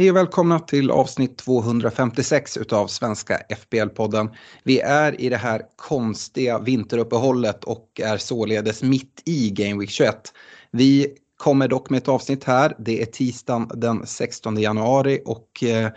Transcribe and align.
Hej 0.00 0.10
och 0.10 0.16
välkomna 0.16 0.58
till 0.58 0.90
avsnitt 0.90 1.38
256 1.38 2.56
utav 2.56 2.86
Svenska 2.86 3.40
FBL-podden. 3.48 4.28
Vi 4.62 4.80
är 4.80 5.20
i 5.20 5.28
det 5.28 5.36
här 5.36 5.62
konstiga 5.76 6.58
vinteruppehållet 6.58 7.64
och 7.64 8.00
är 8.04 8.16
således 8.16 8.82
mitt 8.82 9.22
i 9.24 9.50
Game 9.50 9.80
Week 9.80 9.90
21. 9.90 10.32
Vi 10.70 11.14
kommer 11.36 11.68
dock 11.68 11.90
med 11.90 11.98
ett 11.98 12.08
avsnitt 12.08 12.44
här. 12.44 12.76
Det 12.78 13.02
är 13.02 13.06
tisdagen 13.06 13.70
den 13.74 14.06
16 14.06 14.60
januari 14.60 15.22
och 15.24 15.62
eh, 15.62 15.90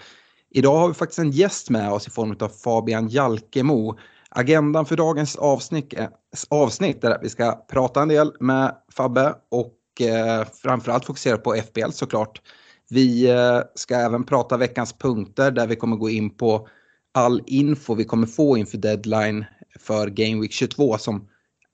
idag 0.49 0.77
har 0.77 0.87
vi 0.87 0.93
faktiskt 0.93 1.19
en 1.19 1.31
gäst 1.31 1.69
med 1.69 1.91
oss 1.91 2.07
i 2.07 2.11
form 2.11 2.35
av 2.39 2.49
Fabian 2.49 3.07
Jalkemo. 3.09 3.97
Agendan 4.29 4.85
för 4.85 4.95
dagens 4.95 5.35
avsnitt, 5.35 5.93
är- 5.93 6.09
avsnitt 6.49 7.03
är 7.03 7.11
att 7.11 7.23
vi 7.23 7.29
ska 7.29 7.51
prata 7.51 8.01
en 8.01 8.07
del 8.07 8.31
med 8.39 8.75
Fabbe 8.93 9.35
och 9.51 10.01
eh, 10.07 10.47
framförallt 10.61 11.05
fokusera 11.05 11.37
på 11.37 11.55
FBL 11.55 11.91
såklart. 11.91 12.41
Vi 12.89 13.29
eh, 13.29 13.59
ska 13.75 13.95
även 13.95 14.23
prata 14.23 14.57
veckans 14.57 14.93
punkter 14.93 15.51
där 15.51 15.67
vi 15.67 15.75
kommer 15.75 15.95
gå 15.95 16.09
in 16.09 16.29
på 16.29 16.67
all 17.13 17.41
info 17.45 17.95
vi 17.95 18.03
kommer 18.03 18.27
få 18.27 18.57
inför 18.57 18.77
deadline 18.77 19.45
för 19.79 20.07
Game 20.07 20.41
Week 20.41 20.51
22 20.51 20.97
som 20.97 21.27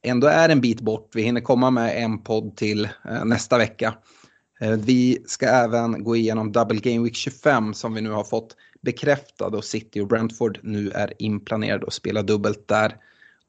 ändå 0.03 0.27
är 0.27 0.49
en 0.49 0.61
bit 0.61 0.81
bort. 0.81 1.11
Vi 1.15 1.21
hinner 1.21 1.41
komma 1.41 1.71
med 1.71 2.03
en 2.03 2.23
podd 2.23 2.57
till 2.57 2.85
eh, 2.85 3.25
nästa 3.25 3.57
vecka. 3.57 3.93
Eh, 4.61 4.71
vi 4.71 5.23
ska 5.25 5.45
även 5.45 6.03
gå 6.03 6.15
igenom 6.15 6.51
Double 6.51 6.79
Game 6.79 7.03
Week 7.03 7.15
25 7.15 7.73
som 7.73 7.93
vi 7.93 8.01
nu 8.01 8.09
har 8.09 8.23
fått 8.23 8.55
bekräftad 8.81 9.47
och 9.47 9.63
City 9.63 10.01
och 10.01 10.07
Brentford 10.07 10.59
nu 10.63 10.91
är 10.91 11.13
inplanerade 11.19 11.87
att 11.87 11.93
spela 11.93 12.21
dubbelt 12.21 12.67
där. 12.67 12.95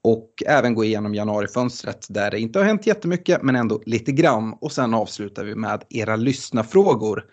Och 0.02 0.42
även 0.46 0.74
gå 0.74 0.84
igenom 0.84 1.14
januarifönstret 1.14 2.06
där 2.08 2.30
det 2.30 2.40
inte 2.40 2.58
har 2.58 2.66
hänt 2.66 2.86
jättemycket 2.86 3.42
men 3.42 3.56
ändå 3.56 3.82
lite 3.86 4.12
grann. 4.12 4.52
Och 4.60 4.72
sen 4.72 4.94
avslutar 4.94 5.44
vi 5.44 5.54
med 5.54 5.84
era 5.90 6.16
lyssnafrågor. 6.16 7.24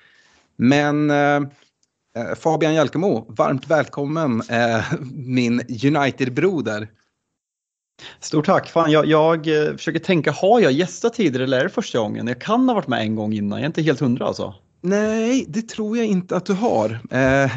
Men 0.58 1.10
eh, 1.10 1.36
eh, 2.18 2.36
Fabian 2.36 2.74
Jalkemo, 2.74 3.34
varmt 3.38 3.68
välkommen 3.68 4.42
eh, 4.50 4.84
min 5.14 5.62
United-broder. 5.84 6.88
Stort 8.20 8.46
tack! 8.46 8.70
Fan, 8.70 8.92
jag, 8.92 9.06
jag 9.06 9.46
försöker 9.78 10.00
tänka, 10.00 10.32
har 10.32 10.60
jag 10.60 10.72
gästat 10.72 11.14
tidigare 11.14 11.44
eller 11.44 11.60
är 11.60 11.64
det 11.64 11.70
första 11.70 12.00
gången? 12.00 12.28
Jag 12.28 12.42
kan 12.42 12.70
ha 12.70 12.76
varit 12.76 12.88
med 12.88 13.02
en 13.02 13.16
gång 13.16 13.34
innan, 13.34 13.60
jag 13.60 13.64
är 13.64 13.68
inte 13.68 13.82
helt 13.82 14.00
hundra 14.00 14.26
alltså. 14.26 14.56
Nej, 14.82 15.46
det 15.48 15.62
tror 15.62 15.98
jag 15.98 16.06
inte 16.06 16.36
att 16.38 16.46
du 16.46 16.54
har. 16.54 17.00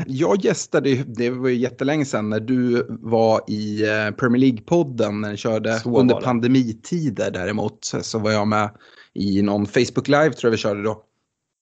Jag 0.06 0.44
gästade, 0.44 0.94
det 0.94 1.30
var 1.30 1.48
ju 1.48 1.56
jättelänge 1.56 2.04
sedan, 2.04 2.30
när 2.30 2.40
du 2.40 2.86
var 2.88 3.50
i 3.50 3.82
Premier 4.18 4.40
League-podden 4.40 5.20
när 5.20 5.30
ni 5.30 5.36
körde 5.36 5.80
under 5.84 6.20
pandemitider 6.20 7.30
däremot. 7.30 7.78
Så 8.02 8.18
var 8.18 8.30
jag 8.30 8.48
med 8.48 8.70
i 9.14 9.42
någon 9.42 9.66
Facebook 9.66 10.08
Live 10.08 10.30
tror 10.30 10.48
jag 10.48 10.50
vi 10.50 10.56
körde 10.56 10.82
då. 10.82 11.04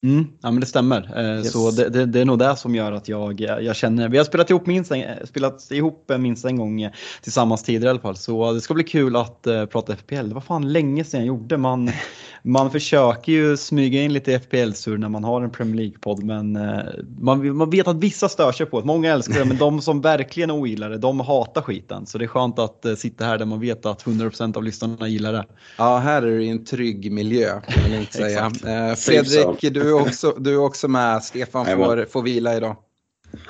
Mm, 0.05 0.27
ja 0.41 0.51
men 0.51 0.61
det 0.61 0.67
stämmer. 0.67 1.11
Eh, 1.17 1.39
Yes. 1.39 1.53
Så 1.53 1.71
det, 1.71 1.89
det, 1.89 2.07
det 2.07 2.21
är 2.21 2.25
nog 2.25 2.39
det 2.39 2.57
som 2.57 2.75
gör 2.75 2.93
att 2.93 3.09
jag, 3.09 3.41
jag 3.41 3.77
känner, 3.77 4.09
vi 4.09 4.19
har 4.19 4.25
spelat 4.25 4.51
ihop 4.51 4.67
minst 4.67 4.93
en, 4.93 5.27
spelat 5.27 5.71
ihop 5.71 6.11
minst 6.19 6.45
en 6.45 6.57
gång 6.57 6.83
eh, 6.83 6.91
tillsammans 7.23 7.63
tidigare 7.63 7.87
i 7.87 7.91
alla 7.91 8.01
fall. 8.01 8.17
Så 8.17 8.53
det 8.53 8.61
ska 8.61 8.75
bli 8.75 8.85
kul 8.85 9.17
att 9.17 9.47
uh, 9.47 9.67
prata 9.67 9.97
FPL. 9.97 10.29
Det 10.29 10.35
var 10.35 10.41
fan 10.41 10.73
länge 10.73 11.05
sedan 11.05 11.21
jag 11.21 11.27
gjorde. 11.27 11.57
Man, 11.57 11.91
man 12.43 12.71
försöker 12.71 13.33
ju 13.33 13.57
smyga 13.57 14.03
in 14.03 14.13
lite 14.13 14.41
FPL-sur 14.41 14.99
när 14.99 15.09
man 15.09 15.25
har 15.25 15.43
en 15.43 15.51
Premier 15.51 15.77
League-podd 15.77 16.25
men 16.25 16.57
eh, 16.57 16.79
man, 17.21 17.57
man 17.57 17.71
vet 17.71 17.89
att 17.89 17.97
vissa 17.97 18.29
stör 18.29 18.53
sig 18.53 18.67
på 18.67 18.81
det. 18.81 18.87
Många 18.87 19.13
älskar 19.13 19.39
det 19.39 19.45
men 19.45 19.57
de 19.57 19.81
som 19.83 20.01
verkligen 20.01 20.51
ogillar 20.51 20.91
det, 20.91 20.99
de 20.99 21.21
hatar 21.21 21.63
skiten. 21.63 22.07
Så 22.07 22.19
det 22.19 22.25
är 22.25 22.27
skönt 22.27 22.59
att 22.59 22.85
eh, 22.85 22.95
sitta 22.95 23.25
här 23.25 23.39
där 23.39 23.47
man 23.47 23.61
vet 23.61 23.87
att 23.87 24.05
100% 24.05 24.57
av 24.57 24.65
lyssnarna 24.65 25.09
gillar 25.09 25.33
det. 25.33 25.45
Ja, 25.79 25.99
här 25.99 26.23
är 26.23 26.37
det 26.37 26.45
ju 26.45 26.51
en 26.51 26.65
trygg 26.65 27.13
miljö, 27.13 27.61
kan 27.61 27.93
jag 27.93 28.01
inte 28.01 28.13
säga. 28.17 28.51
Fredrik, 28.97 29.75
du 29.75 29.88
är, 29.89 30.01
också, 30.03 30.37
du 30.39 30.53
är 30.53 30.59
också 30.59 30.89
med. 30.89 31.23
Stefan 31.25 31.67
får, 31.67 32.05
får 32.05 32.23
vila 32.23 32.57
idag. 32.57 32.77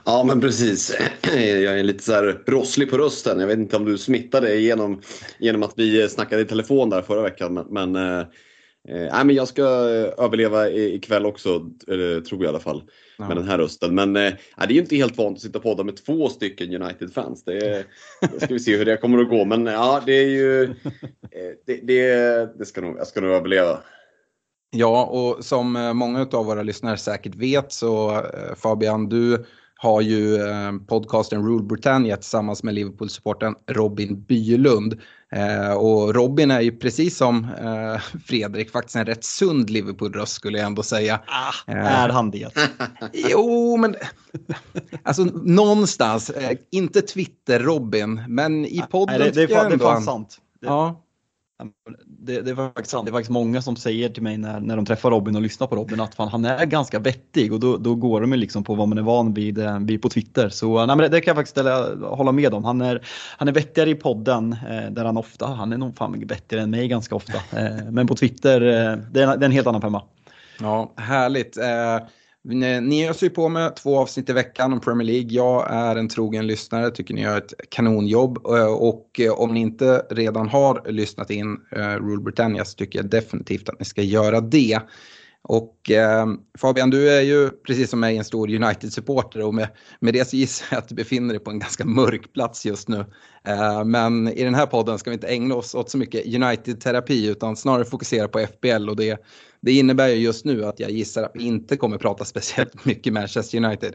Ja, 0.05 0.25
men 0.27 0.41
precis. 0.41 0.97
Jag 1.37 1.79
är 1.79 1.83
lite 1.83 2.05
så 2.05 2.13
här 2.13 2.43
rosslig 2.47 2.91
på 2.91 2.99
rösten. 2.99 3.41
Jag 3.41 3.47
vet 3.47 3.59
inte 3.59 3.77
om 3.77 3.85
du 3.85 3.99
smittade 3.99 4.57
genom, 4.57 5.03
genom 5.39 5.63
att 5.63 5.73
vi 5.77 6.09
snackade 6.09 6.43
i 6.43 6.45
telefon 6.45 6.91
där 6.91 7.03
förra 7.03 7.23
veckan. 7.23 7.55
Men, 7.55 7.93
men, 7.93 7.93
nej, 8.89 9.25
men 9.25 9.31
jag 9.31 9.49
ska 9.49 9.63
överleva 9.63 10.69
ikväll 10.71 11.27
också, 11.27 11.49
eh, 11.89 12.23
tror 12.23 12.41
jag 12.41 12.45
i 12.45 12.49
alla 12.49 12.61
fall, 12.61 12.83
Ja. 13.21 13.29
med 13.29 13.37
den 13.37 13.49
här 13.49 13.59
rösten. 13.59 13.95
Men 13.95 14.13
nej, 14.13 14.37
det 14.57 14.65
är 14.65 14.73
ju 14.73 14.81
inte 14.81 14.97
helt 14.97 15.19
vanligt 15.19 15.37
att 15.37 15.43
sitta 15.43 15.59
och 15.59 15.65
podda 15.65 15.85
med 15.85 15.97
två 15.97 16.29
stycken 16.29 16.83
United-fans. 16.83 17.45
Det, 17.45 17.85
det 18.33 18.41
ska 18.41 18.55
vi 18.55 18.61
se 18.61 18.77
hur 18.77 18.85
det 18.85 18.97
kommer 18.97 19.19
att 19.23 19.29
gå. 19.29 19.45
Men 19.45 19.67
ja, 19.67 20.03
det 20.07 20.13
är 20.13 20.29
ju... 20.29 20.75
Det, 21.67 21.81
det, 21.83 22.59
det 22.59 22.67
ska 22.67 22.81
nog, 22.81 22.99
jag 22.99 23.07
ska 23.07 23.21
nog 23.21 23.31
överleva. 23.31 23.79
Ja, 24.71 25.05
och 25.05 25.45
som 25.45 25.77
eh, 25.77 25.93
många 25.93 26.29
av 26.33 26.47
våra 26.47 26.63
lyssnare 26.63 26.97
säkert 26.97 27.35
vet 27.35 27.73
så 27.73 28.11
eh, 28.11 28.55
Fabian, 28.57 29.09
du 29.09 29.47
har 29.77 30.01
ju 30.01 30.37
eh, 30.37 30.73
podcasten 30.89 31.47
Rule 31.47 31.65
Britannia 31.65 32.17
tillsammans 32.17 32.63
med 32.63 32.75
Liverpool-supporten 32.75 33.55
Robin 33.67 34.23
Bylund. 34.23 35.01
Och 35.77 36.15
Robin 36.15 36.51
är 36.51 36.61
ju 36.61 36.77
precis 36.77 37.17
som 37.17 37.47
Fredrik 38.27 38.71
faktiskt 38.71 38.97
en 38.97 39.07
rätt 39.07 39.25
sund 39.25 39.71
Liverpool-röst 39.71 40.33
skulle 40.33 40.59
jag 40.59 40.67
ändå 40.67 40.83
säga. 40.83 41.21
Ah, 41.27 41.73
är 41.73 42.09
han 42.09 42.31
det? 42.31 42.49
Jo, 43.13 43.77
men 43.77 43.97
alltså 45.03 45.25
någonstans, 45.25 46.33
inte 46.71 47.01
Twitter-Robin, 47.01 48.25
men 48.29 48.65
i 48.67 48.83
podden 48.91 49.19
Nej, 49.19 49.31
det, 49.31 49.47
det, 49.47 49.53
är 49.53 49.57
fan, 49.57 49.69
det 49.69 49.75
är 49.75 49.79
fan 49.79 50.03
sant. 50.03 50.39
Det, 50.61 50.67
Ja, 50.67 51.05
det, 52.29 52.43
det, 52.43 52.51
är 52.51 52.55
faktiskt 52.55 52.91
sant. 52.91 53.07
Det 53.07 53.11
är 53.11 53.13
faktiskt 53.13 53.31
många 53.31 53.63
som 53.63 53.77
säger 53.77 54.09
till 54.09 54.23
mig 54.23 54.39
när, 54.39 54.61
när 54.61 54.77
de 54.77 54.87
träffar 54.87 55.11
Robin 55.11 55.37
och 55.37 55.43
lyssnar 55.43 55.67
på 55.67 55.77
Robin 55.77 56.01
att 56.01 56.15
fan, 56.15 56.29
han 56.29 56.45
är 56.45 56.67
ganska 56.67 56.99
vettig 56.99 57.53
och 57.53 57.61
då, 57.61 57.77
då 57.77 57.95
går 57.95 58.21
de 58.21 58.33
ju 58.33 58.39
liksom 58.39 58.65
på 58.65 58.75
vad 58.75 58.89
man 58.89 58.99
är 58.99 59.03
van 59.03 59.35
vid, 59.35 59.59
eh, 59.59 59.79
vid 59.79 60.03
på 60.03 60.09
Twitter. 60.09 60.49
Så 60.49 60.79
eh, 60.81 60.87
nej, 60.87 60.97
men 60.97 60.99
det, 60.99 61.09
det 61.09 61.21
kan 61.21 61.31
jag 61.31 61.37
faktiskt 61.37 61.55
ställa, 61.55 61.95
hålla 62.07 62.33
med 62.33 62.55
om. 62.55 62.65
Han 62.65 62.81
är, 62.81 63.03
han 63.37 63.49
är 63.49 63.53
vettigare 63.53 63.91
i 63.91 63.95
podden 63.95 64.57
eh, 64.71 64.91
där 64.91 65.05
han 65.05 65.17
ofta, 65.17 65.47
han 65.47 65.73
är 65.73 65.77
nog 65.77 65.97
fan 65.97 66.13
mycket 66.13 66.31
vettigare 66.31 66.63
än 66.63 66.71
mig 66.71 66.89
ganska 66.89 67.15
ofta. 67.15 67.39
Eh, 67.59 67.91
men 67.91 68.07
på 68.07 68.15
Twitter, 68.15 68.61
eh, 68.61 68.99
det, 69.11 69.23
är, 69.23 69.27
en- 69.33 69.39
det 69.41 69.45
är 69.45 69.49
en 69.49 69.53
helt 69.53 69.67
annan 69.67 69.81
femma. 69.81 70.03
Ja, 70.61 70.93
härligt. 70.97 71.57
Eh, 71.57 71.99
ni 72.45 73.09
öser 73.09 73.27
ju 73.27 73.31
på 73.31 73.49
med 73.49 73.77
två 73.77 73.99
avsnitt 73.99 74.31
i 74.31 74.33
veckan 74.33 74.73
om 74.73 74.81
Premier 74.81 75.07
League. 75.07 75.29
Jag 75.31 75.67
är 75.71 75.97
en 75.97 76.09
trogen 76.09 76.47
lyssnare, 76.47 76.91
tycker 76.91 77.15
ni 77.15 77.23
gör 77.23 77.39
ett 77.39 77.55
kanonjobb. 77.71 78.47
Eh, 78.47 78.73
och 78.73 79.21
eh, 79.21 79.33
om 79.33 79.55
ni 79.55 79.61
inte 79.61 80.07
redan 80.11 80.49
har 80.49 80.83
lyssnat 80.91 81.31
in 81.31 81.59
eh, 81.77 81.95
Rule 81.95 82.23
Britannia 82.23 82.65
så 82.65 82.77
tycker 82.77 82.99
jag 82.99 83.11
definitivt 83.11 83.69
att 83.69 83.79
ni 83.79 83.85
ska 83.85 84.03
göra 84.03 84.41
det. 84.41 84.81
Och 85.43 85.91
eh, 85.91 86.27
Fabian, 86.59 86.91
du 86.91 87.11
är 87.11 87.21
ju 87.21 87.51
precis 87.51 87.91
som 87.91 88.01
mig 88.01 88.17
en 88.17 88.25
stor 88.25 88.49
United-supporter 88.51 89.43
och 89.43 89.55
med, 89.55 89.69
med 90.01 90.15
det 90.15 90.29
så 90.29 90.37
gissar 90.37 90.67
jag 90.71 90.79
att 90.79 90.89
du 90.89 90.95
befinner 90.95 91.35
dig 91.35 91.45
på 91.45 91.51
en 91.51 91.59
ganska 91.59 91.85
mörk 91.85 92.33
plats 92.33 92.67
just 92.67 92.89
nu. 92.89 93.05
Eh, 93.45 93.85
men 93.85 94.29
i 94.29 94.45
den 94.45 94.55
här 94.55 94.67
podden 94.67 94.99
ska 94.99 95.11
vi 95.11 95.15
inte 95.15 95.29
ägna 95.29 95.55
oss 95.55 95.75
åt 95.75 95.91
så 95.91 95.99
mycket 95.99 96.27
United-terapi 96.27 97.31
utan 97.31 97.57
snarare 97.57 97.85
fokusera 97.85 98.29
på 98.29 98.39
FBL 98.39 98.89
och 98.89 98.97
det, 98.97 99.19
det 99.61 99.73
innebär 99.73 100.09
ju 100.09 100.15
just 100.15 100.45
nu 100.45 100.65
att 100.65 100.81
jag 100.81 100.91
gissar 100.91 101.23
att 101.23 101.33
vi 101.35 101.43
inte 101.43 101.77
kommer 101.77 101.99
prata 101.99 102.25
speciellt 102.25 102.85
mycket 102.85 103.13
Manchester 103.13 103.65
United. 103.65 103.95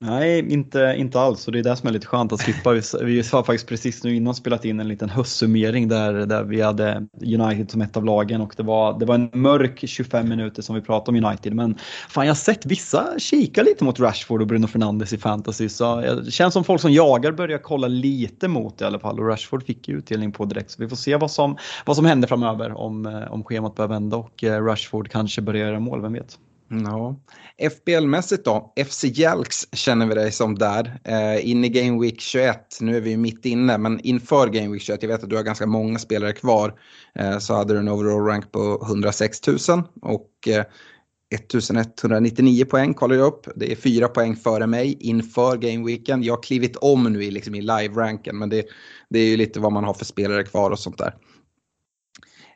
Nej, 0.00 0.52
inte, 0.52 0.94
inte 0.98 1.20
alls 1.20 1.46
och 1.46 1.52
det 1.52 1.58
är 1.58 1.62
det 1.62 1.76
som 1.76 1.88
är 1.88 1.92
lite 1.92 2.06
skönt 2.06 2.32
att 2.32 2.40
slippa. 2.40 2.72
Vi, 2.72 2.80
vi 3.02 3.16
har 3.32 3.42
faktiskt 3.42 3.68
precis 3.68 4.04
nu 4.04 4.14
innan 4.16 4.34
spelat 4.34 4.64
in 4.64 4.80
en 4.80 4.88
liten 4.88 5.08
höstsummering 5.08 5.88
där, 5.88 6.12
där 6.12 6.44
vi 6.44 6.62
hade 6.62 7.06
United 7.22 7.70
som 7.70 7.80
ett 7.80 7.96
av 7.96 8.04
lagen 8.04 8.40
och 8.40 8.54
det 8.56 8.62
var, 8.62 8.98
det 8.98 9.06
var 9.06 9.14
en 9.14 9.30
mörk 9.32 9.84
25 9.86 10.28
minuter 10.28 10.62
som 10.62 10.74
vi 10.74 10.80
pratade 10.80 11.18
om 11.18 11.24
United. 11.24 11.54
Men 11.54 11.74
fan 12.08 12.26
jag 12.26 12.30
har 12.30 12.36
sett 12.36 12.66
vissa 12.66 13.18
kika 13.18 13.62
lite 13.62 13.84
mot 13.84 14.00
Rashford 14.00 14.40
och 14.40 14.46
Bruno 14.46 14.66
Fernandes 14.66 15.12
i 15.12 15.18
fantasy 15.18 15.68
så 15.68 16.00
det 16.00 16.30
känns 16.30 16.54
som 16.54 16.64
folk 16.64 16.80
som 16.80 16.92
jagar 16.92 17.32
börjar 17.32 17.58
kolla 17.58 17.88
lite 17.88 18.48
mot 18.48 18.78
det 18.78 18.84
i 18.84 18.86
alla 18.86 18.98
fall 18.98 19.20
och 19.20 19.28
Rashford 19.28 19.66
fick 19.66 19.88
ju 19.88 19.98
utdelning 19.98 20.32
på 20.32 20.44
direkt 20.44 20.70
så 20.70 20.82
vi 20.82 20.88
får 20.88 20.96
se 20.96 21.16
vad 21.16 21.30
som, 21.30 21.56
vad 21.84 21.96
som 21.96 22.04
händer 22.04 22.28
framöver 22.28 22.72
om, 22.72 23.06
eh, 23.06 23.32
om 23.32 23.44
schemat 23.44 23.74
börjar 23.74 23.88
vända 23.88 24.16
och 24.16 24.44
eh, 24.44 24.64
Rashford 24.64 25.10
kanske 25.10 25.42
börjar 25.42 25.66
göra 25.66 25.80
mål, 25.80 26.02
vem 26.02 26.12
vet? 26.12 26.38
Ja. 26.68 27.20
FBL-mässigt 27.70 28.44
då, 28.44 28.72
FC 28.86 29.04
Jalks 29.04 29.68
känner 29.72 30.06
vi 30.06 30.14
dig 30.14 30.32
som 30.32 30.54
där. 30.54 31.00
Eh, 31.04 31.50
in 31.50 31.64
i 31.64 31.68
Game 31.68 32.00
Week 32.02 32.20
21, 32.20 32.78
nu 32.80 32.96
är 32.96 33.00
vi 33.00 33.10
ju 33.10 33.16
mitt 33.16 33.44
inne, 33.44 33.78
men 33.78 34.00
inför 34.00 34.46
Game 34.48 34.72
Week 34.72 34.82
21, 34.82 35.02
jag 35.02 35.08
vet 35.08 35.22
att 35.22 35.30
du 35.30 35.36
har 35.36 35.42
ganska 35.42 35.66
många 35.66 35.98
spelare 35.98 36.32
kvar, 36.32 36.74
eh, 37.14 37.38
så 37.38 37.54
hade 37.54 37.74
du 37.74 37.80
en 37.80 37.88
overall 37.88 38.26
rank 38.26 38.52
på 38.52 38.82
106 38.86 39.46
000 39.46 39.58
och 40.02 40.30
eh, 40.48 40.64
1199 41.34 42.64
poäng 42.64 42.94
kollar 42.94 43.16
jag 43.16 43.26
upp. 43.26 43.48
Det 43.56 43.72
är 43.72 43.76
fyra 43.76 44.08
poäng 44.08 44.36
före 44.36 44.66
mig 44.66 44.96
inför 45.00 45.56
Game 45.56 45.86
Weekend. 45.86 46.24
Jag 46.24 46.34
har 46.34 46.42
klivit 46.42 46.76
om 46.76 47.04
nu 47.04 47.24
i, 47.24 47.30
liksom, 47.30 47.54
i 47.54 47.60
live-ranken, 47.60 48.38
men 48.38 48.48
det, 48.48 48.66
det 49.10 49.18
är 49.18 49.26
ju 49.26 49.36
lite 49.36 49.60
vad 49.60 49.72
man 49.72 49.84
har 49.84 49.94
för 49.94 50.04
spelare 50.04 50.44
kvar 50.44 50.70
och 50.70 50.78
sånt 50.78 50.98
där. 50.98 51.14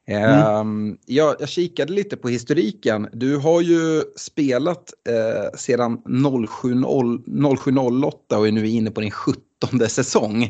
Mm. 0.07 0.31
Ehm, 0.31 0.97
jag, 1.07 1.37
jag 1.39 1.49
kikade 1.49 1.93
lite 1.93 2.17
på 2.17 2.29
historiken. 2.29 3.09
Du 3.13 3.37
har 3.37 3.61
ju 3.61 4.03
spelat 4.17 4.93
eh, 5.09 5.59
sedan 5.59 6.03
0708 6.49 8.39
och 8.39 8.49
är 8.49 8.53
nu 8.53 8.69
inne 8.69 8.91
på 8.91 9.01
din 9.01 9.11
17 9.11 9.41
säsong. 9.89 10.43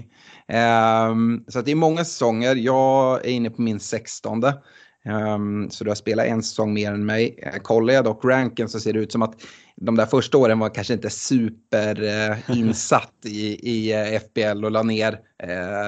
Eh, 0.49 1.14
så 1.49 1.61
det 1.61 1.70
är 1.70 1.75
många 1.75 2.05
säsonger. 2.05 2.56
Jag 2.56 3.26
är 3.26 3.31
inne 3.31 3.50
på 3.50 3.62
min 3.62 3.81
16. 3.81 4.43
Um, 5.05 5.70
så 5.70 5.85
du 5.85 5.91
har 5.91 5.94
spelat 5.94 6.26
en 6.26 6.43
säsong 6.43 6.75
mer 6.75 6.93
än 6.93 7.06
mig. 7.06 7.38
Uh, 7.47 7.58
kollar 7.62 7.94
jag 7.94 8.05
dock 8.05 8.25
ranken 8.25 8.69
så 8.69 8.81
ser 8.81 8.93
det 8.93 8.99
ut 8.99 9.12
som 9.12 9.23
att 9.23 9.43
de 9.76 9.97
där 9.97 10.06
första 10.06 10.38
åren 10.38 10.58
var 10.58 10.75
kanske 10.75 10.94
inte 10.94 11.11
super 11.11 12.02
uh, 12.02 12.50
insatt 12.58 13.14
i, 13.25 13.70
i 13.70 13.93
eh, 13.93 14.20
FBL 14.20 14.64
och 14.64 14.70
la 14.70 14.82
ner 14.82 15.20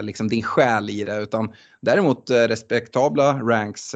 liksom 0.03 0.29
din 0.29 0.43
själ 0.43 0.91
i 0.91 1.05
det. 1.05 1.17
Utan 1.17 1.53
däremot 1.81 2.31
respektabla 2.31 3.41
ranks 3.43 3.95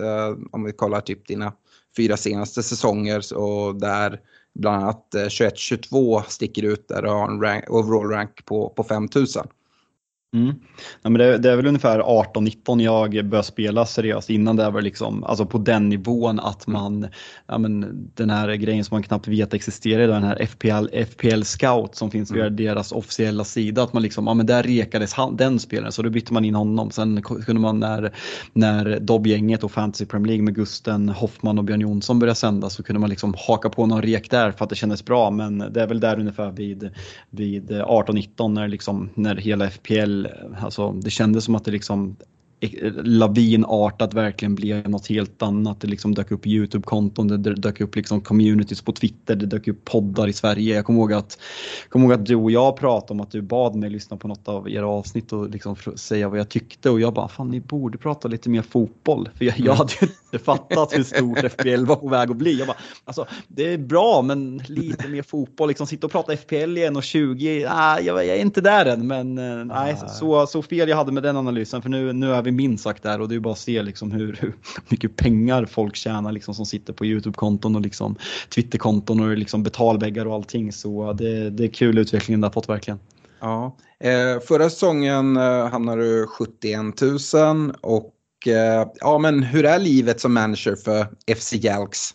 om 0.53 0.65
vi 0.65 0.73
kollar 0.73 1.01
typ 1.01 1.27
dina 1.27 1.53
fyra 1.97 2.17
senaste 2.17 2.63
säsonger 2.63 3.37
och 3.37 3.81
där 3.81 4.21
bland 4.55 4.83
annat 4.83 5.09
21-22 5.15 6.23
sticker 6.29 6.63
ut 6.63 6.89
där 6.89 7.03
du 7.03 7.09
har 7.09 7.31
en 7.31 7.41
rank, 7.41 7.65
overall 7.71 8.11
rank 8.11 8.45
på, 8.45 8.69
på 8.69 8.85
5000. 8.85 9.49
Mm. 10.37 10.55
Ja, 11.03 11.11
men 11.11 11.19
det, 11.19 11.39
det, 11.39 11.51
är 11.51 11.57
väl 11.57 11.67
ungefär 11.67 12.01
18-19 12.01 12.83
jag 12.83 13.11
började 13.11 13.43
spela 13.43 13.87
seriöst. 13.87 14.31
Innan 14.31 14.57
det 14.57 14.71
var 14.71 14.83
liksom, 14.83 15.25
alltså 15.25 15.47
på 15.47 15.59
den 15.59 15.89
nivån 15.89 16.41
att 16.41 16.67
mm. 16.67 16.83
man, 16.83 17.09
ja, 17.47 17.59
men 17.59 18.09
den 18.15 18.31
här 18.31 18.55
grejen 18.55 18.85
som 18.85 18.95
man 18.95 19.03
knappt 19.03 19.29
vet 19.29 19.55
existerar, 19.55 20.09
den 20.09 20.23
här 20.23 20.47
FPL, 20.47 21.05
FPL 21.05 21.43
scout 21.43 21.95
som 21.95 22.11
finns 22.11 22.31
via 22.31 22.47
mm. 22.47 22.57
deras 22.57 22.93
officiella 22.93 23.45
sida, 23.45 23.83
att 23.83 23.93
man 23.93 24.03
liksom, 24.03 24.27
ja 24.27 24.35
men 24.35 24.47
där 24.47 24.63
rekades 24.63 25.13
han, 25.13 25.37
den 25.37 25.59
spelaren 25.59 25.93
så 25.93 26.03
då 26.03 26.11
bytte 26.11 26.33
man 26.33 26.45
in 26.45 26.55
honom. 26.55 26.91
Sen 26.91 27.23
kunde 27.23 27.61
man 27.61 27.81
när, 27.81 28.13
när 28.53 29.01
Dobb-gänget 29.01 29.65
och 29.65 29.73
Fantasy 29.73 30.07
Premier 30.07 30.27
League 30.27 30.45
med 30.45 30.55
Gusten 30.55 31.09
Hoffman 31.09 31.59
och 31.59 31.65
Björn 31.65 31.81
Jonsson 31.81 32.19
började 32.19 32.37
sända 32.37 32.71
så 32.71 32.83
kunde 32.83 33.01
man 33.01 33.11
liksom 33.11 33.35
haka 33.49 33.69
på 33.69 33.87
någon 33.87 34.03
rek 34.03 34.31
där 34.31 34.53
för 34.53 34.65
att 34.65 34.71
det 34.71 34.77
kändes 34.77 35.05
bra. 35.05 35.31
Men 35.31 35.59
det 35.59 35.83
är 35.83 35.87
väl 35.87 36.01
där 36.01 36.21
ungefär 36.21 36.51
vid, 36.51 36.91
vid 37.31 37.71
18-19 37.71 38.49
när, 38.49 38.69
liksom, 38.69 39.11
när 39.15 39.37
hela 39.37 39.71
FPL 39.71 40.26
alltså 40.61 40.93
det 40.93 41.11
kändes 41.11 41.45
som 41.45 41.55
att 41.55 41.65
det 41.65 41.71
liksom 41.71 42.17
lavinartat 43.05 44.15
verkligen 44.15 44.55
blev 44.55 44.89
något 44.89 45.07
helt 45.07 45.43
annat. 45.43 45.81
Det 45.81 45.87
liksom 45.87 46.15
dök 46.15 46.31
upp 46.31 46.47
Youtube-konton, 46.47 47.29
det 47.29 47.55
dök 47.55 47.81
upp 47.81 47.97
liksom 47.97 48.21
communities 48.21 48.83
på 48.83 48.93
Twitter, 48.93 49.37
det 49.37 49.47
dök 49.47 49.69
upp 49.69 49.85
poddar 49.85 50.29
i 50.29 50.33
Sverige. 50.33 50.75
Jag 50.75 50.85
kommer 50.85 51.01
ihåg 51.01 51.13
att, 51.13 51.39
kom 51.89 52.03
ihåg 52.03 52.13
att 52.13 52.27
du 52.27 52.35
och 52.35 52.51
jag 52.51 52.77
pratade 52.77 53.13
om 53.13 53.21
att 53.21 53.31
du 53.31 53.43
bad 53.43 53.75
mig 53.75 53.91
lyssna 53.91 54.17
på 54.17 54.29
något 54.29 54.49
av 54.49 54.71
era 54.71 54.87
avsnitt 54.87 55.33
och 55.33 55.51
liksom 55.51 55.77
säga 55.97 56.29
vad 56.29 56.39
jag 56.39 56.49
tyckte 56.49 56.91
och 56.91 57.01
jag 57.01 57.15
bara, 57.15 57.29
fan 57.29 57.51
ni 57.51 57.61
borde 57.61 57.99
prata 57.99 58.29
lite 58.29 58.51
mer 58.51 58.63
fotboll. 58.63 59.29
För 59.35 59.45
jag, 59.45 59.59
jag 59.59 59.75
hade 59.75 59.93
ju 60.01 60.07
inte 60.07 60.45
fattat 60.45 60.99
hur 60.99 61.05
stort 61.05 61.39
FPL 61.53 61.85
var 61.85 61.97
på 61.97 62.09
väg 62.09 62.31
att 62.31 62.37
bli. 62.37 62.59
Jag 62.59 62.67
bara, 62.67 62.77
alltså, 63.05 63.27
det 63.49 63.73
är 63.73 63.79
bra 63.79 64.23
men 64.23 64.59
lite 64.67 65.09
mer 65.09 65.23
fotboll, 65.23 65.69
liksom 65.69 65.87
sitta 65.87 66.07
och 66.07 66.13
prata 66.13 66.37
FPL 66.37 66.55
i 66.55 66.89
1.20, 66.89 67.67
ah, 67.71 68.01
jag, 68.01 68.17
jag 68.17 68.37
är 68.37 68.41
inte 68.41 68.61
där 68.61 68.87
än 68.87 69.07
men 69.07 69.39
eh, 69.39 69.65
nej, 69.65 69.97
så, 70.09 70.47
så 70.47 70.63
fel 70.63 70.89
jag 70.89 70.97
hade 70.97 71.13
med 71.13 71.23
den 71.23 71.37
analysen 71.37 71.83
för 71.83 71.89
nu, 71.89 72.13
nu 72.13 72.33
är 72.33 72.43
vi 72.47 72.53
minst 72.53 72.85
sagt 72.85 73.03
där 73.03 73.21
och 73.21 73.29
det 73.29 73.35
är 73.35 73.41
bara 73.41 73.53
att 73.53 73.59
se 73.59 73.83
liksom 73.83 74.13
hur, 74.13 74.37
hur 74.41 74.55
mycket 74.89 75.17
pengar 75.17 75.67
folk 75.67 75.97
tjänar 75.97 76.33
liksom 76.33 76.55
som 76.55 76.67
sitter 76.67 76.93
på 76.93 77.07
Youtube-konton 77.07 77.77
och 77.77 77.81
liksom 77.81 78.17
Twitter-konton 78.55 79.21
och 79.21 79.37
liksom 79.37 79.63
betalväggar 79.63 80.27
och 80.27 80.35
allting. 80.35 80.73
Så 80.73 81.13
det, 81.13 81.51
det 81.51 81.65
är 81.65 81.69
kul 81.69 81.99
utvecklingen 81.99 82.41
det 82.41 82.47
har 82.47 82.53
fått 82.53 82.69
verkligen. 82.69 82.99
Ja. 83.41 83.77
Eh, 84.01 84.41
förra 84.49 84.71
säsongen 84.71 85.37
eh, 85.37 85.69
hamnade 85.69 86.03
du 86.03 86.27
71 86.27 87.01
000 87.35 87.73
och 87.81 88.13
eh, 88.47 88.89
ja 89.01 89.19
men 89.19 89.43
hur 89.43 89.65
är 89.65 89.79
livet 89.79 90.21
som 90.21 90.35
manager 90.35 90.77
för 90.77 91.07
FC 91.37 91.53
Jalks? 91.53 92.15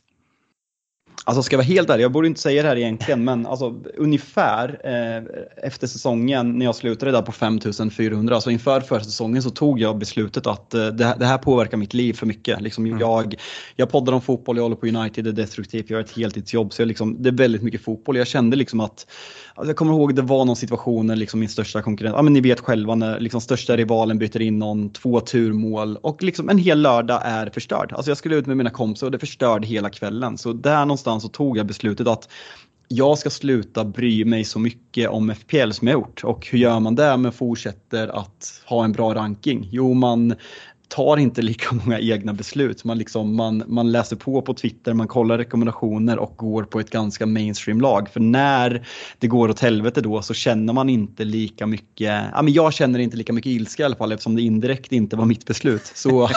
Alltså 1.26 1.44
ska 1.44 1.54
jag 1.54 1.58
vara 1.58 1.68
helt 1.68 1.90
ärlig, 1.90 2.04
jag 2.04 2.12
borde 2.12 2.28
inte 2.28 2.42
säga 2.42 2.64
det 2.64 2.70
här 2.70 2.78
egentligen, 2.78 3.24
men 3.24 3.46
alltså 3.46 3.76
ungefär 3.98 4.82
eh, 4.84 5.24
efter 5.68 5.88
säsongen 5.88 6.58
när 6.58 6.66
jag 6.66 6.76
slutade 6.76 7.12
där 7.12 7.22
på 7.22 7.32
5400, 7.32 8.36
alltså 8.36 8.52
inför 8.52 8.82
förra 8.82 9.04
säsongen 9.04 9.44
så 9.44 9.50
tog 9.50 9.80
jag 9.80 9.98
beslutet 9.98 10.48
att 10.48 10.74
eh, 10.74 10.88
det, 10.88 11.16
det, 11.20 11.26
här 11.26 11.38
påverkar 11.38 11.78
mitt 11.78 11.94
liv 11.94 12.14
för 12.14 12.26
mycket. 12.26 12.62
Liksom 12.62 12.86
mm. 12.86 13.00
jag, 13.00 13.36
jag 13.76 13.90
poddar 13.90 14.14
om 14.14 14.22
fotboll, 14.22 14.58
jag 14.58 14.64
håller 14.64 14.76
på 14.76 14.88
United, 14.88 15.24
det 15.24 15.30
är 15.30 15.34
destruktivt, 15.34 15.90
jag 15.90 15.98
har 15.98 16.04
ett 16.04 16.18
heltidsjobb, 16.18 16.74
så 16.74 16.82
jag 16.82 16.88
liksom, 16.88 17.24
det 17.24 17.30
är 17.30 17.34
väldigt 17.34 17.64
mycket 17.64 17.84
fotboll. 17.84 18.18
Jag 18.18 18.28
kände 18.28 18.56
liksom 18.58 18.80
att 18.80 19.06
Alltså 19.56 19.70
jag 19.70 19.78
kommer 19.78 19.94
ihåg 19.94 20.16
det 20.16 20.22
var 20.22 20.46
någon 20.46 20.56
situation 20.56 21.08
när 21.08 21.16
liksom 21.16 21.40
min 21.40 21.50
största 21.50 21.82
konkurrent, 21.82 22.16
ja 22.16 22.22
men 22.22 22.34
ni 22.34 22.42
vet 22.42 22.60
själva 22.60 22.96
när 22.96 23.20
liksom 23.20 23.42
största 23.42 23.78
rivalen 23.78 24.18
byter 24.18 24.42
in 24.42 24.60
någon, 24.60 24.90
två 24.90 25.20
turmål 25.20 25.98
och 25.98 26.24
liksom 26.24 26.50
en 26.50 26.58
hel 26.58 26.82
lördag 26.82 27.22
är 27.24 27.50
förstörd. 27.50 27.94
Alltså 27.94 28.12
jag 28.12 28.18
skulle 28.18 28.36
ut 28.36 28.46
med 28.46 28.58
mina 28.58 28.70
kompisar 28.70 29.08
och 29.08 29.12
det 29.12 29.20
förstörde 29.20 29.68
hela 29.68 29.90
kvällen. 29.90 30.38
Så 30.38 30.54
där 30.54 30.80
någonstans 30.80 31.11
så 31.20 31.28
tog 31.28 31.58
jag 31.58 31.66
beslutet 31.66 32.08
att 32.08 32.30
jag 32.88 33.18
ska 33.18 33.30
sluta 33.30 33.86
bry 33.86 34.26
mig 34.26 34.44
så 34.44 34.60
mycket 34.60 35.10
om 35.10 35.36
FPL 35.36 35.72
som 35.72 35.88
jag 35.88 35.94
gjort. 35.94 36.24
Och 36.24 36.48
hur 36.48 36.60
gör 36.60 36.80
man 36.80 36.96
det 36.96 37.18
men 37.18 37.32
fortsätter 37.32 38.08
att 38.08 38.62
ha 38.66 38.84
en 38.84 38.92
bra 38.92 39.16
ranking? 39.16 39.68
Jo, 39.72 39.94
man 39.94 40.36
tar 40.96 41.18
inte 41.18 41.42
lika 41.42 41.76
många 41.76 42.00
egna 42.00 42.34
beslut. 42.34 42.84
Man, 42.84 42.98
liksom, 42.98 43.36
man, 43.36 43.64
man 43.68 43.92
läser 43.92 44.16
på 44.16 44.42
på 44.42 44.54
Twitter, 44.54 44.94
man 44.94 45.08
kollar 45.08 45.38
rekommendationer 45.38 46.20
och 46.20 46.34
går 46.38 46.64
på 46.64 46.80
ett 46.80 46.90
ganska 46.90 47.26
mainstream 47.26 47.82
lag. 47.82 48.10
För 48.10 48.20
när 48.20 48.88
det 49.20 49.28
går 49.28 49.50
åt 49.50 49.60
helvete 49.60 50.02
då 50.02 50.22
så 50.22 50.34
känner 50.34 50.74
man 50.74 50.90
inte 50.90 51.24
lika 51.24 51.68
mycket, 51.68 52.24
ja 52.34 52.42
men 52.42 52.54
jag 52.54 52.74
känner 52.74 53.00
inte 53.00 53.18
lika 53.18 53.34
mycket 53.34 53.52
ilska 53.52 53.84
i 53.84 53.86
alla 53.86 53.96
fall 53.96 54.12
eftersom 54.12 54.36
det 54.36 54.42
indirekt 54.42 54.92
inte 54.92 55.16
var 55.16 55.26
mitt 55.26 55.46
beslut. 55.46 55.92
Så, 55.96 56.30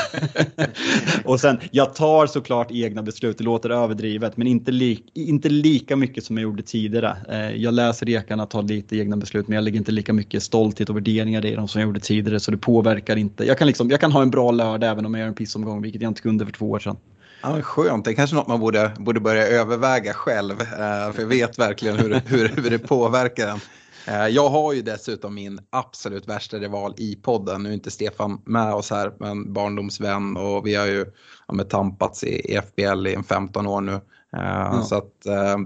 och 1.25 1.41
sen, 1.41 1.59
jag 1.71 1.95
tar 1.95 2.27
såklart 2.27 2.71
egna 2.71 3.03
beslut, 3.03 3.39
det 3.39 3.45
låter 3.45 3.71
överdrivet, 3.71 4.37
men 4.37 4.47
inte, 4.47 4.73
li, 4.73 5.03
inte 5.15 5.49
lika 5.49 5.97
mycket 5.97 6.25
som 6.25 6.37
jag 6.37 6.43
gjorde 6.43 6.62
tidigare. 6.62 7.17
Eh, 7.29 7.62
jag 7.62 7.75
läser 7.75 8.06
rekarna, 8.06 8.47
tar 8.47 8.62
lite 8.62 8.97
egna 8.97 9.17
beslut, 9.17 9.49
men 9.49 9.55
jag 9.55 9.65
lägger 9.65 9.79
inte 9.79 9.93
lika 9.93 10.12
mycket 10.12 10.43
stolthet 10.43 10.91
och 10.91 10.97
värderingar 10.97 11.47
i 11.47 11.55
dem 11.55 11.69
som 11.69 11.81
jag 11.81 11.89
gjorde 11.89 12.01
tidigare, 12.01 12.41
så 12.41 12.51
det 12.51 12.56
påverkar 12.56 13.17
inte. 13.17 13.45
Jag 13.45 13.59
kan, 13.59 13.67
liksom, 13.67 13.91
jag 13.91 14.01
kan 14.01 14.12
ha 14.12 14.23
en 14.23 14.31
bra 14.31 14.44
bra 14.44 14.50
lördag 14.50 14.91
även 14.91 15.06
om 15.06 15.14
jag 15.14 15.20
gör 15.20 15.29
en 15.29 15.35
pissomgång, 15.35 15.82
vilket 15.82 16.02
jag 16.02 16.11
inte 16.11 16.23
kunde 16.23 16.44
för 16.44 16.52
två 16.52 16.70
år 16.70 16.79
sedan. 16.79 16.96
Ja, 17.43 17.62
skönt, 17.62 18.05
det 18.05 18.11
är 18.11 18.14
kanske 18.14 18.37
något 18.37 18.49
man 18.49 18.61
borde, 18.61 18.93
borde 18.99 19.20
börja 19.20 19.46
överväga 19.46 20.12
själv. 20.12 20.61
Eh, 20.61 21.12
för 21.12 21.20
jag 21.20 21.26
vet 21.26 21.58
verkligen 21.58 21.96
hur, 21.96 22.23
hur, 22.26 22.49
hur 22.49 22.70
det 22.70 22.79
påverkar 22.79 23.49
en. 23.49 23.61
Eh, 24.06 24.29
jag 24.29 24.49
har 24.49 24.73
ju 24.73 24.82
dessutom 24.82 25.35
min 25.35 25.61
absolut 25.70 26.29
värsta 26.29 26.56
rival 26.56 26.94
i 26.96 27.17
podden. 27.17 27.62
Nu 27.62 27.69
är 27.69 27.75
inte 27.75 27.91
Stefan 27.91 28.41
med 28.44 28.75
oss 28.75 28.91
här, 28.91 29.12
men 29.20 29.52
barndomsvän 29.52 30.37
och 30.37 30.67
vi 30.67 30.75
har 30.75 30.87
ju 30.87 31.06
ja, 31.48 31.65
tampats 31.65 32.24
i, 32.24 32.55
i 32.55 32.60
FBL 32.60 33.06
i 33.06 33.15
en 33.15 33.24
15 33.24 33.67
år 33.67 33.81
nu. 33.81 33.93
Eh, 33.93 34.01
ja. 34.43 34.82
Så 34.82 34.94
att 34.94 35.20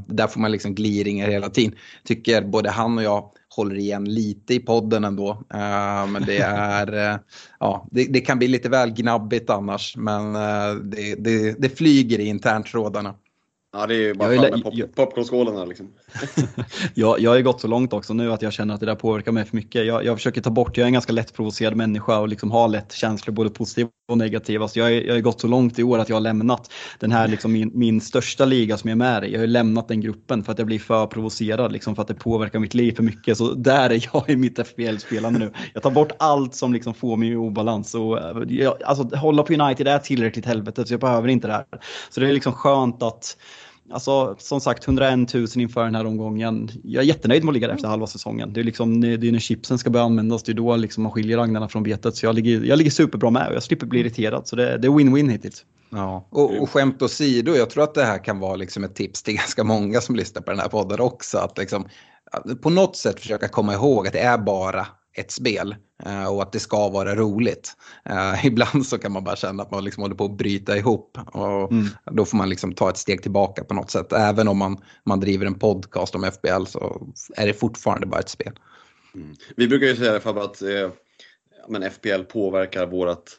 där 0.07 0.27
får 0.27 0.41
man 0.41 0.53
liksom 0.53 0.75
gliringar 0.75 1.29
hela 1.29 1.49
tiden. 1.49 1.75
Tycker 2.05 2.43
både 2.43 2.71
han 2.71 2.99
och 2.99 3.05
jag 3.05 3.31
håller 3.59 3.77
igen 3.77 4.05
lite 4.05 4.55
i 4.55 4.61
podden 4.61 5.05
ändå. 5.05 5.31
Uh, 5.31 6.07
men 6.07 6.23
det 6.27 6.39
är, 6.39 6.95
uh, 6.95 7.21
ja, 7.61 7.89
det, 7.91 8.05
det, 8.05 8.21
kan 8.21 8.39
bli 8.39 8.49
lite 8.49 8.69
väl 8.69 8.91
gnabbigt 8.91 9.51
annars. 9.51 9.97
Men 9.97 10.37
uh, 10.37 10.83
det, 10.83 11.15
det, 11.15 11.61
det, 11.63 11.69
flyger 11.69 12.19
i 12.19 12.27
interntrådarna. 12.27 13.15
Ja, 13.73 13.87
det 13.87 13.95
är 13.95 13.99
ju 13.99 14.15
bara 14.15 14.33
fram 14.33 14.51
med 14.51 14.63
pop, 14.63 14.75
popcornskålarna 14.95 15.65
liksom. 15.65 15.89
jag, 16.95 17.21
jag 17.21 17.31
har 17.31 17.41
gått 17.41 17.61
så 17.61 17.69
långt 17.69 17.93
också 17.93 18.15
nu 18.15 18.33
att 18.33 18.43
jag 18.43 18.53
känner 18.53 18.75
att 18.75 18.81
det 18.81 18.87
där 18.87 18.95
påverkar 18.95 19.33
mig 19.33 19.45
för 19.45 19.57
mycket. 19.57 19.87
Jag, 19.87 20.05
jag 20.05 20.17
försöker 20.17 20.41
ta 20.41 20.51
bort, 20.51 20.77
jag 20.77 20.83
är 20.83 20.87
en 20.87 20.93
ganska 20.93 21.13
lättprovocerad 21.13 21.77
människa 21.77 22.19
och 22.19 22.29
liksom 22.29 22.51
har 22.51 22.69
lätt 22.69 22.93
känslor 22.93 23.35
både 23.35 23.51
positiva 23.51 23.91
och 24.09 24.19
negativa. 24.19 24.69
Så 24.69 24.79
jag, 24.79 24.93
jag 24.93 25.15
har 25.15 25.21
gått 25.21 25.41
så 25.41 25.47
långt 25.47 25.79
i 25.79 25.83
år 25.83 25.99
att 25.99 26.09
jag 26.09 26.17
har 26.17 26.21
lämnat 26.21 26.73
den 26.99 27.13
här 27.13 27.29
liksom 27.29 27.53
min, 27.53 27.71
min 27.75 28.01
största 28.01 28.45
liga 28.45 28.77
som 28.77 28.91
jag 28.91 28.95
är 28.95 28.99
med 28.99 29.25
i. 29.25 29.33
Jag 29.33 29.41
har 29.41 29.47
lämnat 29.47 29.89
den 29.89 30.01
gruppen 30.01 30.45
för 30.45 30.53
att 30.53 30.59
jag 30.59 30.67
blir 30.67 30.79
för 30.79 31.07
provocerad, 31.07 31.73
liksom 31.73 31.95
för 31.95 32.03
att 32.03 32.09
det 32.09 32.15
påverkar 32.15 32.59
mitt 32.59 32.75
liv 32.75 32.93
för 32.93 33.03
mycket. 33.03 33.39
Så 33.39 33.55
där 33.55 33.91
är 33.91 34.09
jag 34.13 34.31
i 34.31 34.37
mitt 34.37 34.59
FBL-spelande 34.69 35.39
nu. 35.39 35.53
Jag 35.75 35.83
tar 35.83 35.91
bort 35.91 36.13
allt 36.19 36.55
som 36.55 36.73
liksom 36.73 36.95
får 36.95 37.17
mig 37.17 37.29
i 37.29 37.37
obalans. 37.37 37.95
Och, 37.95 38.19
eh, 38.19 38.43
jag, 38.49 38.83
alltså, 38.83 39.17
hålla 39.17 39.43
på 39.43 39.53
United 39.53 39.89
är 39.89 39.99
tillräckligt 39.99 40.47
helvete 40.47 40.87
så 40.87 40.93
jag 40.93 41.01
behöver 41.01 41.29
inte 41.29 41.47
det 41.47 41.53
här. 41.53 41.65
Så 42.11 42.21
det 42.21 42.29
är 42.29 42.33
liksom 42.33 42.53
skönt 42.53 43.03
att 43.03 43.37
Alltså 43.91 44.37
som 44.39 44.61
sagt 44.61 44.89
101 44.89 45.35
000 45.35 45.47
inför 45.55 45.85
den 45.85 45.95
här 45.95 46.07
omgången. 46.07 46.71
Jag 46.85 47.03
är 47.03 47.07
jättenöjd 47.07 47.45
med 47.45 47.51
att 47.51 47.55
ligga 47.55 47.67
där 47.67 47.75
efter 47.75 47.89
halva 47.89 48.07
säsongen. 48.07 48.53
Det 48.53 48.61
är, 48.61 48.65
liksom, 48.65 49.01
det 49.01 49.29
är 49.29 49.33
när 49.33 49.39
chipsen 49.39 49.79
ska 49.79 49.91
börja 49.91 50.05
användas, 50.05 50.43
det 50.43 50.53
är 50.53 50.55
då 50.55 50.77
liksom 50.77 51.03
man 51.03 51.13
skiljer 51.13 51.39
agnarna 51.39 51.69
från 51.69 51.83
betet. 51.83 52.17
Så 52.17 52.27
jag 52.27 52.35
ligger, 52.35 52.65
jag 52.65 52.77
ligger 52.77 52.91
superbra 52.91 53.31
med 53.31 53.49
och 53.49 53.55
jag 53.55 53.63
slipper 53.63 53.87
bli 53.87 54.01
irriterad. 54.01 54.49
Så 54.49 54.57
det, 54.57 54.79
det 54.79 54.89
är 54.89 54.91
win-win 54.91 55.31
hittills. 55.31 55.65
Ja, 55.91 56.29
och, 56.31 56.63
och 56.63 56.71
skämt 56.71 57.03
åsido, 57.03 57.55
jag 57.55 57.71
tror 57.71 57.85
att 57.85 57.95
det 57.95 58.05
här 58.05 58.25
kan 58.25 58.39
vara 58.39 58.57
liksom 58.57 58.85
ett 58.85 58.95
tips 58.95 59.23
till 59.23 59.35
ganska 59.37 59.65
många 59.65 60.01
som 60.01 60.17
lyssnar 60.17 60.43
på 60.43 60.51
den 60.51 60.61
här 60.61 60.69
podden 60.69 61.01
också. 61.01 61.39
Att 61.39 61.59
liksom, 61.59 61.89
på 62.63 62.71
något 62.71 62.97
sätt 62.97 63.21
försöka 63.21 63.49
komma 63.49 63.75
ihåg 63.75 64.07
att 64.07 64.13
det 64.13 64.21
är 64.21 64.39
bara 64.39 64.87
ett 65.19 65.31
spel 65.31 65.77
eh, 66.05 66.35
och 66.35 66.43
att 66.43 66.53
det 66.53 66.61
ska 66.61 66.89
vara 66.89 67.15
roligt. 67.15 67.73
Uh, 68.11 68.47
ibland 68.47 68.87
så 68.87 68.99
kan 68.99 69.13
man 69.13 69.25
bara 69.25 69.37
känna 69.37 69.63
att 69.63 69.71
man 69.71 69.85
liksom 69.85 70.03
håller 70.03 70.15
på 70.15 70.25
att 70.25 70.37
bryta 70.39 70.77
ihop 70.77 71.19
och 71.27 71.73
mm. 71.73 71.87
då 72.13 72.25
får 72.25 72.37
man 72.37 72.49
liksom 72.49 72.75
ta 72.75 72.91
ett 72.91 72.97
steg 72.97 73.23
tillbaka 73.23 73.65
på 73.65 73.75
något 73.75 73.91
sätt. 73.91 74.13
Även 74.13 74.49
om 74.49 74.59
man, 74.59 74.77
man 75.05 75.21
driver 75.21 75.47
en 75.47 75.59
podcast 75.59 76.15
om 76.15 76.31
FBL 76.33 76.65
så 76.67 77.07
är 77.37 77.47
det 77.47 77.55
fortfarande 77.55 78.07
bara 78.07 78.21
ett 78.21 78.29
spel. 78.29 78.53
Mm. 79.15 79.37
Vi 79.57 79.69
brukar 79.69 79.87
ju 79.87 79.97
säga 79.97 80.13
det 80.13 80.21
för 80.21 80.45
att 80.45 80.63
eh, 80.63 80.91
men 81.69 81.91
FPL 81.91 82.23
påverkar 82.23 82.87
vårt 82.87 83.31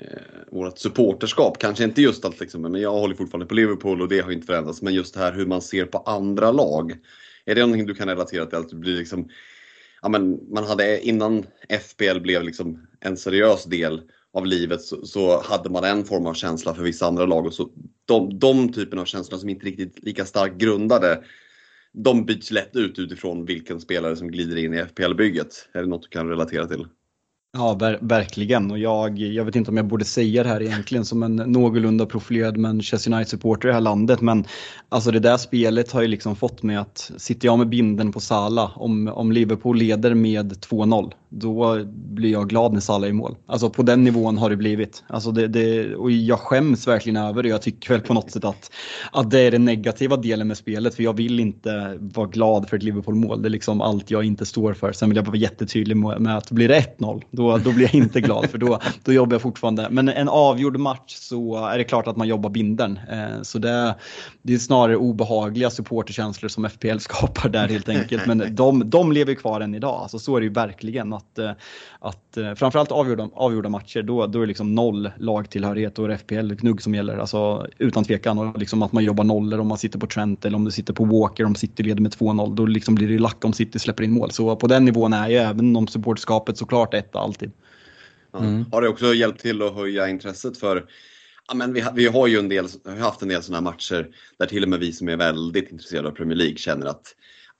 eh, 0.00 0.22
vårt 0.52 0.78
supporterskap. 0.78 1.58
Kanske 1.58 1.84
inte 1.84 2.02
just 2.02 2.24
allt, 2.24 2.40
liksom, 2.40 2.62
men 2.62 2.74
jag 2.74 2.92
håller 2.92 3.14
fortfarande 3.14 3.46
på 3.46 3.54
Liverpool 3.54 4.02
och 4.02 4.08
det 4.08 4.20
har 4.20 4.30
inte 4.30 4.46
förändrats. 4.46 4.82
Men 4.82 4.94
just 4.94 5.14
det 5.14 5.20
här 5.20 5.32
hur 5.32 5.46
man 5.46 5.62
ser 5.62 5.84
på 5.84 5.98
andra 5.98 6.52
lag. 6.52 6.96
Är 7.44 7.54
det 7.54 7.60
någonting 7.60 7.86
du 7.86 7.94
kan 7.94 8.08
relatera 8.08 8.46
till? 8.46 8.58
Att 8.58 8.68
det 8.68 8.76
blir 8.76 8.96
liksom, 8.96 9.28
ja, 10.06 10.10
men 10.10 10.52
man 10.52 10.64
hade 10.64 11.00
innan 11.00 11.46
FPL 11.68 12.20
blev 12.20 12.42
liksom 12.42 12.86
en 13.00 13.16
seriös 13.16 13.64
del 13.64 14.02
av 14.32 14.46
livet 14.46 14.82
så, 14.82 15.06
så, 15.06 15.42
hade 15.42 15.70
man 15.70 15.84
en 15.84 16.04
form 16.04 16.26
av 16.26 16.34
känsla 16.34 16.74
för 16.74 16.82
vissa 16.82 17.06
andra 17.06 17.26
lag. 17.26 17.46
Och 17.46 17.54
så 17.54 17.68
de, 18.04 18.38
de 18.38 18.72
typen 18.72 18.98
av 18.98 19.04
känslor 19.04 19.38
som 19.38 19.48
inte 19.48 19.66
riktigt 19.66 20.02
lika 20.02 20.24
starkt 20.24 20.56
grundade 20.56 21.24
de 21.92 22.24
byts 22.26 22.50
lätt 22.50 22.76
ut 22.76 22.98
utifrån 22.98 23.44
vilken 23.44 23.80
spelare 23.80 24.16
som 24.16 24.28
glider 24.28 24.56
in 24.56 24.74
i 24.74 24.78
FPL-bygget. 24.78 25.68
Är 25.72 25.80
det 25.80 25.88
något 25.88 26.02
du 26.02 26.08
kan 26.08 26.28
relatera 26.28 26.66
till? 26.66 26.86
Ja, 27.58 27.74
ver 27.74 27.98
verkligen. 28.00 28.70
Och 28.70 28.78
jag, 28.78 29.18
jag 29.18 29.44
vet 29.44 29.56
inte 29.56 29.70
om 29.70 29.76
jag 29.76 29.86
borde 29.86 30.04
säga 30.04 30.42
det 30.42 30.48
här 30.48 30.62
egentligen 30.62 31.04
som 31.04 31.22
en 31.22 31.36
någorlunda 31.36 32.06
profilerad 32.06 32.56
Manchester 32.56 33.12
United-supporter 33.12 33.68
i 33.68 33.70
det 33.70 33.74
här 33.74 33.80
landet. 33.80 34.20
Men 34.20 34.44
alltså 34.88 35.10
det 35.10 35.20
där 35.20 35.36
spelet 35.36 35.92
har 35.92 36.02
ju 36.02 36.08
liksom 36.08 36.36
fått 36.36 36.62
mig 36.62 36.76
att, 36.76 37.10
sitter 37.16 37.46
jag 37.46 37.58
med 37.58 37.68
binden 37.68 38.12
på 38.12 38.20
Sala 38.20 38.70
om, 38.74 39.08
om 39.08 39.32
Liverpool 39.32 39.76
leder 39.78 40.14
med 40.14 40.52
2-0, 40.52 41.12
då 41.38 41.84
blir 41.94 42.32
jag 42.32 42.48
glad 42.48 42.72
när 42.72 42.80
Salah 42.80 43.06
är 43.06 43.10
i 43.10 43.12
mål. 43.12 43.36
Alltså 43.46 43.70
på 43.70 43.82
den 43.82 44.04
nivån 44.04 44.38
har 44.38 44.50
det 44.50 44.56
blivit. 44.56 45.04
Alltså 45.06 45.30
det, 45.30 45.48
det, 45.48 45.94
och 45.94 46.10
jag 46.10 46.38
skäms 46.38 46.88
verkligen 46.88 47.16
över 47.16 47.42
det. 47.42 47.48
Jag 47.48 47.62
tycker 47.62 47.88
väl 47.88 48.00
på 48.00 48.14
något 48.14 48.30
sätt 48.30 48.44
att, 48.44 48.70
att 49.12 49.30
det 49.30 49.40
är 49.40 49.50
den 49.50 49.64
negativa 49.64 50.16
delen 50.16 50.48
med 50.48 50.56
spelet. 50.56 50.94
För 50.94 51.02
jag 51.02 51.12
vill 51.12 51.40
inte 51.40 51.98
vara 52.00 52.26
glad 52.26 52.68
för 52.68 52.76
ett 52.76 52.82
Liverpool-mål. 52.82 53.42
Det 53.42 53.48
är 53.48 53.50
liksom 53.50 53.80
allt 53.80 54.10
jag 54.10 54.24
inte 54.24 54.46
står 54.46 54.74
för. 54.74 54.92
Sen 54.92 55.08
vill 55.08 55.16
jag 55.16 55.26
vara 55.26 55.36
jättetydlig 55.36 55.96
med 55.96 56.36
att 56.36 56.50
blir 56.50 56.68
det 56.68 56.96
1-0, 56.98 57.22
då, 57.30 57.58
då 57.58 57.72
blir 57.72 57.84
jag 57.84 57.94
inte 57.94 58.20
glad. 58.20 58.50
För 58.50 58.58
då, 58.58 58.80
då 59.04 59.12
jobbar 59.12 59.34
jag 59.34 59.42
fortfarande. 59.42 59.88
Men 59.90 60.08
en 60.08 60.28
avgjord 60.28 60.76
match 60.78 61.14
så 61.14 61.66
är 61.66 61.78
det 61.78 61.84
klart 61.84 62.06
att 62.06 62.16
man 62.16 62.28
jobbar 62.28 62.50
binden. 62.50 62.98
Eh, 63.10 63.42
så 63.42 63.58
det, 63.58 63.94
det 64.42 64.54
är 64.54 64.58
snarare 64.58 64.96
obehagliga 64.96 65.70
supporterkänslor 65.70 66.48
som 66.48 66.70
FPL 66.70 66.98
skapar 66.98 67.48
där 67.48 67.68
helt 67.68 67.88
enkelt. 67.88 68.26
Men 68.26 68.54
de, 68.54 68.90
de 68.90 69.12
lever 69.12 69.34
kvar 69.34 69.60
än 69.60 69.74
idag. 69.74 70.00
Alltså 70.02 70.18
så 70.18 70.36
är 70.36 70.40
det 70.40 70.46
ju 70.46 70.52
verkligen. 70.52 71.12
Att 71.12 71.25
att, 71.26 71.38
eh, 71.38 71.50
att 71.98 72.36
eh, 72.36 72.54
framförallt 72.54 72.92
avgjorda, 72.92 73.28
avgjorda 73.34 73.68
matcher, 73.68 74.02
då, 74.02 74.26
då 74.26 74.38
är 74.38 74.40
det 74.40 74.46
liksom 74.46 74.74
noll 74.74 75.10
lagtillhörighet 75.18 75.98
och 75.98 76.20
FPL 76.20 76.54
gnugg 76.54 76.82
som 76.82 76.94
gäller. 76.94 77.18
Alltså 77.18 77.66
utan 77.78 78.04
tvekan. 78.04 78.38
Och 78.38 78.58
liksom 78.58 78.82
att 78.82 78.92
man 78.92 79.04
jobbar 79.04 79.24
nollor 79.24 79.60
om 79.60 79.68
man 79.68 79.78
sitter 79.78 79.98
på 79.98 80.06
Trent 80.06 80.44
eller 80.44 80.56
om 80.56 80.64
du 80.64 80.70
sitter 80.70 80.92
på 80.92 81.04
Walker 81.04 81.44
om 81.44 81.54
City 81.54 81.82
leder 81.82 82.02
med 82.02 82.12
2-0. 82.12 82.54
Då 82.54 82.66
liksom 82.66 82.94
blir 82.94 83.08
det 83.08 83.18
lack 83.18 83.44
om 83.44 83.52
City 83.52 83.78
släpper 83.78 84.04
in 84.04 84.12
mål. 84.12 84.30
Så 84.30 84.56
på 84.56 84.66
den 84.66 84.84
nivån 84.84 85.12
är 85.12 85.28
ju 85.28 85.36
även 85.36 85.76
om 85.76 85.86
supporterskapet 85.86 86.58
såklart 86.58 86.94
etta 86.94 87.18
alltid. 87.18 87.50
Mm. 88.40 88.64
Har 88.72 88.82
det 88.82 88.88
också 88.88 89.14
hjälpt 89.14 89.40
till 89.40 89.62
att 89.62 89.74
höja 89.74 90.08
intresset 90.08 90.58
för 90.58 90.84
Ja, 91.48 91.54
men 91.54 91.72
vi, 91.72 91.84
vi 91.94 92.06
har 92.06 92.26
ju 92.26 92.38
en 92.38 92.48
del, 92.48 92.66
har 92.84 92.96
haft 92.96 93.22
en 93.22 93.28
del 93.28 93.42
sådana 93.42 93.56
här 93.56 93.74
matcher 93.74 94.08
där 94.38 94.46
till 94.46 94.62
och 94.62 94.68
med 94.68 94.80
vi 94.80 94.92
som 94.92 95.08
är 95.08 95.16
väldigt 95.16 95.70
intresserade 95.70 96.08
av 96.08 96.12
Premier 96.12 96.36
League 96.36 96.56
känner 96.56 96.86
att 96.86 97.14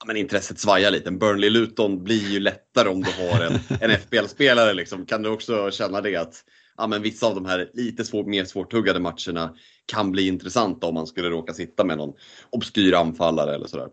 men 0.05 0.17
intresset 0.17 0.59
svajar 0.59 0.91
lite. 0.91 1.11
Burnley-Luton 1.11 2.03
blir 2.03 2.31
ju 2.31 2.39
lättare 2.39 2.89
om 2.89 3.03
du 3.03 3.11
har 3.11 3.41
en, 3.41 3.59
en 3.81 3.99
FBL-spelare. 3.99 4.73
Liksom. 4.73 5.05
Kan 5.05 5.21
du 5.21 5.29
också 5.29 5.71
känna 5.71 6.01
det 6.01 6.15
att 6.15 6.43
ja, 6.77 6.87
men 6.87 7.01
vissa 7.01 7.27
av 7.27 7.35
de 7.35 7.45
här 7.45 7.69
lite 7.73 8.05
svår, 8.05 8.23
mer 8.23 8.45
svårtuggade 8.45 8.99
matcherna 8.99 9.55
kan 9.85 10.11
bli 10.11 10.27
intressanta 10.27 10.87
om 10.87 10.93
man 10.93 11.07
skulle 11.07 11.29
råka 11.29 11.53
sitta 11.53 11.83
med 11.83 11.97
någon 11.97 12.13
obskyr 12.49 12.93
anfallare 12.93 13.55
eller 13.55 13.67
sådär. 13.67 13.87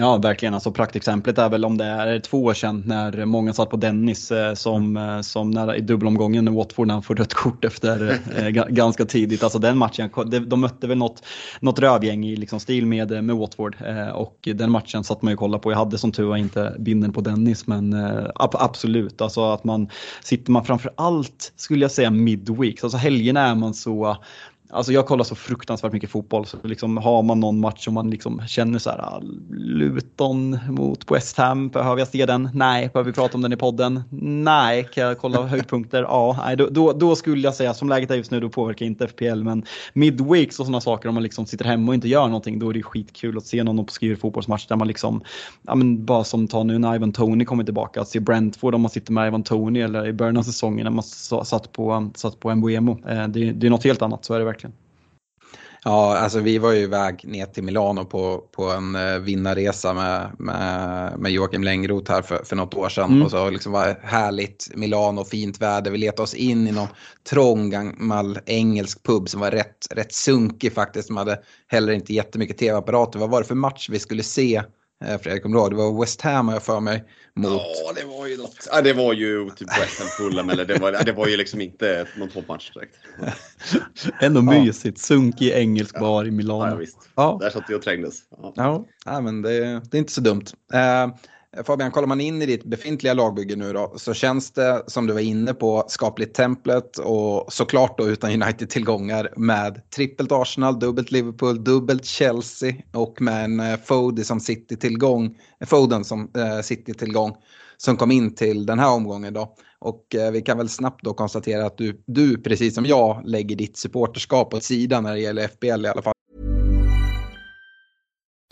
Ja, 0.00 0.16
verkligen. 0.16 0.54
Alltså, 0.54 0.72
praktexemplet 0.72 1.38
är 1.38 1.48
väl 1.48 1.64
om 1.64 1.78
det 1.78 1.84
är 1.84 2.20
två 2.20 2.44
år 2.44 2.54
sedan 2.54 2.82
när 2.86 3.24
många 3.24 3.52
satt 3.52 3.70
på 3.70 3.76
Dennis 3.76 4.30
eh, 4.30 4.54
som, 4.54 4.96
eh, 4.96 5.20
som 5.20 5.50
när, 5.50 5.74
i 5.74 5.80
dubbelomgången 5.80 6.44
när 6.44 6.52
Watford 6.52 6.86
när 6.86 6.94
han 6.94 7.02
får 7.02 7.14
rött 7.14 7.34
kort 7.34 7.64
efter 7.64 8.20
eh, 8.36 8.48
ganska 8.68 9.04
tidigt. 9.04 9.42
Alltså 9.42 9.58
den 9.58 9.78
matchen, 9.78 10.10
de 10.46 10.60
mötte 10.60 10.86
väl 10.86 10.98
något, 10.98 11.22
något 11.60 11.78
rövgäng 11.78 12.26
i 12.26 12.36
liksom 12.36 12.60
stil 12.60 12.86
med, 12.86 13.24
med 13.24 13.36
Watford 13.36 13.76
och 14.14 14.48
den 14.54 14.70
matchen 14.70 15.04
satt 15.04 15.22
man 15.22 15.30
ju 15.30 15.34
och 15.34 15.40
kollade 15.40 15.62
på. 15.62 15.72
Jag 15.72 15.78
hade 15.78 15.98
som 15.98 16.12
tur 16.12 16.24
var 16.24 16.36
inte 16.36 16.76
binden 16.78 17.12
på 17.12 17.20
Dennis 17.20 17.66
men 17.66 17.96
absolut, 18.34 19.20
alltså 19.20 19.52
att 19.52 19.64
man 19.64 19.88
sitter 20.22 20.52
man 20.52 20.64
framför 20.64 20.92
allt 20.96 21.52
skulle 21.56 21.84
jag 21.84 21.90
säga 21.90 22.10
midweeks, 22.10 22.84
alltså 22.84 22.98
helgerna 22.98 23.40
är 23.40 23.54
man 23.54 23.74
så 23.74 24.16
Alltså 24.70 24.92
jag 24.92 25.06
kollar 25.06 25.24
så 25.24 25.34
fruktansvärt 25.34 25.92
mycket 25.92 26.10
fotboll 26.10 26.46
så 26.46 26.56
liksom 26.62 26.96
har 26.96 27.22
man 27.22 27.40
någon 27.40 27.60
match 27.60 27.84
som 27.84 27.94
man 27.94 28.10
liksom 28.10 28.42
känner 28.46 28.78
så 28.78 28.90
här 28.90 28.98
ah, 28.98 29.20
Luton 29.50 30.58
mot 30.68 31.10
West 31.10 31.38
Ham, 31.38 31.68
behöver 31.68 31.98
jag 31.98 32.08
se 32.08 32.26
den? 32.26 32.50
Nej. 32.54 32.90
Behöver 32.92 33.10
vi 33.10 33.14
prata 33.14 33.34
om 33.34 33.42
den 33.42 33.52
i 33.52 33.56
podden? 33.56 34.02
Nej. 34.10 34.88
Kan 34.94 35.04
jag 35.04 35.18
kolla 35.18 35.42
höjdpunkter? 35.42 36.02
Ja. 36.02 36.42
Nej, 36.44 36.56
då, 36.56 36.66
då, 36.70 36.92
då, 36.92 37.16
skulle 37.16 37.42
jag 37.42 37.54
säga, 37.54 37.74
som 37.74 37.88
läget 37.88 38.10
är 38.10 38.14
just 38.14 38.30
nu, 38.30 38.40
då 38.40 38.48
påverkar 38.48 38.86
inte 38.86 39.08
FPL 39.08 39.42
men 39.42 39.64
midweeks 39.92 40.60
och 40.60 40.66
sådana 40.66 40.80
saker 40.80 41.08
om 41.08 41.14
man 41.14 41.22
liksom 41.22 41.46
sitter 41.46 41.64
hemma 41.64 41.88
och 41.88 41.94
inte 41.94 42.08
gör 42.08 42.26
någonting, 42.26 42.58
då 42.58 42.70
är 42.70 42.74
det 42.74 42.82
skitkul 42.82 43.38
att 43.38 43.46
se 43.46 43.64
någon 43.64 43.78
obskyr 43.78 44.16
fotbollsmatch 44.16 44.66
där 44.66 44.76
man 44.76 44.88
liksom, 44.88 45.22
ja 45.62 45.74
men 45.74 46.04
bara 46.04 46.24
som 46.24 46.48
ta 46.48 46.62
nu 46.62 46.78
när 46.78 46.94
Ivan 46.94 47.12
Tony 47.12 47.44
kommer 47.44 47.64
tillbaka, 47.64 48.00
att 48.00 48.08
se 48.08 48.20
Brentford 48.20 48.74
om 48.74 48.80
man 48.80 48.90
sitter 48.90 49.12
med 49.12 49.26
Ivan 49.26 49.42
Tony 49.42 49.80
eller 49.80 50.06
i 50.06 50.12
början 50.12 50.36
av 50.36 50.42
säsongen 50.42 50.84
när 50.84 50.90
man 50.90 51.04
satt 51.44 51.72
på, 51.72 52.10
satt 52.14 52.40
på 52.40 52.54
Mbuemo. 52.54 52.98
Eh, 53.08 53.28
det, 53.28 53.52
det 53.52 53.66
är 53.66 53.70
något 53.70 53.84
helt 53.84 54.02
annat, 54.02 54.24
så 54.24 54.34
är 54.34 54.38
det 54.38 54.44
verkligen. 54.44 54.57
Ja, 55.84 56.16
alltså 56.16 56.40
vi 56.40 56.58
var 56.58 56.72
ju 56.72 56.80
iväg 56.80 57.24
ner 57.24 57.46
till 57.46 57.62
Milano 57.62 58.04
på, 58.04 58.44
på 58.52 58.70
en 58.70 58.96
uh, 58.96 59.18
vinnarresa 59.18 59.94
med, 59.94 60.30
med, 60.38 61.18
med 61.18 61.32
Joakim 61.32 61.64
Längroth 61.64 62.12
här 62.12 62.22
för, 62.22 62.44
för 62.44 62.56
något 62.56 62.74
år 62.74 62.88
sedan. 62.88 63.10
Mm. 63.10 63.22
Och 63.22 63.30
så 63.30 63.50
liksom 63.50 63.72
var 63.72 64.00
härligt 64.02 64.70
Milano, 64.74 65.24
fint 65.24 65.60
väder. 65.60 65.90
Vi 65.90 65.98
letade 65.98 66.22
oss 66.22 66.34
in 66.34 66.68
i 66.68 66.72
någon 66.72 66.88
trång 67.30 67.70
gammal 67.70 68.38
engelsk 68.46 69.02
pub 69.02 69.28
som 69.28 69.40
var 69.40 69.50
rätt, 69.50 69.86
rätt 69.90 70.12
sunkig 70.12 70.72
faktiskt. 70.72 71.08
De 71.08 71.16
hade 71.16 71.38
heller 71.68 71.92
inte 71.92 72.14
jättemycket 72.14 72.58
tv-apparater. 72.58 73.18
Vad 73.18 73.30
var 73.30 73.40
det 73.40 73.48
för 73.48 73.54
match 73.54 73.88
vi 73.90 73.98
skulle 73.98 74.22
se? 74.22 74.62
Eh, 75.04 75.18
Fredrik, 75.20 75.42
kommer 75.42 75.56
du 75.56 75.60
ihåg? 75.60 75.70
Det 75.70 75.76
var 75.76 76.00
West 76.00 76.20
Ham 76.20 76.48
har 76.48 76.54
jag 76.54 76.62
för 76.62 76.80
mig. 76.80 77.04
Mot... 77.34 77.52
Ja, 77.52 77.92
det 77.96 78.04
var 78.04 78.26
ju 78.26 78.36
något. 78.36 78.68
Ja, 78.72 78.82
det 78.82 78.92
var 78.92 79.12
ju 79.12 79.50
typ 79.50 79.68
West 79.68 79.98
Ham 79.98 80.08
Fulham 80.08 80.50
eller 80.50 80.64
det 80.64 80.78
var, 80.78 81.04
det 81.04 81.12
var 81.12 81.26
ju 81.26 81.36
liksom 81.36 81.60
inte 81.60 82.06
någon 82.16 82.28
toppmatch 82.28 82.72
direkt. 82.72 82.96
Ändå 84.20 84.42
mysigt. 84.42 84.98
Sunkig 84.98 85.50
engelsk 85.50 86.00
bar 86.00 86.24
i 86.24 86.30
Milano. 86.30 86.66
Ja, 86.66 86.74
visst. 86.74 86.98
Ja. 87.14 87.38
Där 87.40 87.50
satt 87.50 87.64
vi 87.68 87.74
och 87.74 87.82
trängdes. 87.82 88.14
Ja, 88.54 88.86
ja 89.04 89.20
men 89.20 89.42
det, 89.42 89.80
det 89.90 89.96
är 89.96 89.98
inte 89.98 90.12
så 90.12 90.20
dumt. 90.20 90.44
Uh, 90.74 91.14
Eh, 91.56 91.64
Fabian, 91.64 91.90
kollar 91.90 92.08
man 92.08 92.20
in 92.20 92.42
i 92.42 92.46
ditt 92.46 92.64
befintliga 92.64 93.14
lagbygge 93.14 93.56
nu 93.56 93.72
då 93.72 93.94
så 93.96 94.14
känns 94.14 94.50
det 94.50 94.82
som 94.86 95.06
du 95.06 95.12
var 95.12 95.20
inne 95.20 95.54
på 95.54 95.84
skapligt 95.88 96.34
templet 96.34 96.98
och 96.98 97.52
såklart 97.52 97.98
då 97.98 98.08
utan 98.08 98.42
United-tillgångar 98.42 99.32
med 99.36 99.90
trippelt 99.90 100.32
Arsenal, 100.32 100.78
dubbelt 100.78 101.10
Liverpool, 101.10 101.64
dubbelt 101.64 102.04
Chelsea 102.04 102.74
och 102.92 103.22
med 103.22 103.44
en 103.44 103.60
eh, 103.60 103.76
Foden 103.84 104.24
som 104.24 104.40
City-tillgång, 104.40 105.36
eh, 105.60 105.66
Foden 105.66 106.04
som 106.04 106.30
eh, 106.36 106.60
City-tillgång 106.60 107.36
som 107.76 107.96
kom 107.96 108.10
in 108.10 108.34
till 108.34 108.66
den 108.66 108.78
här 108.78 108.90
omgången 108.90 109.34
då. 109.34 109.54
Och 109.78 110.14
eh, 110.14 110.30
vi 110.30 110.42
kan 110.42 110.58
väl 110.58 110.68
snabbt 110.68 111.04
då 111.04 111.14
konstatera 111.14 111.66
att 111.66 111.78
du, 111.78 112.02
du, 112.06 112.42
precis 112.42 112.74
som 112.74 112.86
jag, 112.86 113.22
lägger 113.24 113.56
ditt 113.56 113.76
supporterskap 113.76 114.54
åt 114.54 114.64
sidan 114.64 115.02
när 115.02 115.14
det 115.14 115.20
gäller 115.20 115.48
FBL 115.48 115.84
i 115.84 115.88
alla 115.88 116.02
fall. 116.02 116.14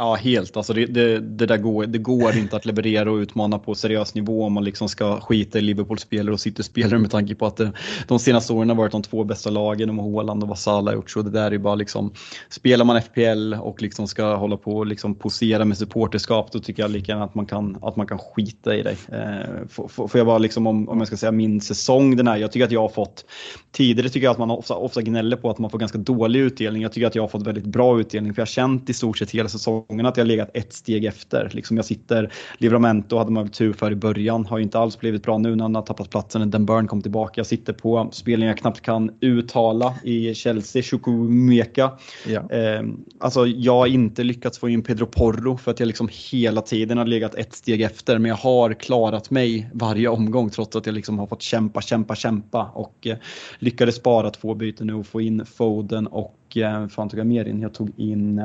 Ja, 0.00 0.14
helt. 0.14 0.56
Alltså 0.56 0.72
det, 0.72 0.86
det, 0.86 1.18
det, 1.20 1.46
där 1.46 1.56
går, 1.56 1.86
det 1.86 1.98
går 1.98 2.36
inte 2.36 2.56
att 2.56 2.66
leverera 2.66 3.10
och 3.10 3.16
utmana 3.16 3.58
på 3.58 3.74
seriös 3.74 4.14
nivå 4.14 4.44
om 4.44 4.52
man 4.52 4.64
liksom 4.64 4.88
ska 4.88 5.20
skita 5.20 5.58
i 5.58 5.60
Liverpool-spelare 5.62 6.32
och 6.32 6.40
City-spelare 6.40 6.98
med 6.98 7.10
tanke 7.10 7.34
på 7.34 7.46
att 7.46 7.56
det, 7.56 7.72
de 8.08 8.18
senaste 8.18 8.52
åren 8.52 8.68
har 8.68 8.76
varit 8.76 8.92
de 8.92 9.02
två 9.02 9.24
bästa 9.24 9.50
lagen 9.50 9.98
och 9.98 10.12
Haaland 10.12 10.42
och 10.42 10.48
vad 10.48 10.58
Salah 10.58 10.94
gjort. 10.94 11.10
Så 11.10 11.22
det 11.22 11.30
där 11.30 11.50
är 11.50 11.58
bara 11.58 11.74
liksom, 11.74 12.12
spelar 12.48 12.84
man 12.84 13.02
FPL 13.02 13.54
och 13.54 13.82
liksom 13.82 14.08
ska 14.08 14.34
hålla 14.34 14.56
på 14.56 14.76
och 14.76 14.86
liksom 14.86 15.14
posera 15.14 15.64
med 15.64 15.78
supporterskap, 15.78 16.52
då 16.52 16.58
tycker 16.58 16.82
jag 16.82 16.90
lika 16.90 17.12
gärna 17.12 17.24
att 17.24 17.34
man 17.34 17.46
kan, 17.46 17.78
att 17.82 17.96
man 17.96 18.06
kan 18.06 18.18
skita 18.18 18.76
i 18.76 18.82
det. 18.82 18.96
Eh, 19.12 19.68
får, 19.68 19.88
får 19.88 20.18
jag 20.18 20.26
bara 20.26 20.38
liksom, 20.38 20.66
om, 20.66 20.88
om 20.88 20.98
jag 20.98 21.06
ska 21.06 21.16
säga 21.16 21.32
min 21.32 21.60
säsong 21.60 22.16
den 22.16 22.28
här, 22.28 22.36
jag 22.36 22.52
tycker 22.52 22.66
att 22.66 22.72
jag 22.72 22.80
har 22.82 22.88
fått, 22.88 23.24
tidigare 23.72 24.08
tycker 24.08 24.24
jag 24.24 24.32
att 24.32 24.38
man 24.38 24.50
ofta, 24.50 24.74
ofta 24.74 25.02
gnäller 25.02 25.36
på 25.36 25.50
att 25.50 25.58
man 25.58 25.70
får 25.70 25.78
ganska 25.78 25.98
dålig 25.98 26.40
utdelning. 26.40 26.82
Jag 26.82 26.92
tycker 26.92 27.06
att 27.06 27.14
jag 27.14 27.22
har 27.22 27.28
fått 27.28 27.46
väldigt 27.46 27.66
bra 27.66 28.00
utdelning, 28.00 28.34
för 28.34 28.40
jag 28.40 28.46
har 28.46 28.50
känt 28.50 28.90
i 28.90 28.94
stort 28.94 29.18
sett 29.18 29.30
hela 29.30 29.48
säsongen 29.48 29.89
säsongen 29.90 30.06
att 30.06 30.16
jag 30.16 30.26
legat 30.26 30.50
ett 30.54 30.72
steg 30.72 31.04
efter. 31.04 31.50
Liksom 31.52 31.76
jag 31.76 31.86
sitter, 31.86 32.32
Livramento 32.58 33.18
hade 33.18 33.30
man 33.30 33.44
väl 33.44 33.52
tur 33.52 33.72
för 33.72 33.92
i 33.92 33.94
början, 33.94 34.46
har 34.46 34.58
ju 34.58 34.64
inte 34.64 34.78
alls 34.78 34.98
blivit 34.98 35.22
bra 35.22 35.38
nu 35.38 35.56
när 35.56 35.64
han 35.64 35.74
har 35.74 35.82
tappat 35.82 36.10
platsen 36.10 36.40
när 36.40 36.48
Den 36.48 36.66
Burn 36.66 36.86
kom 36.86 37.02
tillbaka. 37.02 37.32
Jag 37.36 37.46
sitter 37.46 37.72
på 37.72 38.08
spelningar 38.12 38.50
jag 38.50 38.58
knappt 38.58 38.80
kan 38.80 39.10
uttala 39.20 39.94
i 40.04 40.34
Chelsea, 40.34 40.82
Chukwuemeka. 40.82 41.90
Ja. 42.26 42.50
Eh, 42.50 42.82
alltså 43.20 43.46
jag 43.46 43.78
har 43.78 43.86
inte 43.86 44.22
lyckats 44.22 44.58
få 44.58 44.68
in 44.68 44.82
Pedro 44.82 45.06
Porro 45.06 45.56
för 45.56 45.70
att 45.70 45.80
jag 45.80 45.86
liksom 45.86 46.08
hela 46.30 46.62
tiden 46.62 46.98
har 46.98 47.06
legat 47.06 47.34
ett 47.34 47.54
steg 47.54 47.82
efter. 47.82 48.18
Men 48.18 48.28
jag 48.28 48.36
har 48.36 48.74
klarat 48.74 49.30
mig 49.30 49.70
varje 49.74 50.08
omgång 50.08 50.50
trots 50.50 50.76
att 50.76 50.86
jag 50.86 50.94
liksom 50.94 51.18
har 51.18 51.26
fått 51.26 51.42
kämpa, 51.42 51.80
kämpa, 51.80 52.14
kämpa. 52.14 52.70
Och 52.74 53.06
eh, 53.06 53.16
lyckades 53.58 53.94
spara 53.94 54.30
två 54.30 54.54
byten 54.54 54.86
nu 54.86 54.94
och 54.94 55.06
få 55.06 55.20
in 55.20 55.46
Foden 55.46 56.06
och, 56.06 56.56
eh, 56.56 56.88
fan 56.88 57.08
tog 57.08 57.20
jag 57.20 57.26
mer 57.26 57.44
in? 57.44 57.60
Jag 57.60 57.74
tog 57.74 57.90
in 57.96 58.40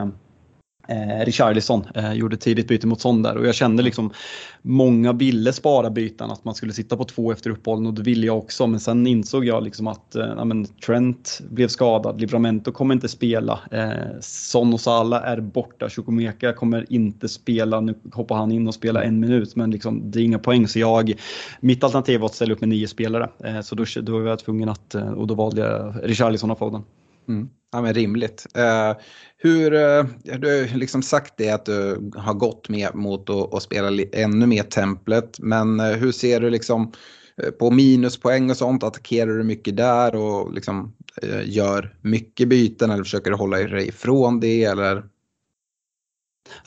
eh, 0.87 1.25
Richarlison 1.25 1.85
eh, 1.95 2.13
gjorde 2.13 2.37
tidigt 2.37 2.67
byte 2.67 2.87
mot 2.87 3.01
Son 3.01 3.21
där 3.21 3.37
och 3.37 3.47
jag 3.47 3.55
kände 3.55 3.83
liksom 3.83 4.11
många 4.61 5.13
ville 5.13 5.53
spara 5.53 5.89
byten 5.89 6.31
att 6.31 6.45
man 6.45 6.55
skulle 6.55 6.73
sitta 6.73 6.97
på 6.97 7.03
två 7.03 7.31
efter 7.31 7.49
uppehållen 7.49 7.87
och 7.87 7.93
det 7.93 8.01
ville 8.01 8.25
jag 8.25 8.37
också 8.37 8.67
men 8.67 8.79
sen 8.79 9.07
insåg 9.07 9.45
jag 9.45 9.63
liksom 9.63 9.87
att 9.87 10.15
eh, 10.15 10.45
men 10.45 10.65
Trent 10.65 11.41
blev 11.49 11.67
skadad, 11.67 12.21
Livramento 12.21 12.71
kommer 12.71 12.93
inte 12.93 13.07
spela, 13.07 13.59
eh, 13.71 14.19
Son 14.21 14.73
och 14.73 14.81
Salah 14.81 15.23
är 15.23 15.39
borta, 15.39 15.89
Chukwemeka 15.89 16.53
kommer 16.53 16.85
inte 16.89 17.29
spela, 17.29 17.81
nu 17.81 17.95
hoppar 18.13 18.35
han 18.35 18.51
in 18.51 18.67
och 18.67 18.73
spelar 18.73 19.01
en 19.01 19.19
minut 19.19 19.55
men 19.55 19.71
liksom, 19.71 20.11
det 20.11 20.19
är 20.19 20.23
inga 20.23 20.39
poäng 20.39 20.67
så 20.67 20.79
jag, 20.79 21.13
mitt 21.59 21.83
alternativ 21.83 22.19
var 22.19 22.25
att 22.25 22.35
ställa 22.35 22.53
upp 22.53 22.61
med 22.61 22.69
nio 22.69 22.87
spelare 22.87 23.29
eh, 23.43 23.61
så 23.61 23.75
då, 23.75 23.85
då 24.01 24.19
var 24.19 24.29
jag 24.29 24.39
tvungen 24.39 24.69
att, 24.69 24.95
eh, 24.95 25.09
och 25.09 25.27
då 25.27 25.33
valde 25.33 25.61
jag 25.61 25.95
Richarlison 26.03 26.51
av 26.51 26.55
Foden. 26.55 26.83
Mm. 27.27 27.49
Ja, 27.71 27.81
men 27.81 27.93
rimligt. 27.93 28.45
Uh, 28.57 29.01
hur, 29.37 29.73
uh, 29.73 30.05
du 30.39 30.47
har 30.47 30.77
liksom 30.77 31.03
sagt 31.03 31.33
det 31.37 31.49
att 31.49 31.65
du 31.65 32.11
har 32.15 32.33
gått 32.33 32.69
med 32.69 32.95
mot 32.95 33.29
att, 33.29 33.53
att 33.53 33.63
spela 33.63 34.03
ännu 34.11 34.45
mer 34.45 34.63
templet, 34.63 35.39
men 35.39 35.79
uh, 35.79 35.85
hur 35.85 36.11
ser 36.11 36.39
du 36.39 36.49
liksom 36.49 36.91
på 37.59 37.71
minuspoäng 37.71 38.49
och 38.49 38.57
sånt, 38.57 38.83
attackerar 38.83 39.37
du 39.37 39.43
mycket 39.43 39.77
där 39.77 40.15
och 40.15 40.53
liksom 40.53 40.95
gör 41.45 41.97
mycket 42.01 42.47
byten 42.47 42.89
eller 42.89 43.03
försöker 43.03 43.31
du 43.31 43.37
hålla 43.37 43.57
dig 43.57 43.87
ifrån 43.87 44.39
det 44.39 44.63
eller? 44.63 45.03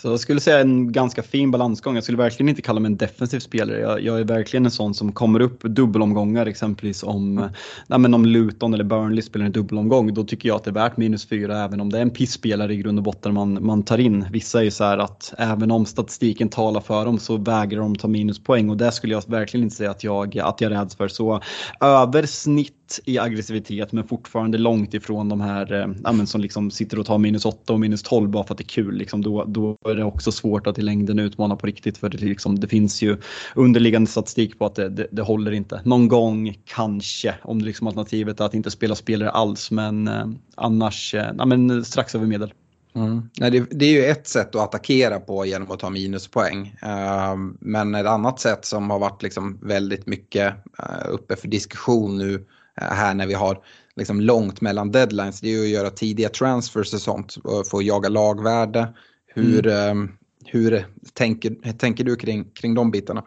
Så 0.02 0.08
jag 0.08 0.20
skulle 0.20 0.40
säga 0.40 0.60
en 0.60 0.92
ganska 0.92 1.22
fin 1.22 1.50
balansgång. 1.50 1.94
Jag 1.94 2.04
skulle 2.04 2.18
verkligen 2.18 2.48
inte 2.48 2.62
kalla 2.62 2.80
mig 2.80 2.86
en 2.86 2.96
defensiv 2.96 3.40
spelare. 3.40 3.80
Jag, 3.80 4.02
jag 4.02 4.20
är 4.20 4.24
verkligen 4.24 4.64
en 4.64 4.70
sån 4.70 4.94
som 4.94 5.12
kommer 5.12 5.40
upp 5.40 5.62
dubbelomgångar 5.62 6.46
exempelvis 6.46 7.02
om, 7.02 7.38
mm. 7.38 7.50
nej, 7.86 7.98
men 7.98 8.14
om 8.14 8.26
Luton 8.26 8.74
eller 8.74 8.84
Burnley 8.84 9.22
spelar 9.22 9.46
en 9.46 9.52
dubbelomgång. 9.52 10.14
Då 10.14 10.24
tycker 10.24 10.48
jag 10.48 10.56
att 10.56 10.64
det 10.64 10.70
är 10.70 10.74
värt 10.74 10.96
minus 10.96 11.28
fyra 11.28 11.64
även 11.64 11.80
om 11.80 11.92
det 11.92 11.98
är 11.98 12.02
en 12.02 12.10
pissspelare 12.10 12.72
i 12.72 12.76
grund 12.76 12.98
och 12.98 13.04
botten 13.04 13.34
man, 13.34 13.66
man 13.66 13.82
tar 13.82 13.98
in. 13.98 14.26
Vissa 14.32 14.60
är 14.60 14.64
ju 14.64 14.70
så 14.70 14.84
här 14.84 14.98
att 14.98 15.34
även 15.38 15.70
om 15.70 15.86
statistiken 15.86 16.48
talar 16.48 16.80
för 16.80 17.04
dem 17.04 17.18
så 17.18 17.36
vägrar 17.36 17.80
de 17.80 17.96
ta 17.96 18.08
minuspoäng 18.08 18.70
och 18.70 18.76
det 18.76 18.92
skulle 18.92 19.14
jag 19.14 19.22
verkligen 19.26 19.64
inte 19.64 19.76
säga 19.76 19.90
att 19.90 20.04
jag, 20.04 20.38
att 20.38 20.60
jag 20.60 20.72
räds 20.72 20.96
för. 20.96 21.08
Så 21.08 21.40
över 21.80 22.26
snitt 22.26 22.77
i 23.04 23.18
aggressivitet 23.18 23.92
men 23.92 24.08
fortfarande 24.08 24.58
långt 24.58 24.94
ifrån 24.94 25.28
de 25.28 25.40
här 25.40 25.72
eh, 25.72 26.24
som 26.24 26.40
liksom 26.40 26.70
sitter 26.70 26.98
och 26.98 27.06
tar 27.06 27.18
minus 27.18 27.44
8 27.44 27.72
och 27.72 27.80
minus 27.80 28.02
12 28.02 28.30
bara 28.30 28.44
för 28.44 28.54
att 28.54 28.58
det 28.58 28.64
är 28.64 28.68
kul. 28.68 28.94
Liksom, 28.94 29.22
då, 29.22 29.44
då 29.44 29.76
är 29.88 29.94
det 29.94 30.04
också 30.04 30.32
svårt 30.32 30.66
att 30.66 30.78
i 30.78 30.82
längden 30.82 31.18
utmana 31.18 31.56
på 31.56 31.66
riktigt 31.66 31.98
för 31.98 32.08
det, 32.08 32.18
liksom, 32.18 32.60
det 32.60 32.68
finns 32.68 33.02
ju 33.02 33.16
underliggande 33.54 34.10
statistik 34.10 34.58
på 34.58 34.66
att 34.66 34.74
det, 34.74 34.88
det, 34.88 35.06
det 35.10 35.22
håller 35.22 35.52
inte. 35.52 35.80
Någon 35.84 36.08
gång 36.08 36.58
kanske 36.64 37.34
om 37.42 37.58
det 37.58 37.64
liksom 37.64 37.86
alternativet 37.86 38.40
är 38.40 38.44
att 38.44 38.54
inte 38.54 38.70
spela 38.70 38.94
spelare 38.94 39.30
alls 39.30 39.70
men 39.70 40.08
eh, 40.08 40.26
annars 40.54 41.14
eh, 41.14 41.32
ja, 41.38 41.44
men 41.44 41.84
strax 41.84 42.14
över 42.14 42.26
medel. 42.26 42.52
Mm. 42.94 43.30
Nej, 43.40 43.50
det, 43.50 43.66
det, 43.70 43.84
är 43.84 43.90
ju 43.90 44.04
ett 44.04 44.26
sätt 44.26 44.54
att 44.54 44.62
attackera 44.62 45.20
på 45.20 45.46
genom 45.46 45.70
att 45.70 45.78
ta 45.78 45.90
minuspoäng. 45.90 46.76
Uh, 46.82 47.36
men 47.60 47.94
ett 47.94 48.06
annat 48.06 48.40
sätt 48.40 48.64
som 48.64 48.90
har 48.90 48.98
varit 48.98 49.22
liksom 49.22 49.58
väldigt 49.62 50.06
mycket 50.06 50.54
uh, 50.82 51.08
uppe 51.08 51.36
för 51.36 51.48
diskussion 51.48 52.18
nu 52.18 52.46
här 52.80 53.14
när 53.14 53.26
vi 53.26 53.34
har 53.34 53.62
liksom 53.96 54.20
långt 54.20 54.60
mellan 54.60 54.92
deadlines. 54.92 55.40
Det 55.40 55.48
är 55.48 55.52
ju 55.52 55.62
att 55.62 55.68
göra 55.68 55.90
tidiga 55.90 56.28
transfers 56.28 56.94
och 56.94 57.00
sånt 57.00 57.36
och 57.44 57.66
få 57.66 57.82
jaga 57.82 58.08
lagvärde. 58.08 58.94
Hur, 59.26 59.66
mm. 59.66 60.02
eh, 60.02 60.10
hur 60.44 60.86
tänker, 61.14 61.72
tänker 61.72 62.04
du 62.04 62.16
kring, 62.16 62.44
kring 62.44 62.74
de 62.74 62.90
bitarna? 62.90 63.22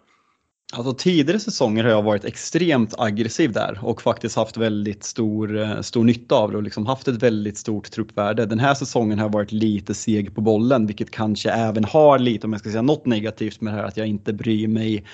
Alltså 0.73 0.93
tidigare 0.93 1.39
säsonger 1.39 1.83
har 1.83 1.91
jag 1.91 2.01
varit 2.01 2.25
extremt 2.25 2.99
aggressiv 2.99 3.51
där 3.51 3.79
och 3.81 4.01
faktiskt 4.01 4.35
haft 4.35 4.57
väldigt 4.57 5.03
stor, 5.03 5.59
eh, 5.59 5.81
stor 5.81 6.03
nytta 6.03 6.35
av 6.35 6.51
det 6.51 6.57
och 6.57 6.63
liksom 6.63 6.85
haft 6.85 7.07
ett 7.07 7.23
väldigt 7.23 7.57
stort 7.57 7.91
truppvärde. 7.91 8.45
Den 8.45 8.59
här 8.59 8.73
säsongen 8.73 9.19
har 9.19 9.25
jag 9.25 9.33
varit 9.33 9.51
lite 9.51 9.93
seg 9.93 10.35
på 10.35 10.41
bollen 10.41 10.87
vilket 10.87 11.11
kanske 11.11 11.51
även 11.51 11.83
har 11.83 12.19
lite, 12.19 12.47
om 12.47 12.53
jag 12.53 12.59
ska 12.59 12.69
säga 12.69 12.81
något 12.81 13.05
negativt 13.05 13.61
med 13.61 13.73
det 13.73 13.77
här, 13.77 13.87
att 13.87 13.97
jag 13.97 14.07
inte 14.07 14.33
bryr 14.33 14.67
mig 14.67 15.05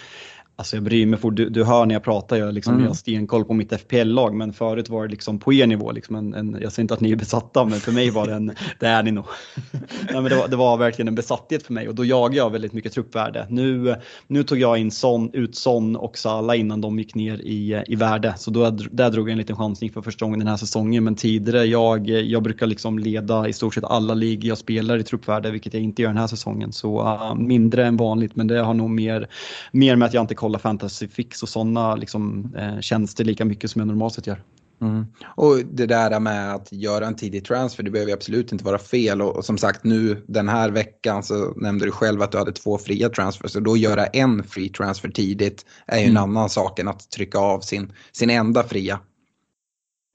Alltså 0.60 0.76
jag 0.76 0.84
bryr 0.84 1.06
mig, 1.06 1.20
för 1.20 1.32
du, 1.32 1.50
du 1.50 1.64
hör 1.64 1.86
när 1.86 1.96
jag 1.96 2.04
pratar, 2.04 2.38
jag, 2.38 2.54
liksom, 2.54 2.74
mm. 2.74 2.84
jag 2.84 2.90
har 2.90 2.96
stenkoll 2.96 3.46
på 3.46 3.54
mitt 3.54 3.82
FPL-lag, 3.82 4.36
men 4.36 4.54
förut 4.54 4.90
var 4.90 5.04
det 5.04 5.12
liksom 5.12 5.40
på 5.40 5.54
er 5.54 5.68
nivå. 5.68 5.92
Liksom 5.92 6.16
en, 6.16 6.34
en, 6.34 6.58
jag 6.62 6.72
säger 6.72 6.84
inte 6.84 6.94
att 6.94 7.00
ni 7.00 7.12
är 7.12 7.16
besatta, 7.16 7.66
men 7.66 7.80
för 7.80 7.92
mig 7.92 8.10
var 8.10 8.28
det 8.28 8.34
en, 8.34 8.52
det 8.80 8.86
är 8.88 9.04
ni 9.04 9.12
nog. 9.12 9.26
Nej, 9.72 9.82
men 10.14 10.24
det, 10.24 10.36
var, 10.36 10.48
det 10.48 10.56
var 10.56 10.78
verkligen 10.78 11.08
en 11.08 11.16
besatthet 11.16 11.64
för 11.64 11.74
mig 11.74 11.90
och 11.90 11.96
då 11.96 12.06
jagar 12.06 12.38
jag 12.38 12.50
väldigt 12.50 12.74
mycket 12.74 12.94
truppvärde. 12.94 13.48
Nu, 13.50 13.96
nu 14.28 14.44
tog 14.44 14.58
jag 14.58 14.78
in 14.78 14.92
son, 14.92 15.30
ut 15.34 15.56
Son 15.56 15.96
och 15.96 16.18
Sala 16.18 16.56
innan 16.56 16.82
de 16.82 17.00
gick 17.00 17.16
ner 17.16 17.38
i, 17.42 17.84
i 17.88 17.96
värde, 17.96 18.34
så 18.38 18.52
då, 18.52 18.70
där 18.70 19.10
drog 19.10 19.30
jag 19.30 19.32
en 19.32 19.38
liten 19.38 19.56
chansning 19.56 19.92
för 19.92 20.02
första 20.02 20.26
gången 20.26 20.40
den 20.40 20.48
här 20.48 20.58
säsongen. 20.58 21.04
Men 21.04 21.16
tidigare, 21.16 21.66
jag, 21.66 22.10
jag 22.10 22.44
brukar 22.44 22.68
liksom 22.68 23.00
leda 23.00 23.48
i 23.48 23.54
stort 23.54 23.74
sett 23.74 23.84
alla 23.84 24.14
ligor 24.14 24.46
jag 24.46 24.58
spelar 24.58 24.98
i 24.98 25.04
truppvärde, 25.04 25.52
vilket 25.52 25.74
jag 25.74 25.84
inte 25.84 26.02
gör 26.02 26.10
den 26.10 26.18
här 26.18 26.28
säsongen. 26.28 26.74
Så 26.74 27.02
uh, 27.02 27.36
mindre 27.36 27.86
än 27.86 27.98
vanligt, 27.98 28.36
men 28.36 28.48
det 28.48 28.60
har 28.60 28.74
nog 28.74 28.90
mer, 28.90 29.28
mer 29.72 29.96
med 29.96 30.06
att 30.06 30.14
jag 30.14 30.24
inte 30.24 30.36
kolla 30.48 30.60
fantasy 30.60 31.08
fix 31.08 31.44
och 31.44 31.50
sådana 31.50 31.96
liksom, 31.96 32.54
eh, 32.58 32.80
tjänster 32.80 33.24
lika 33.24 33.46
mycket 33.46 33.72
som 33.72 33.80
jag 33.80 33.88
normalt 33.88 34.14
sett 34.14 34.28
gör. 34.28 34.44
Mm. 34.82 35.06
Och 35.26 35.58
det 35.58 35.86
där 35.86 36.20
med 36.20 36.54
att 36.54 36.72
göra 36.72 37.08
en 37.08 37.16
tidig 37.16 37.46
transfer, 37.46 37.84
det 37.84 37.92
behöver 37.92 38.14
absolut 38.14 38.52
inte 38.52 38.64
vara 38.64 38.78
fel. 38.78 39.22
Och, 39.22 39.36
och, 39.36 39.46
som 39.46 39.58
sagt 39.58 39.84
nu 39.84 40.24
den 40.28 40.50
här 40.50 40.70
veckan 40.70 41.24
så 41.24 41.54
nämnde 41.56 41.86
du 41.86 41.92
själv 41.92 42.22
att 42.22 42.32
du 42.32 42.38
hade 42.38 42.52
två 42.52 42.78
fria 42.78 43.10
transfers. 43.10 43.52
Så 43.52 43.60
då 43.60 43.78
göra 43.78 44.06
en 44.06 44.44
free 44.44 44.70
transfer 44.70 45.10
tidigt 45.10 45.66
är 45.88 45.98
ju 45.98 46.04
mm. 46.04 46.18
en 46.18 46.24
annan 46.24 46.50
sak 46.50 46.80
än 46.80 46.88
att 46.88 47.12
trycka 47.12 47.40
av 47.40 47.60
sin, 47.60 47.94
sin 48.12 48.30
enda 48.30 48.64
fria. 48.64 49.00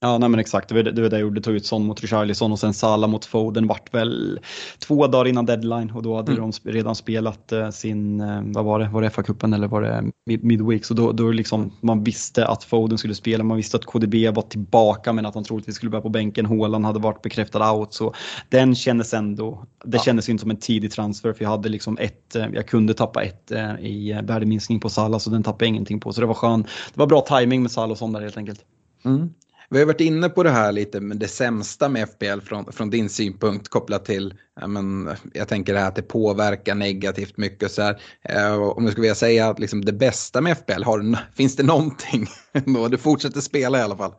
Ja, 0.04 0.18
nej 0.18 0.28
men 0.28 0.40
exakt. 0.40 0.68
Det 0.68 0.74
var 0.74 0.82
det, 0.82 0.90
det 0.90 1.16
jag 1.16 1.20
gjorde. 1.20 1.40
Tog 1.40 1.54
ut 1.54 1.66
Son 1.66 1.86
mot 1.86 2.00
Richarlison 2.00 2.52
och 2.52 2.58
sen 2.58 2.74
Salah 2.74 3.10
mot 3.10 3.24
Foden 3.24 3.66
vart 3.66 3.94
väl 3.94 4.40
två 4.78 5.06
dagar 5.06 5.28
innan 5.28 5.46
deadline 5.46 5.90
och 5.90 6.02
då 6.02 6.16
hade 6.16 6.32
mm. 6.32 6.50
de 6.62 6.70
redan 6.70 6.94
spelat 6.94 7.52
uh, 7.52 7.70
sin, 7.70 8.20
uh, 8.20 8.42
vad 8.44 8.64
var 8.64 8.78
det, 8.78 8.88
var 8.88 9.02
det 9.02 9.08
FA-cupen 9.08 9.54
eller 9.54 9.68
var 9.68 9.82
det 9.82 10.04
mid 10.26 10.44
Midweek? 10.44 10.84
Så 10.84 10.94
då, 10.94 11.12
då 11.12 11.30
liksom, 11.30 11.72
man 11.80 12.04
visste 12.04 12.46
att 12.46 12.64
Foden 12.64 12.98
skulle 12.98 13.14
spela, 13.14 13.44
man 13.44 13.56
visste 13.56 13.76
att 13.76 13.84
KDB 13.84 14.14
var 14.34 14.42
tillbaka 14.42 15.12
men 15.12 15.26
att 15.26 15.34
han 15.34 15.44
troligtvis 15.44 15.76
skulle 15.76 15.90
börja 15.90 16.02
på 16.02 16.08
bänken. 16.08 16.46
Håland 16.46 16.84
hade 16.84 16.98
varit 16.98 17.22
bekräftad 17.22 17.72
out 17.72 17.94
så 17.94 18.14
den 18.48 18.74
kändes 18.74 19.14
ändå, 19.14 19.64
det 19.84 19.96
ja. 19.96 20.02
kändes 20.02 20.28
inte 20.28 20.40
som 20.40 20.50
en 20.50 20.56
tidig 20.56 20.92
transfer 20.92 21.32
för 21.32 21.44
jag 21.44 21.50
hade 21.50 21.68
liksom 21.68 21.98
ett, 22.00 22.36
uh, 22.36 22.46
jag 22.54 22.68
kunde 22.68 22.94
tappa 22.94 23.22
ett 23.22 23.52
i 23.80 24.12
värdeminskning 24.22 24.80
på 24.80 24.88
Salah 24.88 25.18
så 25.18 25.30
den 25.30 25.42
tappade 25.42 25.64
jag 25.64 25.68
ingenting 25.68 26.00
på. 26.00 26.12
Så 26.12 26.20
det 26.20 26.26
var 26.26 26.34
skön, 26.34 26.62
det 26.62 27.00
var 27.00 27.06
bra 27.06 27.20
timing 27.20 27.62
med 27.62 27.70
Salah 27.70 27.90
och 27.90 27.98
sånt 27.98 28.14
där 28.14 28.20
helt 28.20 28.36
enkelt. 28.36 28.60
Mm. 29.04 29.30
Vi 29.72 29.78
har 29.78 29.86
varit 29.86 30.00
inne 30.00 30.28
på 30.28 30.42
det 30.42 30.50
här 30.50 30.72
lite 30.72 31.00
med 31.00 31.16
det 31.16 31.28
sämsta 31.28 31.88
med 31.88 32.08
FBL 32.08 32.40
från, 32.40 32.72
från 32.72 32.90
din 32.90 33.08
synpunkt 33.08 33.68
kopplat 33.68 34.04
till, 34.04 34.34
ja, 34.60 34.66
men, 34.66 35.10
jag 35.32 35.48
tänker 35.48 35.72
det 35.74 35.80
här 35.80 35.88
att 35.88 35.96
det 35.96 36.02
påverkar 36.02 36.74
negativt 36.74 37.36
mycket. 37.36 37.72
Så 37.72 37.82
här, 37.82 38.00
eh, 38.22 38.54
om 38.54 38.84
jag 38.84 38.92
skulle 38.92 39.02
vilja 39.02 39.14
säga 39.14 39.48
att 39.48 39.58
liksom 39.58 39.84
det 39.84 39.92
bästa 39.92 40.40
med 40.40 40.58
FBL, 40.58 40.82
har, 40.82 41.18
finns 41.36 41.56
det 41.56 41.62
någonting? 41.62 42.26
du 42.90 42.98
fortsätter 42.98 43.40
spela 43.40 43.78
i 43.78 43.82
alla 43.82 43.96
fall. 43.96 44.12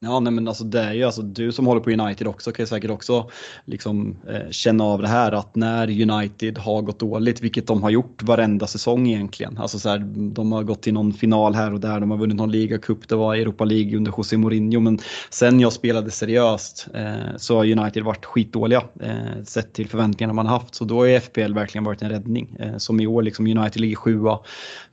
Ja, 0.00 0.20
nej, 0.20 0.32
men 0.32 0.48
alltså 0.48 0.64
det 0.64 0.80
är 0.80 0.92
ju 0.92 1.04
alltså 1.04 1.22
du 1.22 1.52
som 1.52 1.66
håller 1.66 1.80
på 1.80 1.90
United 1.90 2.26
också 2.26 2.52
kan 2.52 2.62
ju 2.62 2.66
säkert 2.66 2.90
också 2.90 3.30
liksom 3.64 4.16
eh, 4.28 4.50
känna 4.50 4.84
av 4.84 5.02
det 5.02 5.08
här 5.08 5.32
att 5.32 5.56
när 5.56 6.10
United 6.10 6.58
har 6.58 6.82
gått 6.82 7.00
dåligt, 7.00 7.40
vilket 7.40 7.66
de 7.66 7.82
har 7.82 7.90
gjort 7.90 8.22
varenda 8.22 8.66
säsong 8.66 9.08
egentligen. 9.08 9.58
Alltså 9.58 9.78
så 9.78 9.88
här, 9.88 9.98
de 10.34 10.52
har 10.52 10.62
gått 10.62 10.82
till 10.82 10.94
någon 10.94 11.12
final 11.12 11.54
här 11.54 11.72
och 11.72 11.80
där, 11.80 12.00
de 12.00 12.10
har 12.10 12.18
vunnit 12.18 12.36
någon 12.36 12.50
ligacup, 12.50 13.08
det 13.08 13.14
var 13.14 13.34
Europa 13.34 13.64
League 13.64 13.96
under 13.96 14.12
José 14.16 14.36
Mourinho, 14.36 14.80
men 14.80 14.98
sen 15.30 15.60
jag 15.60 15.72
spelade 15.72 16.10
seriöst 16.10 16.88
eh, 16.94 17.36
så 17.36 17.56
har 17.56 17.64
United 17.78 18.02
varit 18.02 18.24
skitdåliga 18.24 18.82
eh, 19.00 19.42
sett 19.44 19.72
till 19.72 19.88
förväntningarna 19.88 20.32
man 20.32 20.46
haft, 20.46 20.74
så 20.74 20.84
då 20.84 20.96
har 20.98 21.20
FPL 21.20 21.54
verkligen 21.54 21.84
varit 21.84 22.02
en 22.02 22.10
räddning. 22.10 22.56
Eh, 22.58 22.76
som 22.76 23.00
i 23.00 23.06
år, 23.06 23.22
liksom 23.22 23.46
United 23.46 23.80
ligger 23.80 23.96
sjua, 23.96 24.38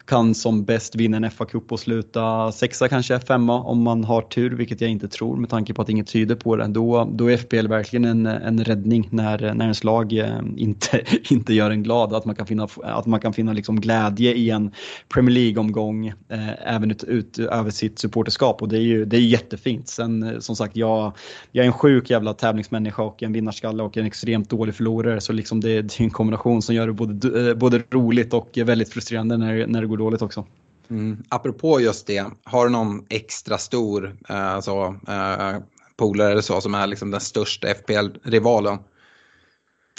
kan 0.05 0.35
som 0.35 0.63
bäst 0.65 0.95
vinna 0.95 1.17
en 1.17 1.25
FA-cup 1.25 1.71
och 1.71 1.79
sluta 1.79 2.51
sexa 2.51 2.87
kanske, 2.87 3.19
femma 3.19 3.61
om 3.61 3.81
man 3.81 4.03
har 4.03 4.21
tur, 4.21 4.51
vilket 4.51 4.81
jag 4.81 4.89
inte 4.89 5.07
tror 5.07 5.35
med 5.35 5.49
tanke 5.49 5.73
på 5.73 5.81
att 5.81 5.89
inget 5.89 6.07
tyder 6.07 6.35
på 6.35 6.55
det. 6.55 6.67
Då, 6.67 7.09
då 7.13 7.31
är 7.31 7.37
FPL 7.37 7.67
verkligen 7.67 8.05
en, 8.05 8.25
en 8.25 8.63
räddning 8.63 9.07
när, 9.11 9.53
när 9.53 9.65
ens 9.65 9.83
lag 9.83 10.13
eh, 10.13 10.39
inte, 10.57 11.01
inte 11.33 11.53
gör 11.53 11.71
en 11.71 11.83
glad. 11.83 12.13
Att 12.13 12.25
man 12.25 12.35
kan 12.35 12.45
finna, 12.45 12.67
att 12.83 13.05
man 13.05 13.19
kan 13.19 13.33
finna 13.33 13.53
liksom 13.53 13.81
glädje 13.81 14.33
i 14.33 14.49
en 14.49 14.71
Premier 15.09 15.33
League-omgång 15.33 16.07
eh, 16.07 16.75
även 16.75 16.91
ut, 16.91 17.03
ut, 17.03 17.39
över 17.39 17.71
sitt 17.71 17.99
supporterskap 17.99 18.61
och 18.61 18.69
det 18.69 18.77
är 18.77 18.81
ju 18.81 19.05
det 19.05 19.17
är 19.17 19.21
jättefint. 19.21 19.87
Sen 19.87 20.23
eh, 20.23 20.39
som 20.39 20.55
sagt, 20.55 20.75
jag, 20.75 21.13
jag 21.51 21.63
är 21.63 21.67
en 21.67 21.73
sjuk 21.73 22.09
jävla 22.09 22.33
tävlingsmänniska 22.33 23.03
och 23.03 23.23
en 23.23 23.33
vinnarskalle 23.33 23.83
och 23.83 23.97
en 23.97 24.05
extremt 24.05 24.49
dålig 24.49 24.75
förlorare 24.75 25.21
så 25.21 25.33
liksom 25.33 25.61
det, 25.61 25.81
det 25.81 25.99
är 25.99 26.03
en 26.03 26.09
kombination 26.09 26.61
som 26.61 26.75
gör 26.75 26.87
det 26.87 26.93
både, 26.93 27.49
eh, 27.49 27.55
både 27.55 27.81
roligt 27.91 28.33
och 28.33 28.49
väldigt 28.55 28.89
frustrerande 28.89 29.37
när, 29.37 29.67
när 29.67 29.81
det 29.81 29.87
går 29.87 29.94
dåligt 29.97 30.21
också. 30.21 30.45
Mm. 30.89 31.23
Apropå 31.29 31.81
just 31.81 32.07
det, 32.07 32.25
har 32.43 32.65
du 32.65 32.71
någon 32.71 33.05
extra 33.09 33.57
stor 33.57 34.17
eh, 34.29 34.47
alltså, 34.47 34.95
eh, 35.07 35.57
polare 35.97 36.31
eller 36.31 36.41
så 36.41 36.61
som 36.61 36.75
är 36.75 36.87
liksom 36.87 37.11
den 37.11 37.21
största 37.21 37.67
FPL-rivalen? 37.67 38.77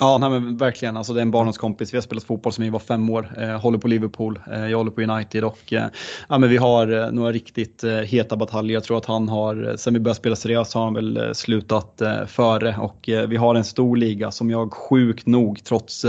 Ja, 0.01 0.19
nej, 0.19 0.31
men 0.31 0.57
verkligen. 0.57 0.97
Alltså, 0.97 1.13
det 1.13 1.21
är 1.21 1.23
en 1.23 1.31
barndomskompis. 1.31 1.93
Vi 1.93 1.97
har 1.97 2.03
spelat 2.03 2.25
fotboll 2.25 2.53
som 2.53 2.65
vi 2.65 2.71
var 2.71 2.79
fem 2.79 3.11
år. 3.11 3.35
Eh, 3.39 3.61
håller 3.61 3.79
på 3.79 3.89
Liverpool, 3.89 4.39
eh, 4.53 4.67
jag 4.67 4.79
håller 4.79 4.91
på 4.91 5.03
United 5.03 5.45
och 5.45 5.73
eh, 5.73 5.85
ja, 6.29 6.39
men 6.39 6.51
vi 6.51 6.57
har 6.57 6.93
eh, 6.93 7.11
några 7.11 7.33
riktigt 7.33 7.85
eh, 7.85 7.93
heta 7.93 8.37
bataljer. 8.37 8.75
Jag 8.75 8.85
tror 8.85 8.99
att 8.99 9.05
han 9.05 9.29
har, 9.29 9.69
eh, 9.69 9.77
sen 9.77 9.95
vi 9.95 10.01
började 10.01 10.19
spela 10.19 10.37
seriöst 10.37 10.75
har 10.75 10.85
han 10.85 10.95
väl 10.95 11.17
eh, 11.17 11.33
slutat 11.33 12.01
eh, 12.01 12.25
före 12.27 12.77
och 12.81 13.09
eh, 13.09 13.29
vi 13.29 13.37
har 13.37 13.55
en 13.55 13.65
stor 13.65 13.97
liga 13.97 14.31
som 14.31 14.51
jag 14.51 14.73
sjukt 14.73 15.27
nog, 15.27 15.65
trots 15.65 16.07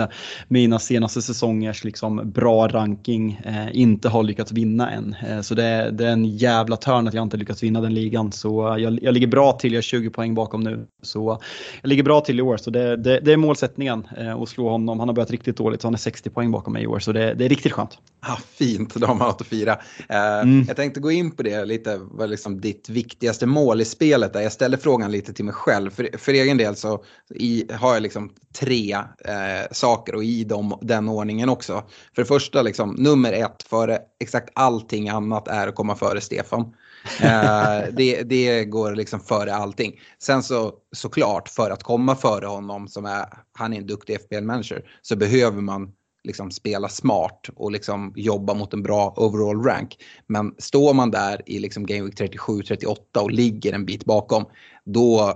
mina 0.47 0.79
senaste 0.79 1.21
säsongers 1.21 1.83
liksom, 1.83 2.31
bra 2.31 2.67
ranking, 2.67 3.41
inte 3.71 4.09
har 4.09 4.23
lyckats 4.23 4.51
vinna 4.51 4.91
än. 4.91 5.15
så 5.43 5.55
det, 5.55 5.91
det, 5.91 6.07
är 6.07 6.11
en 6.11 6.25
jävla 6.25 6.77
törn 6.77 7.07
att 7.07 7.13
jag 7.13 7.23
inte 7.23 7.37
lyckats 7.37 7.63
vinna 7.63 7.81
den 7.81 7.93
ligan. 7.93 8.31
Så 8.31 8.75
jag, 8.79 9.03
jag 9.03 9.13
ligger 9.13 9.27
bra 9.27 9.51
till, 9.51 9.73
jag 9.73 9.77
är 9.77 9.81
20 9.81 10.09
poäng 10.09 10.35
bakom 10.35 10.61
nu. 10.61 10.85
Så 11.01 11.39
jag 11.81 11.89
ligger 11.89 12.03
bra 12.03 12.21
till 12.21 12.39
i 12.39 12.41
år, 12.41 12.57
så 12.57 12.69
det, 12.69 12.97
det, 12.97 13.19
det 13.19 13.33
är 13.33 13.37
målsättningen 13.37 13.76
målsättningen 13.77 14.07
eh, 14.17 14.41
och 14.41 14.49
slå 14.49 14.69
honom. 14.69 14.99
Han 14.99 15.09
har 15.09 15.15
börjat 15.15 15.31
riktigt 15.31 15.57
dåligt 15.57 15.81
så 15.81 15.87
han 15.87 15.93
är 15.93 15.97
60 15.97 16.29
poäng 16.29 16.51
bakom 16.51 16.73
mig 16.73 16.83
i 16.83 16.87
år 16.87 16.99
så 16.99 17.11
det, 17.11 17.33
det 17.33 17.45
är 17.45 17.49
riktigt 17.49 17.71
skönt. 17.71 17.97
Ah, 18.19 18.35
fint, 18.35 18.95
då 18.95 19.07
har 19.07 19.15
man 19.15 19.29
att 19.29 19.47
fira. 19.47 19.79
Eh, 20.09 20.39
mm. 20.39 20.65
Jag 20.67 20.75
tänkte 20.75 20.99
gå 20.99 21.11
in 21.11 21.31
på 21.31 21.43
det 21.43 21.65
lite, 21.65 21.99
vad 22.01 22.29
liksom 22.29 22.61
ditt 22.61 22.89
viktigaste 22.89 23.45
mål 23.45 23.81
i 23.81 23.85
spelet 23.85 24.35
är. 24.35 24.41
Jag 24.41 24.51
ställer 24.51 24.77
frågan 24.77 25.11
lite 25.11 25.33
till 25.33 25.45
mig 25.45 25.53
själv. 25.53 25.91
För, 25.91 26.17
för 26.17 26.33
egen 26.33 26.57
del 26.57 26.75
så 26.75 27.03
i, 27.35 27.65
har 27.73 27.93
jag 27.93 28.03
liksom 28.03 28.29
tre 28.59 28.93
eh, 28.93 29.71
saker 29.71 30.15
och 30.15 30.23
i 30.23 30.43
dem, 30.43 30.79
den 30.81 31.09
ordningen 31.09 31.49
också. 31.49 31.83
För 32.15 32.21
det 32.21 32.27
första, 32.27 32.61
liksom, 32.61 32.95
nummer 32.97 33.33
ett 33.33 33.63
före 33.63 33.99
exakt 34.19 34.49
allting 34.55 35.09
annat 35.09 35.47
är 35.47 35.67
att 35.67 35.75
komma 35.75 35.95
före 35.95 36.21
Stefan. 36.21 36.73
Eh, 37.21 37.93
det, 37.93 38.23
det 38.23 38.65
går 38.65 38.95
liksom 38.95 39.19
före 39.19 39.55
allting. 39.55 39.99
Sen 40.19 40.43
så 40.43 40.73
såklart 40.95 41.49
för 41.49 41.71
att 41.71 41.83
komma 41.83 42.15
före 42.15 42.45
honom 42.45 42.87
som 42.87 43.05
är, 43.05 43.25
han 43.53 43.73
är 43.73 43.77
en 43.77 43.87
duktig 43.87 44.17
FBL-manager 44.21 44.83
så 45.01 45.15
behöver 45.15 45.61
man 45.61 45.91
liksom 46.23 46.51
spela 46.51 46.89
smart 46.89 47.49
och 47.55 47.71
liksom 47.71 48.13
jobba 48.15 48.53
mot 48.53 48.73
en 48.73 48.83
bra 48.83 49.13
overall 49.17 49.63
rank. 49.63 49.97
Men 50.27 50.55
står 50.57 50.93
man 50.93 51.11
där 51.11 51.41
i 51.45 51.59
liksom 51.59 51.85
Game 51.85 52.03
Week 52.03 52.15
37-38 52.15 52.97
och 53.17 53.31
ligger 53.31 53.73
en 53.73 53.85
bit 53.85 54.05
bakom, 54.05 54.45
då, 54.85 55.33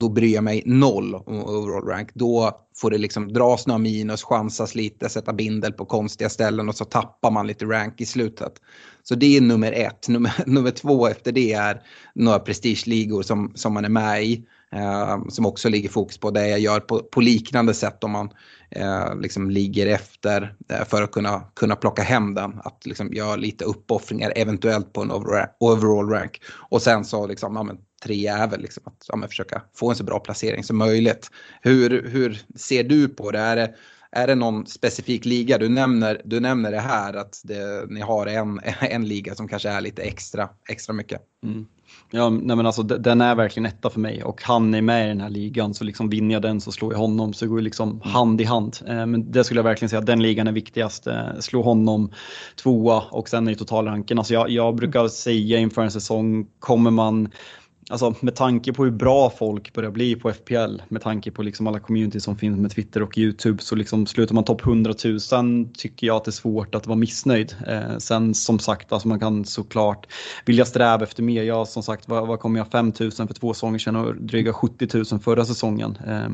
då 0.00 0.08
bryr 0.08 0.34
jag 0.34 0.44
mig 0.44 0.62
noll 0.66 1.14
om 1.14 1.44
overall 1.44 1.86
rank. 1.86 2.10
Då 2.14 2.58
får 2.80 2.90
det 2.90 2.98
liksom 2.98 3.32
dras 3.32 3.66
några 3.66 3.78
minus, 3.78 4.22
chansas 4.22 4.74
lite, 4.74 5.08
sätta 5.08 5.32
bindel 5.32 5.72
på 5.72 5.84
konstiga 5.84 6.30
ställen 6.30 6.68
och 6.68 6.74
så 6.74 6.84
tappar 6.84 7.30
man 7.30 7.46
lite 7.46 7.64
rank 7.64 8.00
i 8.00 8.06
slutet. 8.06 8.52
Så 9.02 9.14
det 9.14 9.36
är 9.36 9.40
nummer 9.40 9.72
ett. 9.72 10.08
Nummer, 10.08 10.32
nummer 10.46 10.70
två 10.70 11.06
efter 11.06 11.32
det 11.32 11.52
är 11.52 11.82
några 12.14 12.38
prestigeligor 12.38 13.22
som, 13.22 13.52
som 13.54 13.74
man 13.74 13.84
är 13.84 13.88
med 13.88 14.24
i. 14.24 14.46
Eh, 14.72 15.18
som 15.28 15.46
också 15.46 15.68
ligger 15.68 15.88
fokus 15.88 16.18
på 16.18 16.30
det 16.30 16.48
jag 16.48 16.60
gör 16.60 16.80
på, 16.80 16.98
på 16.98 17.20
liknande 17.20 17.74
sätt 17.74 18.04
om 18.04 18.10
man 18.10 18.30
eh, 18.70 19.16
liksom 19.20 19.50
ligger 19.50 19.86
efter 19.86 20.54
eh, 20.68 20.84
för 20.84 21.02
att 21.02 21.12
kunna, 21.12 21.42
kunna 21.54 21.76
plocka 21.76 22.02
hem 22.02 22.34
den. 22.34 22.60
Att 22.64 22.86
liksom 22.86 23.12
göra 23.12 23.36
lite 23.36 23.64
uppoffringar 23.64 24.32
eventuellt 24.36 24.92
på 24.92 25.02
en 25.02 25.10
overall 25.60 26.08
rank. 26.08 26.40
Och 26.70 26.82
sen 26.82 27.04
så 27.04 27.26
liksom, 27.26 27.56
ja, 27.56 27.62
men, 27.62 27.78
tre 28.02 28.26
är 28.26 28.48
väl 28.48 28.60
liksom 28.60 28.82
att 28.86 29.06
ja, 29.08 29.28
försöka 29.28 29.62
få 29.74 29.90
en 29.90 29.96
så 29.96 30.04
bra 30.04 30.20
placering 30.20 30.64
som 30.64 30.78
möjligt. 30.78 31.30
Hur, 31.62 32.08
hur 32.08 32.42
ser 32.56 32.84
du 32.84 33.08
på 33.08 33.30
det? 33.30 33.38
Är 33.38 33.56
det 33.56 33.74
är 34.12 34.26
det 34.26 34.34
någon 34.34 34.66
specifik 34.66 35.24
liga? 35.24 35.58
Du 35.58 35.68
nämner, 35.68 36.20
du 36.24 36.40
nämner 36.40 36.70
det 36.70 36.80
här 36.80 37.14
att 37.14 37.40
det, 37.44 37.90
ni 37.90 38.00
har 38.00 38.26
en, 38.26 38.60
en 38.80 39.08
liga 39.08 39.34
som 39.34 39.48
kanske 39.48 39.68
är 39.68 39.80
lite 39.80 40.02
extra, 40.02 40.48
extra 40.68 40.92
mycket. 40.92 41.20
Mm. 41.44 41.66
Ja, 42.10 42.30
nej 42.30 42.56
men 42.56 42.66
alltså, 42.66 42.82
den 42.82 43.20
är 43.20 43.34
verkligen 43.34 43.66
etta 43.66 43.90
för 43.90 44.00
mig 44.00 44.24
och 44.24 44.42
han 44.42 44.74
är 44.74 44.82
med 44.82 45.04
i 45.04 45.08
den 45.08 45.20
här 45.20 45.30
ligan 45.30 45.74
så 45.74 45.84
liksom 45.84 46.10
vinner 46.10 46.34
jag 46.34 46.42
den 46.42 46.60
så 46.60 46.72
slår 46.72 46.92
jag 46.92 46.98
honom 46.98 47.32
så 47.32 47.44
det 47.44 47.48
går 47.48 47.60
liksom 47.60 47.90
mm. 47.90 48.00
hand 48.00 48.40
i 48.40 48.44
hand. 48.44 48.78
Eh, 48.86 49.06
men 49.06 49.32
det 49.32 49.44
skulle 49.44 49.58
jag 49.58 49.64
verkligen 49.64 49.90
säga 49.90 50.00
att 50.00 50.06
den 50.06 50.22
ligan 50.22 50.48
är 50.48 50.52
viktigast. 50.52 51.06
Eh, 51.06 51.38
slå 51.40 51.62
honom 51.62 52.12
tvåa 52.62 53.02
och 53.10 53.28
sen 53.28 53.44
det 53.44 53.54
totalranken. 53.54 54.18
Alltså 54.18 54.34
jag, 54.34 54.50
jag 54.50 54.74
brukar 54.74 55.08
säga 55.08 55.58
inför 55.58 55.82
en 55.82 55.90
säsong, 55.90 56.46
kommer 56.58 56.90
man 56.90 57.28
alltså 57.90 58.14
med 58.20 58.34
tanke 58.34 58.72
på 58.72 58.84
hur 58.84 58.90
bra 58.90 59.30
folk 59.30 59.72
börjar 59.72 59.90
bli 59.90 60.16
på 60.16 60.32
FPL, 60.32 60.82
med 60.88 61.02
tanke 61.02 61.30
på 61.30 61.42
liksom 61.42 61.66
alla 61.66 61.80
community 61.80 62.20
som 62.20 62.36
finns 62.36 62.58
med 62.58 62.70
Twitter 62.70 63.02
och 63.02 63.18
YouTube, 63.18 63.62
så 63.62 63.74
liksom 63.74 64.06
slutar 64.06 64.34
man 64.34 64.44
topp 64.44 64.66
100 64.66 64.94
000 65.32 65.68
tycker 65.74 66.06
jag 66.06 66.16
att 66.16 66.24
det 66.24 66.28
är 66.28 66.32
svårt 66.32 66.74
att 66.74 66.86
vara 66.86 66.98
missnöjd. 66.98 67.56
Eh, 67.66 67.98
sen 67.98 68.34
som 68.34 68.58
sagt, 68.58 68.92
alltså 68.92 69.08
man 69.08 69.20
kan 69.20 69.44
såklart 69.44 70.06
vilja 70.44 70.64
sträva 70.64 71.02
efter 71.02 71.22
mer. 71.22 71.42
Jag 71.42 71.68
som 71.68 71.82
sagt, 71.82 72.08
vad, 72.08 72.28
vad 72.28 72.40
kom 72.40 72.56
jag 72.56 72.70
5 72.70 72.92
000 73.00 73.10
för 73.10 73.34
två 73.34 73.54
säsonger 73.54 73.78
sedan 73.78 73.96
och 73.96 74.16
dryga 74.16 74.52
70 74.52 74.88
000 75.12 75.20
förra 75.20 75.44
säsongen. 75.44 75.98
Eh, 76.06 76.28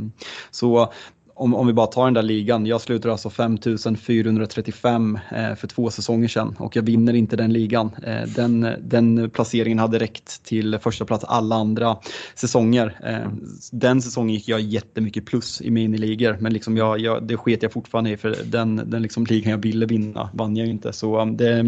så 0.50 0.92
om, 1.38 1.54
om 1.54 1.66
vi 1.66 1.72
bara 1.72 1.86
tar 1.86 2.04
den 2.04 2.14
där 2.14 2.22
ligan, 2.22 2.66
jag 2.66 2.80
slutar 2.80 3.10
alltså 3.10 3.30
5435 3.30 5.18
eh, 5.30 5.54
för 5.54 5.66
två 5.66 5.90
säsonger 5.90 6.28
sedan 6.28 6.56
och 6.58 6.76
jag 6.76 6.82
vinner 6.82 7.14
inte 7.14 7.36
den 7.36 7.52
ligan. 7.52 7.90
Eh, 8.02 8.22
den, 8.22 8.68
den 8.80 9.30
placeringen 9.30 9.78
hade 9.78 9.98
räckt 9.98 10.44
till 10.44 10.78
första 10.78 11.04
plats 11.04 11.24
alla 11.24 11.56
andra 11.56 11.96
säsonger. 12.34 13.00
Eh, 13.04 13.30
den 13.72 14.02
säsongen 14.02 14.34
gick 14.34 14.48
jag 14.48 14.60
jättemycket 14.60 15.26
plus 15.26 15.60
i 15.60 15.70
miniligor 15.70 16.36
men 16.40 16.52
liksom 16.52 16.76
jag, 16.76 17.00
jag, 17.00 17.22
det 17.26 17.36
sket 17.36 17.62
jag 17.62 17.72
fortfarande 17.72 18.10
i 18.10 18.16
för 18.16 18.36
den, 18.44 18.90
den 18.90 19.02
liksom 19.02 19.26
ligan 19.26 19.50
jag 19.50 19.58
ville 19.58 19.86
vinna 19.86 20.30
vann 20.32 20.56
jag 20.56 20.66
inte. 20.66 20.92
Så 20.92 21.20
um, 21.20 21.36
det, 21.36 21.62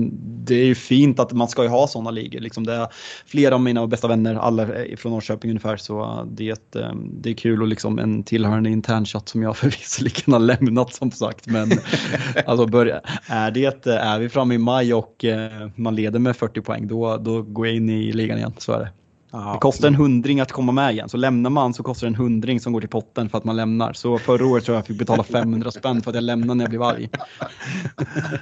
det 0.44 0.54
är 0.54 0.66
ju 0.66 0.74
fint 0.74 1.20
att 1.20 1.32
man 1.32 1.48
ska 1.48 1.62
ju 1.62 1.68
ha 1.68 1.86
sådana 1.86 2.10
ligor. 2.10 2.40
Liksom 2.40 2.66
det 2.66 2.74
är 2.74 2.88
flera 3.26 3.54
av 3.54 3.60
mina 3.60 3.86
bästa 3.86 4.08
vänner, 4.08 4.34
alla 4.34 4.62
eh, 4.62 4.96
från 4.96 5.12
Norrköping 5.12 5.50
ungefär, 5.50 5.76
så 5.76 6.00
uh, 6.00 6.24
det, 6.26 6.76
um, 6.76 7.10
det 7.20 7.30
är 7.30 7.34
kul 7.34 7.62
och 7.62 7.68
liksom 7.68 7.98
en 7.98 8.22
tillhörande 8.22 8.70
internchatt 8.70 9.28
som 9.28 9.42
jag 9.42 9.57
förvisso 9.58 10.30
ha 10.30 10.38
lämnat 10.38 10.94
som 10.94 11.10
sagt. 11.10 11.46
Men 11.46 11.70
alltså 12.46 12.66
börja, 12.66 13.00
är, 13.26 13.50
det, 13.50 13.86
är 13.86 14.18
vi 14.18 14.28
framme 14.28 14.54
i 14.54 14.58
maj 14.58 14.94
och 14.94 15.24
eh, 15.24 15.68
man 15.74 15.94
leder 15.94 16.18
med 16.18 16.36
40 16.36 16.60
poäng 16.60 16.88
då, 16.88 17.16
då 17.16 17.42
går 17.42 17.66
jag 17.66 17.76
in 17.76 17.90
i 17.90 18.12
ligan 18.12 18.38
igen. 18.38 18.52
Så 18.58 18.72
är 18.72 18.78
det. 18.78 18.90
Aha. 19.30 19.52
Det 19.52 19.58
kostar 19.58 19.88
en 19.88 19.94
hundring 19.94 20.40
att 20.40 20.52
komma 20.52 20.72
med 20.72 20.92
igen. 20.92 21.08
Så 21.08 21.16
lämnar 21.16 21.50
man 21.50 21.74
så 21.74 21.82
kostar 21.82 22.06
det 22.06 22.10
en 22.10 22.14
hundring 22.14 22.60
som 22.60 22.72
går 22.72 22.80
till 22.80 22.90
potten 22.90 23.28
för 23.28 23.38
att 23.38 23.44
man 23.44 23.56
lämnar. 23.56 23.92
Så 23.92 24.18
förra 24.18 24.46
året 24.46 24.64
tror 24.64 24.74
jag 24.74 24.80
jag 24.80 24.86
fick 24.86 24.98
betala 24.98 25.22
500 25.22 25.70
spänn 25.70 26.02
för 26.02 26.10
att 26.10 26.14
jag 26.14 26.24
lämnade 26.24 26.54
när 26.54 26.64
jag 26.64 26.70
blev 26.70 26.82
arg. 26.82 27.10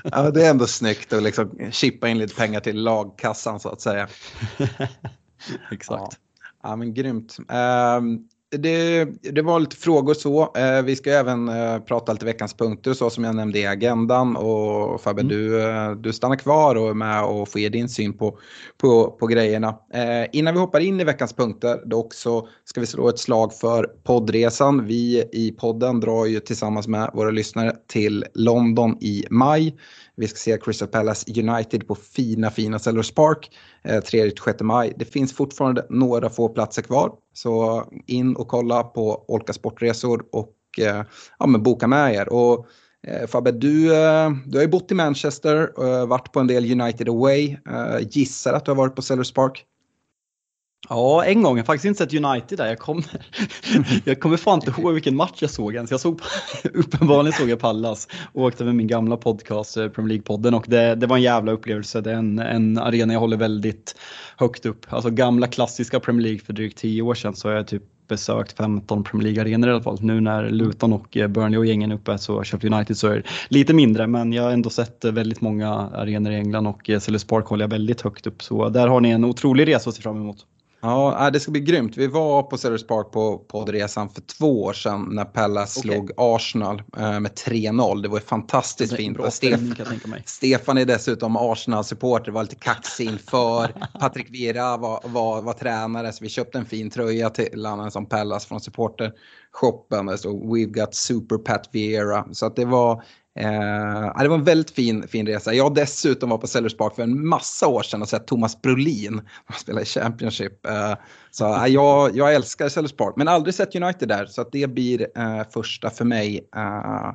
Ja, 0.05 0.31
det 0.31 0.47
är 0.47 0.51
ändå 0.51 0.67
snyggt 0.67 1.13
att 1.13 1.23
liksom 1.23 1.59
chippa 1.71 2.09
in 2.09 2.19
lite 2.19 2.35
pengar 2.35 2.61
till 2.61 2.83
lagkassan 2.83 3.61
så 3.61 3.69
att 3.69 3.81
säga. 3.81 4.09
Exakt. 5.73 6.03
Ja. 6.03 6.11
ja, 6.63 6.77
men 6.77 6.95
grymt. 6.95 7.37
Um, 7.39 8.29
det, 8.57 9.05
det, 9.23 9.43
var 9.43 9.61
lite 9.61 9.77
frågor 9.77 10.15
så. 10.15 10.53
Eh, 10.57 10.83
vi 10.83 10.97
ska 10.97 11.11
även 11.11 11.49
eh, 11.49 11.79
prata 11.79 12.13
lite 12.13 12.25
veckans 12.25 12.55
punkter 12.55 12.95
så 12.95 13.11
som 13.11 13.25
jag 13.25 13.35
nämnde 13.35 13.59
i 13.59 13.67
agendan. 13.67 14.37
Och 14.37 15.01
Fabbe, 15.01 15.21
mm. 15.21 15.29
du, 15.29 15.63
eh, 15.63 15.91
du 15.91 16.13
stannar 16.13 16.37
kvar 16.37 16.75
och 16.75 16.89
är 16.89 16.95
med 16.95 17.25
och 17.25 17.49
får 17.49 17.61
ge 17.61 17.69
din 17.69 17.89
syn 17.89 18.19
på, 18.19 18.39
på, 18.77 19.11
på 19.11 19.27
grejerna. 19.27 19.69
Eh, 19.95 20.27
innan 20.33 20.55
vi 20.55 20.61
hoppar 20.61 20.81
in 20.81 21.01
i 21.01 21.05
veckans 21.05 21.33
punkter 21.33 21.83
dock 21.87 22.15
så 22.15 22.49
ska 22.65 22.81
vi 22.81 22.87
slå 22.87 23.09
ett 23.09 23.19
slag 23.19 23.55
för 23.55 23.91
poddresan. 24.05 24.87
Vi 24.87 25.25
i 25.33 25.55
podden 25.59 26.01
drar 26.01 26.27
ju 26.27 26.41
tillsammans 26.41 26.89
med 26.89 27.11
våra 27.15 27.31
lyssnare 27.31 27.73
till 27.87 28.25
London 28.35 28.99
i 29.01 29.25
maj. 29.31 29.75
Vi 30.17 30.29
ska 30.29 30.39
se 30.39 30.59
Crystal 30.59 30.89
Palace 30.89 31.41
United 31.41 31.89
på 31.89 31.95
fina, 31.95 32.51
fina 32.51 32.79
Sellers 32.79 33.15
Park 33.15 33.51
eh, 33.85 34.01
3-6 34.01 34.63
maj. 34.63 34.93
Det 34.97 35.05
finns 35.05 35.33
fortfarande 35.33 35.87
några 35.91 36.31
få 36.31 36.49
platser 36.49 36.83
kvar. 36.83 37.13
Så 37.33 37.85
in 38.07 38.37
och 38.37 38.49
kolla 38.49 38.83
på 38.83 39.25
Olka 39.29 39.53
Sportresor 39.53 40.25
och 40.33 40.55
eh, 40.79 41.03
ja, 41.39 41.47
men 41.47 41.63
boka 41.63 41.87
med 41.87 42.15
er. 42.15 42.33
Och, 42.33 42.67
eh, 43.07 43.27
Fabbe, 43.27 43.53
du, 43.53 43.89
du 44.47 44.59
har 44.59 44.63
ju 44.63 44.69
bott 44.69 44.93
i 44.93 44.95
Manchester, 44.95 45.79
och 45.79 46.09
varit 46.09 46.33
på 46.33 46.41
en 46.41 46.47
del 46.47 46.81
United 46.81 47.09
Away. 47.09 47.57
Gissar 48.11 48.53
att 48.53 48.65
du 48.65 48.71
har 48.71 48.77
varit 48.77 48.97
på 48.97 49.03
Sellers 49.03 49.33
Park? 49.33 49.65
Ja, 50.89 51.25
en 51.25 51.43
gång. 51.43 51.57
Jag 51.57 51.63
har 51.63 51.67
faktiskt 51.67 51.85
inte 51.85 51.99
sett 51.99 52.25
United 52.25 52.59
där. 52.59 52.67
Jag 52.67 52.79
kommer, 52.79 53.05
jag 54.05 54.21
kommer 54.21 54.37
fan 54.37 54.61
inte 54.65 54.81
ihåg 54.81 54.93
vilken 54.93 55.17
match 55.17 55.39
jag 55.39 55.51
såg 55.51 55.75
ens. 55.75 55.91
Jag 55.91 56.01
såg, 56.01 56.21
uppenbarligen 56.75 57.33
såg 57.33 57.49
jag 57.49 57.59
Pallas 57.59 58.09
och 58.33 58.43
åkte 58.43 58.65
med 58.65 58.75
min 58.75 58.87
gamla 58.87 59.17
podcast, 59.17 59.77
eh, 59.77 59.89
Premier 59.89 60.19
League-podden 60.19 60.55
och 60.55 60.65
det, 60.69 60.95
det 60.95 61.07
var 61.07 61.17
en 61.17 61.23
jävla 61.23 61.53
upplevelse. 61.53 62.01
Det 62.01 62.11
är 62.11 62.15
en, 62.17 62.39
en 62.39 62.79
arena 62.79 63.13
jag 63.13 63.21
håller 63.21 63.37
väldigt 63.37 63.97
högt 64.37 64.67
upp. 64.67 64.87
Alltså 64.89 65.11
gamla 65.11 65.47
klassiska 65.47 66.01
Premier 66.01 66.23
League 66.23 66.41
för 66.41 66.53
drygt 66.53 66.79
tio 66.79 67.03
år 67.03 67.15
sedan 67.15 67.37
så 67.37 67.49
har 67.49 67.55
jag 67.55 67.67
typ 67.67 67.83
besökt 68.09 68.57
15 68.57 69.05
Premier 69.05 69.25
League-arenor 69.25 69.69
i 69.69 69.73
alla 69.73 69.83
fall. 69.83 69.99
Nu 70.01 70.21
när 70.21 70.51
Luton 70.51 70.93
och 70.93 71.17
eh, 71.17 71.29
Burnley 71.29 71.59
och 71.59 71.67
gängen 71.67 71.93
uppe 71.93 72.19
så 72.19 72.45
Sheffield 72.45 72.75
United 72.75 72.97
så 72.97 73.09
är 73.09 73.17
det 73.17 73.23
lite 73.49 73.75
mindre 73.75 74.07
men 74.07 74.33
jag 74.33 74.43
har 74.43 74.51
ändå 74.51 74.71
sett 74.71 75.05
eh, 75.05 75.13
väldigt 75.13 75.41
många 75.41 75.69
arenor 75.75 76.33
i 76.33 76.37
England 76.37 76.67
och 76.67 76.91
Sellers 77.01 77.25
Park 77.25 77.47
håller 77.47 77.65
jag 77.65 77.71
väldigt 77.71 78.01
högt 78.01 78.27
upp 78.27 78.43
så 78.43 78.69
där 78.69 78.89
har 78.89 79.01
ni 79.01 79.11
en 79.11 79.25
otrolig 79.25 79.69
resa 79.69 79.91
att 79.91 79.97
se 79.97 80.03
fram 80.03 80.17
emot. 80.17 80.47
Ja, 80.81 81.31
det 81.33 81.41
ska 81.41 81.51
bli 81.51 81.61
grymt. 81.61 81.97
Vi 81.97 82.07
var 82.07 82.43
på 82.43 82.59
Sellers 82.59 82.87
Park 82.87 83.11
på 83.13 83.39
poddresan 83.39 84.09
för 84.09 84.21
två 84.21 84.63
år 84.63 84.73
sedan 84.73 85.09
när 85.11 85.25
Pallas 85.25 85.79
okay. 85.79 85.91
slog 85.91 86.11
Arsenal 86.17 86.83
eh, 86.97 87.21
med 87.21 87.33
3-0. 87.33 88.03
Det 88.03 88.09
var 88.09 88.21
fantastiskt 88.21 88.91
det 88.91 88.97
fint. 88.97 89.33
Stef 89.33 89.61
Stefan 90.27 90.79
är 90.79 90.85
dessutom 90.85 91.37
Arsenal-supporter, 91.37 92.33
var 92.33 92.43
lite 92.43 92.55
kaxig 92.55 93.05
inför. 93.05 93.69
Patrik 94.01 94.31
Vieira 94.31 94.77
var, 94.77 95.01
var, 95.05 95.43
var, 95.43 95.53
tränare 95.53 96.13
så 96.13 96.25
vi 96.25 96.31
köpte 96.31 96.59
en 96.59 96.67
fin 96.67 96.91
tröja 96.91 97.31
till 97.31 97.67
honom 97.67 97.91
som 97.91 98.07
Pallas 98.07 98.47
från 98.47 98.61
supportershoppen. 98.61 100.07
Det 100.07 100.19
stod 100.19 100.57
“We've 100.57 100.81
got 100.81 100.95
Super 100.95 101.39
Pat 101.39 101.69
Vieira”. 101.73 102.27
Så 102.33 102.47
att 102.47 102.57
det 102.57 102.65
var 102.65 103.03
Eh, 103.37 104.23
det 104.23 104.29
var 104.29 104.35
en 104.35 104.45
väldigt 104.45 104.71
fin, 104.71 105.09
fin 105.09 105.27
resa. 105.27 105.55
Jag 105.55 105.75
dessutom 105.75 106.31
var 106.31 106.39
på 106.39 106.47
Sellers 106.47 106.77
Park 106.77 106.95
för 106.95 107.03
en 107.03 107.29
massa 107.29 107.67
år 107.67 107.83
sedan 107.83 108.03
och 108.03 108.09
sett 108.09 108.27
Thomas 108.27 108.63
Brolin. 108.63 109.15
Han 109.45 109.59
spelar 109.59 109.83
i 109.83 109.85
Championship. 109.85 110.67
Eh, 110.67 110.95
så 111.31 111.55
eh, 111.55 111.67
jag, 111.67 112.17
jag 112.17 112.35
älskar 112.35 112.69
Sellers 112.69 112.93
Park, 112.93 113.15
men 113.17 113.29
aldrig 113.29 113.55
sett 113.55 113.77
United 113.77 114.09
där. 114.09 114.27
Så 114.27 114.41
att 114.41 114.53
det 114.53 114.71
blir 114.71 115.07
eh, 115.19 115.43
första 115.51 115.91
för 115.91 116.05
mig 116.05 116.49
eh, 116.57 117.13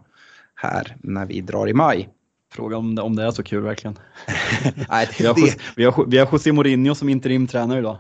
här 0.56 0.98
när 1.04 1.26
vi 1.26 1.42
drar 1.42 1.70
i 1.70 1.74
maj. 1.74 2.10
Fråga 2.54 2.78
om 2.78 2.96
det, 2.96 3.02
om 3.02 3.16
det 3.16 3.24
är 3.24 3.32
så 3.32 3.44
kul 3.44 3.64
verkligen. 3.64 4.00
Nej, 4.90 5.10
det, 5.18 5.20
vi, 5.20 5.26
har, 5.28 5.36
det... 5.36 5.58
vi, 5.76 5.84
har, 5.86 6.06
vi 6.06 6.18
har 6.18 6.30
José 6.32 6.52
Mourinho 6.52 6.96
som 6.96 7.10
interimtränare 7.10 7.80
idag. 7.80 7.98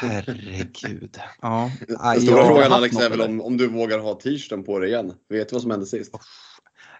Herregud. 0.00 1.18
Ja. 1.42 1.70
Den 1.88 2.20
stora 2.20 2.44
frågan 2.44 2.72
Alex 2.72 2.96
är 2.96 3.10
väl 3.10 3.20
om, 3.20 3.40
om 3.40 3.56
du 3.56 3.68
vågar 3.68 3.98
ha 3.98 4.14
t-shirten 4.14 4.64
på 4.64 4.78
dig 4.78 4.90
igen. 4.90 5.12
Vet 5.28 5.48
du 5.48 5.52
vad 5.52 5.62
som 5.62 5.70
hände 5.70 5.86
sist? 5.86 6.14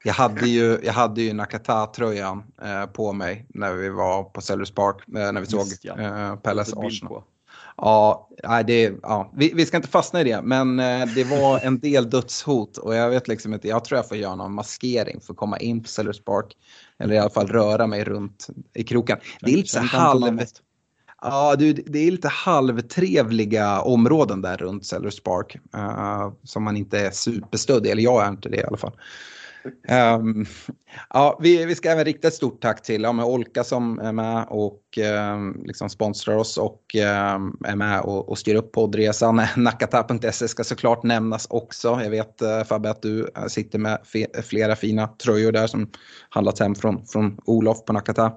Jag 0.06 0.14
hade 0.14 0.48
ju, 0.48 0.78
jag 0.82 0.92
hade 0.92 1.22
ju 1.22 1.32
Nakata-tröjan 1.32 2.42
eh, 2.62 2.86
på 2.86 3.12
mig 3.12 3.46
när 3.48 3.72
vi 3.72 3.88
var 3.88 4.24
på 4.24 4.40
Sellers 4.40 4.70
Park, 4.70 4.96
eh, 5.08 5.32
när 5.32 5.40
vi 5.40 5.46
såg 5.46 5.66
ja. 5.82 6.00
eh, 6.00 6.36
Palace 6.36 6.76
Arsenal. 6.76 7.22
Ja, 7.76 8.28
det, 8.66 8.92
ja 9.02 9.32
vi, 9.36 9.52
vi, 9.54 9.66
ska 9.66 9.76
inte 9.76 9.88
fastna 9.88 10.20
i 10.20 10.24
det, 10.24 10.42
men 10.42 10.80
eh, 10.80 11.06
det 11.14 11.24
var 11.24 11.58
en 11.58 11.80
del 11.80 12.10
dödshot 12.10 12.76
och 12.78 12.94
jag 12.94 13.10
vet 13.10 13.28
liksom 13.28 13.54
inte, 13.54 13.68
jag 13.68 13.84
tror 13.84 13.98
jag 13.98 14.08
får 14.08 14.16
göra 14.16 14.34
någon 14.34 14.54
maskering 14.54 15.20
för 15.20 15.32
att 15.32 15.38
komma 15.38 15.58
in 15.58 15.82
på 15.82 15.88
Sellers 15.88 16.24
Park. 16.24 16.56
Eller 16.98 17.14
i 17.14 17.18
alla 17.18 17.30
fall 17.30 17.46
röra 17.46 17.86
mig 17.86 18.04
runt 18.04 18.46
i 18.74 18.84
kroken. 18.84 19.18
Det 19.40 19.52
är 19.52 19.56
lite 19.56 19.80
halv... 19.80 20.40
Ja, 21.22 21.56
det, 21.56 21.72
det 21.72 21.98
är 21.98 22.10
lite 22.10 22.28
halvtrevliga 22.28 23.80
områden 23.80 24.42
där 24.42 24.56
runt 24.56 24.86
Sellers 24.86 25.20
Park. 25.20 25.56
Uh, 25.76 26.32
som 26.42 26.62
man 26.62 26.76
inte 26.76 26.98
är 26.98 27.10
superstöddig, 27.10 27.90
eller 27.90 28.02
jag 28.02 28.24
är 28.24 28.28
inte 28.28 28.48
det 28.48 28.56
i 28.56 28.64
alla 28.64 28.76
fall. 28.76 28.92
Um, 30.18 30.46
ja, 31.10 31.38
vi, 31.42 31.64
vi 31.64 31.74
ska 31.74 31.90
även 31.90 32.04
rikta 32.04 32.28
ett 32.28 32.34
stort 32.34 32.62
tack 32.62 32.82
till 32.82 33.02
ja, 33.02 33.12
med 33.12 33.24
Olka 33.24 33.64
som 33.64 33.98
är 33.98 34.12
med 34.12 34.46
och 34.48 34.98
um, 35.32 35.62
liksom 35.64 35.90
sponsrar 35.90 36.36
oss 36.36 36.58
och 36.58 36.94
um, 36.94 37.58
är 37.64 37.76
med 37.76 38.00
och, 38.00 38.28
och 38.28 38.38
styr 38.38 38.54
upp 38.54 38.72
poddresan. 38.72 39.36
Nakata.se 39.56 40.48
ska 40.48 40.64
såklart 40.64 41.02
nämnas 41.02 41.46
också. 41.50 42.00
Jag 42.02 42.10
vet 42.10 42.42
uh, 42.42 42.64
Fabbe 42.64 42.90
att 42.90 43.02
du 43.02 43.22
uh, 43.22 43.46
sitter 43.48 43.78
med 43.78 43.98
flera 44.42 44.76
fina 44.76 45.06
tröjor 45.06 45.52
där 45.52 45.66
som 45.66 45.90
handlats 46.28 46.60
hem 46.60 46.74
från, 46.74 47.06
från 47.06 47.38
Olof 47.44 47.84
på 47.84 47.92
Nakata. 47.92 48.32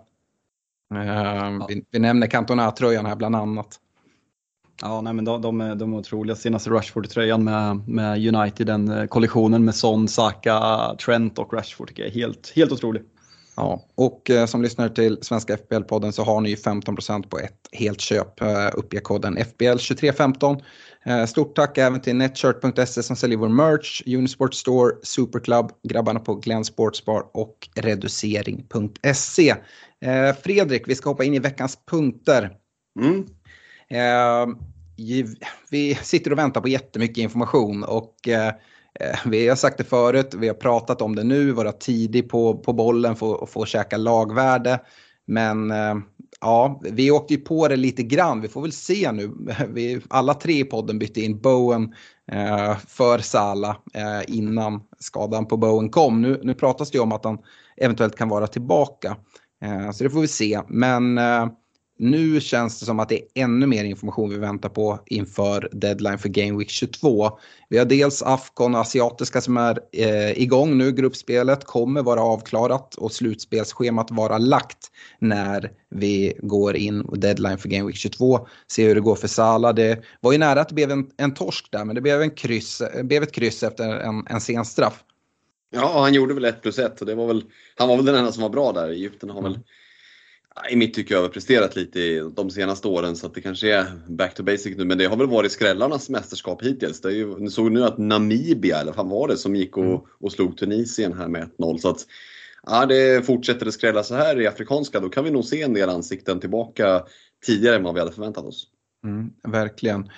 Ja. 0.90 1.66
Vi, 1.70 1.86
vi, 1.92 2.00
nämner 2.00 2.28
Cantona-tröjan 2.28 3.06
här 3.06 3.16
bland 3.16 3.36
annat. 3.36 3.80
Ja, 4.82 5.02
nej, 5.02 5.14
men 5.14 5.26
de, 5.26 5.42
de, 5.42 5.62
är, 5.62 5.76
de 5.76 5.94
är 5.94 5.98
otroliga. 5.98 6.36
Senaste 6.36 6.70
Rashford-tröjan 6.70 7.44
med, 7.44 7.88
med 7.88 8.36
United, 8.36 8.68
den 8.68 8.90
eh, 8.90 9.06
kollektionen 9.06 9.66
med 9.66 9.76
Son, 9.76 10.08
Saka, 10.08 10.60
Trent 11.06 11.40
och 11.40 11.54
Rashford 11.54 11.88
tycker 11.88 12.04
jag 12.04 12.12
är 12.12 12.16
helt, 12.16 12.54
helt 12.56 12.72
otrolig. 12.72 13.02
Ja, 13.56 13.86
och 13.96 14.30
eh, 14.30 14.46
som 14.46 14.62
lyssnar 14.62 14.90
till 14.90 15.18
Svenska 15.22 15.56
FBL-podden 15.56 16.12
så 16.12 16.24
har 16.24 16.42
ni 16.42 16.56
15% 16.56 17.30
på 17.30 17.40
ett 17.40 17.70
helt 17.72 18.02
köp. 18.02 18.42
Eh, 18.42 18.70
uppge 18.74 19.00
koden 19.00 19.38
FBL2315. 19.38 20.62
Eh, 21.06 21.26
stort 21.26 21.56
tack 21.56 21.78
även 21.78 22.02
till 22.02 22.16
Netshirt.se 22.16 23.04
som 23.04 23.16
säljer 23.16 23.38
vår 23.38 23.50
merch, 23.50 24.02
Unisport 24.06 24.54
Store, 24.54 24.96
Superclub, 25.04 25.66
grabbarna 25.84 26.20
på 26.20 26.36
Glenn 26.36 26.66
Sportsbar 26.66 27.24
och 27.34 27.70
Reducering.se. 27.76 29.50
Eh, 30.06 30.36
Fredrik, 30.44 30.88
vi 30.88 30.96
ska 30.96 31.10
hoppa 31.10 31.24
in 31.24 31.34
i 31.34 31.40
veckans 31.40 31.78
punkter. 31.92 32.52
Mm. 33.00 33.26
Ehm, 33.90 34.56
vi 35.70 35.96
sitter 35.96 36.32
och 36.32 36.38
väntar 36.38 36.62
på 36.62 36.68
jättemycket 36.68 37.18
information 37.18 37.84
och 37.84 38.28
eh, 38.28 38.48
eh, 39.00 39.20
vi 39.26 39.48
har 39.48 39.56
sagt 39.56 39.78
det 39.78 39.84
förut, 39.84 40.34
vi 40.38 40.48
har 40.48 40.56
pratat 40.56 41.02
om 41.02 41.16
det 41.16 41.24
nu, 41.24 41.52
vara 41.52 41.72
tidig 41.72 42.30
på, 42.30 42.58
på 42.58 42.74
bollen, 42.74 43.16
få, 43.16 43.46
få 43.46 43.66
käka 43.66 43.98
lagvärde. 43.98 44.80
Men 45.26 45.72
ehm, 45.72 46.04
ja, 46.42 46.82
vi 46.84 47.12
åkte 47.12 47.34
ju 47.34 47.40
på 47.40 47.68
det 47.68 47.76
lite 47.76 48.04
grann. 48.04 48.42
Vi 48.42 48.48
får 48.48 48.62
väl 48.62 48.72
se 48.72 49.12
nu. 49.12 49.32
Vi, 49.70 50.02
alla 50.10 50.34
tre 50.34 50.60
i 50.60 50.64
podden 50.64 51.00
bytte 51.00 51.22
in 51.22 51.42
Bowen 51.42 51.94
eh, 52.32 52.78
för 52.78 53.20
Sala 53.20 53.78
eh, 53.94 54.22
innan 54.36 54.82
skadan 55.00 55.46
på 55.46 55.58
Bowen 55.58 55.90
kom. 55.90 56.22
Nu, 56.22 56.40
nu 56.44 56.54
pratas 56.54 56.92
det 56.92 56.98
ju 56.98 57.04
om 57.04 57.12
att 57.12 57.26
han 57.26 57.38
eventuellt 57.78 58.16
kan 58.16 58.30
vara 58.30 58.48
tillbaka. 58.48 59.18
Eh, 59.62 59.92
så 59.92 60.04
det 60.04 60.10
får 60.10 60.22
vi 60.22 60.28
se. 60.28 60.62
Men 60.68 61.18
eh, 61.18 61.48
nu 62.00 62.42
känns 62.42 62.80
det 62.80 62.86
som 62.86 63.00
att 63.00 63.10
det 63.10 63.16
är 63.16 63.44
ännu 63.44 63.68
mer 63.68 63.84
information 63.84 64.30
vi 64.30 64.38
väntar 64.38 64.70
på 64.70 65.00
inför 65.06 65.70
deadline 65.72 66.18
för 66.18 66.30
Game 66.30 66.58
Week 66.58 66.70
22. 66.70 67.40
Vi 67.70 67.78
har 67.78 67.86
dels 67.86 68.24
Afcon 68.24 68.76
och 68.76 68.82
Asiatiska 68.82 69.42
som 69.42 69.58
är 69.58 69.80
eh, 69.92 70.42
igång 70.42 70.78
nu. 70.78 70.92
Gruppspelet 70.92 71.64
kommer 71.64 72.04
vara 72.04 72.22
avklarat 72.22 72.96
och 72.96 73.12
slutspelsschemat 73.12 74.12
vara 74.12 74.38
lagt 74.38 74.92
när 75.20 75.72
vi 75.90 76.34
går 76.42 76.76
in 76.76 77.02
och 77.02 77.20
deadline 77.20 77.58
för 77.58 77.70
Game 77.70 77.88
Week 77.88 77.96
22. 77.96 78.48
Se 78.68 78.88
hur 78.88 78.96
det 78.96 79.02
går 79.02 79.16
för 79.16 79.28
Sala. 79.28 79.74
Det 79.74 80.04
var 80.22 80.32
ju 80.32 80.38
nära 80.38 80.62
att 80.62 80.70
det 80.70 80.76
blev 80.76 80.92
en, 80.92 81.10
en 81.18 81.34
torsk 81.34 81.72
där 81.72 81.86
men 81.86 81.96
det 81.96 82.02
blev, 82.02 82.22
en 82.22 82.32
kryss, 82.32 82.82
blev 83.04 83.24
ett 83.24 83.32
kryss 83.32 83.64
efter 83.64 83.90
en, 83.90 84.28
en 84.30 84.42
sen 84.42 84.66
straff. 84.66 85.04
Ja, 85.70 86.02
han 86.02 86.14
gjorde 86.14 86.34
väl 86.34 86.46
1 86.46 86.62
plus 86.62 86.80
1 86.80 87.02
och 87.02 87.08
det 87.08 87.16
var 87.16 87.28
väl, 87.28 87.44
han 87.76 87.88
var 87.88 87.96
väl 87.96 88.06
den 88.06 88.16
enda 88.16 88.32
som 88.32 88.44
var 88.44 88.50
bra 88.50 88.72
där. 88.72 88.90
Egypten 88.90 89.30
har 89.30 89.42
väl 89.42 89.60
i 90.70 90.76
mitt 90.76 90.94
tycke 90.94 91.18
överpresterat 91.18 91.76
lite 91.76 92.20
de 92.36 92.50
senaste 92.50 92.88
åren 92.88 93.16
så 93.16 93.28
att 93.28 93.34
det 93.34 93.42
kanske 93.42 93.76
är 93.76 93.86
back 94.08 94.34
to 94.34 94.44
basic 94.44 94.78
nu. 94.78 94.86
Men 94.86 94.98
det 94.98 95.06
har 95.06 95.18
väl 95.18 95.28
varit 95.28 95.52
skrällarnas 95.52 96.10
mästerskap 96.10 96.64
hittills. 96.64 97.02
Det 97.02 97.12
ju, 97.12 97.40
ni 97.40 97.50
såg 97.50 97.72
nu 97.72 97.84
att 97.84 97.98
Namibia, 97.98 98.80
eller 98.80 98.94
vad 98.94 99.10
var 99.10 99.28
det, 99.28 99.38
som 99.38 99.56
gick 99.56 99.78
och, 99.78 99.84
mm. 99.84 100.00
och 100.20 100.32
slog 100.32 100.58
Tunisien 100.58 101.14
här 101.14 101.28
med 101.28 101.50
1-0. 101.58 101.78
Så 101.78 101.90
att 101.90 102.06
ja, 102.64 102.86
det 102.86 103.26
fortsätter 103.26 103.66
det 103.66 103.72
skrälla 103.72 104.04
så 104.04 104.16
här 104.16 104.42
i 104.42 104.48
Afrikanska 104.48 105.00
då 105.00 105.10
kan 105.10 105.24
vi 105.24 105.32
nog 105.32 105.46
se 105.46 105.62
en 105.62 105.74
del 105.74 105.90
ansikten 105.90 106.40
tillbaka 106.40 107.04
tidigare 107.46 107.76
än 107.76 107.84
vad 107.84 107.94
vi 107.94 108.00
hade 108.00 108.12
förväntat 108.12 108.46
oss. 108.46 108.68
Mm, 109.04 109.32
verkligen. 109.44 110.10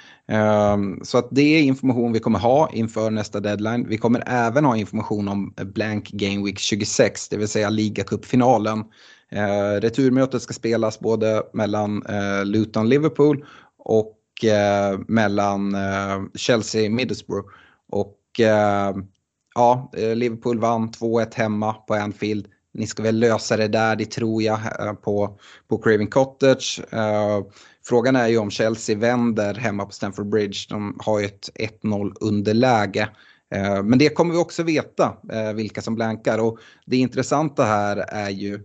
Um, 0.74 1.00
så 1.04 1.18
att 1.18 1.28
det 1.32 1.42
är 1.42 1.62
information 1.62 2.14
vi 2.14 2.20
kommer 2.20 2.40
ha 2.40 2.70
inför 2.74 3.12
nästa 3.12 3.40
deadline. 3.40 3.86
Vi 3.90 3.98
kommer 3.98 4.24
även 4.28 4.66
ha 4.66 4.78
information 4.78 5.28
om 5.28 5.54
Blank 5.58 6.10
Game 6.10 6.46
Week 6.46 6.60
26, 6.60 7.30
det 7.30 7.38
vill 7.38 7.48
säga 7.48 7.70
ligacupfinalen. 7.70 8.84
Eh, 9.32 9.82
returmötet 9.82 10.42
ska 10.42 10.54
spelas 10.54 11.00
både 11.00 11.44
mellan 11.54 12.06
eh, 12.06 12.46
Luton-Liverpool 12.46 13.46
och 13.78 14.46
eh, 14.46 15.00
mellan 15.08 15.76
eh, 15.76 16.22
Chelsea-Middlesbrough. 16.34 17.50
Och 17.90 18.40
eh, 18.40 18.96
ja, 19.56 19.92
eh, 19.98 20.16
Liverpool 20.16 20.60
vann 20.60 20.90
2-1 20.90 21.36
hemma 21.36 21.74
på 21.74 21.94
Anfield. 21.94 22.48
Ni 22.74 22.88
ska 22.88 23.04
väl 23.04 23.20
lösa 23.20 23.58
det 23.58 23.68
där, 23.68 23.96
det 23.96 24.06
tror 24.06 24.44
jag, 24.44 24.60
eh, 24.80 24.94
på, 24.94 25.40
på 25.68 25.78
Craven 25.78 26.08
Cottage. 26.08 26.82
Eh, 26.92 27.42
frågan 27.86 28.16
är 28.16 28.28
ju 28.28 28.38
om 28.38 28.52
Chelsea 28.52 28.98
vänder 28.98 29.54
hemma 29.54 29.86
på 29.86 29.92
Stamford 29.92 30.30
Bridge. 30.30 30.60
De 30.70 30.98
har 31.00 31.20
ju 31.20 31.26
ett 31.26 31.50
1-0 31.84 32.14
underläge. 32.20 33.10
Men 33.84 33.98
det 34.00 34.10
kommer 34.10 34.34
vi 34.34 34.40
också 34.40 34.64
veta, 34.64 35.18
vilka 35.56 35.82
som 35.82 35.96
blankar. 35.96 36.40
Och 36.40 36.60
det 36.86 36.98
intressanta 36.98 37.64
här 37.64 37.98
är 37.98 38.30
ju 38.30 38.60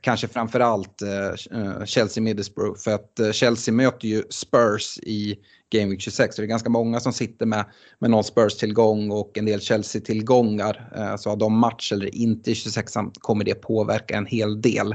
kanske 0.00 0.28
framförallt 0.28 1.02
eh, 1.02 1.60
eh, 1.60 1.84
Chelsea 1.84 2.22
Middlesbrough. 2.22 2.78
För 2.78 2.94
att 2.94 3.20
eh, 3.20 3.30
Chelsea 3.32 3.74
möter 3.74 4.08
ju 4.08 4.22
Spurs 4.30 4.98
i 4.98 5.38
Game 5.70 5.90
Week 5.90 6.00
26. 6.00 6.36
Så 6.36 6.42
det 6.42 6.46
är 6.46 6.48
ganska 6.48 6.70
många 6.70 7.00
som 7.00 7.12
sitter 7.12 7.46
med, 7.46 7.64
med 7.98 8.10
någon 8.10 8.24
Spurs-tillgång 8.24 9.10
och 9.10 9.38
en 9.38 9.44
del 9.44 9.60
Chelsea-tillgångar. 9.60 10.92
Eh, 10.96 11.16
så 11.16 11.30
har 11.30 11.36
de 11.36 11.58
match 11.58 11.92
eller 11.92 12.14
inte 12.14 12.50
i 12.50 12.54
26 12.54 12.92
kommer 13.20 13.44
det 13.44 13.54
påverka 13.54 14.16
en 14.16 14.26
hel 14.26 14.60
del. 14.60 14.94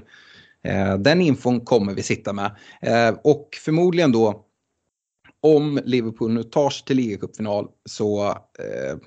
Eh, 0.64 0.98
den 0.98 1.22
infon 1.22 1.62
kommer 1.62 1.94
vi 1.94 2.04
sitta 2.04 2.34
med. 2.34 2.56
Eh, 2.82 3.16
och 3.24 3.58
förmodligen 3.62 4.12
då 4.12 4.46
om 5.42 5.80
Liverpool 5.86 6.32
nu 6.32 6.44
tar 6.44 6.70
sig 6.70 6.86
till 6.86 6.98
ligacupfinal 6.98 7.68
så 7.86 8.28
eh, 8.30 8.98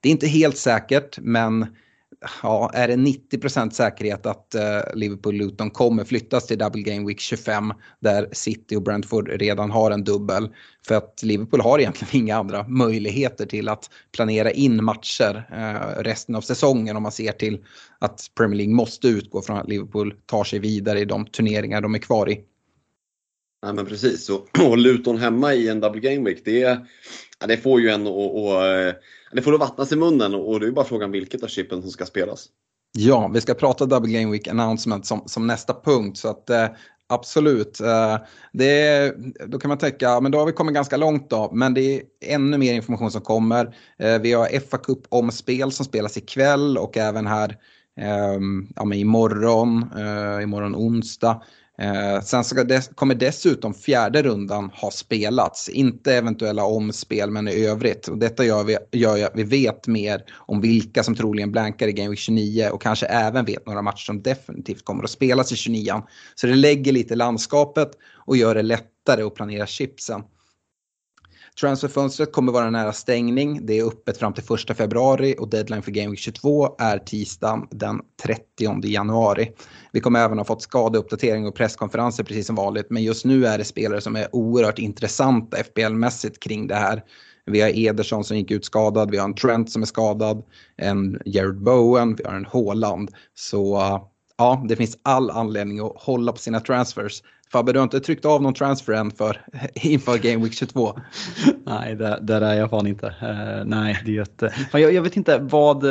det 0.00 0.08
är 0.08 0.12
inte 0.12 0.26
helt 0.26 0.56
säkert 0.56 1.18
men 1.18 1.66
ja, 2.42 2.70
är 2.74 2.88
det 2.88 2.96
90% 2.96 3.70
säkerhet 3.70 4.26
att 4.26 4.54
eh, 4.54 4.62
uh, 4.62 4.82
Liverpool-Luton 4.94 5.70
kommer 5.70 6.04
flyttas 6.04 6.46
till 6.46 6.58
Double 6.58 6.82
Game 6.82 7.06
Week 7.06 7.20
25 7.20 7.72
där 8.00 8.28
City 8.32 8.76
och 8.76 8.82
Brentford 8.82 9.28
redan 9.28 9.70
har 9.70 9.90
en 9.90 10.04
dubbel. 10.04 10.48
För 10.86 10.94
att 10.94 11.22
Liverpool 11.22 11.60
har 11.60 11.78
egentligen 11.78 12.24
inga 12.24 12.36
andra 12.36 12.68
möjligheter 12.68 13.46
till 13.46 13.68
att 13.68 13.90
planera 14.12 14.50
in 14.50 14.84
matcher 14.84 15.48
uh, 15.52 16.02
resten 16.02 16.34
av 16.34 16.40
säsongen 16.40 16.96
om 16.96 17.02
man 17.02 17.12
ser 17.12 17.32
till 17.32 17.64
att 17.98 18.30
Premier 18.34 18.56
League 18.56 18.74
måste 18.74 19.08
utgå 19.08 19.42
från 19.42 19.58
att 19.58 19.68
Liverpool 19.68 20.14
tar 20.26 20.44
sig 20.44 20.58
vidare 20.58 21.00
i 21.00 21.04
de 21.04 21.26
turneringar 21.26 21.80
de 21.80 21.94
är 21.94 21.98
kvar 21.98 22.30
i. 22.30 22.40
Nej 23.62 23.74
men 23.74 23.86
precis, 23.86 24.30
och, 24.30 24.48
och 24.70 24.78
Luton 24.78 25.18
hemma 25.18 25.54
i 25.54 25.68
en 25.68 25.80
Double 25.80 26.00
Game 26.00 26.30
Week 26.30 26.44
det, 26.44 26.58
ja, 27.40 27.46
det 27.46 27.56
får 27.56 27.80
ju 27.80 27.88
en 27.88 28.06
att 28.06 28.94
eh, 28.94 29.00
det 29.32 29.42
får 29.42 29.58
vattnas 29.58 29.92
i 29.92 29.96
munnen 29.96 30.34
och 30.34 30.60
det 30.60 30.66
är 30.66 30.70
bara 30.70 30.84
frågan 30.84 31.10
vilket 31.10 31.42
av 31.42 31.48
chippen 31.48 31.82
som 31.82 31.90
ska 31.90 32.06
spelas. 32.06 32.48
Ja, 32.92 33.30
vi 33.34 33.40
ska 33.40 33.54
prata 33.54 33.86
Double 33.86 34.12
Game 34.12 34.32
Week 34.32 34.48
Announcement 34.48 35.06
som, 35.06 35.22
som 35.26 35.46
nästa 35.46 35.74
punkt. 35.84 36.18
Så 36.18 36.28
att, 36.28 36.50
eh, 36.50 36.66
absolut, 37.06 37.80
eh, 37.80 38.16
det, 38.52 39.14
då 39.46 39.58
kan 39.58 39.68
man 39.68 39.78
tänka, 39.78 40.20
men 40.20 40.32
då 40.32 40.38
har 40.38 40.46
vi 40.46 40.52
kommit 40.52 40.74
ganska 40.74 40.96
långt 40.96 41.30
då. 41.30 41.50
Men 41.52 41.74
det 41.74 41.80
är 41.80 42.02
ännu 42.24 42.58
mer 42.58 42.74
information 42.74 43.10
som 43.10 43.20
kommer. 43.20 43.76
Eh, 43.98 44.18
vi 44.18 44.32
har 44.32 44.60
FA 44.60 44.78
Cup 44.78 45.00
omspel 45.08 45.72
som 45.72 45.86
spelas 45.86 46.16
ikväll 46.16 46.78
och 46.78 46.96
även 46.96 47.26
här 47.26 47.48
eh, 48.00 48.38
ja, 48.76 48.84
men 48.84 48.98
imorgon, 48.98 49.90
eh, 49.96 50.42
imorgon 50.42 50.76
onsdag. 50.76 51.42
Eh, 51.78 52.20
sen 52.20 52.44
ska 52.44 52.64
dess, 52.64 52.90
kommer 52.94 53.14
dessutom 53.14 53.74
fjärde 53.74 54.22
rundan 54.22 54.70
ha 54.70 54.90
spelats, 54.90 55.68
inte 55.68 56.14
eventuella 56.14 56.64
omspel 56.64 57.30
men 57.30 57.48
i 57.48 57.66
övrigt. 57.66 58.08
Och 58.08 58.18
detta 58.18 58.44
gör 58.44 58.64
vi, 58.64 58.78
gör 58.92 59.24
att 59.24 59.32
vi 59.34 59.42
vet 59.42 59.86
mer 59.86 60.24
om 60.34 60.60
vilka 60.60 61.02
som 61.02 61.14
troligen 61.14 61.52
blankar 61.52 61.88
i 61.88 61.92
Game 61.92 62.10
Week 62.10 62.18
29 62.18 62.68
och 62.72 62.82
kanske 62.82 63.06
även 63.06 63.44
vet 63.44 63.66
några 63.66 63.82
matcher 63.82 64.04
som 64.04 64.22
definitivt 64.22 64.84
kommer 64.84 65.04
att 65.04 65.10
spelas 65.10 65.52
i 65.52 65.56
29. 65.56 66.02
Så 66.34 66.46
det 66.46 66.54
lägger 66.54 66.92
lite 66.92 67.14
landskapet 67.14 67.90
och 68.26 68.36
gör 68.36 68.54
det 68.54 68.62
lättare 68.62 69.22
att 69.22 69.34
planera 69.34 69.66
chipsen. 69.66 70.22
Transferfönstret 71.60 72.32
kommer 72.32 72.52
vara 72.52 72.70
nära 72.70 72.92
stängning. 72.92 73.66
Det 73.66 73.78
är 73.78 73.86
öppet 73.86 74.18
fram 74.18 74.32
till 74.32 74.44
1 74.70 74.76
februari 74.76 75.34
och 75.38 75.48
deadline 75.48 75.82
för 75.82 75.90
Game 75.90 76.10
Week 76.10 76.18
22 76.18 76.76
är 76.78 76.98
tisdagen 76.98 77.68
den 77.70 78.00
30 78.22 78.86
januari. 78.86 79.52
Vi 79.92 80.00
kommer 80.00 80.20
även 80.20 80.38
ha 80.38 80.44
fått 80.44 80.62
skadeuppdatering 80.62 81.46
och 81.46 81.54
presskonferenser 81.54 82.24
precis 82.24 82.46
som 82.46 82.56
vanligt. 82.56 82.90
Men 82.90 83.02
just 83.02 83.24
nu 83.24 83.46
är 83.46 83.58
det 83.58 83.64
spelare 83.64 84.00
som 84.00 84.16
är 84.16 84.36
oerhört 84.36 84.78
intressanta 84.78 85.56
FBL-mässigt 85.56 86.40
kring 86.40 86.66
det 86.66 86.74
här. 86.74 87.02
Vi 87.46 87.60
har 87.60 87.68
Ederson 87.68 88.24
som 88.24 88.36
gick 88.36 88.50
ut 88.50 88.64
skadad, 88.64 89.10
vi 89.10 89.16
har 89.16 89.24
en 89.24 89.34
Trent 89.34 89.70
som 89.70 89.82
är 89.82 89.86
skadad, 89.86 90.42
en 90.76 91.20
Jared 91.24 91.62
Bowen, 91.62 92.14
vi 92.14 92.24
har 92.24 92.34
en 92.34 92.46
Haaland. 92.46 93.10
Så 93.34 93.80
ja, 94.38 94.64
det 94.68 94.76
finns 94.76 94.98
all 95.02 95.30
anledning 95.30 95.80
att 95.80 95.92
hålla 95.96 96.32
på 96.32 96.38
sina 96.38 96.60
transfers. 96.60 97.22
Fabbe, 97.52 97.72
du 97.72 97.78
har 97.78 97.84
inte 97.84 98.00
tryckt 98.00 98.24
av 98.24 98.42
någon 98.42 98.54
transfer 98.54 98.92
än 98.92 99.10
för, 99.10 99.40
inför 99.74 100.18
Game 100.18 100.44
Week 100.44 100.54
22? 100.54 101.00
nej, 101.64 101.94
där, 101.96 102.20
där 102.20 102.40
är 102.40 102.54
jag 102.54 102.70
fan 102.70 102.86
inte. 102.86 103.06
Uh, 103.06 103.64
nej, 103.64 104.02
det 104.04 104.16
är 104.16 104.22
ett, 104.22 104.42
jag, 104.72 104.92
jag 104.92 105.02
vet 105.02 105.16
inte 105.16 105.38
vad 105.38 105.84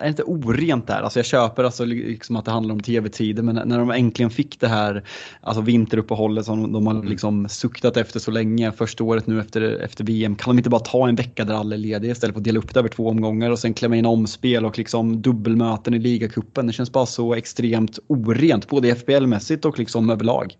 är 0.00 0.08
inte 0.08 0.22
orent 0.22 0.86
där. 0.86 1.02
Alltså 1.02 1.18
jag 1.18 1.26
köper 1.26 1.64
alltså 1.64 1.84
liksom 1.84 2.36
att 2.36 2.44
det 2.44 2.50
handlar 2.50 2.74
om 2.74 2.80
tv-tider 2.80 3.42
men 3.42 3.68
när 3.68 3.78
de 3.78 3.90
äntligen 3.90 4.30
fick 4.30 4.60
det 4.60 4.68
här 4.68 5.04
alltså 5.40 5.62
vinteruppehållet 5.62 6.44
som 6.44 6.72
de 6.72 6.86
har 6.86 6.94
mm. 6.94 7.08
liksom 7.08 7.48
suktat 7.48 7.96
efter 7.96 8.20
så 8.20 8.30
länge, 8.30 8.72
första 8.72 9.04
året 9.04 9.26
nu 9.26 9.40
efter, 9.40 9.62
efter 9.62 10.04
VM, 10.04 10.36
kan 10.36 10.50
de 10.54 10.58
inte 10.58 10.70
bara 10.70 10.80
ta 10.80 11.08
en 11.08 11.14
vecka 11.14 11.44
där 11.44 11.54
alla 11.54 11.74
är 11.74 11.78
lediga 11.78 12.12
istället 12.12 12.34
för 12.34 12.40
att 12.40 12.44
dela 12.44 12.58
upp 12.58 12.74
det 12.74 12.80
över 12.80 12.88
två 12.88 13.08
omgångar 13.08 13.50
och 13.50 13.58
sen 13.58 13.74
klämma 13.74 13.96
in 13.96 14.06
omspel 14.06 14.64
och 14.64 14.78
liksom 14.78 15.22
dubbelmöten 15.22 15.94
i 15.94 15.98
ligacupen. 15.98 16.66
Det 16.66 16.72
känns 16.72 16.92
bara 16.92 17.06
så 17.06 17.34
extremt 17.34 17.98
orent, 18.06 18.68
både 18.68 18.94
FBL-mässigt 18.94 19.64
och 19.64 19.78
liksom 19.78 20.10
överlag. 20.10 20.56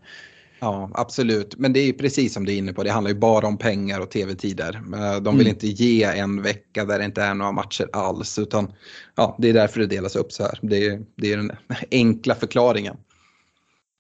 Ja, 0.63 0.91
absolut. 0.95 1.59
Men 1.59 1.73
det 1.73 1.81
är 1.81 1.93
precis 1.93 2.35
som 2.35 2.45
du 2.45 2.53
är 2.53 2.57
inne 2.57 2.73
på, 2.73 2.83
det 2.83 2.91
handlar 2.91 3.11
ju 3.11 3.19
bara 3.19 3.47
om 3.47 3.59
pengar 3.59 4.01
och 4.01 4.11
tv-tider. 4.11 4.75
Eh, 4.75 5.21
de 5.21 5.39
vill 5.39 5.47
mm. 5.47 5.55
inte 5.55 5.67
ge 5.67 6.03
en 6.03 6.43
vecka 6.43 6.85
där 6.85 6.99
det 6.99 7.05
inte 7.05 7.23
är 7.23 7.35
några 7.35 7.53
matcher 7.53 7.89
alls. 7.93 8.39
Utan 8.39 8.73
ja, 9.15 9.37
det 9.39 9.49
är 9.49 9.53
därför 9.53 9.81
det 9.81 9.87
delas 9.87 10.17
upp 10.17 10.33
så 10.33 10.43
här. 10.43 10.59
Det 10.63 10.87
är, 10.87 11.03
det 11.17 11.33
är 11.33 11.37
den 11.37 11.53
enkla 11.91 12.35
förklaringen. 12.35 12.97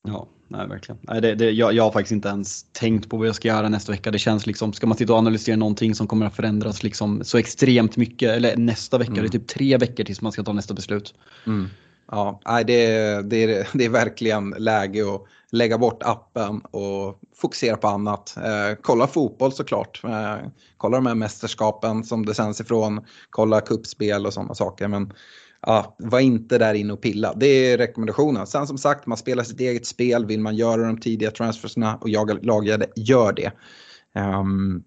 Ja, 0.08 0.28
nej 0.48 0.68
verkligen. 0.68 0.98
Nej, 1.02 1.20
det, 1.20 1.34
det, 1.34 1.50
jag, 1.50 1.72
jag 1.72 1.84
har 1.84 1.92
faktiskt 1.92 2.12
inte 2.12 2.28
ens 2.28 2.66
tänkt 2.72 3.08
på 3.10 3.16
vad 3.16 3.28
jag 3.28 3.34
ska 3.34 3.48
göra 3.48 3.68
nästa 3.68 3.92
vecka. 3.92 4.10
Det 4.10 4.18
känns 4.18 4.46
liksom, 4.46 4.72
ska 4.72 4.86
man 4.86 4.96
sitta 4.96 5.12
och 5.12 5.18
analysera 5.18 5.56
någonting 5.56 5.94
som 5.94 6.06
kommer 6.06 6.26
att 6.26 6.36
förändras 6.36 6.82
liksom 6.82 7.24
så 7.24 7.38
extremt 7.38 7.96
mycket, 7.96 8.30
eller 8.30 8.56
nästa 8.56 8.98
vecka, 8.98 9.12
mm. 9.12 9.22
det 9.22 9.28
är 9.28 9.38
typ 9.38 9.48
tre 9.48 9.76
veckor 9.76 10.04
tills 10.04 10.20
man 10.20 10.32
ska 10.32 10.42
ta 10.42 10.52
nästa 10.52 10.74
beslut. 10.74 11.14
Mm. 11.46 11.68
Ja, 12.10 12.40
det, 12.66 12.76
det, 13.22 13.44
är, 13.44 13.68
det 13.72 13.84
är 13.84 13.90
verkligen 13.90 14.50
läge 14.50 15.14
att 15.14 15.26
lägga 15.52 15.78
bort 15.78 16.02
appen 16.02 16.60
och 16.60 17.18
fokusera 17.36 17.76
på 17.76 17.88
annat. 17.88 18.36
Eh, 18.36 18.78
kolla 18.82 19.06
fotboll 19.06 19.52
såklart. 19.52 20.00
Eh, 20.04 20.36
kolla 20.76 20.96
de 20.96 21.06
här 21.06 21.14
mästerskapen 21.14 22.04
som 22.04 22.26
det 22.26 22.34
sänds 22.34 22.60
ifrån. 22.60 23.00
Kolla 23.30 23.60
kuppspel 23.60 24.26
och 24.26 24.32
sådana 24.32 24.54
saker. 24.54 24.88
Men 24.88 25.12
ja, 25.66 25.96
var 25.98 26.20
inte 26.20 26.58
där 26.58 26.74
inne 26.74 26.92
och 26.92 27.00
pilla. 27.00 27.34
Det 27.36 27.46
är 27.46 27.78
rekommendationen. 27.78 28.46
Sen 28.46 28.66
som 28.66 28.78
sagt, 28.78 29.06
man 29.06 29.18
spelar 29.18 29.44
sitt 29.44 29.60
eget 29.60 29.86
spel. 29.86 30.26
Vill 30.26 30.40
man 30.40 30.56
göra 30.56 30.82
de 30.82 31.00
tidiga 31.00 31.30
transferserna 31.30 31.98
och 32.00 32.08
jaga 32.08 32.34
lagjade, 32.42 32.86
gör 32.96 33.32
det. 33.32 33.52
Um, 34.20 34.84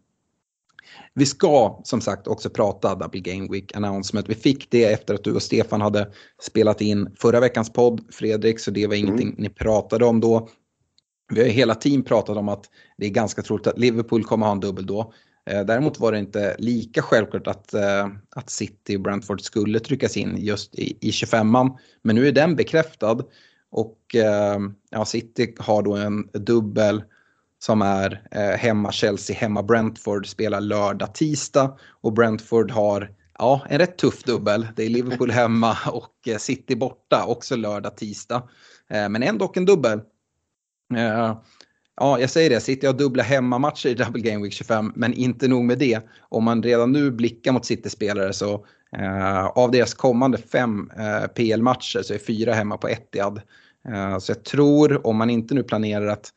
vi 1.14 1.26
ska 1.26 1.82
som 1.84 2.02
sagt 2.02 2.28
också 2.28 2.50
prata 2.50 2.96
Double 2.96 3.20
Game 3.20 3.48
Week 3.52 3.76
Announcement. 3.76 4.30
Vi 4.30 4.36
fick 4.36 4.72
det 4.72 4.84
efter 4.84 5.14
att 5.14 5.24
du 5.24 5.34
och 5.34 5.44
Stefan 5.44 5.82
hade 5.82 6.12
spelat 6.42 6.82
in 6.82 7.16
förra 7.20 7.40
veckans 7.40 7.74
podd, 7.74 8.02
Fredrik, 8.12 8.60
så 8.60 8.72
det 8.72 8.88
var 8.88 8.96
mm. 8.96 9.08
ingenting 9.08 9.36
ni 9.38 9.50
pratade 9.50 10.06
om 10.06 10.20
då. 10.20 10.50
Vi 11.34 11.42
har 11.42 11.48
hela 11.48 11.76
team 11.76 12.04
pratat 12.04 12.38
om 12.38 12.50
att 12.50 12.66
det 12.98 13.06
är 13.06 13.10
ganska 13.10 13.42
troligt 13.42 13.68
att 13.68 13.80
Liverpool 13.80 14.24
kommer 14.24 14.46
ha 14.46 14.54
en 14.54 14.60
dubbel 14.60 14.86
då. 14.86 15.14
Eh, 15.50 15.66
däremot 15.66 16.00
var 16.00 16.12
det 16.12 16.20
inte 16.20 16.56
lika 16.60 17.02
självklart 17.02 17.48
att, 17.48 17.74
eh, 17.74 18.08
att 18.36 18.50
City 18.50 18.98
och 18.98 19.02
Brentford 19.02 19.42
skulle 19.42 19.80
tryckas 19.80 20.18
in 20.18 20.38
just 20.38 20.76
i, 20.76 20.98
i 21.02 21.12
25an. 21.12 21.78
Men 22.02 22.16
nu 22.16 22.28
är 22.28 22.32
den 22.32 22.56
bekräftad 22.56 23.24
och 23.72 24.16
eh, 24.16 24.60
ja, 24.90 25.06
City 25.06 25.56
har 25.60 25.84
då 25.84 25.96
en 25.96 26.30
dubbel 26.34 27.04
som 27.66 27.82
är 27.82 28.22
eh, 28.32 28.58
hemma 28.58 28.92
Chelsea, 28.92 29.36
hemma 29.36 29.64
Brentford, 29.64 30.28
spelar 30.28 30.62
lördag, 30.62 31.14
tisdag 31.14 31.78
och 32.02 32.14
Brentford 32.14 32.72
har 32.72 33.12
ja, 33.40 33.66
en 33.70 33.78
rätt 33.78 33.98
tuff 33.98 34.24
dubbel. 34.24 34.68
Det 34.76 34.84
är 34.84 34.90
Liverpool 34.90 35.32
hemma 35.42 35.78
och 35.92 36.28
eh, 36.28 36.38
City 36.38 36.76
borta, 36.76 37.26
också 37.26 37.56
lördag, 37.56 37.98
tisdag. 37.98 38.50
Eh, 38.90 39.10
men 39.10 39.24
ändå 39.24 39.52
en 39.56 39.66
dubbel. 39.66 40.00
Eh, 40.96 41.38
ja, 41.96 42.20
jag 42.20 42.30
säger 42.30 42.50
det, 42.50 42.60
City 42.60 42.88
har 42.88 42.94
dubbla 42.94 43.24
hemmamatcher 43.24 43.90
i 43.90 43.94
Double 43.94 44.22
Game 44.22 44.44
Week 44.44 44.54
25, 44.54 44.92
men 44.96 45.14
inte 45.14 45.48
nog 45.48 45.64
med 45.64 45.78
det. 45.78 46.02
Om 46.20 46.44
man 46.44 46.64
redan 46.64 46.92
nu 46.92 47.12
blickar 47.12 47.52
mot 47.52 47.66
City-spelare 47.66 48.34
så 48.34 48.66
eh, 48.98 49.46
av 49.46 49.72
deras 49.72 49.94
kommande 49.94 50.38
fem 50.38 50.92
eh, 50.98 51.28
PL-matcher 51.28 52.02
så 52.02 52.14
är 52.14 52.18
fyra 52.18 52.54
hemma 52.54 52.78
på 52.78 52.88
Etihad. 52.90 53.42
Eh, 53.90 54.18
så 54.18 54.32
jag 54.32 54.44
tror, 54.44 55.08
om 55.08 55.18
man 55.18 55.30
inte 55.30 55.56
nu 55.56 55.64
planerar 55.64 56.08
att 56.08 56.32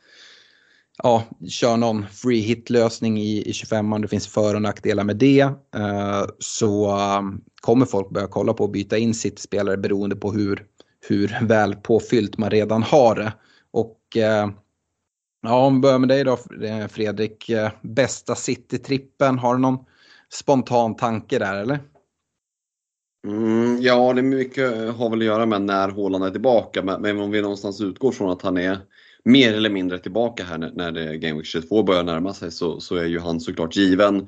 ja, 1.02 1.24
kör 1.48 1.76
någon 1.76 2.06
free 2.06 2.40
hit-lösning 2.40 3.18
i, 3.18 3.42
i 3.42 3.52
25an, 3.52 4.02
det 4.02 4.08
finns 4.08 4.28
för 4.28 4.54
och 4.54 4.62
nackdelar 4.62 5.04
med 5.04 5.16
det, 5.16 5.40
eh, 5.74 6.24
så 6.38 6.96
um, 7.18 7.44
kommer 7.60 7.86
folk 7.86 8.10
börja 8.10 8.26
kolla 8.26 8.54
på 8.54 8.64
att 8.64 8.72
byta 8.72 8.98
in 8.98 9.14
sitt 9.14 9.38
spelare 9.38 9.76
beroende 9.76 10.16
på 10.16 10.32
hur, 10.32 10.66
hur 11.08 11.46
väl 11.46 11.74
påfyllt 11.74 12.38
man 12.38 12.50
redan 12.50 12.82
har 12.82 13.14
det. 13.14 13.32
Och 13.70 14.16
eh, 14.16 14.50
ja, 15.42 15.66
om 15.66 15.74
vi 15.74 15.80
börjar 15.80 15.98
med 15.98 16.08
dig 16.08 16.24
då 16.24 16.38
eh, 16.64 16.86
Fredrik, 16.88 17.48
eh, 17.48 17.70
bästa 17.82 18.34
City-trippen, 18.34 19.38
har 19.38 19.54
du 19.54 19.60
någon 19.60 19.78
spontan 20.32 20.96
tanke 20.96 21.38
där 21.38 21.54
eller? 21.54 21.78
Mm, 23.26 23.80
ja, 23.80 24.12
det 24.12 24.20
är 24.20 24.22
mycket 24.22 24.76
eh, 24.76 24.96
har 24.96 25.10
väl 25.10 25.18
att 25.18 25.24
göra 25.24 25.46
med 25.46 25.62
när 25.62 25.88
Håland 25.88 26.24
är 26.24 26.30
tillbaka, 26.30 26.82
men, 26.82 27.02
men 27.02 27.20
om 27.20 27.30
vi 27.30 27.42
någonstans 27.42 27.80
utgår 27.80 28.12
från 28.12 28.30
att 28.30 28.42
han 28.42 28.56
är 28.56 28.78
mer 29.28 29.54
eller 29.54 29.70
mindre 29.70 29.98
tillbaka 29.98 30.44
här 30.44 30.58
när, 30.58 30.70
när 30.70 31.14
Game 31.14 31.34
Week 31.34 31.46
22 31.46 31.82
börjar 31.82 32.02
närma 32.02 32.34
sig 32.34 32.50
så, 32.50 32.80
så 32.80 32.96
är 32.96 33.04
ju 33.04 33.18
han 33.18 33.40
såklart 33.40 33.76
given. 33.76 34.20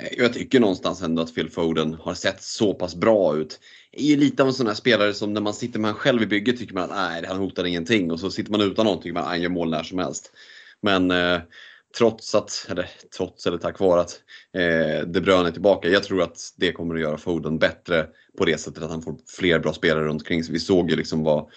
Eh, 0.00 0.08
jag 0.18 0.32
tycker 0.32 0.60
någonstans 0.60 1.02
ändå 1.02 1.22
att 1.22 1.34
Phil 1.34 1.50
Foden 1.50 1.94
har 1.94 2.14
sett 2.14 2.42
så 2.42 2.74
pass 2.74 2.94
bra 2.94 3.36
ut. 3.36 3.60
Det 3.92 4.02
Är 4.02 4.06
ju 4.06 4.16
lite 4.16 4.42
av 4.42 4.48
en 4.48 4.54
sån 4.54 4.66
här 4.66 4.74
spelare 4.74 5.14
som 5.14 5.32
när 5.32 5.40
man 5.40 5.54
sitter 5.54 5.78
med 5.78 5.90
honom 5.90 6.00
själv 6.00 6.22
i 6.22 6.26
bygget 6.26 6.58
tycker 6.58 6.74
man 6.74 6.82
att 6.82 6.90
nej, 6.90 7.24
han 7.28 7.36
hotar 7.36 7.64
ingenting 7.64 8.10
och 8.10 8.20
så 8.20 8.30
sitter 8.30 8.50
man 8.50 8.60
utan 8.60 8.84
någonting 8.84 9.02
tycker 9.02 9.14
man 9.14 9.22
att 9.22 9.28
han 9.28 9.42
gör 9.42 9.48
mål 9.48 9.70
när 9.70 9.82
som 9.82 9.98
helst. 9.98 10.32
Men 10.82 11.10
eh, 11.10 11.40
trots 11.98 12.34
att, 12.34 12.66
eller 12.70 12.90
trots 13.16 13.46
eller 13.46 13.58
tack 13.58 13.80
vare 13.80 14.00
att 14.00 14.20
eh, 14.56 15.06
De 15.06 15.20
Bruyne 15.20 15.48
är 15.48 15.52
tillbaka, 15.52 15.88
jag 15.88 16.02
tror 16.02 16.22
att 16.22 16.38
det 16.56 16.72
kommer 16.72 16.94
att 16.94 17.00
göra 17.00 17.18
Foden 17.18 17.58
bättre 17.58 18.06
på 18.38 18.44
det 18.44 18.58
sättet 18.58 18.82
att 18.82 18.90
han 18.90 19.02
får 19.02 19.16
fler 19.38 19.58
bra 19.58 19.72
spelare 19.72 20.04
runt 20.04 20.22
omkring 20.22 20.44
sig. 20.44 20.52
Vi 20.52 20.60
såg 20.60 20.90
ju 20.90 20.96
liksom 20.96 21.24
vad 21.24 21.50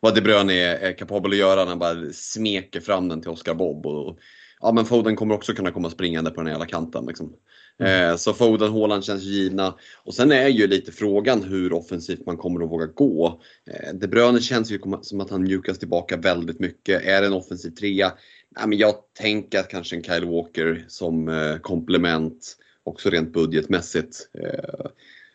vad 0.00 0.14
De 0.14 0.20
Bruyne 0.20 0.52
är, 0.52 0.76
är 0.76 0.92
kapabel 0.92 1.32
att 1.32 1.38
göra 1.38 1.60
när 1.60 1.66
han 1.66 1.78
bara 1.78 2.12
smeker 2.12 2.80
fram 2.80 3.08
den 3.08 3.20
till 3.20 3.30
Oscar 3.30 3.54
Bob. 3.54 3.86
Och, 3.86 4.18
ja 4.60 4.72
men 4.72 4.84
Foden 4.84 5.16
kommer 5.16 5.34
också 5.34 5.54
kunna 5.54 5.70
komma 5.70 5.90
springande 5.90 6.30
på 6.30 6.40
den 6.40 6.52
hela 6.52 6.66
kanten. 6.66 7.06
Liksom. 7.06 7.34
Mm. 7.80 8.10
Eh, 8.10 8.16
så 8.16 8.32
Foden, 8.32 8.72
Haaland 8.72 9.04
känns 9.04 9.22
givna. 9.22 9.74
Och 10.04 10.14
sen 10.14 10.32
är 10.32 10.48
ju 10.48 10.66
lite 10.66 10.92
frågan 10.92 11.42
hur 11.42 11.72
offensivt 11.72 12.26
man 12.26 12.36
kommer 12.36 12.64
att 12.64 12.70
våga 12.70 12.86
gå. 12.86 13.40
Eh, 13.70 13.94
De 13.94 14.06
Bruyne 14.06 14.40
känns 14.40 14.70
ju 14.70 14.80
som 15.02 15.20
att 15.20 15.30
han 15.30 15.42
mjukas 15.42 15.78
tillbaka 15.78 16.16
väldigt 16.16 16.60
mycket. 16.60 17.04
Är 17.04 17.20
det 17.20 17.26
en 17.26 17.32
offensiv 17.32 17.70
trea? 17.70 18.12
Ja, 18.60 18.66
men 18.66 18.78
jag 18.78 18.94
tänker 19.18 19.60
att 19.60 19.68
kanske 19.68 19.96
en 19.96 20.02
Kyle 20.02 20.24
Walker 20.24 20.84
som 20.88 21.28
eh, 21.28 21.56
komplement, 21.56 22.56
också 22.84 23.10
rent 23.10 23.32
budgetmässigt, 23.32 24.28
eh, 24.38 24.86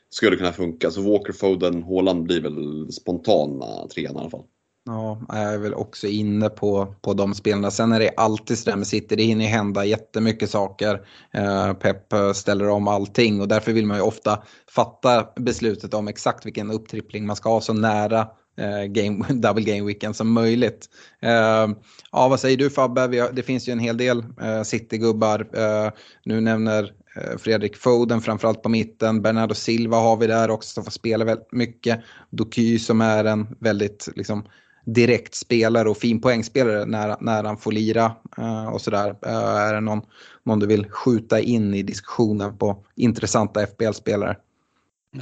skulle 0.09 0.36
kunna 0.36 0.51
funka. 0.51 0.91
Så 0.91 1.01
Walker, 1.01 1.34
Foden, 1.34 1.84
Haaland 1.84 2.24
blir 2.24 2.41
väl 2.41 2.91
spontana 2.91 3.88
trean 3.88 4.16
i 4.16 4.20
alla 4.20 4.30
fall. 4.30 4.43
Ja, 4.88 5.22
jag 5.30 5.54
är 5.54 5.58
väl 5.58 5.74
också 5.74 6.08
inne 6.08 6.50
på, 6.50 6.96
på 7.02 7.14
de 7.14 7.36
spelarna. 7.36 7.72
Sen 7.72 7.92
är 7.92 8.00
det 8.00 8.12
alltid 8.18 8.60
sådär 8.60 8.78
med 8.78 8.88
City, 8.88 9.16
det 9.16 9.24
hinner 9.24 9.46
hända 9.46 9.86
jättemycket 9.86 10.50
saker. 10.50 11.08
Eh, 11.34 11.74
Pep 11.74 12.14
eh, 12.14 12.32
ställer 12.34 12.70
om 12.70 12.88
allting 12.88 13.42
och 13.42 13.48
därför 13.48 13.74
vill 13.74 13.86
man 13.86 13.98
ju 13.98 14.04
ofta 14.04 14.44
fatta 14.70 15.28
beslutet 15.36 15.94
om 15.94 16.08
exakt 16.08 16.46
vilken 16.46 16.72
upptrippling 16.72 17.26
man 17.26 17.36
ska 17.36 17.50
ha 17.50 17.62
så 17.62 17.74
nära 17.74 18.28
eh, 18.58 18.84
game, 18.84 19.26
double 19.34 19.64
game 19.64 19.88
weekend 19.88 20.16
som 20.16 20.32
möjligt. 20.32 20.90
Eh, 21.22 21.68
ja, 22.12 22.28
vad 22.28 22.40
säger 22.40 22.58
du 22.58 22.70
Fabbe? 22.70 23.02
Har, 23.02 23.32
det 23.32 23.44
finns 23.44 23.68
ju 23.68 23.72
en 23.72 23.80
hel 23.80 23.98
del 23.98 24.26
eh, 24.42 24.62
City-gubbar. 24.64 25.48
Eh, 25.54 25.92
nu 26.26 26.42
nämner 26.42 26.94
eh, 27.16 27.38
Fredrik 27.38 27.78
Foden 27.78 28.22
framförallt 28.22 28.64
på 28.64 28.70
mitten. 28.70 29.22
Bernardo 29.22 29.54
Silva 29.54 29.98
har 29.98 30.18
vi 30.18 30.28
där 30.28 30.50
också 30.50 30.70
som 30.74 30.84
får 30.84 30.92
spela 30.92 31.26
väldigt 31.26 31.52
mycket. 31.52 32.00
Doky 32.30 32.80
som 32.80 33.02
är 33.02 33.26
en 33.26 33.56
väldigt 33.60 34.10
liksom, 34.16 34.46
direktspelare 34.86 35.90
och 35.90 35.98
fin 35.98 36.22
poängspelare 36.22 36.86
när, 36.86 37.16
när 37.20 37.44
han 37.44 37.58
får 37.58 37.72
lira 37.72 38.12
eh, 38.38 38.68
och 38.68 38.82
sådär. 38.82 39.16
Eh, 39.26 39.36
är 39.36 39.74
det 39.74 39.82
någon, 39.82 40.02
någon 40.44 40.60
du 40.60 40.68
vill 40.68 40.90
skjuta 40.90 41.40
in 41.40 41.74
i 41.74 41.84
diskussionen 41.84 42.58
på 42.58 42.84
intressanta 42.96 43.68
FBL-spelare? 43.68 44.36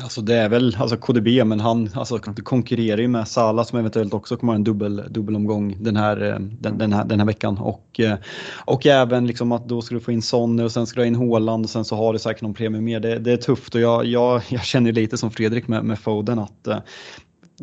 Alltså 0.02 0.22
det 0.22 0.36
är 0.36 0.50
väl 0.50 0.78
alltså 0.80 0.98
KDB, 0.98 1.28
men 1.46 1.60
han 1.60 1.90
alltså, 1.94 2.20
konkurrerar 2.20 3.02
ju 3.02 3.08
med 3.08 3.28
Salah 3.28 3.66
som 3.66 3.80
eventuellt 3.80 4.14
också 4.14 4.38
kommer 4.38 4.54
ha 4.54 4.56
en 4.56 4.64
dubbel, 4.64 5.04
dubbelomgång 5.10 5.78
den 5.80 5.96
här, 5.96 6.22
eh, 6.22 6.40
den, 6.40 6.78
den, 6.78 6.94
här, 6.94 7.06
den 7.06 7.20
här 7.20 7.28
veckan. 7.28 7.58
Och, 7.58 8.00
eh, 8.00 8.18
och 8.66 8.86
även 8.86 9.28
liksom 9.28 9.52
att 9.52 9.68
då 9.68 9.82
ska 9.82 9.96
du 9.96 10.02
få 10.02 10.12
in 10.12 10.22
Sonny 10.22 10.64
och 10.64 10.72
sen 10.72 10.88
ska 10.88 11.00
du 11.00 11.02
ha 11.02 11.08
in 11.08 11.16
Håland 11.16 11.66
och 11.66 11.70
sen 11.70 11.86
så 11.86 11.96
har 11.96 12.14
du 12.14 12.20
säkert 12.20 12.42
någon 12.42 12.54
premie 12.54 12.82
mer. 12.82 13.00
Det, 13.00 13.20
det 13.20 13.32
är 13.32 13.38
tufft 13.38 13.76
och 13.76 13.82
jag, 13.82 14.06
jag, 14.06 14.42
jag 14.50 14.64
känner 14.64 14.92
lite 14.92 15.18
som 15.18 15.32
Fredrik 15.32 15.68
med, 15.68 15.84
med 15.84 16.00
Foden 16.00 16.40
att 16.40 16.68
eh, 16.68 16.80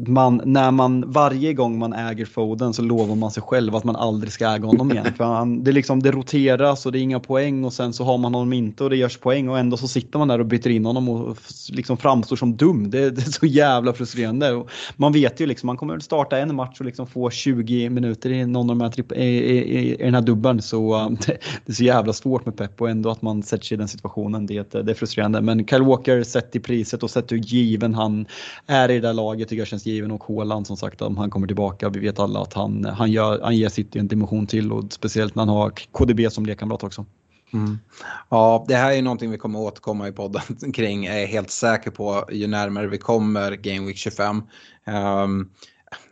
man, 0.07 0.41
när 0.45 0.71
man 0.71 1.13
varje 1.13 1.55
gång 1.55 1.79
man 1.79 1.93
äger 1.93 2.25
Foden 2.25 2.75
så 2.75 2.83
lovar 2.83 3.15
man 3.15 3.31
sig 3.31 3.43
själv 3.43 3.77
att 3.77 3.85
man 3.85 3.97
aldrig 3.97 4.33
ska 4.33 4.49
äga 4.49 4.67
honom 4.67 4.93
igen. 4.93 5.07
För 5.17 5.25
han, 5.25 5.65
det, 5.65 5.73
liksom, 5.73 6.03
det 6.03 6.11
roteras 6.11 6.87
och 6.87 6.93
det 6.93 6.99
är 6.99 7.03
inga 7.03 7.21
poäng 7.21 7.65
och 7.65 7.73
sen 7.73 7.93
så 7.93 8.05
har 8.05 8.19
man 8.19 8.35
honom 8.35 8.53
inte 8.53 8.85
och 8.85 8.91
det 8.91 8.97
görs 8.97 9.17
poäng 9.17 9.49
och 9.49 9.59
ändå 9.59 9.77
så 9.77 9.89
sitter 9.89 10.19
man 10.19 10.29
där 10.29 10.39
och 10.39 10.47
byter 10.47 10.69
in 10.69 10.85
honom 10.87 11.09
och 11.09 11.37
liksom 11.69 11.97
framstår 11.97 12.37
som 12.37 12.57
dum. 12.57 12.91
Det, 12.91 13.11
det 13.11 13.23
är 13.23 13.31
så 13.31 13.47
jävla 13.47 13.93
frustrerande. 13.93 14.53
Och 14.53 14.71
man 14.97 15.13
vet 15.13 15.41
ju 15.41 15.47
liksom, 15.47 15.67
man 15.67 15.77
kommer 15.77 15.99
starta 15.99 16.39
en 16.39 16.55
match 16.55 16.81
och 16.81 16.87
liksom 16.87 17.07
få 17.07 17.31
20 17.31 17.91
minuter 17.91 18.31
i 18.31 18.47
någon 18.47 18.71
av 18.71 18.77
de 18.77 18.81
här 18.81 19.19
i, 19.19 19.25
i, 19.25 19.93
i, 19.93 19.97
den 19.97 20.15
här 20.15 20.23
dubbeln. 20.23 20.63
Så 20.63 20.97
um, 21.07 21.15
det, 21.27 21.39
det, 21.67 21.73
är 21.73 21.75
så 21.75 21.85
jävla 21.85 22.13
svårt 22.13 22.47
med 22.47 22.57
Pep 22.57 22.81
och 22.81 22.91
ändå 22.91 23.11
att 23.11 23.23
man 23.23 23.43
sätter 23.43 23.65
sig 23.65 23.75
i 23.75 23.79
den 23.79 23.89
situationen. 23.89 24.47
Det, 24.47 24.71
det 24.71 24.91
är 24.91 24.95
frustrerande. 24.95 25.41
Men 25.41 25.67
Kyle 25.67 25.83
Walker 25.83 26.23
sett 26.23 26.57
i 26.57 26.61
priset 26.61 27.03
och 27.03 27.11
sett 27.11 27.33
hur 27.33 27.37
given 27.37 27.95
han 27.95 28.27
är 28.67 28.91
i 28.91 28.95
det 28.95 29.01
där 29.01 29.13
laget 29.13 29.49
tycker 29.49 29.61
jag 29.61 29.69
känns 29.69 29.87
given 29.91 30.11
och 30.11 30.25
Håland 30.25 30.67
som 30.67 30.77
sagt 30.77 31.03
om 31.03 31.19
han 31.19 31.31
kommer 31.31 31.47
tillbaka. 31.47 31.89
Vi 31.89 32.01
vet 32.01 32.19
alla 32.19 32.41
att 32.41 32.53
han, 32.53 32.85
han, 32.85 33.13
gör, 33.13 33.41
han 33.43 33.57
ger 33.57 33.69
City 33.69 33.99
en 33.99 34.09
dimension 34.09 34.47
till 34.47 34.73
och 34.73 34.93
speciellt 34.93 35.35
när 35.35 35.41
han 35.41 35.57
har 35.57 35.71
KDB 35.71 36.33
som 36.33 36.47
lekkamrat 36.47 36.83
också. 36.83 37.07
Mm. 37.53 37.79
Ja, 38.29 38.65
det 38.69 38.75
här 38.75 38.93
är 38.93 39.03
någonting 39.03 39.31
vi 39.31 39.39
kommer 39.39 39.59
återkomma 39.59 40.09
i 40.09 40.13
podden 40.13 40.43
kring, 40.75 41.05
jag 41.05 41.23
är 41.23 41.27
helt 41.27 41.51
säker 41.51 41.91
på, 41.91 42.25
ju 42.33 42.47
närmare 42.47 42.87
vi 42.87 42.99
kommer 42.99 43.53
Game 43.53 43.87
Week 43.87 43.97
25. 43.97 44.37
Um, 44.37 44.45
ehm, 44.95 45.49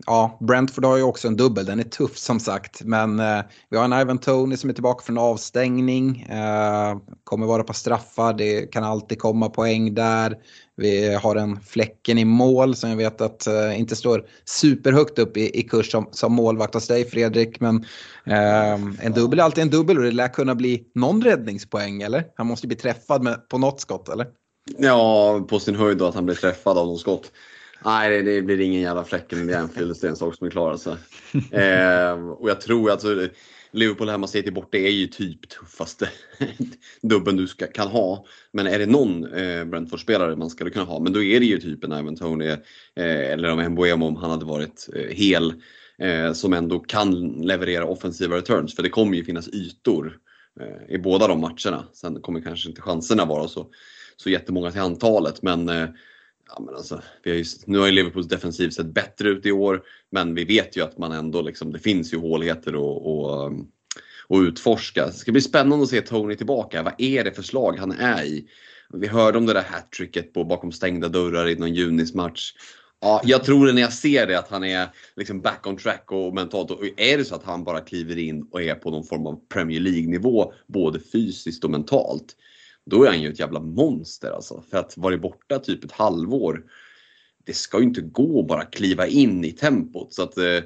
ja, 0.06 0.38
Brentford 0.40 0.84
har 0.84 0.96
ju 0.96 1.02
också 1.02 1.28
en 1.28 1.36
dubbel, 1.36 1.66
den 1.66 1.80
är 1.80 1.84
tuff 1.84 2.16
som 2.16 2.40
sagt. 2.40 2.82
Men 2.84 3.20
eh, 3.20 3.40
vi 3.70 3.76
har 3.76 3.84
en 3.84 3.92
Ivan 3.92 4.18
Tony 4.18 4.56
som 4.56 4.70
är 4.70 4.74
tillbaka 4.74 5.04
från 5.04 5.18
avstängning. 5.18 6.22
Eh, 6.22 6.96
kommer 7.24 7.46
vara 7.46 7.62
på 7.62 7.72
straffar, 7.72 8.32
det 8.32 8.72
kan 8.72 8.84
alltid 8.84 9.18
komma 9.18 9.48
poäng 9.48 9.94
där. 9.94 10.36
Vi 10.78 11.14
har 11.14 11.36
en 11.36 11.60
Fläcken 11.60 12.18
i 12.18 12.24
mål 12.24 12.76
som 12.76 12.90
jag 12.90 12.96
vet 12.96 13.20
att 13.20 13.46
eh, 13.46 13.80
inte 13.80 13.96
står 13.96 14.24
superhögt 14.44 15.18
upp 15.18 15.36
i, 15.36 15.60
i 15.60 15.62
kurs 15.62 15.90
som, 15.90 16.08
som 16.12 16.32
målvakt 16.32 16.74
hos 16.74 16.86
dig 16.86 17.04
Fredrik. 17.04 17.60
Men 17.60 17.84
eh, 18.26 18.72
en 19.00 19.12
dubbel 19.14 19.38
är 19.38 19.42
alltid 19.42 19.62
en 19.62 19.70
dubbel 19.70 19.98
och 19.98 20.04
det 20.04 20.10
lär 20.10 20.28
kunna 20.28 20.54
bli 20.54 20.84
någon 20.94 21.22
räddningspoäng 21.22 22.02
eller? 22.02 22.24
Han 22.36 22.46
måste 22.46 22.66
bli 22.66 22.76
träffad 22.76 23.22
med, 23.22 23.48
på 23.48 23.58
något 23.58 23.80
skott 23.80 24.08
eller? 24.08 24.26
Ja, 24.78 25.40
på 25.48 25.60
sin 25.60 25.76
höjd 25.76 25.98
då 25.98 26.06
att 26.06 26.14
han 26.14 26.26
blir 26.26 26.36
träffad 26.36 26.78
av 26.78 26.86
något 26.86 27.00
skott. 27.00 27.32
Nej, 27.84 28.10
det, 28.10 28.22
det 28.22 28.42
blir 28.42 28.60
ingen 28.60 28.80
jävla 28.80 29.04
Fläcken 29.04 29.50
i 29.50 29.54
Anfield. 29.54 29.96
Det 30.00 30.06
är 30.06 30.10
en 30.10 30.16
sak 30.16 30.34
som 30.34 30.46
är 30.46 30.50
klar. 30.50 30.70
Alltså. 30.70 30.98
Eh, 31.52 32.30
och 32.30 32.50
jag 32.50 32.60
tror 32.60 32.90
att 32.90 32.92
alltså, 32.92 33.28
Liverpool 33.70 34.08
hemma 34.08 34.26
City 34.26 34.50
borta 34.50 34.78
är 34.78 34.90
ju 34.90 35.06
typ 35.06 35.48
tuffaste 35.48 36.08
dubben 37.02 37.36
du 37.36 37.46
ska, 37.46 37.66
kan 37.66 37.88
ha. 37.88 38.26
Men 38.52 38.66
är 38.66 38.78
det 38.78 38.86
någon 38.86 39.32
eh, 39.32 39.64
Brentford-spelare 39.64 40.36
man 40.36 40.50
skulle 40.50 40.70
kunna 40.70 40.84
ha, 40.84 41.00
men 41.00 41.12
då 41.12 41.22
är 41.22 41.40
det 41.40 41.46
ju 41.46 41.58
typ 41.58 41.84
en 41.84 41.92
Ivan 41.92 42.16
Tony 42.16 42.46
eh, 42.46 42.58
eller 42.96 43.50
om 43.50 43.72
Mbuemo 43.72 44.06
om 44.06 44.16
han 44.16 44.30
hade 44.30 44.44
varit 44.44 44.88
eh, 44.94 45.16
hel. 45.16 45.54
Eh, 46.02 46.32
som 46.32 46.52
ändå 46.52 46.78
kan 46.78 47.32
leverera 47.42 47.84
offensiva 47.84 48.36
returns, 48.36 48.76
för 48.76 48.82
det 48.82 48.88
kommer 48.88 49.16
ju 49.16 49.24
finnas 49.24 49.48
ytor 49.48 50.18
eh, 50.60 50.94
i 50.94 50.98
båda 50.98 51.28
de 51.28 51.40
matcherna. 51.40 51.84
Sen 51.92 52.20
kommer 52.22 52.40
kanske 52.40 52.68
inte 52.68 52.82
chanserna 52.82 53.24
vara 53.24 53.48
så, 53.48 53.66
så 54.16 54.30
jättemånga 54.30 54.70
till 54.70 54.80
antalet, 54.80 55.42
men 55.42 55.68
eh, 55.68 55.88
ja, 56.48 56.62
men 56.66 56.74
alltså, 56.74 57.02
vi 57.22 57.30
har 57.30 57.38
ju, 57.38 57.44
nu 57.66 57.78
har 57.78 57.86
ju 57.86 57.92
Liverpools 57.92 58.28
defensiv 58.28 58.70
sett 58.70 58.86
bättre 58.86 59.28
ut 59.28 59.46
i 59.46 59.52
år, 59.52 59.82
men 60.10 60.34
vi 60.34 60.44
vet 60.44 60.76
ju 60.76 60.84
att 60.84 60.98
man 60.98 61.12
ändå 61.12 61.42
liksom, 61.42 61.72
det 61.72 61.78
finns 61.78 62.12
ju 62.12 62.18
håligheter 62.18 62.70
att 62.70 63.50
um, 63.50 63.68
och 64.28 64.38
utforska. 64.38 65.06
Det 65.06 65.12
ska 65.12 65.32
bli 65.32 65.40
spännande 65.40 65.82
att 65.82 65.90
se 65.90 66.00
Tony 66.00 66.36
tillbaka. 66.36 66.82
Vad 66.82 66.94
är 66.98 67.24
det 67.24 67.32
för 67.32 67.42
slag 67.42 67.76
han 67.78 67.92
är 67.92 68.24
i? 68.24 68.48
Vi 68.92 69.06
hörde 69.06 69.38
om 69.38 69.46
det 69.46 69.52
där 69.52 69.62
hattricket 69.62 70.32
bakom 70.32 70.72
stängda 70.72 71.08
dörrar 71.08 71.48
i 71.48 71.54
någon 71.54 71.74
junismatch. 71.74 72.52
Ja, 73.00 73.20
jag 73.24 73.44
tror 73.44 73.72
när 73.72 73.82
jag 73.82 73.92
ser 73.92 74.26
det 74.26 74.38
att 74.38 74.48
han 74.48 74.64
är 74.64 74.88
liksom 75.16 75.40
back 75.40 75.66
on 75.66 75.76
track 75.76 76.12
och 76.12 76.34
mentalt. 76.34 76.70
Och 76.70 76.84
är 76.96 77.18
det 77.18 77.24
så 77.24 77.34
att 77.34 77.44
han 77.44 77.64
bara 77.64 77.80
kliver 77.80 78.18
in 78.18 78.42
och 78.50 78.62
är 78.62 78.74
på 78.74 78.90
någon 78.90 79.04
form 79.04 79.26
av 79.26 79.40
Premier 79.48 79.80
League-nivå, 79.80 80.52
både 80.66 81.00
fysiskt 81.00 81.64
och 81.64 81.70
mentalt, 81.70 82.36
då 82.88 83.04
är 83.04 83.08
han 83.08 83.22
ju 83.22 83.30
ett 83.30 83.40
jävla 83.40 83.60
monster 83.60 84.30
alltså. 84.30 84.62
För 84.70 84.78
att 84.78 84.96
vara 84.96 85.16
borta 85.16 85.58
typ 85.58 85.84
ett 85.84 85.92
halvår, 85.92 86.62
det 87.44 87.52
ska 87.52 87.78
ju 87.78 87.84
inte 87.84 88.00
gå 88.00 88.40
att 88.40 88.46
bara 88.46 88.64
kliva 88.64 89.06
in 89.06 89.44
i 89.44 89.52
tempot. 89.52 90.14
Så 90.14 90.22
att, 90.22 90.38
eh, 90.38 90.60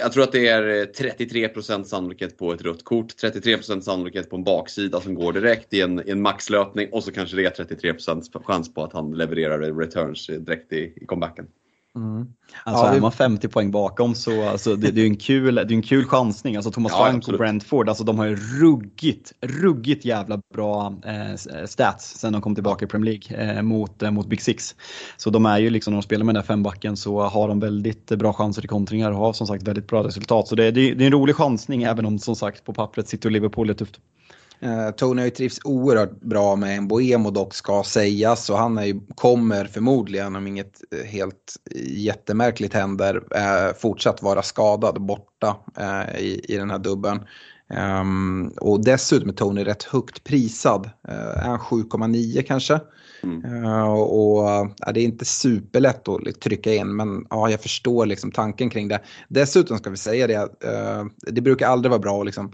jag 0.00 0.12
tror 0.12 0.22
att 0.22 0.32
det 0.32 0.48
är 0.48 0.80
eh, 0.80 0.84
33% 0.84 1.84
sannolikhet 1.84 2.38
på 2.38 2.52
ett 2.52 2.62
rött 2.62 2.84
kort, 2.84 3.14
33% 3.22 3.80
sannolikhet 3.80 4.30
på 4.30 4.36
en 4.36 4.44
baksida 4.44 5.00
som 5.00 5.14
går 5.14 5.32
direkt 5.32 5.74
i 5.74 5.80
en, 5.80 6.08
i 6.08 6.10
en 6.10 6.22
maxlöpning 6.22 6.88
och 6.92 7.04
så 7.04 7.12
kanske 7.12 7.36
det 7.36 7.58
är 7.58 7.64
33% 7.64 8.44
chans 8.44 8.74
på 8.74 8.84
att 8.84 8.92
han 8.92 9.12
levererar 9.12 9.58
returns 9.58 10.26
direkt 10.26 10.72
i, 10.72 10.92
i 10.96 11.06
comebacken. 11.06 11.46
Mm. 11.96 12.26
Alltså 12.64 12.84
ja, 12.84 12.94
är 12.94 13.00
man 13.00 13.12
50 13.12 13.48
poäng 13.48 13.70
bakom 13.70 14.14
så 14.14 14.48
alltså, 14.48 14.76
det, 14.76 14.90
det, 14.90 15.00
är 15.00 15.06
en 15.06 15.16
kul, 15.16 15.54
det 15.54 15.60
är 15.60 15.72
en 15.72 15.82
kul 15.82 16.04
chansning. 16.04 16.56
Alltså 16.56 16.70
Thomas 16.70 16.92
ja, 16.92 17.04
Frank 17.04 17.28
och 17.28 17.38
Brentford, 17.38 17.88
alltså, 17.88 18.04
de 18.04 18.18
har 18.18 18.26
ju 18.26 18.36
ruggigt, 18.36 19.32
ruggigt 19.40 20.04
jävla 20.04 20.40
bra 20.54 20.94
eh, 21.04 21.66
stats 21.66 22.18
sen 22.18 22.32
de 22.32 22.42
kom 22.42 22.54
tillbaka 22.54 22.84
i 22.84 22.88
Premier 22.88 23.18
League 23.18 23.56
eh, 23.56 23.62
mot, 23.62 24.02
eh, 24.02 24.10
mot 24.10 24.26
Big 24.26 24.42
Six. 24.42 24.74
Så 25.16 25.30
de 25.30 25.46
är 25.46 25.58
ju 25.58 25.70
liksom, 25.70 25.92
när 25.92 26.00
de 26.00 26.02
spelar 26.02 26.24
med 26.24 26.34
den 26.34 26.42
där 26.42 26.46
fembacken 26.46 26.96
så 26.96 27.20
har 27.20 27.48
de 27.48 27.60
väldigt 27.60 28.06
bra 28.06 28.32
chanser 28.32 28.62
till 28.62 28.70
kontringar 28.70 29.10
och 29.10 29.18
har 29.18 29.32
som 29.32 29.46
sagt 29.46 29.62
väldigt 29.62 29.86
bra 29.86 30.04
resultat. 30.04 30.48
Så 30.48 30.54
det, 30.54 30.70
det, 30.70 30.94
det 30.94 31.04
är 31.04 31.06
en 31.06 31.12
rolig 31.12 31.36
chansning 31.36 31.82
även 31.82 32.06
om 32.06 32.18
som 32.18 32.36
sagt 32.36 32.64
på 32.64 32.72
pappret 32.74 33.24
och 33.24 33.30
Liverpool 33.30 33.70
är 33.70 33.74
tufft. 33.74 34.00
Uh, 34.62 34.90
Tony 34.90 35.22
har 35.22 35.24
ju 35.26 35.30
trivs 35.30 35.60
oerhört 35.64 36.20
bra 36.20 36.56
med 36.56 36.76
en 36.76 36.88
Boemo 36.88 37.30
dock 37.30 37.54
ska 37.54 37.82
sägas 37.82 38.50
och 38.50 38.58
han 38.58 38.78
är 38.78 38.84
ju, 38.84 39.00
kommer 39.14 39.64
förmodligen 39.64 40.36
om 40.36 40.46
inget 40.46 40.80
eh, 40.90 41.06
helt 41.06 41.56
jättemärkligt 41.84 42.74
händer 42.74 43.16
uh, 43.16 43.74
fortsatt 43.78 44.22
vara 44.22 44.42
skadad 44.42 45.00
borta 45.00 45.56
i, 46.18 46.54
i 46.54 46.56
den 46.56 46.70
här 46.70 46.78
dubben. 46.78 47.20
Um, 47.68 48.48
och 48.60 48.84
dessutom 48.84 49.28
är 49.28 49.32
Tony 49.32 49.64
rätt 49.64 49.82
högt 49.82 50.24
prisad. 50.24 50.90
Uh, 51.08 51.48
är 51.48 51.58
7,9 51.58 52.42
kanske? 52.42 52.80
Mm. 53.22 53.64
Uh, 53.64 53.92
och 53.92 54.48
uh, 54.48 54.92
det 54.94 55.00
är 55.00 55.04
inte 55.04 55.24
superlätt 55.24 56.08
att 56.08 56.40
trycka 56.40 56.74
in 56.74 56.96
men 56.96 57.26
ja, 57.30 57.50
jag 57.50 57.62
förstår 57.62 58.06
liksom 58.06 58.32
tanken 58.32 58.70
kring 58.70 58.88
det. 58.88 59.00
Dessutom 59.28 59.78
ska 59.78 59.90
vi 59.90 59.96
säga 59.96 60.26
det, 60.26 60.48
det 61.32 61.40
brukar 61.40 61.68
aldrig 61.68 61.90
vara 61.90 62.00
bra 62.00 62.20
att 62.20 62.26
liksom, 62.26 62.52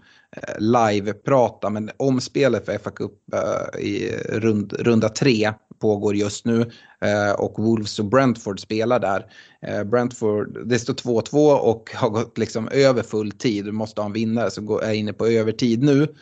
live-prata 0.58 1.70
men 1.70 1.90
omspelet 1.96 2.66
för 2.66 2.78
FA 2.78 2.90
Cup 2.90 3.12
eh, 3.34 3.80
i 3.80 4.16
rund, 4.28 4.72
runda 4.72 5.08
tre 5.08 5.52
pågår 5.80 6.16
just 6.16 6.46
nu 6.46 6.70
eh, 7.00 7.32
och 7.32 7.58
Wolves 7.58 7.98
och 7.98 8.04
Brentford 8.04 8.60
spelar 8.60 8.98
där. 8.98 9.26
Eh, 9.62 9.84
Brentford, 9.84 10.68
det 10.68 10.78
står 10.78 10.94
2-2 10.94 11.54
och 11.56 11.90
har 11.94 12.10
gått 12.10 12.38
liksom 12.38 12.68
över 12.68 13.02
full 13.02 13.30
tid. 13.30 13.64
Du 13.64 13.72
måste 13.72 14.00
ha 14.00 14.06
en 14.06 14.12
vinnare 14.12 14.50
så 14.50 14.78
är 14.78 14.92
inne 14.92 15.12
på 15.12 15.26
övertid 15.26 15.82
nu. 15.82 16.14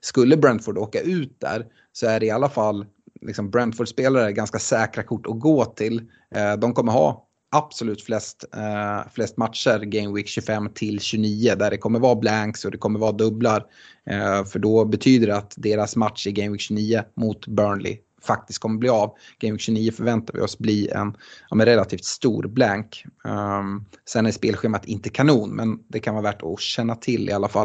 Skulle 0.00 0.36
Brentford 0.36 0.78
åka 0.78 1.00
ut 1.00 1.40
där 1.40 1.66
så 1.92 2.06
är 2.06 2.20
det 2.20 2.26
i 2.26 2.30
alla 2.30 2.48
fall 2.48 2.86
liksom 3.20 3.50
Brentford-spelare 3.50 4.32
ganska 4.32 4.58
säkra 4.58 5.02
kort 5.02 5.26
att 5.26 5.40
gå 5.40 5.64
till. 5.64 6.02
De 6.58 6.74
kommer 6.74 6.92
ha 6.92 7.28
absolut 7.52 8.02
flest, 8.02 8.44
eh, 8.54 9.12
flest 9.14 9.36
matcher 9.36 9.78
Game 9.78 10.14
Week 10.14 10.28
25 10.28 10.68
till 10.74 11.00
29 11.00 11.54
där 11.54 11.70
det 11.70 11.76
kommer 11.76 11.98
vara 11.98 12.14
blanks 12.14 12.64
och 12.64 12.70
det 12.70 12.78
kommer 12.78 12.98
vara 12.98 13.12
dubblar. 13.12 13.66
Eh, 14.10 14.44
för 14.44 14.58
då 14.58 14.84
betyder 14.84 15.26
det 15.26 15.36
att 15.36 15.54
deras 15.56 15.96
match 15.96 16.26
i 16.26 16.32
Game 16.32 16.50
Week 16.50 16.60
29 16.60 17.02
mot 17.14 17.46
Burnley 17.46 17.98
faktiskt 18.22 18.58
kommer 18.58 18.78
bli 18.78 18.88
av. 18.88 19.14
Game 19.38 19.52
Week 19.52 19.60
29 19.60 19.92
förväntar 19.92 20.34
vi 20.34 20.40
oss 20.40 20.58
bli 20.58 20.88
en, 20.88 21.16
ja, 21.50 21.66
relativt 21.66 22.04
stor 22.04 22.42
blank. 22.42 23.04
Um, 23.24 23.84
sen 24.08 24.26
är 24.26 24.30
spelschemat 24.30 24.84
inte 24.84 25.08
kanon 25.08 25.50
men 25.50 25.78
det 25.88 26.00
kan 26.00 26.14
vara 26.14 26.22
värt 26.22 26.42
att 26.42 26.60
känna 26.60 26.94
till 26.94 27.28
i 27.28 27.32
alla 27.32 27.48
fall. 27.48 27.64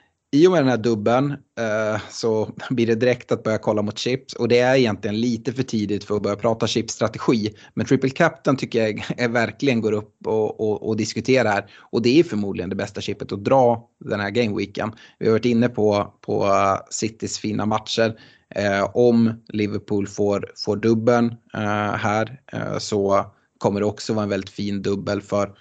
I 0.33 0.47
och 0.47 0.51
med 0.51 0.61
den 0.61 0.69
här 0.69 0.77
dubben 0.77 1.31
eh, 1.31 2.01
så 2.09 2.51
blir 2.69 2.87
det 2.87 2.95
direkt 2.95 3.31
att 3.31 3.43
börja 3.43 3.57
kolla 3.57 3.81
mot 3.81 3.97
chips 3.97 4.33
och 4.33 4.47
det 4.47 4.59
är 4.59 4.75
egentligen 4.75 5.21
lite 5.21 5.53
för 5.53 5.63
tidigt 5.63 6.03
för 6.03 6.15
att 6.15 6.23
börja 6.23 6.35
prata 6.35 6.67
chipsstrategi. 6.67 7.55
Men 7.73 7.85
Triple 7.85 8.09
Captain 8.09 8.57
tycker 8.57 8.81
jag 8.81 9.05
är, 9.17 9.29
verkligen 9.29 9.81
går 9.81 9.91
upp 9.91 10.27
och, 10.27 10.59
och, 10.59 10.87
och 10.87 10.97
diskuterar 10.97 11.71
och 11.77 12.01
det 12.01 12.19
är 12.19 12.23
förmodligen 12.23 12.69
det 12.69 12.75
bästa 12.75 13.01
chippet 13.01 13.31
att 13.31 13.43
dra 13.43 13.89
den 13.99 14.19
här 14.19 14.29
gameweeken. 14.29 14.91
Vi 15.19 15.25
har 15.25 15.31
varit 15.31 15.45
inne 15.45 15.69
på, 15.69 16.13
på 16.21 16.45
eh, 16.45 16.77
Citys 16.89 17.39
fina 17.39 17.65
matcher. 17.65 18.19
Eh, 18.55 18.89
om 18.93 19.41
Liverpool 19.47 20.07
får, 20.07 20.51
får 20.65 20.75
dubben 20.75 21.25
eh, 21.53 21.93
här 21.93 22.39
eh, 22.53 22.77
så 22.77 23.25
kommer 23.57 23.79
det 23.79 23.85
också 23.85 24.13
vara 24.13 24.23
en 24.23 24.29
väldigt 24.29 24.49
fin 24.49 24.81
dubbel 24.81 25.21
för 25.21 25.53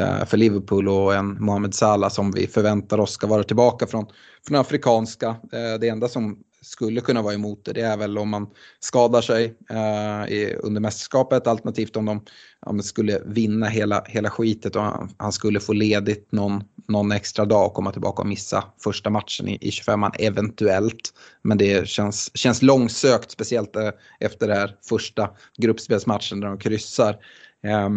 Eh, 0.00 0.24
för 0.24 0.36
Liverpool 0.36 0.88
och 0.88 1.14
en 1.14 1.44
Mohamed 1.44 1.74
Salah 1.74 2.10
som 2.10 2.30
vi 2.30 2.46
förväntar 2.46 3.00
oss 3.00 3.12
ska 3.12 3.26
vara 3.26 3.42
tillbaka 3.42 3.86
från, 3.86 4.06
från 4.46 4.56
afrikanska. 4.56 5.28
Eh, 5.28 5.80
det 5.80 5.88
enda 5.88 6.08
som 6.08 6.38
skulle 6.62 7.00
kunna 7.00 7.22
vara 7.22 7.34
emot 7.34 7.64
det, 7.64 7.72
det 7.72 7.80
är 7.80 7.96
väl 7.96 8.18
om 8.18 8.28
man 8.28 8.46
skadar 8.80 9.20
sig 9.20 9.44
eh, 9.70 10.58
under 10.58 10.80
mästerskapet 10.80 11.46
alternativt 11.46 11.96
om 11.96 12.06
de, 12.06 12.24
om 12.66 12.82
skulle 12.82 13.22
vinna 13.26 13.66
hela, 13.66 14.04
hela 14.06 14.30
skitet 14.30 14.76
och 14.76 14.82
han, 14.82 15.10
han, 15.16 15.32
skulle 15.32 15.60
få 15.60 15.72
ledigt 15.72 16.32
någon, 16.32 16.64
någon 16.88 17.12
extra 17.12 17.44
dag 17.44 17.66
och 17.66 17.74
komma 17.74 17.92
tillbaka 17.92 18.22
och 18.22 18.28
missa 18.28 18.64
första 18.84 19.10
matchen 19.10 19.48
i, 19.48 19.58
i 19.60 19.70
25an 19.70 20.12
eventuellt. 20.18 21.14
Men 21.42 21.58
det 21.58 21.88
känns, 21.88 22.30
känns 22.34 22.62
långsökt 22.62 23.30
speciellt 23.30 23.76
eh, 23.76 23.90
efter 24.20 24.48
den 24.48 24.56
här 24.56 24.76
första 24.88 25.30
gruppspelsmatchen 25.56 26.40
där 26.40 26.48
de 26.48 26.58
kryssar. 26.58 27.16
Eh, 27.64 27.88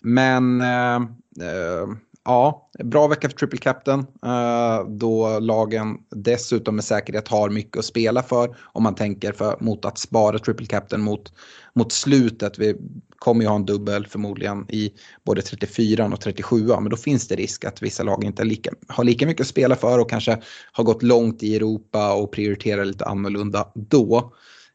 men 0.00 0.60
eh, 0.60 1.00
Eh, 1.40 1.96
ja, 2.24 2.70
bra 2.84 3.06
vecka 3.06 3.28
för 3.28 3.36
Triple 3.36 3.58
Captain. 3.58 4.00
Eh, 4.00 4.88
då 4.88 5.38
lagen 5.38 5.98
dessutom 6.10 6.74
med 6.74 6.84
säkerhet 6.84 7.28
har 7.28 7.50
mycket 7.50 7.78
att 7.78 7.84
spela 7.84 8.22
för. 8.22 8.56
Om 8.62 8.82
man 8.82 8.94
tänker 8.94 9.32
för, 9.32 9.56
mot 9.60 9.84
att 9.84 9.98
spara 9.98 10.38
Triple 10.38 10.66
Captain 10.66 11.02
mot, 11.02 11.32
mot 11.74 11.92
slutet. 11.92 12.58
Vi 12.58 12.76
kommer 13.16 13.42
ju 13.42 13.48
ha 13.48 13.56
en 13.56 13.66
dubbel 13.66 14.06
förmodligen 14.06 14.66
i 14.68 14.92
både 15.24 15.42
34 15.42 16.06
och 16.06 16.20
37 16.20 16.66
men 16.66 16.88
då 16.88 16.96
finns 16.96 17.28
det 17.28 17.34
risk 17.34 17.64
att 17.64 17.82
vissa 17.82 18.02
lag 18.02 18.24
inte 18.24 18.44
lika, 18.44 18.70
har 18.88 19.04
lika 19.04 19.26
mycket 19.26 19.40
att 19.40 19.46
spela 19.46 19.76
för 19.76 19.98
och 19.98 20.10
kanske 20.10 20.42
har 20.72 20.84
gått 20.84 21.02
långt 21.02 21.42
i 21.42 21.56
Europa 21.56 22.14
och 22.14 22.32
prioriterar 22.32 22.84
lite 22.84 23.04
annorlunda 23.04 23.72
då. 23.74 24.32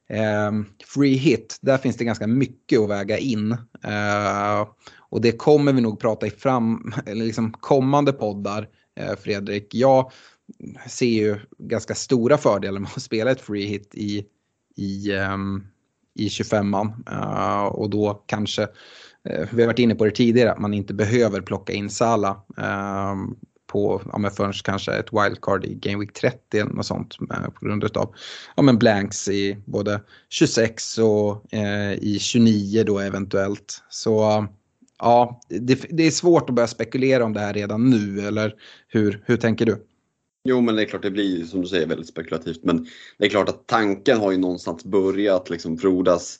Eh, 0.09 0.51
free 0.85 1.15
hit, 1.15 1.57
där 1.61 1.77
finns 1.77 1.97
det 1.97 2.05
ganska 2.05 2.27
mycket 2.27 2.79
att 2.79 2.89
väga 2.89 3.17
in. 3.17 3.51
Eh, 3.83 4.67
och 5.09 5.21
det 5.21 5.31
kommer 5.31 5.73
vi 5.73 5.81
nog 5.81 5.99
prata 5.99 6.27
i 6.27 6.31
fram, 6.31 6.93
eller 7.05 7.25
liksom 7.25 7.51
kommande 7.51 8.13
poddar, 8.13 8.67
eh, 8.95 9.15
Fredrik. 9.15 9.75
Jag 9.75 10.11
ser 10.87 11.05
ju 11.05 11.39
ganska 11.57 11.95
stora 11.95 12.37
fördelar 12.37 12.79
med 12.79 12.91
att 12.95 13.01
spela 13.01 13.31
ett 13.31 13.41
free 13.41 13.65
hit 13.65 13.91
i, 13.93 14.25
i, 14.75 15.11
um, 15.13 15.67
i 16.15 16.27
25an. 16.27 16.93
Uh, 17.11 17.63
eh, 17.63 17.65
och 17.65 17.89
då 17.89 18.23
kanske, 18.25 18.61
uh, 18.61 19.47
vi 19.51 19.61
har 19.61 19.67
varit 19.67 19.79
inne 19.79 19.95
på 19.95 20.05
det 20.05 20.11
tidigare, 20.11 20.51
att 20.51 20.59
man 20.59 20.73
inte 20.73 20.93
behöver 20.93 21.41
plocka 21.41 21.73
in 21.73 21.89
Sala 21.89 22.41
ehm, 22.57 23.35
på, 23.67 24.01
ja, 24.11 24.17
men 24.17 24.31
förrän 24.31 24.53
kanske 24.53 24.93
ett 24.93 25.13
wildcard 25.13 25.65
i 25.65 25.73
Game 25.73 25.99
Week 25.99 26.13
30 26.13 26.59
eller 26.59 26.71
något 26.71 26.85
sånt 26.85 27.17
eh, 27.31 27.49
på 27.49 27.65
grund 27.65 27.97
av 27.97 28.15
ja, 28.55 28.63
men 28.63 28.77
blanks 28.77 29.27
i 29.27 29.57
både 29.65 30.01
26 30.29 30.97
och 30.97 31.45
i 31.97 32.19
29 32.19 32.83
då 32.83 32.99
eventuellt. 32.99 33.83
Så 33.89 34.47
ja, 34.99 35.41
det, 35.47 35.85
det, 35.89 36.07
är 36.07 36.11
svårt 36.11 36.49
att 36.49 36.55
börja 36.55 36.67
spekulera 36.67 37.25
om 37.25 37.33
det 37.33 37.39
här 37.39 37.53
redan 37.53 37.89
nu, 37.89 38.27
eller 38.27 38.55
hur, 38.87 39.23
hur 39.25 39.37
tänker 39.37 39.65
du? 39.65 39.85
Jo, 40.43 40.61
men 40.61 40.75
det 40.75 40.81
är 40.81 40.85
klart 40.85 41.01
det 41.01 41.11
blir 41.11 41.45
som 41.45 41.61
du 41.61 41.67
säger 41.67 41.87
väldigt 41.87 42.07
spekulativt. 42.07 42.63
Men 42.63 42.87
det 43.17 43.25
är 43.25 43.29
klart 43.29 43.49
att 43.49 43.67
tanken 43.67 44.17
har 44.17 44.31
ju 44.31 44.37
någonstans 44.37 44.85
börjat 44.85 45.49
liksom 45.49 45.77
frodas. 45.77 46.39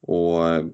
Och 0.00 0.48
eh, 0.48 0.64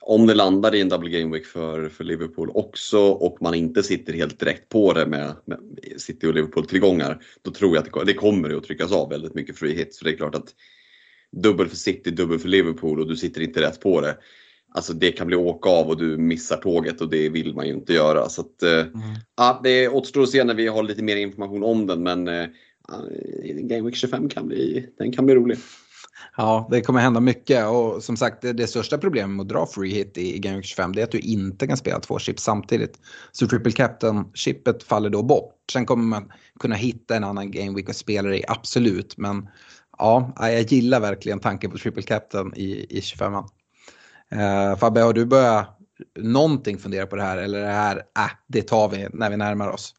om 0.00 0.26
det 0.26 0.34
landar 0.34 0.74
i 0.74 0.80
en 0.80 0.88
double 0.88 1.10
game 1.10 1.36
week 1.36 1.46
för, 1.46 1.88
för 1.88 2.04
Liverpool 2.04 2.50
också 2.54 2.98
och 2.98 3.36
man 3.40 3.54
inte 3.54 3.82
sitter 3.82 4.12
helt 4.12 4.40
direkt 4.40 4.68
på 4.68 4.92
det 4.92 5.06
med, 5.06 5.34
med 5.44 5.58
City 5.96 6.26
och 6.26 6.34
Liverpool-tillgångar, 6.34 7.22
då 7.42 7.50
tror 7.50 7.74
jag 7.74 7.86
att 7.86 7.92
det, 7.92 8.04
det 8.04 8.14
kommer 8.14 8.56
att 8.56 8.64
tryckas 8.64 8.92
av 8.92 9.08
väldigt 9.08 9.34
mycket 9.34 9.58
free 9.58 9.76
hits. 9.76 9.98
För 9.98 10.04
det 10.04 10.10
är 10.10 10.16
klart 10.16 10.34
att 10.34 10.54
dubbel 11.32 11.68
för 11.68 11.76
City, 11.76 12.10
dubbel 12.10 12.38
för 12.38 12.48
Liverpool 12.48 13.00
och 13.00 13.08
du 13.08 13.16
sitter 13.16 13.40
inte 13.40 13.60
rätt 13.60 13.80
på 13.80 14.00
det 14.00 14.16
alltså 14.74 14.92
det 14.92 15.12
kan 15.12 15.26
bli 15.26 15.36
åka 15.36 15.68
av 15.70 15.88
och 15.88 15.96
du 15.96 16.16
missar 16.16 16.56
tåget 16.56 17.00
och 17.00 17.10
det 17.10 17.28
vill 17.28 17.54
man 17.54 17.66
ju 17.66 17.72
inte 17.72 17.92
göra. 17.92 18.28
Så 18.28 18.40
att, 18.40 18.62
eh, 18.62 18.70
mm. 18.70 18.90
ja, 19.36 19.60
det 19.62 19.88
återstår 19.88 20.22
att 20.22 20.30
se 20.30 20.44
när 20.44 20.54
vi 20.54 20.66
har 20.66 20.82
lite 20.82 21.02
mer 21.02 21.16
information 21.16 21.62
om 21.62 21.86
den 21.86 22.02
men 22.02 22.28
äh, 22.28 22.46
Game 23.44 23.82
Week 23.82 23.96
25 23.96 24.28
kan 24.28 24.48
bli, 24.48 24.86
den 24.98 25.12
kan 25.12 25.26
bli 25.26 25.34
rolig. 25.34 25.58
Ja, 26.36 26.68
det 26.70 26.80
kommer 26.80 27.00
hända 27.00 27.20
mycket 27.20 27.66
och 27.66 28.02
som 28.02 28.16
sagt 28.16 28.42
det, 28.42 28.52
det 28.52 28.66
största 28.66 28.98
problemet 28.98 29.36
med 29.36 29.42
att 29.42 29.48
dra 29.48 29.66
free 29.66 29.90
hit 29.90 30.18
i, 30.18 30.36
i 30.36 30.38
Game 30.38 30.56
Week 30.56 30.66
25 30.66 30.92
det 30.92 31.00
är 31.00 31.04
att 31.04 31.10
du 31.10 31.18
inte 31.18 31.66
kan 31.66 31.76
spela 31.76 32.00
två 32.00 32.18
chips 32.18 32.42
samtidigt. 32.42 32.98
Så 33.32 33.46
Triple 33.46 33.72
Captain-chippet 33.72 34.82
faller 34.82 35.10
då 35.10 35.22
bort. 35.22 35.54
Sen 35.72 35.86
kommer 35.86 36.04
man 36.04 36.32
kunna 36.60 36.74
hitta 36.74 37.16
en 37.16 37.24
annan 37.24 37.50
Game 37.50 37.76
Week 37.76 37.88
och 37.88 37.96
spela 37.96 38.28
det 38.28 38.38
i, 38.38 38.44
absolut. 38.48 39.16
Men 39.16 39.48
ja, 39.98 40.32
jag 40.38 40.62
gillar 40.62 41.00
verkligen 41.00 41.40
tanken 41.40 41.70
på 41.70 41.78
Triple 41.78 42.02
Captain 42.02 42.52
i, 42.56 42.98
i 42.98 43.00
25 43.00 43.34
Eh, 44.32 44.76
Fabbe, 44.76 45.00
har 45.00 45.12
du 45.12 45.26
börjat 45.26 45.78
någonting 46.18 46.78
fundera 46.78 47.06
på 47.06 47.16
det 47.16 47.22
här 47.22 47.36
eller 47.36 47.58
är 47.58 47.66
det 47.66 47.72
här, 47.72 47.96
äh, 47.96 48.30
det 48.46 48.62
tar 48.62 48.88
vi 48.88 49.08
när 49.12 49.30
vi 49.30 49.36
närmar 49.36 49.68
oss? 49.68 49.94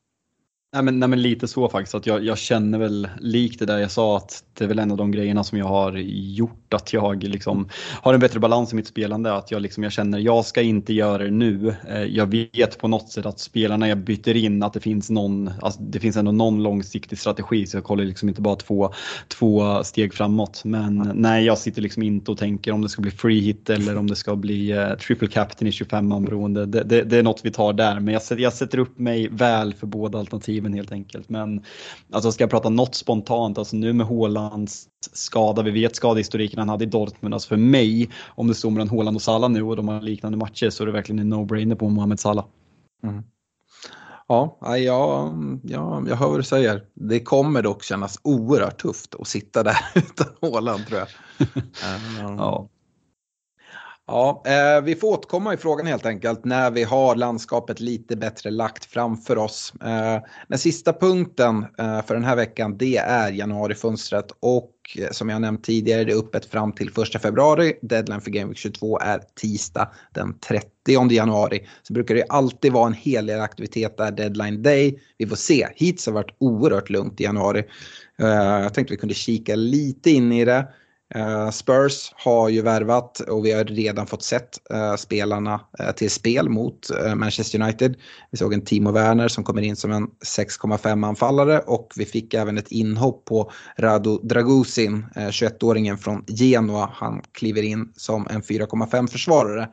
Nej 0.73 0.83
men, 0.83 0.99
nej 0.99 1.09
men 1.09 1.21
lite 1.21 1.47
så 1.47 1.69
faktiskt, 1.69 1.95
att 1.95 2.05
jag, 2.05 2.23
jag 2.23 2.37
känner 2.37 2.79
väl 2.79 3.09
likt 3.19 3.59
det 3.59 3.65
där 3.65 3.77
jag 3.77 3.91
sa 3.91 4.17
att 4.17 4.43
det 4.53 4.63
är 4.63 4.67
väl 4.67 4.79
en 4.79 4.91
av 4.91 4.97
de 4.97 5.11
grejerna 5.11 5.43
som 5.43 5.57
jag 5.57 5.65
har 5.65 5.97
gjort 6.07 6.73
att 6.73 6.93
jag 6.93 7.23
liksom 7.23 7.69
har 8.01 8.13
en 8.13 8.19
bättre 8.19 8.39
balans 8.39 8.73
i 8.73 8.75
mitt 8.75 8.87
spelande. 8.87 9.33
Att 9.33 9.51
jag, 9.51 9.61
liksom, 9.61 9.83
jag 9.83 9.91
känner 9.91 10.19
jag 10.19 10.45
ska 10.45 10.61
inte 10.61 10.93
göra 10.93 11.23
det 11.23 11.31
nu. 11.31 11.75
Eh, 11.89 12.03
jag 12.03 12.25
vet 12.25 12.77
på 12.77 12.87
något 12.87 13.09
sätt 13.09 13.25
att 13.25 13.39
spelarna 13.39 13.87
jag 13.87 13.97
byter 13.97 14.35
in 14.35 14.63
att 14.63 14.73
det 14.73 14.79
finns 14.79 15.09
någon, 15.09 15.51
alltså 15.61 15.81
det 15.81 15.99
finns 15.99 16.17
ändå 16.17 16.31
någon 16.31 16.63
långsiktig 16.63 17.19
strategi 17.19 17.67
så 17.67 17.77
jag 17.77 17.83
kollar 17.83 18.03
liksom 18.03 18.29
inte 18.29 18.41
bara 18.41 18.55
två, 18.55 18.93
två 19.27 19.83
steg 19.83 20.13
framåt. 20.13 20.61
Men 20.65 21.11
nej, 21.15 21.45
jag 21.45 21.57
sitter 21.57 21.81
liksom 21.81 22.03
inte 22.03 22.31
och 22.31 22.37
tänker 22.37 22.71
om 22.71 22.81
det 22.81 22.89
ska 22.89 23.01
bli 23.01 23.11
free 23.11 23.39
hit 23.39 23.69
eller 23.69 23.97
om 23.97 24.07
det 24.07 24.15
ska 24.15 24.35
bli 24.35 24.73
uh, 24.73 24.93
triple 24.93 25.27
captain 25.27 25.67
i 25.67 25.71
25 25.71 26.07
man 26.07 26.25
beroende. 26.25 26.65
Det, 26.65 26.83
det, 26.83 27.03
det, 27.03 27.17
är 27.17 27.23
något 27.23 27.41
vi 27.43 27.51
tar 27.51 27.73
där, 27.73 27.99
men 27.99 28.13
jag, 28.13 28.39
jag 28.39 28.53
sätter 28.53 28.77
upp 28.77 28.99
mig 28.99 29.27
väl 29.31 29.73
för 29.73 29.87
båda 29.87 30.19
alternativen 30.19 30.60
helt 30.69 30.91
enkelt. 30.91 31.29
Men 31.29 31.63
alltså 32.11 32.31
ska 32.31 32.43
jag 32.43 32.49
prata 32.49 32.69
något 32.69 32.95
spontant, 32.95 33.57
alltså 33.57 33.75
nu 33.75 33.93
med 33.93 34.05
Hålands 34.05 34.87
skada, 35.11 35.61
vi 35.61 35.71
vet 35.71 35.95
skadehistoriken 35.95 36.59
han 36.59 36.69
hade 36.69 36.83
i 36.83 36.87
Dortmund, 36.87 37.33
alltså 37.33 37.49
för 37.49 37.57
mig, 37.57 38.09
om 38.27 38.47
det 38.47 38.55
står 38.55 38.69
mellan 38.69 38.89
Håland 38.89 39.17
och 39.17 39.21
Salah 39.21 39.49
nu 39.49 39.63
och 39.63 39.75
de 39.75 39.87
har 39.87 40.01
liknande 40.01 40.37
matcher 40.37 40.69
så 40.69 40.83
är 40.83 40.85
det 40.87 40.93
verkligen 40.93 41.19
en 41.19 41.33
no-brainer 41.33 41.75
på 41.75 41.89
Mohamed 41.89 42.19
Salah. 42.19 42.45
Mm. 43.03 43.23
Ja, 44.27 44.57
ja, 44.61 44.77
ja, 45.63 46.03
jag 46.07 46.15
hör 46.15 46.27
vad 46.27 46.39
du 46.39 46.43
säger. 46.43 46.83
Det 46.93 47.19
kommer 47.19 47.61
dock 47.61 47.83
kännas 47.83 48.19
oerhört 48.23 48.81
tufft 48.81 49.15
att 49.19 49.27
sitta 49.27 49.63
där 49.63 49.77
utan 49.95 50.27
Håland 50.41 50.87
tror 50.87 50.99
jag. 50.99 51.07
ja. 52.37 52.69
Ja, 54.11 54.43
eh, 54.45 54.81
vi 54.83 54.95
får 54.95 55.07
återkomma 55.07 55.53
i 55.53 55.57
frågan 55.57 55.87
helt 55.87 56.05
enkelt 56.05 56.45
när 56.45 56.71
vi 56.71 56.83
har 56.83 57.15
landskapet 57.15 57.79
lite 57.79 58.15
bättre 58.15 58.51
lagt 58.51 58.85
framför 58.85 59.37
oss. 59.37 59.73
Eh, 59.81 60.19
den 60.47 60.59
sista 60.59 60.93
punkten 60.93 61.65
eh, 61.77 62.05
för 62.05 62.13
den 62.13 62.23
här 62.23 62.35
veckan 62.35 62.77
det 62.77 62.97
är 62.97 63.31
januarifönstret 63.31 64.31
och 64.39 64.71
eh, 64.97 65.11
som 65.11 65.29
jag 65.29 65.41
nämnt 65.41 65.63
tidigare 65.63 66.03
det 66.03 66.11
är 66.11 66.17
öppet 66.17 66.45
fram 66.45 66.71
till 66.71 66.87
1 67.15 67.21
februari. 67.21 67.73
Deadline 67.81 68.21
för 68.21 68.31
Game 68.31 68.47
Week 68.47 68.57
22 68.57 68.99
är 68.99 69.21
tisdag 69.41 69.91
den 70.13 70.39
30 70.39 71.11
januari. 71.11 71.67
Så 71.83 71.93
brukar 71.93 72.15
det 72.15 72.25
alltid 72.29 72.73
vara 72.73 72.87
en 72.87 72.93
hel 72.93 73.25
del 73.25 73.41
aktivitet 73.41 73.97
där, 73.97 74.11
deadline 74.11 74.63
day. 74.63 74.99
Vi 75.17 75.27
får 75.27 75.35
se. 75.35 75.67
Hittills 75.75 76.05
har 76.05 76.13
det 76.13 76.15
varit 76.15 76.35
oerhört 76.39 76.89
lugnt 76.89 77.21
i 77.21 77.23
januari. 77.23 77.63
Eh, 78.19 78.27
jag 78.61 78.73
tänkte 78.73 78.93
vi 78.93 78.97
kunde 78.97 79.15
kika 79.15 79.55
lite 79.55 80.11
in 80.11 80.31
i 80.31 80.45
det. 80.45 80.67
Uh, 81.15 81.49
Spurs 81.49 82.11
har 82.15 82.49
ju 82.49 82.61
värvat 82.61 83.19
och 83.19 83.45
vi 83.45 83.51
har 83.51 83.63
redan 83.63 84.07
fått 84.07 84.23
sett 84.23 84.59
uh, 84.73 84.95
spelarna 84.95 85.61
uh, 85.81 85.91
till 85.91 86.11
spel 86.11 86.49
mot 86.49 86.89
Manchester 87.15 87.61
United. 87.61 87.95
Vi 88.31 88.37
såg 88.37 88.53
en 88.53 88.65
Timo 88.65 88.91
Werner 88.91 89.27
som 89.27 89.43
kommer 89.43 89.61
in 89.61 89.75
som 89.75 89.91
en 89.91 90.07
6,5 90.07 91.07
anfallare 91.07 91.59
och 91.59 91.93
vi 91.95 92.05
fick 92.05 92.33
även 92.33 92.57
ett 92.57 92.71
inhopp 92.71 93.25
på 93.25 93.51
Rado 93.77 94.17
Dragusin, 94.17 95.05
21-åringen 95.15 95.97
från 95.97 96.25
Genoa. 96.27 96.89
Han 96.93 97.21
kliver 97.31 97.63
in 97.63 97.93
som 97.95 98.27
en 98.29 98.41
4,5 98.41 99.07
försvarare. 99.07 99.69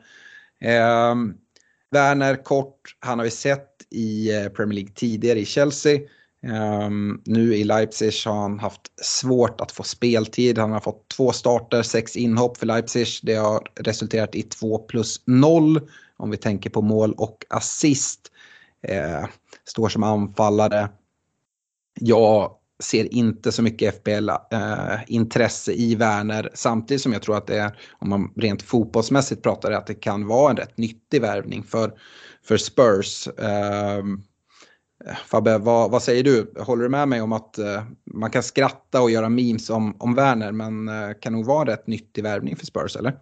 Werner 1.91 2.43
kort, 2.43 2.95
han 2.99 3.19
har 3.19 3.25
vi 3.25 3.31
sett 3.31 3.67
i 3.89 4.29
Premier 4.55 4.75
League 4.75 4.91
tidigare 4.95 5.39
i 5.39 5.45
Chelsea. 5.45 5.99
Um, 6.43 7.21
nu 7.25 7.55
i 7.55 7.63
Leipzig 7.63 8.11
har 8.25 8.41
han 8.41 8.59
haft 8.59 8.81
svårt 9.01 9.61
att 9.61 9.71
få 9.71 9.83
speltid. 9.83 10.57
Han 10.57 10.71
har 10.71 10.79
fått 10.79 11.07
två 11.07 11.31
starter, 11.31 11.83
sex 11.83 12.15
inhopp 12.15 12.57
för 12.57 12.65
Leipzig. 12.65 13.07
Det 13.23 13.35
har 13.35 13.61
resulterat 13.75 14.35
i 14.35 14.43
2 14.43 14.77
plus 14.77 15.21
0 15.25 15.81
om 16.17 16.31
vi 16.31 16.37
tänker 16.37 16.69
på 16.69 16.81
mål 16.81 17.13
och 17.13 17.45
assist. 17.49 18.31
Uh, 18.89 19.27
står 19.65 19.89
som 19.89 20.03
anfallare. 20.03 20.89
Jag 21.99 22.51
ser 22.83 23.13
inte 23.13 23.51
så 23.51 23.61
mycket 23.61 23.95
FBL-intresse 23.95 25.71
eh, 25.71 25.75
uh, 25.75 25.83
i 25.83 25.95
Werner 25.95 26.49
samtidigt 26.53 27.01
som 27.01 27.13
jag 27.13 27.21
tror 27.21 27.37
att 27.37 27.47
det 27.47 27.59
är, 27.59 27.79
om 27.99 28.09
man 28.09 28.33
rent 28.35 28.61
fotbollsmässigt 28.61 29.43
pratar, 29.43 29.71
att 29.71 29.87
det 29.87 29.93
kan 29.93 30.27
vara 30.27 30.51
en 30.51 30.57
rätt 30.57 30.77
nyttig 30.77 31.21
värvning 31.21 31.63
för, 31.63 31.93
för 32.43 32.57
Spurs. 32.57 33.27
Uh, 33.27 34.03
Eh, 35.05 35.15
Fabbe, 35.15 35.57
vad, 35.57 35.91
vad, 35.91 36.03
säger 36.03 36.23
du? 36.23 36.53
Håller 36.57 36.83
du 36.83 36.89
med 36.89 37.07
mig 37.07 37.21
om 37.21 37.31
att 37.31 37.55
uh, 37.59 37.83
man 38.05 38.31
kan 38.31 38.43
skratta 38.43 39.01
och 39.01 39.11
göra 39.11 39.29
memes 39.29 39.69
om, 39.69 39.95
om 39.99 40.15
Werner 40.15 40.51
men 40.51 40.89
uh, 40.89 41.13
kan 41.21 41.33
nog 41.33 41.45
vara 41.45 41.61
en 41.61 41.67
rätt 41.67 41.87
nyttig 41.87 42.23
värvning 42.23 42.55
för 42.55 42.65
Spurs 42.65 42.95
eller? 42.95 43.17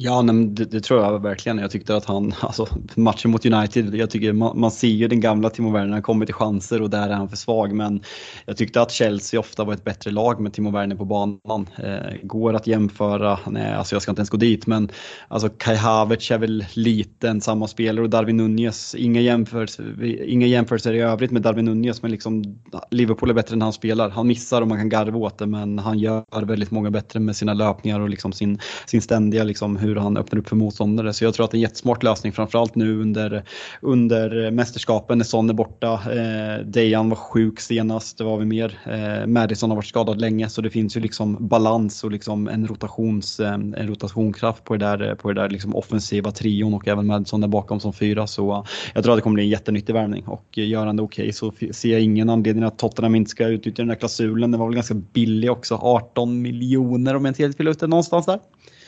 Ja, 0.00 0.22
nej, 0.22 0.46
det, 0.46 0.64
det, 0.64 0.80
tror 0.80 1.02
jag 1.02 1.22
verkligen. 1.22 1.58
Jag 1.58 1.70
tyckte 1.70 1.96
att 1.96 2.04
han, 2.04 2.34
alltså 2.40 2.66
matchen 2.94 3.30
mot 3.30 3.46
United, 3.46 3.94
jag 3.94 4.10
tycker 4.10 4.32
man, 4.32 4.60
man 4.60 4.70
ser 4.70 4.88
ju 4.88 5.08
den 5.08 5.20
gamla 5.20 5.50
Timo 5.50 5.70
Werner, 5.70 5.92
han 5.92 6.02
kommer 6.02 6.26
till 6.26 6.34
chanser 6.34 6.82
och 6.82 6.90
där 6.90 7.08
är 7.08 7.14
han 7.14 7.28
för 7.28 7.36
svag. 7.36 7.72
Men 7.72 8.02
jag 8.46 8.56
tyckte 8.56 8.82
att 8.82 8.90
Chelsea 8.90 9.40
ofta 9.40 9.64
var 9.64 9.74
ett 9.74 9.84
bättre 9.84 10.10
lag 10.10 10.40
med 10.40 10.52
Timo 10.52 10.70
Werner 10.70 10.96
på 10.96 11.04
banan. 11.04 11.68
Eh, 11.76 12.14
går 12.22 12.54
att 12.54 12.66
jämföra, 12.66 13.38
nej 13.46 13.72
alltså 13.72 13.94
jag 13.94 14.02
ska 14.02 14.10
inte 14.12 14.20
ens 14.20 14.30
gå 14.30 14.36
dit, 14.36 14.66
men 14.66 14.88
alltså 15.28 15.48
Kai 15.48 15.76
Havertz 15.76 16.30
är 16.30 16.38
väl 16.38 16.64
liten, 16.74 17.40
samma 17.40 17.66
spelare 17.66 18.04
och 18.04 18.10
Darwin 18.10 18.36
Nunez, 18.36 18.94
inga 18.94 19.20
jämförelser, 19.20 20.04
inga 20.28 20.46
jämförelser 20.46 20.92
i 20.92 21.00
övrigt 21.00 21.30
med 21.30 21.42
Darwin 21.42 21.64
Nunez, 21.64 22.02
men 22.02 22.10
liksom 22.10 22.58
Liverpool 22.90 23.30
är 23.30 23.34
bättre 23.34 23.54
än 23.54 23.62
han 23.62 23.72
spelar. 23.72 24.10
Han 24.10 24.26
missar 24.26 24.62
och 24.62 24.68
man 24.68 24.78
kan 24.78 24.88
garva 24.88 25.18
åt 25.18 25.38
det, 25.38 25.46
men 25.46 25.78
han 25.78 25.98
gör 25.98 26.44
väldigt 26.44 26.70
många 26.70 26.90
bättre 26.90 27.20
med 27.20 27.36
sina 27.36 27.54
löpningar 27.54 28.00
och 28.00 28.08
liksom 28.08 28.32
sin, 28.32 28.58
sin 28.86 29.02
ständiga 29.02 29.44
liksom 29.44 29.87
hur 29.88 29.96
han 29.96 30.16
öppnar 30.16 30.38
upp 30.38 30.48
för 30.48 30.56
motståndare. 30.56 31.12
Så 31.12 31.24
jag 31.24 31.34
tror 31.34 31.44
att 31.44 31.50
det 31.50 31.54
är 31.54 31.58
en 31.58 31.62
jättesmart 31.62 32.02
lösning 32.02 32.32
framförallt 32.32 32.74
nu 32.74 33.00
under, 33.00 33.44
under 33.80 34.50
mästerskapen 34.50 35.18
när 35.18 35.24
Son 35.24 35.50
är 35.50 35.54
borta. 35.54 35.92
Eh, 35.92 36.64
Dejan 36.64 37.08
var 37.08 37.16
sjuk 37.16 37.60
senast, 37.60 38.18
det 38.18 38.24
var 38.24 38.38
vi 38.38 38.44
mer. 38.44 38.78
Eh, 38.84 39.26
Madison 39.26 39.70
har 39.70 39.76
varit 39.76 39.86
skadad 39.86 40.20
länge 40.20 40.48
så 40.48 40.60
det 40.60 40.70
finns 40.70 40.96
ju 40.96 41.00
liksom 41.00 41.36
balans 41.48 42.04
och 42.04 42.10
liksom 42.10 42.48
en, 42.48 42.66
rotations, 42.66 43.40
eh, 43.40 43.52
en 43.52 43.88
rotationskraft 43.88 44.64
på 44.64 44.76
det 44.76 44.86
där, 44.86 45.14
på 45.14 45.32
det 45.32 45.40
där 45.42 45.48
liksom 45.50 45.76
offensiva 45.76 46.30
trion 46.30 46.74
och 46.74 46.88
även 46.88 47.06
Madison 47.06 47.40
där 47.40 47.48
bakom 47.48 47.80
som 47.80 47.92
fyra. 47.92 48.26
Så 48.26 48.52
eh, 48.52 48.64
jag 48.94 49.04
tror 49.04 49.12
att 49.12 49.18
det 49.18 49.22
kommer 49.22 49.34
bli 49.34 49.44
en 49.44 49.50
jättenyttig 49.50 49.92
värvning 49.92 50.24
och 50.26 50.58
eh, 50.58 50.68
gör 50.68 50.86
han 50.86 50.96
det 50.96 51.02
okej 51.02 51.22
okay, 51.22 51.32
så 51.32 51.52
ser 51.72 51.92
jag 51.92 52.00
ingen 52.00 52.30
anledning 52.30 52.64
att 52.64 52.78
Tottenham 52.78 53.14
inte 53.14 53.30
ska 53.30 53.46
utnyttja 53.46 53.82
den 53.82 53.90
här 53.90 53.96
klausulen. 53.96 54.50
Den 54.50 54.60
var 54.60 54.66
väl 54.66 54.74
ganska 54.74 54.94
billig 54.94 55.50
också, 55.50 55.74
18 55.74 56.42
miljoner 56.42 57.16
om 57.16 57.24
jag 57.24 57.30
inte 57.30 57.42
helt 57.42 57.56
fel 57.56 57.68
ute 57.68 57.86
någonstans 57.86 58.26
där. 58.26 58.38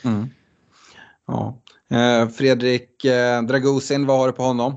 Mm. 0.03 0.29
Ja. 1.27 1.61
Eh, 1.91 2.29
Fredrik 2.29 3.05
eh, 3.05 3.43
Dragusin, 3.43 4.05
vad 4.05 4.17
har 4.17 4.27
du 4.27 4.33
på 4.33 4.43
honom? 4.43 4.73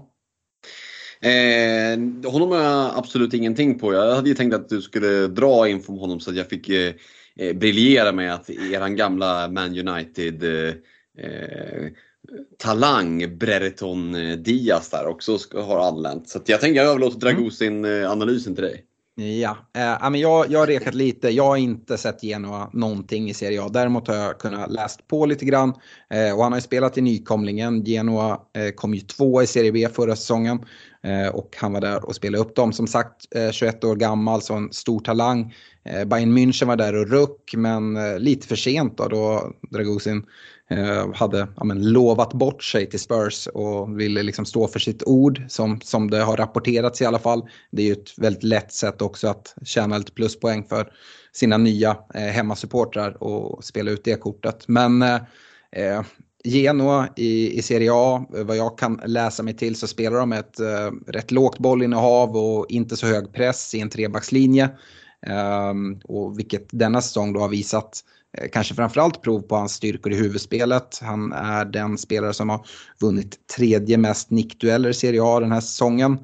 Eh, 1.21 2.31
honom 2.31 2.51
har 2.51 2.63
jag 2.63 2.93
absolut 2.97 3.35
ingenting 3.35 3.79
på. 3.79 3.95
Jag 3.95 4.15
hade 4.15 4.29
ju 4.29 4.35
tänkt 4.35 4.55
att 4.55 4.69
du 4.69 4.83
skulle 4.83 5.27
dra 5.27 5.69
info 5.69 5.93
om 5.93 5.99
honom 5.99 6.21
så 6.21 6.31
att 6.31 6.37
jag 6.37 6.49
fick 6.49 6.69
eh, 6.69 6.95
eh 7.37 7.57
briljera 7.57 8.13
med 8.13 8.35
att 8.35 8.51
eran 8.51 8.97
gamla 8.97 9.49
Man 9.49 9.89
United 9.89 10.45
eh, 10.45 10.75
talang 12.59 13.39
Brereton 13.39 14.13
Diaz 14.43 14.91
där 14.91 15.07
också 15.07 15.39
har 15.55 15.89
anlänt. 15.89 16.29
Så 16.29 16.41
jag 16.47 16.61
tänker 16.61 16.81
jag 16.81 16.91
överlåter 16.91 17.19
Dragusin-analysen 17.19 18.55
till 18.55 18.65
dig. 18.65 18.85
Ja, 19.17 19.57
eh, 19.77 20.11
men 20.11 20.21
jag, 20.21 20.51
jag 20.51 20.59
har 20.59 20.67
rekat 20.67 20.95
lite. 20.95 21.29
Jag 21.29 21.45
har 21.45 21.57
inte 21.57 21.99
sett 21.99 22.23
Genoa 22.23 22.71
någonting 22.73 23.31
i 23.31 23.35
Serie 23.35 23.63
A. 23.63 23.69
Däremot 23.69 24.09
har 24.09 24.15
jag 24.15 24.39
kunnat 24.39 24.73
läst 24.73 25.09
på 25.09 25.27
lite 25.27 25.45
grann. 25.45 25.75
Eh, 26.11 26.37
och 26.37 26.43
han 26.43 26.53
har 26.53 26.59
ju 26.59 26.63
spelat 26.63 26.99
i 26.99 27.01
nykomlingen. 27.01 27.85
Genoa 27.85 28.41
eh, 28.57 28.71
kom 28.71 28.95
ju 28.95 29.01
två 29.01 29.43
i 29.43 29.47
Serie 29.47 29.73
B 29.73 29.89
förra 29.89 30.17
säsongen. 30.17 30.59
Eh, 31.03 31.29
och 31.29 31.57
han 31.57 31.73
var 31.73 31.81
där 31.81 32.05
och 32.05 32.15
spelade 32.15 32.45
upp 32.45 32.57
dem. 32.57 32.73
Som 32.73 32.87
sagt, 32.87 33.37
eh, 33.37 33.51
21 33.51 33.85
år 33.85 33.97
gammal, 33.97 34.43
så 34.43 34.55
en 34.55 34.73
stor 34.73 35.01
talang. 35.01 35.55
Eh, 35.85 36.05
Bayern 36.05 36.39
München 36.39 36.67
var 36.67 36.77
där 36.77 36.95
och 36.95 37.11
ruck, 37.11 37.55
men 37.57 37.97
eh, 37.97 38.19
lite 38.19 38.47
för 38.47 38.57
sent 38.57 38.97
då, 38.99 39.09
då 39.09 39.53
Dragusin 39.71 40.19
Eh, 40.19 40.23
Eh, 40.71 41.15
hade 41.15 41.49
ja, 41.57 41.65
men, 41.65 41.93
lovat 41.93 42.33
bort 42.33 42.63
sig 42.63 42.91
till 42.91 43.01
Spurs 43.01 43.47
och 43.47 44.01
ville 44.01 44.23
liksom 44.23 44.45
stå 44.45 44.69
för 44.69 44.79
sitt 44.79 45.03
ord 45.03 45.43
som, 45.49 45.81
som 45.81 46.11
det 46.11 46.23
har 46.23 46.37
rapporterats 46.37 47.03
i 47.03 47.05
alla 47.05 47.19
fall. 47.19 47.43
Det 47.71 47.83
är 47.83 47.87
ju 47.87 47.93
ett 47.93 48.19
väldigt 48.19 48.43
lätt 48.43 48.73
sätt 48.73 49.03
också 49.03 49.29
att 49.29 49.55
tjäna 49.65 49.99
lite 49.99 50.13
pluspoäng 50.13 50.65
för 50.65 50.93
sina 51.33 51.57
nya 51.57 51.97
eh, 52.15 52.21
hemmasupportrar 52.21 53.23
och 53.23 53.65
spela 53.65 53.91
ut 53.91 54.05
det 54.05 54.21
kortet. 54.21 54.69
Men 54.69 55.03
eh, 55.03 55.21
eh 55.73 56.03
Genoa 56.47 57.09
i, 57.17 57.59
i 57.59 57.63
Serie 57.63 57.91
A, 57.93 58.27
eh, 58.37 58.45
vad 58.45 58.57
jag 58.57 58.79
kan 58.79 59.01
läsa 59.07 59.43
mig 59.43 59.57
till 59.57 59.77
så 59.77 59.87
spelar 59.87 60.19
de 60.19 60.33
ett 60.33 60.61
eh, 60.61 60.91
rätt 61.07 61.31
lågt 61.31 61.59
bollinnehav 61.59 62.37
och 62.37 62.67
inte 62.69 62.97
så 62.97 63.07
hög 63.07 63.33
press 63.33 63.75
i 63.75 63.81
en 63.81 63.91
trebackslinje. 63.91 64.65
Eh, 65.27 65.73
och 66.05 66.39
vilket 66.39 66.69
denna 66.71 67.03
säsong 67.03 67.33
då 67.33 67.41
har 67.41 67.49
visat 67.49 68.01
Eh, 68.39 68.49
kanske 68.53 68.75
framförallt 68.75 69.23
prov 69.23 69.41
på 69.41 69.57
hans 69.57 69.73
styrkor 69.73 70.13
i 70.13 70.17
huvudspelet. 70.17 70.99
Han 71.03 71.33
är 71.33 71.65
den 71.65 71.99
spelare 71.99 72.33
som 72.33 72.49
har 72.49 72.67
vunnit 73.01 73.47
tredje 73.57 73.99
mest 73.99 74.31
nickdueller 74.31 74.89
i 74.89 74.95
Serie 74.95 75.21
A 75.23 75.41
den 75.41 75.53
här 75.53 75.61
säsongen. 75.61 76.19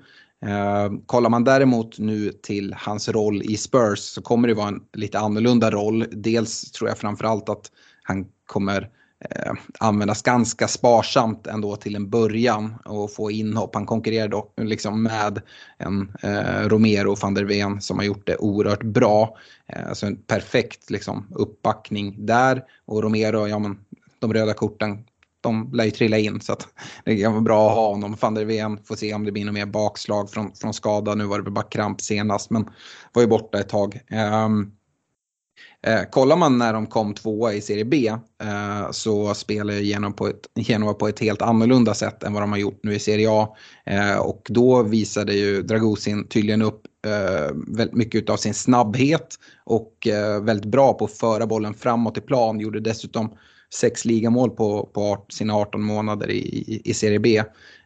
Eh, 0.46 0.92
kollar 1.06 1.30
man 1.30 1.44
däremot 1.44 1.98
nu 1.98 2.32
till 2.32 2.74
hans 2.78 3.08
roll 3.08 3.42
i 3.42 3.56
Spurs 3.56 3.98
så 3.98 4.22
kommer 4.22 4.48
det 4.48 4.54
vara 4.54 4.68
en 4.68 4.80
lite 4.92 5.18
annorlunda 5.18 5.70
roll. 5.70 6.06
Dels 6.10 6.72
tror 6.72 6.88
jag 6.88 6.98
framförallt 6.98 7.48
att 7.48 7.70
han 8.02 8.26
kommer 8.46 8.88
eh, 9.20 9.52
användas 9.78 10.22
ganska 10.22 10.68
sparsamt 10.68 11.46
ändå 11.46 11.76
till 11.76 11.96
en 11.96 12.10
början 12.10 12.74
och 12.84 13.12
få 13.12 13.30
inhopp. 13.30 13.74
Han 13.74 13.86
konkurrerar 13.86 14.28
då 14.28 14.52
liksom 14.56 15.02
med 15.02 15.42
en 15.78 16.12
eh, 16.22 16.68
Romero 16.68 17.16
van 17.22 17.34
der 17.34 17.44
Ven 17.44 17.80
som 17.80 17.98
har 17.98 18.04
gjort 18.04 18.26
det 18.26 18.36
oerhört 18.36 18.82
bra. 18.82 19.36
Eh, 19.66 19.92
så 19.92 20.06
en 20.06 20.16
perfekt 20.16 20.90
liksom, 20.90 21.26
uppbackning 21.30 22.26
där 22.26 22.62
och 22.86 23.02
Romero, 23.02 23.48
ja 23.48 23.58
men 23.58 23.78
de 24.18 24.34
röda 24.34 24.54
korten 24.54 25.04
de 25.40 25.70
lär 25.72 25.84
ju 25.84 25.90
trilla 25.90 26.18
in 26.18 26.40
så 26.40 26.52
att 26.52 26.68
det 27.04 27.16
kan 27.16 27.32
vara 27.32 27.42
bra 27.42 27.68
att 27.68 27.74
ha 27.74 27.88
honom. 27.88 28.16
Van 28.20 28.34
der 28.34 28.44
Ven 28.44 28.78
får 28.84 28.96
se 28.96 29.14
om 29.14 29.24
det 29.24 29.32
blir 29.32 29.44
något 29.44 29.54
mer 29.54 29.66
bakslag 29.66 30.30
från, 30.30 30.52
från 30.54 30.74
skada. 30.74 31.14
Nu 31.14 31.24
var 31.24 31.40
det 31.40 31.50
bara 31.50 31.64
kramp 31.64 32.00
senast 32.00 32.50
men 32.50 32.70
var 33.12 33.22
ju 33.22 33.28
borta 33.28 33.60
ett 33.60 33.68
tag. 33.68 34.00
Um, 34.46 34.72
Eh, 35.86 36.02
kollar 36.10 36.36
man 36.36 36.58
när 36.58 36.72
de 36.72 36.86
kom 36.86 37.14
tvåa 37.14 37.52
i 37.52 37.60
Serie 37.60 37.84
B 37.84 38.08
eh, 38.42 38.90
så 38.90 39.34
spelar 39.34 39.74
Genoa 39.74 40.10
på, 40.10 40.28
ett, 40.28 40.48
Genoa 40.54 40.94
på 40.94 41.08
ett 41.08 41.18
helt 41.18 41.42
annorlunda 41.42 41.94
sätt 41.94 42.22
än 42.22 42.32
vad 42.32 42.42
de 42.42 42.52
har 42.52 42.58
gjort 42.58 42.80
nu 42.82 42.94
i 42.94 42.98
Serie 42.98 43.28
A. 43.30 43.56
Eh, 43.86 44.16
och 44.16 44.46
då 44.48 44.82
visade 44.82 45.32
ju 45.32 45.62
Dragosin 45.62 46.28
tydligen 46.28 46.62
upp 46.62 46.82
eh, 47.06 47.56
väldigt 47.66 47.96
mycket 47.96 48.30
av 48.30 48.36
sin 48.36 48.54
snabbhet 48.54 49.34
och 49.64 50.06
eh, 50.06 50.42
väldigt 50.42 50.70
bra 50.70 50.92
på 50.92 51.04
att 51.04 51.18
föra 51.18 51.46
bollen 51.46 51.74
framåt 51.74 52.18
i 52.18 52.20
plan. 52.20 52.60
Gjorde 52.60 52.80
dessutom 52.80 53.36
sex 53.74 54.04
ligamål 54.04 54.50
på, 54.50 54.90
på 54.94 55.26
sina 55.28 55.54
18 55.54 55.82
månader 55.82 56.30
i, 56.30 56.38
i, 56.38 56.82
i 56.84 56.94
Serie 56.94 57.18
B. 57.18 57.42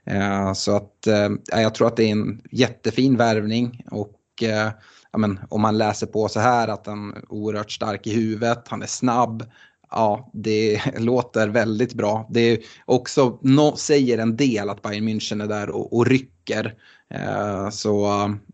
Eh, 0.06 0.52
så 0.52 0.76
att 0.76 1.06
eh, 1.06 1.28
jag 1.62 1.74
tror 1.74 1.86
att 1.86 1.96
det 1.96 2.04
är 2.04 2.12
en 2.12 2.40
jättefin 2.50 3.16
värvning 3.16 3.84
och 3.90 4.42
eh, 4.42 4.70
ja, 5.14 5.18
men, 5.18 5.40
om 5.48 5.60
man 5.60 5.78
läser 5.78 6.06
på 6.06 6.28
så 6.28 6.40
här 6.40 6.68
att 6.68 6.86
han 6.86 7.14
är 7.14 7.32
oerhört 7.32 7.70
stark 7.70 8.06
i 8.06 8.14
huvudet, 8.14 8.68
han 8.68 8.82
är 8.82 8.86
snabb. 8.86 9.44
Ja, 9.90 10.30
det 10.32 10.80
låter 10.98 11.48
väldigt 11.48 11.94
bra. 11.94 12.26
Det 12.30 12.40
är 12.40 12.58
också 12.84 13.38
no, 13.42 13.76
säger 13.76 14.18
en 14.18 14.36
del 14.36 14.70
att 14.70 14.82
Bayern 14.82 15.08
München 15.08 15.42
är 15.42 15.46
där 15.46 15.70
och, 15.70 15.96
och 15.96 16.06
rycker. 16.06 16.74
Eh, 17.10 17.70
så 17.70 18.08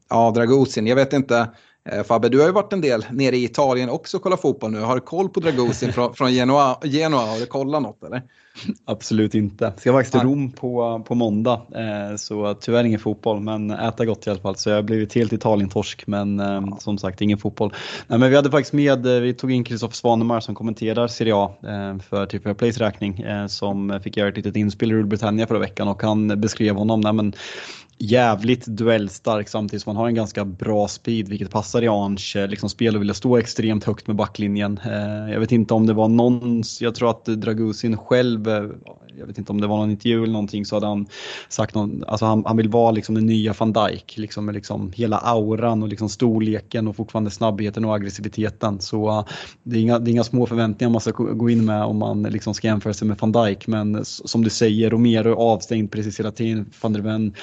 ja, 0.09 0.31
Dragusin, 0.31 0.87
jag 0.87 0.97
vet 0.97 1.13
inte. 1.13 1.49
Eh, 1.89 2.03
Fabbe, 2.03 2.29
du 2.29 2.39
har 2.39 2.47
ju 2.47 2.53
varit 2.53 2.73
en 2.73 2.81
del 2.81 3.07
nere 3.11 3.37
i 3.37 3.45
Italien 3.45 3.91
också 3.91 4.17
och 4.17 4.23
kollat 4.23 4.41
fotboll 4.41 4.71
nu. 4.71 4.81
Har 4.81 4.95
du 4.95 5.01
koll 5.01 5.29
på 5.29 5.41
Dragusin 5.41 5.93
från, 5.93 6.15
från 6.15 6.33
Genoa, 6.33 6.79
Genoa? 6.85 7.21
Har 7.21 7.41
du 7.41 7.47
kollat 7.47 7.83
något 7.83 8.05
eller? 8.05 8.23
Absolut 8.85 9.35
inte. 9.35 9.73
Ska 9.77 9.93
faktiskt 9.93 10.13
till 10.13 10.21
Rom 10.21 10.53
på, 10.53 11.03
på 11.07 11.15
måndag, 11.15 11.61
eh, 11.75 12.17
så 12.17 12.55
tyvärr 12.55 12.85
ingen 12.85 13.01
fotboll, 13.01 13.41
men 13.41 13.71
äta 13.71 14.05
gott 14.05 14.27
i 14.27 14.31
alla 14.31 14.41
fall. 14.41 14.57
Så 14.57 14.71
jag 14.71 14.77
har 14.77 14.83
blivit 14.83 15.15
helt 15.15 15.33
Italien-torsk, 15.33 16.07
men 16.07 16.41
eh, 16.41 16.79
som 16.79 16.99
sagt 16.99 17.21
ingen 17.21 17.39
fotboll. 17.39 17.73
Nej, 18.07 18.19
men 18.19 18.31
vi 18.31 18.37
hade 18.37 18.51
faktiskt 18.51 18.73
med, 18.73 19.07
vi 19.07 19.35
tog 19.35 19.53
in 19.53 19.65
Kristoffer 19.65 19.97
Svanemar 19.97 20.41
som 20.41 20.55
kommenterar 20.55 21.09
Serie 21.09 21.35
A 21.37 21.53
för 22.09 22.27
Triple 22.27 22.55
Plays 22.55 22.79
räkning, 22.79 23.25
som 23.49 24.01
fick 24.05 24.17
göra 24.17 24.29
ett 24.29 24.37
litet 24.37 24.57
inspel 24.57 24.93
i 24.93 25.03
Britannia 25.03 25.47
förra 25.47 25.59
veckan 25.59 25.89
och 25.89 26.03
han 26.03 26.41
beskrev 26.41 26.77
honom, 26.77 27.01
nej, 27.01 27.13
men 27.13 27.35
jävligt 28.01 28.67
duellstark 28.67 29.49
samtidigt 29.49 29.83
som 29.83 29.91
han 29.91 29.97
har 29.97 30.09
en 30.09 30.15
ganska 30.15 30.45
bra 30.45 30.89
speed 30.89 31.29
vilket 31.29 31.51
passar 31.51 31.83
i 31.83 31.89
Ange 31.89 32.33
eh, 32.37 32.49
liksom 32.49 32.69
spel 32.69 32.95
och 32.97 33.03
vilja 33.03 33.15
stå 33.15 33.37
extremt 33.37 33.85
högt 33.85 34.07
med 34.07 34.17
backlinjen. 34.17 34.81
Eh, 34.85 35.33
jag 35.33 35.41
vet 35.41 35.53
inte 35.53 35.75
om 35.75 35.87
det 35.87 35.93
var 35.93 36.09
någon, 36.09 36.63
jag 36.81 36.95
tror 36.95 37.11
att 37.11 37.25
Dragusin 37.25 37.97
själv, 37.97 38.49
eh, 38.49 38.65
jag 39.19 39.27
vet 39.27 39.39
inte 39.39 39.53
om 39.53 39.61
det 39.61 39.67
var 39.67 39.77
någon 39.77 39.91
intervju 39.91 40.23
eller 40.23 40.33
någonting 40.33 40.65
så 40.65 40.77
hade 40.77 40.87
han 40.87 41.07
sagt 41.49 41.75
någon, 41.75 42.05
alltså 42.07 42.27
han, 42.27 42.45
han 42.47 42.57
vill 42.57 42.69
vara 42.69 42.91
liksom 42.91 43.15
den 43.15 43.27
nya 43.27 43.55
van 43.59 43.73
Dijk, 43.73 44.15
liksom 44.17 44.45
med 44.45 44.55
liksom 44.55 44.93
hela 44.95 45.19
auran 45.19 45.83
och 45.83 45.89
liksom 45.89 46.09
storleken 46.09 46.89
och 46.89 46.97
fortfarande 46.97 47.31
snabbheten 47.31 47.85
och 47.85 47.95
aggressiviteten. 47.95 48.81
Så 48.81 49.25
det 49.63 49.77
är 49.77 49.81
inga, 49.81 49.99
det 49.99 50.11
är 50.11 50.13
inga 50.13 50.25
små 50.25 50.47
förväntningar 50.47 50.91
man 50.91 51.01
ska 51.01 51.11
gå 51.11 51.51
in 51.51 51.65
med 51.65 51.85
om 51.85 51.99
man 51.99 52.23
liksom 52.23 52.55
ska 52.55 52.67
jämföra 52.67 52.95
sig 52.95 53.09
med 53.09 53.19
van 53.21 53.33
Dijk 53.33 53.67
men 53.67 54.05
som 54.05 54.45
du 54.45 54.51
säger, 54.51 54.91
Romero 54.91 55.29
är 55.29 55.37
avstängd 55.37 55.93
precis 55.93 56.21
hela 56.21 56.31
tiden, 56.31 56.71
van 56.83 56.93
der 56.93 57.01
Ven 57.01 57.35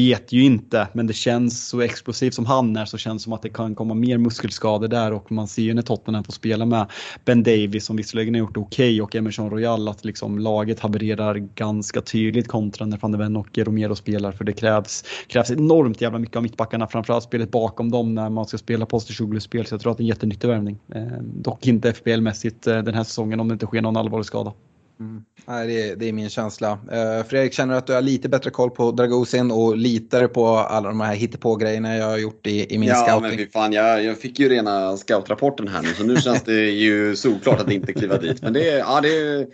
vet 0.00 0.32
ju 0.32 0.44
inte, 0.44 0.88
men 0.92 1.06
det 1.06 1.12
känns 1.12 1.68
så 1.68 1.80
explosivt 1.80 2.34
som 2.34 2.46
han 2.46 2.76
är 2.76 2.84
så 2.84 2.98
känns 2.98 3.22
det 3.22 3.24
som 3.24 3.32
att 3.32 3.42
det 3.42 3.48
kan 3.48 3.74
komma 3.74 3.94
mer 3.94 4.18
muskelskador 4.18 4.88
där 4.88 5.12
och 5.12 5.32
man 5.32 5.48
ser 5.48 5.62
ju 5.62 5.74
när 5.74 5.82
Tottenham 5.82 6.24
får 6.24 6.32
spela 6.32 6.66
med 6.66 6.86
Ben 7.24 7.42
Davis 7.42 7.84
som 7.84 7.96
visserligen 7.96 8.34
har 8.34 8.38
gjort 8.38 8.54
det 8.54 8.60
okej 8.60 8.88
okay, 8.88 9.00
och 9.00 9.16
Emerson 9.16 9.50
Royal 9.50 9.88
att 9.88 10.04
liksom 10.04 10.38
laget 10.38 10.80
havererar 10.80 11.34
ganska 11.34 12.00
tydligt 12.00 12.48
kontra 12.48 12.86
när 12.86 12.98
van 12.98 13.12
de 13.12 13.18
Ven 13.18 13.36
och 13.36 13.58
Romero 13.58 13.96
spelar 13.96 14.32
för 14.32 14.44
det 14.44 14.52
krävs, 14.52 15.04
krävs 15.26 15.50
enormt 15.50 16.00
jävla 16.00 16.18
mycket 16.18 16.36
av 16.36 16.42
mittbackarna, 16.42 16.86
framförallt 16.86 17.24
spelet 17.24 17.50
bakom 17.50 17.90
dem 17.90 18.14
när 18.14 18.30
man 18.30 18.46
ska 18.46 18.58
spela 18.58 18.86
Postecoglou-spel 18.86 19.66
så 19.66 19.74
jag 19.74 19.80
tror 19.80 19.92
att 19.92 19.98
det 19.98 20.02
är 20.02 20.04
en 20.04 20.08
jättenyttig 20.08 20.48
värvning. 20.48 20.78
Eh, 20.94 21.22
dock 21.22 21.66
inte 21.66 21.92
FBL-mässigt 21.92 22.66
eh, 22.66 22.82
den 22.82 22.94
här 22.94 23.04
säsongen 23.04 23.40
om 23.40 23.48
det 23.48 23.52
inte 23.52 23.66
sker 23.66 23.82
någon 23.82 23.96
allvarlig 23.96 24.26
skada. 24.26 24.52
Mm. 25.00 25.24
Nej, 25.46 25.66
det, 25.66 25.88
är, 25.88 25.96
det 25.96 26.08
är 26.08 26.12
min 26.12 26.30
känsla. 26.30 26.72
Uh, 26.72 27.24
Fredrik, 27.28 27.52
känner 27.52 27.74
du 27.74 27.78
att 27.78 27.86
du 27.86 27.92
har 27.92 28.02
lite 28.02 28.28
bättre 28.28 28.50
koll 28.50 28.70
på 28.70 28.90
Dragosin 28.90 29.50
och 29.50 29.76
litar 29.76 30.26
på 30.26 30.46
alla 30.46 30.88
de 30.88 31.00
här 31.00 31.14
hittepå-grejerna 31.14 31.96
jag 31.96 32.06
har 32.06 32.18
gjort 32.18 32.46
i, 32.46 32.74
i 32.74 32.78
min 32.78 32.88
ja, 32.88 32.94
scouting? 32.94 33.30
Ja, 33.30 33.36
men 33.36 33.48
fan, 33.48 33.72
jag, 33.72 34.04
jag 34.04 34.18
fick 34.18 34.38
ju 34.38 34.48
rena 34.48 34.96
scoutrapporten 34.96 35.68
här 35.68 35.82
nu 35.82 35.88
så 35.88 36.04
nu 36.04 36.16
känns 36.16 36.42
det 36.42 36.70
ju 36.70 37.16
solklart 37.16 37.60
att 37.60 37.70
inte 37.70 37.92
kliva 37.92 38.18
dit. 38.18 38.42
Men 38.42 38.52
det, 38.52 38.78
ja, 38.78 39.00
det, 39.00 39.46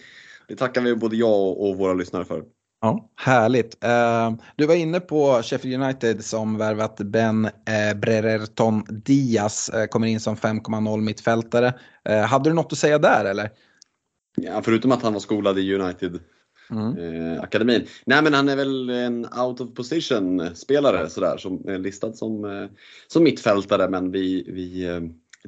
det 0.49 0.57
tackar 0.57 0.81
vi 0.81 0.95
både 0.95 1.17
jag 1.17 1.59
och 1.61 1.77
våra 1.77 1.95
lyssnare 1.95 2.25
för. 2.25 2.43
Ja, 2.81 3.11
härligt. 3.17 3.85
Uh, 3.85 4.39
du 4.57 4.67
var 4.67 4.75
inne 4.75 5.01
på 5.01 5.43
Sheffield 5.43 5.83
United 5.83 6.25
som 6.25 6.59
värvat 6.59 6.97
Ben 6.97 7.45
uh, 7.45 7.99
Brererton 8.01 8.85
Diaz, 8.89 9.71
uh, 9.75 9.85
kommer 9.85 10.07
in 10.07 10.21
som 10.21 10.37
5,0 10.37 11.01
mittfältare. 11.01 11.75
Uh, 12.09 12.17
hade 12.17 12.51
du 12.51 12.55
något 12.55 12.73
att 12.73 12.79
säga 12.79 12.99
där 12.99 13.25
eller? 13.25 13.51
Ja, 14.37 14.63
förutom 14.63 14.93
att 14.93 15.03
han 15.03 15.13
var 15.13 15.21
skolad 15.21 15.59
i 15.59 15.75
United 15.75 16.21
mm. 16.71 16.99
eh, 16.99 17.43
akademin. 17.43 17.87
Nej 18.05 18.23
men 18.23 18.35
han 18.35 18.49
är 18.49 18.57
väl 18.57 18.91
en 18.91 19.25
out 19.25 19.61
of 19.61 19.75
position 19.75 20.57
spelare 20.57 21.11
sådär 21.11 21.37
som 21.37 21.69
är 21.69 21.79
listad 21.79 22.13
som, 22.13 22.45
eh, 22.45 22.69
som 23.07 23.25
mittfältare 23.25 23.89
men 23.89 24.11
vi, 24.11 24.45
vi 24.49 24.85
eh, 24.85 25.01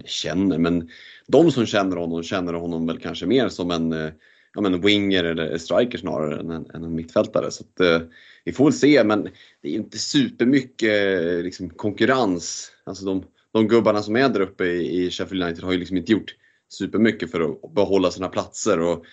känner, 0.04 0.58
men 0.58 0.88
de 1.26 1.50
som 1.50 1.66
känner 1.66 1.96
honom 1.96 2.22
känner 2.22 2.52
honom 2.52 2.86
väl 2.86 2.98
kanske 2.98 3.26
mer 3.26 3.48
som 3.48 3.70
en, 3.70 3.92
eh, 3.92 4.10
ja, 4.54 4.60
men 4.60 4.80
winger 4.80 5.24
eller 5.24 5.58
striker 5.58 5.98
snarare 5.98 6.40
än 6.40 6.50
en, 6.50 6.66
än 6.74 6.84
en 6.84 6.94
mittfältare. 6.94 7.50
Så 7.50 7.64
att, 7.64 7.80
eh, 7.80 8.08
vi 8.44 8.52
får 8.52 8.64
väl 8.64 8.72
se 8.72 9.04
men 9.04 9.28
det 9.62 9.68
är 9.68 9.72
inte 9.72 9.98
supermycket 9.98 11.22
eh, 11.22 11.42
liksom, 11.42 11.70
konkurrens. 11.70 12.72
Alltså 12.84 13.04
de, 13.04 13.24
de 13.52 13.68
gubbarna 13.68 14.02
som 14.02 14.16
är 14.16 14.28
där 14.28 14.40
uppe 14.40 14.64
i, 14.64 15.04
i 15.04 15.10
Sheffield 15.10 15.42
United 15.42 15.64
har 15.64 15.72
ju 15.72 15.78
liksom 15.78 15.96
inte 15.96 16.12
gjort 16.12 16.34
supermycket 16.68 17.30
för 17.30 17.40
att 17.40 17.74
behålla 17.74 18.10
sina 18.10 18.28
platser. 18.28 18.80
Och, 18.80 19.04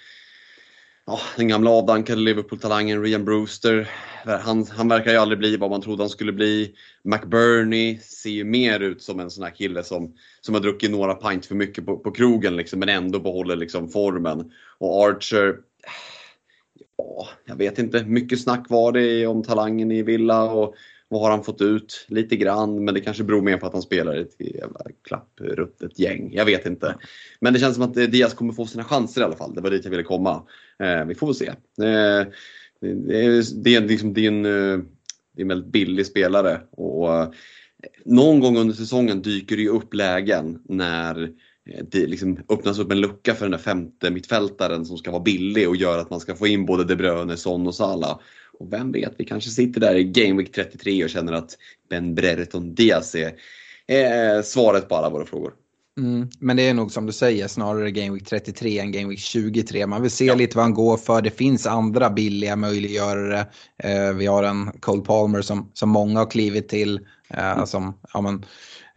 ja, 1.06 1.20
den 1.38 1.48
gamla 1.48 1.70
avdankade 1.70 2.22
Liverpool-talangen 2.22 3.04
Rian 3.04 3.26
Brewster, 3.26 3.90
han, 4.26 4.66
han 4.66 4.88
verkar 4.88 5.12
ju 5.12 5.18
aldrig 5.18 5.40
bli 5.40 5.58
vad 5.58 5.70
man 5.70 5.82
trodde 5.82 6.04
han 6.04 6.10
skulle 6.10 6.34
bli. 6.34 6.76
McBurney 7.04 7.98
ser 7.98 8.30
ju 8.30 8.44
mer 8.44 8.80
ut 8.80 9.02
som 9.02 9.20
en 9.20 9.32
sån 9.32 9.44
här 9.44 9.52
kille 9.52 9.84
som, 9.84 10.14
som 10.42 10.54
har 10.54 10.62
druckit 10.62 10.92
några 10.92 11.14
pint 11.14 11.46
för 11.46 11.56
mycket 11.56 11.86
på, 11.86 11.98
på 11.98 12.12
krogen 12.12 12.56
liksom, 12.56 12.80
men 12.80 12.90
ändå 12.90 13.20
behåller 13.20 13.56
liksom 13.56 13.90
formen. 13.90 14.52
Och 14.78 15.06
Archer, 15.06 15.56
ja, 16.98 17.28
jag 17.46 17.56
vet 17.56 17.80
inte, 17.80 18.04
mycket 18.04 18.42
snack 18.42 18.66
var 18.70 18.92
det 18.92 19.28
om 19.28 19.44
talangen 19.44 19.92
i 19.92 20.04
Villa 20.04 20.44
och 20.44 20.76
vad 21.08 21.22
har 21.22 21.32
han 21.32 21.44
fått 21.44 21.62
ut? 21.62 22.06
Lite 22.08 22.36
grann, 22.36 22.86
men 22.86 22.94
det 22.94 23.02
kanske 23.02 23.24
beror 23.24 23.42
mer 23.42 23.58
på 23.58 23.68
att 23.68 23.74
han 23.74 23.82
spelar 23.82 24.18
i 24.18 24.22
ett 24.22 24.36
jävla 24.40 24.80
klappruttet 25.04 26.00
gäng. 26.00 26.34
Jag 26.34 26.46
vet 26.46 26.66
inte. 26.66 26.96
Men 27.40 27.54
det 27.54 27.60
känns 27.60 27.76
som 27.76 27.84
att 27.84 27.94
Diaz 27.94 28.34
kommer 28.34 28.54
få 28.54 28.66
sina 28.66 28.84
chanser 28.84 29.22
i 29.22 29.24
alla 29.24 29.36
fall. 29.36 29.56
Det 29.56 29.62
var 29.62 29.70
dit 29.70 29.84
jag 29.84 29.92
ville 29.92 30.04
komma. 30.04 30.44
Eh, 30.80 31.06
vi 31.06 31.16
får 31.16 31.28
väl 31.28 31.36
se. 31.36 31.48
Eh, 31.48 32.28
det, 32.80 33.26
är, 33.26 33.64
det, 33.64 33.76
är 33.76 33.82
liksom, 33.82 34.14
det, 34.14 34.26
är 34.26 34.28
en, 34.28 34.46
eh, 34.46 34.78
det 35.36 35.42
är 35.42 35.42
en 35.42 35.48
väldigt 35.48 35.72
billig 35.72 36.06
spelare. 36.06 36.62
Och, 36.72 37.14
eh, 37.14 37.30
någon 38.06 38.40
gång 38.40 38.58
under 38.58 38.76
säsongen 38.76 39.22
dyker 39.22 39.56
det 39.56 39.62
ju 39.62 39.70
upp 39.70 39.94
lägen 39.94 40.62
när 40.66 41.24
eh, 41.70 41.86
det 41.92 42.08
liksom 42.08 42.40
öppnas 42.50 42.80
upp 42.80 42.92
en 42.92 43.02
lucka 43.02 43.36
för 43.36 43.46
den 43.46 43.52
där 43.52 43.58
femte 43.58 44.12
mittfältaren 44.12 44.86
som 44.86 44.98
ska 44.98 45.12
vara 45.12 45.24
billig 45.24 45.70
och 45.70 45.76
gör 45.76 45.98
att 45.98 46.10
man 46.10 46.20
ska 46.20 46.36
få 46.36 46.48
in 46.48 46.66
både 46.66 46.84
De 46.84 46.96
Bruyne, 46.96 47.38
Son 47.38 47.68
och 47.68 47.76
Salah. 47.76 48.20
Och 48.60 48.74
vem 48.74 48.92
vet, 48.92 49.14
vi 49.18 49.26
kanske 49.26 49.50
sitter 49.50 49.82
där 49.82 49.96
i 49.96 50.04
Game 50.04 50.38
Week 50.38 50.52
33 50.52 51.04
och 51.04 51.10
känner 51.10 51.34
att 51.34 51.58
Ben 51.90 52.16
Brereton 52.16 52.76
Diaz 52.76 53.16
är, 53.16 53.34
är 53.88 54.42
svaret 54.42 54.90
på 54.90 54.96
alla 54.96 55.10
våra 55.10 55.26
frågor. 55.26 55.54
Mm, 56.00 56.30
men 56.40 56.58
det 56.58 56.70
är 56.70 56.74
nog 56.74 56.92
som 56.92 57.06
du 57.06 57.14
säger 57.14 57.48
snarare 57.48 57.92
Game 57.92 58.14
Week 58.14 58.26
33 58.26 58.80
än 58.80 58.92
Game 58.92 59.10
Week 59.10 59.20
23. 59.20 59.88
Man 59.88 60.02
vill 60.02 60.12
se 60.12 60.26
ja. 60.26 60.36
lite 60.36 60.58
vad 60.58 60.66
han 60.66 60.74
går 60.74 60.98
för. 60.98 61.22
Det 61.22 61.32
finns 61.32 61.68
andra 61.68 62.10
billiga 62.10 62.56
möjliggörare. 62.56 63.40
Eh, 63.84 64.14
vi 64.14 64.26
har 64.26 64.44
en 64.44 64.72
Cole 64.80 65.02
Palmer 65.02 65.42
som, 65.42 65.72
som 65.74 65.90
många 65.90 66.20
har 66.20 66.32
klivit 66.32 66.70
till. 66.70 67.00
Eh, 67.30 67.52
mm. 67.52 67.68
som, 67.68 68.00
ja, 68.14 68.22
men, 68.22 68.46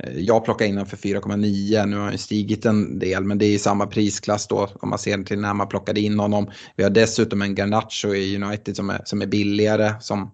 Eh, 0.05 0.19
jag 0.19 0.45
plockade 0.45 0.71
in 0.71 0.77
den 0.77 0.87
för 0.87 0.97
4,9, 0.97 1.87
nu 1.87 1.97
har 1.97 2.05
han 2.05 2.19
stigit 2.19 2.67
en 2.67 2.99
del 2.99 3.25
men 3.25 3.39
det 3.39 3.47
är 3.47 3.55
i 3.55 3.59
samma 3.59 3.87
prisklass 3.87 4.47
då 4.47 4.69
om 4.81 4.89
man 4.91 4.99
ser 4.99 5.23
till 5.23 5.41
när 5.41 5.55
man 5.55 5.69
plockade 5.69 6.01
in 6.01 6.19
honom. 6.19 6.51
Vi 6.77 6.83
har 6.83 6.91
dessutom 6.91 7.43
en 7.43 7.55
Garnacho 7.55 8.15
i 8.15 8.43
United 8.43 8.77
som 8.77 8.91
är, 8.91 9.01
som 9.05 9.23
är 9.23 9.27
billigare 9.27 9.95
som 10.01 10.31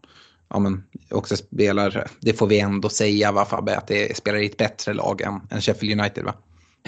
ja, 0.50 0.58
men 0.58 0.84
också 1.10 1.36
spelar, 1.36 2.10
det 2.20 2.32
får 2.32 2.46
vi 2.46 2.60
ändå 2.60 2.88
säga 2.88 3.32
va 3.32 3.44
Fabbe, 3.44 3.76
att 3.76 3.86
det 3.86 4.16
spelar 4.16 4.38
i 4.38 4.46
ett 4.46 4.56
bättre 4.56 4.94
lag 4.94 5.20
än, 5.20 5.40
än 5.50 5.60
Sheffield 5.60 6.00
United 6.00 6.24
va? 6.24 6.34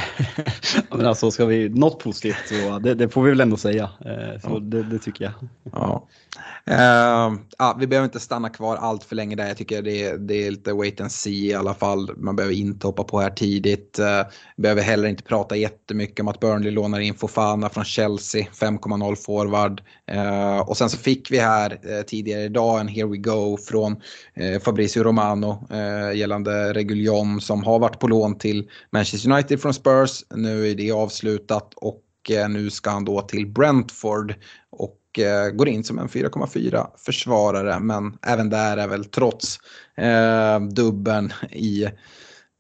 men 0.91 1.07
alltså 1.07 1.31
ska 1.31 1.47
vi, 1.47 1.69
något 1.69 1.99
positivt 1.99 2.49
så 2.49 2.79
det, 2.79 2.95
det 2.95 3.09
får 3.09 3.23
vi 3.23 3.31
väl 3.31 3.41
ändå 3.41 3.57
säga. 3.57 3.91
Eh, 4.01 4.41
så 4.41 4.49
Ja. 4.51 4.59
det, 4.61 4.83
det 4.83 4.99
tycker 4.99 5.25
jag. 5.25 5.33
Ja. 5.73 6.09
Eh, 6.71 7.33
ja, 7.59 7.77
vi 7.79 7.87
behöver 7.87 8.05
inte 8.05 8.21
stanna 8.21 8.49
kvar 8.49 8.77
allt 8.77 9.05
för 9.05 9.17
länge 9.17 9.37
där. 9.37 9.47
Jag 9.47 9.57
tycker 9.57 9.83
det 9.83 10.05
är, 10.05 10.19
det 10.19 10.47
är 10.47 10.51
lite 10.51 10.73
wait 10.73 11.01
and 11.01 11.13
see 11.13 11.47
i 11.47 11.55
alla 11.55 11.75
fall. 11.75 12.11
Man 12.17 12.37
behöver 12.37 12.55
inte 12.55 12.87
hoppa 12.87 13.05
på 13.05 13.21
här 13.21 13.31
tidigt. 13.31 13.99
Eh, 13.99 14.23
behöver 14.57 14.83
heller 14.83 15.09
inte 15.09 15.23
prata 15.23 15.57
jättemycket 15.57 16.21
om 16.21 16.29
att 16.29 16.41
Burnley 16.41 16.71
lånar 16.71 17.01
in 17.01 17.15
Fofana 17.15 17.69
från 17.69 17.85
Chelsea, 17.85 18.47
5,0 18.61 19.17
forward. 19.17 19.83
Eh, 20.07 20.59
och 20.59 20.77
sen 20.77 20.91
så 20.91 20.99
fick 20.99 21.31
vi 21.31 21.39
här 21.39 22.03
tidigare 22.03 22.43
idag 22.43 22.81
en 22.81 22.89
here 22.89 23.07
we 23.07 23.17
go 23.17 23.59
från 23.69 23.97
Fabrizio 24.65 25.03
Romano 25.03 25.69
gällande 26.15 26.73
Reguljon 26.73 27.41
som 27.41 27.65
har 27.65 27.79
varit 27.79 27.99
på 27.99 28.09
lån 28.09 28.39
till 28.39 28.71
Manchester 28.91 29.31
United 29.33 29.61
från 29.61 29.75
Spurs. 29.87 30.25
Nu 30.35 30.71
är 30.71 30.75
det 30.75 30.93
avslutat 30.93 31.75
och 31.77 32.03
eh, 32.31 32.49
nu 32.49 32.71
ska 32.71 32.91
han 32.91 33.05
då 33.05 33.23
till 33.23 33.47
Brentford 33.47 34.35
och 34.71 35.19
eh, 35.19 35.51
går 35.51 35.69
in 35.69 35.85
som 35.85 35.99
en 35.99 36.09
4,4 36.09 36.87
försvarare. 36.97 37.81
Men 37.81 38.19
även 38.23 38.51
där 38.51 38.77
är 38.77 38.89
väl 38.89 39.05
trots 39.05 39.59
eh, 39.97 40.61
dubben 40.61 41.33
i, 41.51 41.89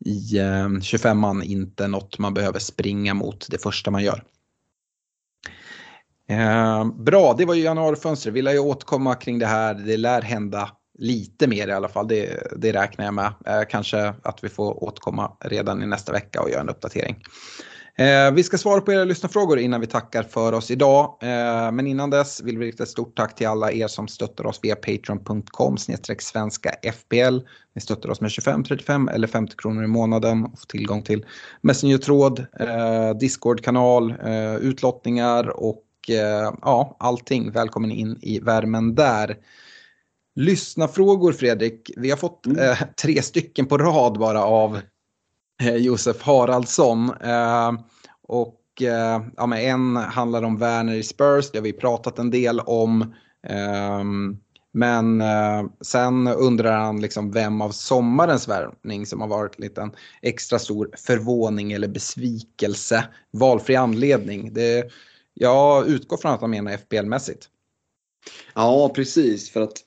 i 0.05 0.39
eh, 0.39 0.69
25an 0.69 1.43
inte 1.43 1.89
något 1.89 2.19
man 2.19 2.35
behöver 2.35 2.59
springa 2.59 3.15
mot 3.15 3.47
det 3.51 3.63
första 3.63 3.91
man 3.91 4.05
gör. 4.05 4.23
Eh, 6.29 6.85
bra, 6.85 7.35
det 7.39 7.45
var 7.45 7.55
ju 7.55 7.63
januarifönstret. 7.63 8.35
Vi 8.35 8.43
lär 8.43 8.53
ju 8.53 8.59
återkomma 8.59 9.15
kring 9.15 9.39
det 9.39 9.47
här. 9.47 9.75
Det 9.75 9.97
lär 9.97 10.23
hända 10.23 10.71
lite 10.99 11.47
mer 11.47 11.69
i 11.69 11.73
alla 11.73 11.89
fall. 11.89 12.09
Det, 12.09 12.53
det 12.57 12.73
räknar 12.73 13.05
jag 13.05 13.15
med. 13.15 13.33
Eh, 13.47 13.63
kanske 13.69 14.15
att 14.23 14.45
vi 14.45 14.49
får 14.49 14.85
återkomma 14.85 15.33
redan 15.41 15.83
i 15.83 15.87
nästa 15.87 16.13
vecka 16.13 16.43
och 16.43 16.51
göra 16.51 16.61
en 16.61 16.69
uppdatering. 16.69 17.17
Eh, 17.99 18.33
vi 18.33 18.43
ska 18.43 18.59
svara 18.59 18.81
på 18.81 18.93
era 18.93 19.05
lyssnarfrågor 19.05 19.59
innan 19.59 19.81
vi 19.81 19.87
tackar 19.87 20.23
för 20.23 20.53
oss 20.53 20.71
idag. 20.71 21.19
Eh, 21.23 21.73
men 21.73 21.87
innan 21.87 22.11
dess 22.11 22.43
vill 22.43 22.59
vi 22.59 22.67
rikta 22.67 22.83
ett 22.83 22.89
stort 22.89 23.17
tack 23.17 23.35
till 23.35 23.47
alla 23.47 23.73
er 23.73 23.89
som 23.89 24.09
stöttar 24.09 24.47
oss 24.47 24.61
via 24.63 24.77
patreon.com 24.77 25.77
svenska 26.19 26.71
FPL. 26.71 27.39
Ni 27.75 27.81
stöttar 27.81 28.11
oss 28.11 28.21
med 28.21 28.31
25, 28.31 28.65
35 28.65 29.09
eller 29.09 29.27
50 29.27 29.57
kronor 29.57 29.85
i 29.85 29.87
månaden 29.87 30.45
och 30.45 30.59
får 30.59 30.67
tillgång 30.67 31.03
till 31.03 31.25
Messenger-tråd, 31.61 32.47
eh, 32.61 33.19
Discord-kanal, 33.21 34.15
eh, 34.25 34.57
utlottningar 34.57 35.49
och 35.49 35.85
eh, 36.09 36.53
ja, 36.63 36.97
allting. 36.99 37.51
Välkommen 37.51 37.91
in 37.91 38.19
i 38.23 38.41
värmen 38.41 38.95
där. 38.95 39.37
Lyssnarfrågor 40.37 41.33
Fredrik. 41.33 41.91
Vi 41.97 42.11
har 42.11 42.17
fått 42.17 42.47
eh, 42.47 42.79
tre 43.03 43.23
stycken 43.23 43.67
på 43.67 43.79
rad 43.79 44.19
bara 44.19 44.45
av 44.45 44.81
eh, 45.63 45.77
Josef 45.77 46.23
Haraldsson. 46.23 47.11
Eh, 47.21 47.73
och 48.23 48.83
eh, 48.83 49.23
ja, 49.37 49.47
men 49.47 49.59
en 49.59 49.97
handlar 49.97 50.43
om 50.43 50.59
Werner 50.59 50.95
i 50.95 51.03
Spurs, 51.03 51.51
det 51.51 51.59
har 51.59 51.63
vi 51.63 51.73
pratat 51.73 52.19
en 52.19 52.31
del 52.31 52.61
om. 52.61 53.15
Ehm, 53.49 54.37
men 54.73 55.21
eh, 55.21 55.65
sen 55.81 56.29
undrar 56.29 56.79
han 56.79 57.01
liksom 57.01 57.33
vem 57.33 57.61
av 57.61 57.71
sommarens 57.71 58.49
värvning 58.49 59.07
som 59.07 59.21
har 59.21 59.29
varit 59.29 59.59
lite 59.59 59.83
en 59.83 59.93
extra 60.23 60.59
stor 60.59 60.91
förvåning 60.97 61.73
eller 61.73 61.89
besvikelse. 61.89 63.05
Valfri 63.33 63.77
anledning. 63.77 64.55
Det, 64.55 64.91
jag 65.35 65.89
utgår 65.89 66.17
från 66.17 66.33
att 66.33 66.41
han 66.41 66.51
menar 66.51 66.73
FPL-mässigt. 66.77 67.49
Ja, 68.55 68.93
precis. 68.95 69.51
För 69.51 69.61
att 69.61 69.86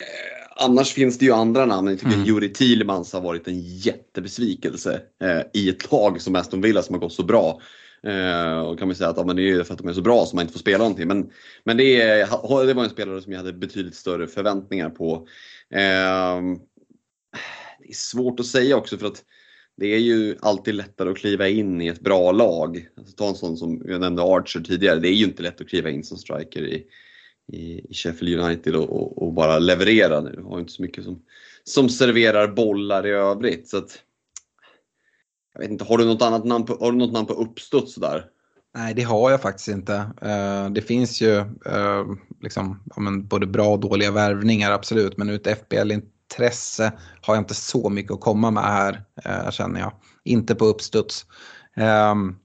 eh, 0.00 0.64
annars 0.64 0.92
finns 0.92 1.18
det 1.18 1.24
ju 1.24 1.32
andra 1.32 1.66
namn. 1.66 1.88
Jag 1.88 1.98
tycker 1.98 2.14
Mm. 2.14 2.26
Juri 2.26 2.52
Tilmans 2.52 3.12
har 3.12 3.20
varit 3.20 3.48
en 3.48 3.60
jättebesvikelse 3.60 5.00
eh, 5.22 5.40
i 5.52 5.68
ett 5.68 5.92
lag 5.92 6.20
som 6.20 6.36
Aston 6.36 6.60
Villa 6.60 6.82
som 6.82 6.94
har 6.94 7.00
gått 7.00 7.12
så 7.12 7.22
bra. 7.22 7.60
Eh, 8.02 8.58
och 8.58 8.78
kan 8.78 8.88
man 8.88 8.94
säga 8.94 9.10
att 9.10 9.16
ja, 9.16 9.24
men 9.24 9.36
det 9.36 9.42
är 9.42 9.44
ju 9.44 9.64
för 9.64 9.72
att 9.72 9.78
de 9.78 9.88
är 9.88 9.92
så 9.92 10.02
bra 10.02 10.26
som 10.26 10.36
man 10.36 10.42
inte 10.42 10.52
får 10.52 10.60
spela 10.60 10.78
någonting. 10.78 11.08
Men, 11.08 11.30
men 11.64 11.76
det, 11.76 12.00
är, 12.00 12.66
det 12.66 12.74
var 12.74 12.84
en 12.84 12.90
spelare 12.90 13.22
som 13.22 13.32
jag 13.32 13.38
hade 13.38 13.52
betydligt 13.52 13.94
större 13.94 14.26
förväntningar 14.26 14.90
på. 14.90 15.26
Ehm, 15.70 16.54
det 17.78 17.88
är 17.88 17.94
svårt 17.94 18.40
att 18.40 18.46
säga 18.46 18.76
också 18.76 18.98
för 18.98 19.06
att 19.06 19.24
det 19.76 19.86
är 19.86 19.98
ju 19.98 20.36
alltid 20.40 20.74
lättare 20.74 21.10
att 21.10 21.16
kliva 21.16 21.48
in 21.48 21.82
i 21.82 21.86
ett 21.86 22.00
bra 22.00 22.32
lag. 22.32 22.88
Alltså, 22.96 23.16
ta 23.16 23.28
en 23.28 23.34
sån 23.34 23.56
som 23.56 23.82
jag 23.86 24.00
nämnde 24.00 24.22
Archer 24.22 24.60
tidigare. 24.60 25.00
Det 25.00 25.08
är 25.08 25.12
ju 25.12 25.24
inte 25.24 25.42
lätt 25.42 25.60
att 25.60 25.68
kliva 25.68 25.90
in 25.90 26.04
som 26.04 26.18
striker 26.18 26.62
i, 26.62 26.86
i, 27.52 27.90
i 27.90 27.94
Sheffield 27.94 28.40
United 28.40 28.76
och, 28.76 28.90
och, 28.90 29.22
och 29.22 29.32
bara 29.32 29.58
leverera. 29.58 30.20
nu. 30.20 30.42
har 30.42 30.58
inte 30.58 30.72
så 30.72 30.82
mycket 30.82 31.04
som, 31.04 31.22
som 31.64 31.88
serverar 31.88 32.48
bollar 32.48 33.06
i 33.06 33.10
övrigt. 33.10 33.68
Så 33.68 33.78
att, 33.78 33.98
jag 35.54 35.60
vet 35.60 35.70
inte, 35.70 35.84
har 35.84 35.98
du 35.98 36.04
något 36.04 36.22
annat 36.22 36.44
namn 36.44 36.66
på, 36.66 36.76
har 36.80 36.92
du 36.92 36.98
något 36.98 37.12
namn 37.12 37.26
på 37.26 37.34
uppstuds 37.34 37.94
där? 37.94 38.24
Nej, 38.76 38.94
det 38.94 39.02
har 39.02 39.30
jag 39.30 39.42
faktiskt 39.42 39.68
inte. 39.68 39.94
Eh, 40.22 40.70
det 40.70 40.82
finns 40.82 41.20
ju 41.20 41.36
eh, 41.66 42.04
liksom, 42.40 42.82
både 43.22 43.46
bra 43.46 43.68
och 43.68 43.80
dåliga 43.80 44.10
värvningar, 44.10 44.72
absolut. 44.72 45.16
Men 45.16 45.30
ur 45.30 45.34
ett 45.34 45.58
FBL-intresse 45.58 46.92
har 47.20 47.34
jag 47.34 47.42
inte 47.42 47.54
så 47.54 47.88
mycket 47.88 48.12
att 48.12 48.20
komma 48.20 48.50
med 48.50 48.62
här, 48.62 49.04
eh, 49.24 49.50
känner 49.50 49.80
jag. 49.80 49.92
Inte 50.24 50.54
på 50.54 50.64
uppstuds. 50.64 51.26
Ehm, 51.76 52.36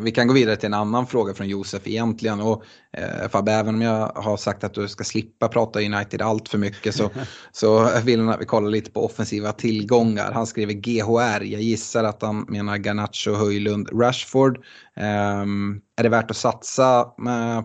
vi 0.00 0.10
kan 0.10 0.26
gå 0.26 0.34
vidare 0.34 0.56
till 0.56 0.66
en 0.66 0.74
annan 0.74 1.06
fråga 1.06 1.34
från 1.34 1.48
Josef 1.48 1.86
egentligen. 1.86 2.40
Och, 2.40 2.64
eh, 2.92 3.28
Fabbe, 3.28 3.52
även 3.52 3.74
om 3.74 3.82
jag 3.82 4.12
har 4.14 4.36
sagt 4.36 4.64
att 4.64 4.74
du 4.74 4.88
ska 4.88 5.04
slippa 5.04 5.48
prata 5.48 5.80
United 5.80 6.22
allt 6.22 6.48
för 6.48 6.58
mycket 6.58 6.94
så, 6.94 7.10
så 7.52 8.00
vill 8.04 8.20
han 8.20 8.28
att 8.28 8.40
vi 8.40 8.44
kollar 8.44 8.70
lite 8.70 8.90
på 8.90 9.04
offensiva 9.04 9.52
tillgångar. 9.52 10.32
Han 10.32 10.46
skriver 10.46 10.72
GHR. 10.72 11.44
Jag 11.44 11.62
gissar 11.62 12.04
att 12.04 12.22
han 12.22 12.46
menar 12.48 12.76
Garnacho, 12.76 13.34
Höjlund, 13.34 13.88
Rashford. 13.92 14.58
Ehm, 14.96 15.80
är 15.96 16.02
det 16.02 16.08
värt 16.08 16.30
att 16.30 16.36
satsa 16.36 17.04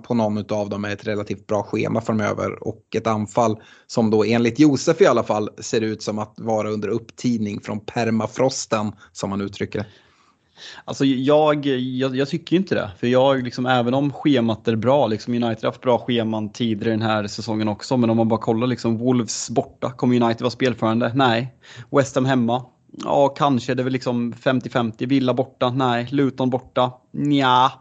på 0.03 0.13
någon 0.13 0.51
av 0.51 0.69
dem 0.69 0.81
med 0.81 0.93
ett 0.93 1.07
relativt 1.07 1.47
bra 1.47 1.63
schema 1.63 2.01
framöver 2.01 2.67
och 2.67 2.83
ett 2.95 3.07
anfall 3.07 3.61
som 3.87 4.09
då 4.09 4.23
enligt 4.23 4.59
Josef 4.59 5.01
i 5.01 5.05
alla 5.05 5.23
fall 5.23 5.49
ser 5.59 5.81
ut 5.81 6.03
som 6.03 6.19
att 6.19 6.33
vara 6.37 6.69
under 6.69 6.87
upptidning 6.87 7.59
från 7.59 7.79
permafrosten 7.79 8.91
som 9.11 9.29
man 9.29 9.41
uttrycker 9.41 9.79
det. 9.79 9.85
Alltså 10.85 11.05
jag, 11.05 11.65
jag, 11.65 12.15
jag 12.15 12.29
tycker 12.29 12.55
inte 12.55 12.75
det. 12.75 12.91
För 12.99 13.07
jag, 13.07 13.43
liksom, 13.43 13.65
även 13.65 13.93
om 13.93 14.13
schemat 14.13 14.67
är 14.67 14.75
bra, 14.75 15.07
liksom 15.07 15.33
United 15.33 15.63
har 15.63 15.69
haft 15.69 15.81
bra 15.81 15.97
scheman 15.99 16.51
tidigare 16.51 16.91
den 16.91 17.01
här 17.01 17.27
säsongen 17.27 17.67
också, 17.67 17.97
men 17.97 18.09
om 18.09 18.17
man 18.17 18.27
bara 18.27 18.39
kollar 18.39 18.67
liksom 18.67 18.97
Wolves 18.97 19.49
borta, 19.49 19.91
kommer 19.91 20.23
United 20.23 20.41
vara 20.41 20.51
spelförande? 20.51 21.11
Nej. 21.15 21.53
West 21.91 22.15
Ham 22.15 22.25
hemma? 22.25 22.65
Ja, 23.03 23.27
kanske. 23.27 23.73
Det 23.73 23.81
är 23.81 23.83
väl 23.83 23.93
liksom 23.93 24.33
50-50. 24.33 25.07
Villa 25.07 25.33
borta? 25.33 25.69
Nej. 25.69 26.07
Luton 26.11 26.49
borta? 26.49 26.91
Nja. 27.11 27.71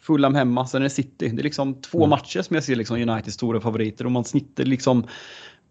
Fulham 0.00 0.34
hemma, 0.34 0.66
sen 0.66 0.82
är 0.82 0.84
det 0.84 0.90
City. 0.90 1.28
Det 1.28 1.40
är 1.40 1.44
liksom 1.44 1.74
två 1.80 2.06
matcher 2.06 2.42
som 2.42 2.54
jag 2.54 2.64
ser 2.64 2.76
liksom 2.76 2.96
Uniteds 2.96 3.34
stora 3.34 3.60
favoriter 3.60 4.04
och 4.04 4.12
man 4.12 4.24
snittar 4.24 4.64
liksom 4.64 5.06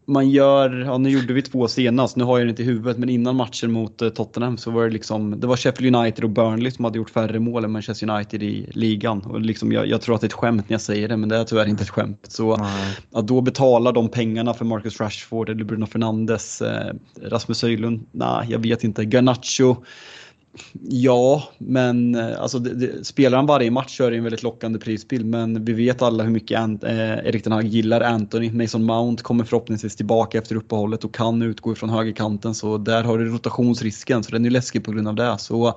man 0.07 0.29
gör, 0.29 0.69
ja 0.85 0.97
nu 0.97 1.09
gjorde 1.09 1.33
vi 1.33 1.41
två 1.41 1.67
senast, 1.67 2.15
nu 2.15 2.23
har 2.23 2.37
jag 2.37 2.47
det 2.47 2.49
inte 2.49 2.61
i 2.61 2.65
huvudet, 2.65 2.97
men 2.97 3.09
innan 3.09 3.35
matchen 3.35 3.71
mot 3.71 4.01
eh, 4.01 4.09
Tottenham 4.09 4.57
så 4.57 4.71
var 4.71 4.83
det 4.83 4.89
liksom, 4.89 5.39
det 5.39 5.47
var 5.47 5.57
Sheffield 5.57 5.95
United 5.95 6.23
och 6.23 6.29
Burnley 6.29 6.71
som 6.71 6.85
hade 6.85 6.97
gjort 6.97 7.09
färre 7.09 7.39
mål 7.39 7.63
än 7.63 7.71
Manchester 7.71 8.09
United 8.09 8.43
i 8.43 8.69
ligan. 8.71 9.21
Och 9.21 9.41
liksom, 9.41 9.71
jag, 9.71 9.87
jag 9.87 10.01
tror 10.01 10.15
att 10.15 10.21
det 10.21 10.25
är 10.25 10.29
ett 10.29 10.33
skämt 10.33 10.69
när 10.69 10.73
jag 10.73 10.81
säger 10.81 11.07
det, 11.07 11.17
men 11.17 11.29
det 11.29 11.37
är 11.37 11.43
tyvärr 11.43 11.65
inte 11.65 11.83
ett 11.83 11.89
skämt. 11.89 12.25
Så 12.27 12.67
att 13.13 13.27
då 13.27 13.41
betala 13.41 13.91
de 13.91 14.09
pengarna 14.09 14.53
för 14.53 14.65
Marcus 14.65 14.99
Rashford 14.99 15.49
eller 15.49 15.63
Bruno 15.63 15.85
Fernandes, 15.85 16.61
eh, 16.61 16.93
Rasmus 17.21 17.61
Höjlund, 17.61 18.05
nej 18.11 18.47
jag 18.49 18.59
vet 18.59 18.83
inte, 18.83 19.05
Garnacho, 19.05 19.75
Ja, 20.81 21.43
men 21.57 22.15
eh, 22.15 22.41
alltså, 22.41 22.59
det, 22.59 22.73
det, 22.73 23.05
spelar 23.05 23.37
han 23.37 23.45
varje 23.45 23.71
match 23.71 23.97
så 23.97 24.03
är 24.03 24.11
det 24.11 24.17
en 24.17 24.23
väldigt 24.23 24.43
lockande 24.43 24.79
prisbild. 24.79 25.25
Men 25.25 25.65
vi 25.65 25.73
vet 25.73 26.01
alla 26.01 26.23
hur 26.23 26.31
mycket 26.31 26.59
Ant, 26.59 26.83
eh, 26.83 27.17
Erik 27.17 27.43
Ten 27.43 27.51
Hag 27.51 27.65
gillar 27.65 28.01
Anthony. 28.01 28.51
Mason 28.51 28.83
Mount 28.83 29.23
kommer 29.23 29.43
förhoppningsvis 29.43 29.95
tillbaka 29.95 30.37
efter 30.37 30.55
uppehållet 30.55 31.03
och 31.03 31.15
kan 31.15 31.41
utgå 31.41 31.71
ifrån 31.71 31.89
högerkanten. 31.89 32.55
Så 32.55 32.77
där 32.77 33.03
har 33.03 33.17
du 33.17 33.25
rotationsrisken, 33.25 34.23
så 34.23 34.31
den 34.31 34.45
är 34.45 34.49
läskig 34.49 34.83
på 34.83 34.91
grund 34.91 35.07
av 35.07 35.15
det. 35.15 35.37
Så 35.37 35.73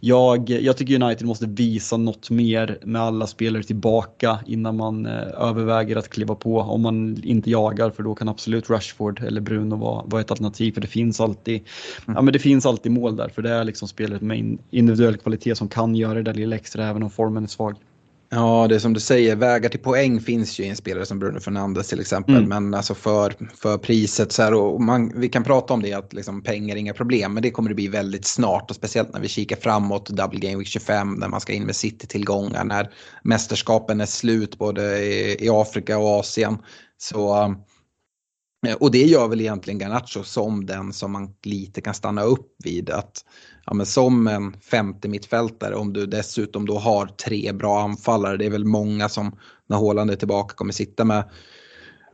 jag, 0.00 0.50
jag 0.50 0.76
tycker 0.76 1.02
United 1.02 1.26
måste 1.26 1.46
visa 1.46 1.96
något 1.96 2.30
mer 2.30 2.78
med 2.82 3.02
alla 3.02 3.26
spelare 3.26 3.62
tillbaka 3.62 4.38
innan 4.46 4.76
man 4.76 5.06
eh, 5.06 5.12
överväger 5.38 5.96
att 5.96 6.08
kliva 6.08 6.34
på. 6.34 6.58
Om 6.58 6.82
man 6.82 7.22
inte 7.24 7.50
jagar, 7.50 7.90
för 7.90 8.02
då 8.02 8.14
kan 8.14 8.28
absolut 8.28 8.70
Rashford 8.70 9.22
eller 9.22 9.40
Bruno 9.40 9.76
vara, 9.76 10.04
vara 10.06 10.20
ett 10.20 10.30
alternativ. 10.30 10.72
För 10.72 10.80
det 10.80 10.86
finns 10.86 11.20
alltid, 11.20 11.60
ja, 12.06 12.22
men 12.22 12.32
det 12.32 12.38
finns 12.38 12.66
alltid 12.66 12.92
mål 12.92 13.16
där, 13.16 13.28
för 13.28 13.42
det 13.42 13.50
är 13.50 13.64
liksom 13.64 13.88
spelare 13.88 14.18
med 14.24 14.38
in- 14.38 14.58
individuell 14.70 15.16
kvalitet 15.16 15.54
som 15.54 15.68
kan 15.68 15.94
göra 15.94 16.14
det 16.14 16.22
där 16.22 16.34
lilla 16.34 16.56
extra 16.56 16.88
även 16.88 17.02
om 17.02 17.10
formen 17.10 17.44
är 17.44 17.48
svag. 17.48 17.76
Ja, 18.30 18.66
det 18.68 18.74
är 18.74 18.78
som 18.78 18.92
du 18.92 19.00
säger, 19.00 19.36
vägar 19.36 19.68
till 19.68 19.80
poäng 19.80 20.20
finns 20.20 20.60
ju 20.60 20.64
i 20.64 20.68
en 20.68 20.76
spelare 20.76 21.06
som 21.06 21.18
Bruno 21.18 21.40
Fernandes 21.40 21.88
till 21.88 22.00
exempel. 22.00 22.36
Mm. 22.36 22.48
Men 22.48 22.74
alltså 22.74 22.94
för, 22.94 23.34
för 23.54 23.78
priset 23.78 24.32
så 24.32 24.42
här, 24.42 24.54
och 24.54 24.80
man, 24.80 25.12
vi 25.20 25.28
kan 25.28 25.44
prata 25.44 25.74
om 25.74 25.82
det 25.82 25.92
att 25.92 26.12
liksom 26.12 26.42
pengar 26.42 26.76
är 26.76 26.80
inga 26.80 26.94
problem. 26.94 27.34
Men 27.34 27.42
det 27.42 27.50
kommer 27.50 27.68
det 27.68 27.74
bli 27.74 27.88
väldigt 27.88 28.26
snart 28.26 28.70
och 28.70 28.76
speciellt 28.76 29.12
när 29.12 29.20
vi 29.20 29.28
kikar 29.28 29.56
framåt, 29.56 30.08
Double 30.08 30.40
Game 30.40 30.58
Week 30.58 30.68
25, 30.68 31.14
när 31.14 31.28
man 31.28 31.40
ska 31.40 31.52
in 31.52 31.64
med 31.64 31.76
City-tillgångar, 31.76 32.64
när 32.64 32.90
mästerskapen 33.22 34.00
är 34.00 34.06
slut 34.06 34.58
både 34.58 35.04
i, 35.04 35.36
i 35.44 35.48
Afrika 35.48 35.98
och 35.98 36.20
Asien. 36.20 36.58
Så 36.96 37.54
Eh, 38.66 38.74
och 38.74 38.90
det 38.90 39.02
gör 39.02 39.28
väl 39.28 39.40
egentligen 39.40 39.78
Garnacho 39.78 40.22
som 40.22 40.66
den 40.66 40.92
som 40.92 41.12
man 41.12 41.34
lite 41.42 41.80
kan 41.80 41.94
stanna 41.94 42.22
upp 42.22 42.54
vid. 42.64 42.90
att 42.90 43.24
ja, 43.66 43.74
men 43.74 43.86
Som 43.86 44.26
en 44.26 44.56
femte 44.60 45.08
mittfältare 45.08 45.74
om 45.74 45.92
du 45.92 46.06
dessutom 46.06 46.66
då 46.66 46.78
har 46.78 47.06
tre 47.06 47.52
bra 47.52 47.80
anfallare. 47.80 48.36
Det 48.36 48.46
är 48.46 48.50
väl 48.50 48.64
många 48.64 49.08
som 49.08 49.38
när 49.66 49.76
Haaland 49.76 50.10
är 50.10 50.16
tillbaka 50.16 50.54
kommer 50.54 50.72
sitta 50.72 51.04
med 51.04 51.24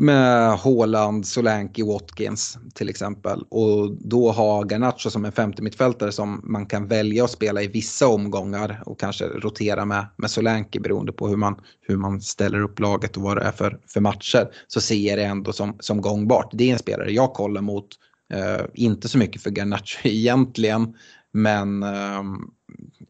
med 0.01 0.59
Haaland, 0.59 1.26
Solanke, 1.26 1.84
Watkins 1.84 2.59
till 2.74 2.88
exempel. 2.88 3.42
Och 3.48 3.96
då 4.01 4.30
ha 4.32 4.62
Garnacho 4.62 5.11
som 5.11 5.24
en 5.24 5.32
femte 5.32 5.62
mittfältare 5.62 6.12
som 6.12 6.40
man 6.44 6.66
kan 6.66 6.86
välja 6.86 7.24
att 7.24 7.30
spela 7.30 7.62
i 7.62 7.66
vissa 7.66 8.09
omgångar 8.09 8.82
och 8.86 9.01
kanske 9.01 9.24
rotera 9.24 9.84
med, 9.84 10.07
med 10.16 10.30
Solanke 10.30 10.80
beroende 10.80 11.12
på 11.12 11.28
hur 11.28 11.36
man, 11.36 11.61
hur 11.80 11.96
man 11.96 12.20
ställer 12.20 12.62
upp 12.62 12.78
laget 12.78 13.16
och 13.16 13.22
vad 13.22 13.36
det 13.36 13.42
är 13.42 13.53
för, 13.53 13.80
för 13.86 14.01
matcher. 14.01 14.48
Så 14.68 14.80
ser 14.80 15.09
jag 15.09 15.18
det 15.18 15.24
ändå 15.24 15.53
som, 15.53 15.76
som 15.80 16.01
gångbart. 16.01 16.51
Det 16.53 16.68
är 16.68 16.72
en 16.72 16.78
spelare 16.78 17.12
jag 17.12 17.32
kollar 17.32 17.61
mot, 17.61 17.88
eh, 18.32 18.66
inte 18.74 19.09
så 19.09 19.18
mycket 19.18 19.42
för 19.42 19.51
Garnacho 19.51 19.98
egentligen, 20.09 20.94
men 21.33 21.83
eh, 21.83 22.22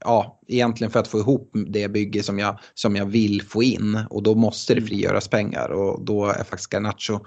ja, 0.01 0.41
egentligen 0.49 0.91
för 0.91 1.01
att 1.01 1.09
få 1.09 1.19
ihop 1.19 1.51
det 1.67 1.89
bygge 1.89 2.23
som 2.23 2.39
jag, 2.39 2.59
som 2.75 2.97
jag 2.97 3.07
vill 3.07 3.43
få 3.43 3.63
in 3.63 4.01
och 4.11 4.23
då 4.23 4.35
måste 4.35 4.75
det 4.75 4.79
mm. 4.79 4.89
frigöras 4.89 5.29
pengar 5.29 5.69
och 5.69 6.05
då 6.05 6.27
är 6.27 6.45
faktiskt 6.45 6.73
Garnacho 6.73 7.19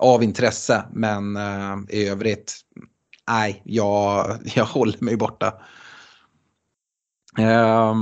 av 0.00 0.22
intresse 0.22 0.84
men 0.92 1.36
eh, 1.36 1.76
i 1.88 2.08
övrigt, 2.08 2.54
nej, 3.28 3.62
jag, 3.64 4.38
jag 4.54 4.64
håller 4.64 5.04
mig 5.04 5.16
borta. 5.16 5.54
Eh, 7.38 7.94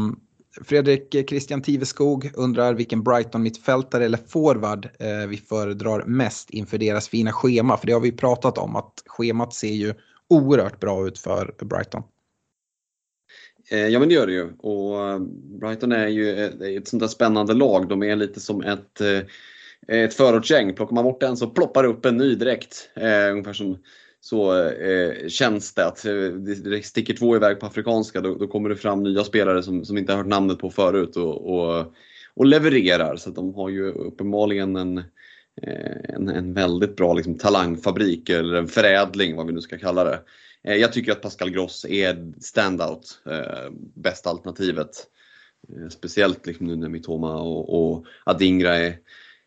Fredrik 0.64 1.28
Christian 1.28 1.62
Tiveskog 1.62 2.30
undrar 2.34 2.74
vilken 2.74 3.02
Brighton-mittfältare 3.02 4.04
eller 4.04 4.18
forward 4.28 4.88
eh, 4.98 5.26
vi 5.28 5.36
föredrar 5.36 6.04
mest 6.04 6.50
inför 6.50 6.78
deras 6.78 7.08
fina 7.08 7.32
schema. 7.32 7.76
För 7.76 7.86
det 7.86 7.92
har 7.92 8.00
vi 8.00 8.12
pratat 8.12 8.58
om 8.58 8.76
att 8.76 8.92
schemat 9.06 9.54
ser 9.54 9.72
ju 9.72 9.94
oerhört 10.28 10.80
bra 10.80 11.06
ut 11.06 11.18
för 11.18 11.54
Brighton. 11.64 12.02
Eh, 13.72 13.88
ja 13.88 13.98
men 13.98 14.08
det 14.08 14.14
gör 14.14 14.26
det 14.26 14.32
ju 14.32 14.48
och 14.58 15.08
eh, 15.08 15.18
Brighton 15.60 15.92
är 15.92 16.08
ju 16.08 16.46
ett, 16.76 16.88
sånt 16.88 17.00
där 17.00 17.08
spännande 17.08 17.54
lag. 17.54 17.88
De 17.88 18.02
är 18.02 18.16
lite 18.16 18.40
som 18.40 18.62
ett, 18.62 19.00
eh, 19.00 20.04
ett 20.04 20.14
förortsgäng. 20.14 20.74
Plockar 20.74 20.94
man 20.94 21.04
bort 21.04 21.22
en 21.22 21.36
så 21.36 21.50
ploppar 21.50 21.82
det 21.82 21.88
upp 21.88 22.04
en 22.04 22.16
ny 22.16 22.34
direkt. 22.34 22.90
ungefär 23.30 23.52
som 23.52 23.78
så 24.20 24.68
eh, 24.68 25.28
känns 25.28 25.74
det 25.74 25.86
att 25.86 26.02
det 26.64 26.84
sticker 26.84 27.14
två 27.14 27.36
iväg 27.36 27.60
på 27.60 27.66
afrikanska 27.66 28.20
då, 28.20 28.34
då, 28.34 28.46
kommer 28.46 28.68
det 28.68 28.76
fram 28.76 29.02
nya 29.02 29.24
spelare 29.24 29.62
som, 29.62 29.84
som 29.84 29.98
inte 29.98 30.12
har 30.12 30.18
hört 30.18 30.26
namnet 30.26 30.58
på 30.58 30.70
förut 30.70 31.16
och, 31.16 31.54
och, 31.54 31.94
och 32.34 32.46
levererar. 32.46 33.16
Så 33.16 33.30
de 33.30 33.54
har 33.54 33.68
ju 33.68 33.92
uppenbarligen 33.92 34.76
en, 34.76 35.02
en, 36.08 36.28
en 36.28 36.54
väldigt 36.54 36.96
bra 36.96 37.14
liksom, 37.14 37.38
talangfabrik 37.38 38.30
eller 38.30 38.54
en 38.54 38.68
förädling 38.68 39.36
vad 39.36 39.46
vi 39.46 39.52
nu 39.52 39.60
ska 39.60 39.78
kalla 39.78 40.04
det. 40.04 40.20
Eh, 40.64 40.76
jag 40.76 40.92
tycker 40.92 41.12
att 41.12 41.22
Pascal 41.22 41.50
Gross 41.50 41.84
är 41.84 42.32
standout, 42.40 43.20
eh, 43.26 43.70
bästa 43.94 44.30
alternativet. 44.30 45.06
Eh, 45.68 45.88
speciellt 45.88 46.46
liksom 46.46 46.66
nu 46.66 46.76
när 46.76 46.88
Mitoma 46.88 47.40
och, 47.40 47.94
och 47.94 48.06
Adingra 48.24 48.76
är, 48.76 48.98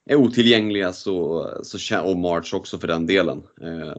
är 0.06 0.16
otillgängliga 0.16 0.94
så, 0.94 1.50
så, 1.64 2.02
och 2.02 2.18
March 2.18 2.54
också 2.54 2.80
för 2.80 2.88
den 2.88 3.06
delen. 3.06 3.44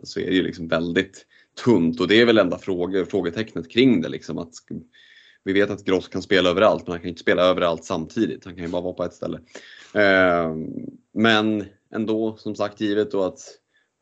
Så 0.02 0.20
är 0.20 0.26
det 0.26 0.36
ju 0.36 0.42
liksom 0.42 0.68
väldigt 0.68 1.26
tunt 1.64 2.00
och 2.00 2.08
det 2.08 2.20
är 2.20 2.26
väl 2.26 2.38
enda 2.38 2.58
fråge, 2.58 3.06
frågetecknet 3.06 3.70
kring 3.70 4.00
det. 4.00 4.08
Liksom 4.08 4.38
att, 4.38 4.52
vi 5.44 5.52
vet 5.52 5.70
att 5.70 5.84
Gross 5.84 6.08
kan 6.08 6.22
spela 6.22 6.50
överallt 6.50 6.86
men 6.86 6.92
han 6.92 7.00
kan 7.00 7.08
inte 7.08 7.20
spela 7.20 7.42
överallt 7.42 7.84
samtidigt. 7.84 8.44
Han 8.44 8.54
kan 8.54 8.64
ju 8.64 8.70
bara 8.70 8.82
vara 8.82 8.92
på 8.92 9.04
ett 9.04 9.14
ställe. 9.14 9.40
Men 11.14 11.64
ändå 11.94 12.36
som 12.36 12.54
sagt 12.54 12.80
givet 12.80 13.10
då 13.10 13.22
att 13.22 13.40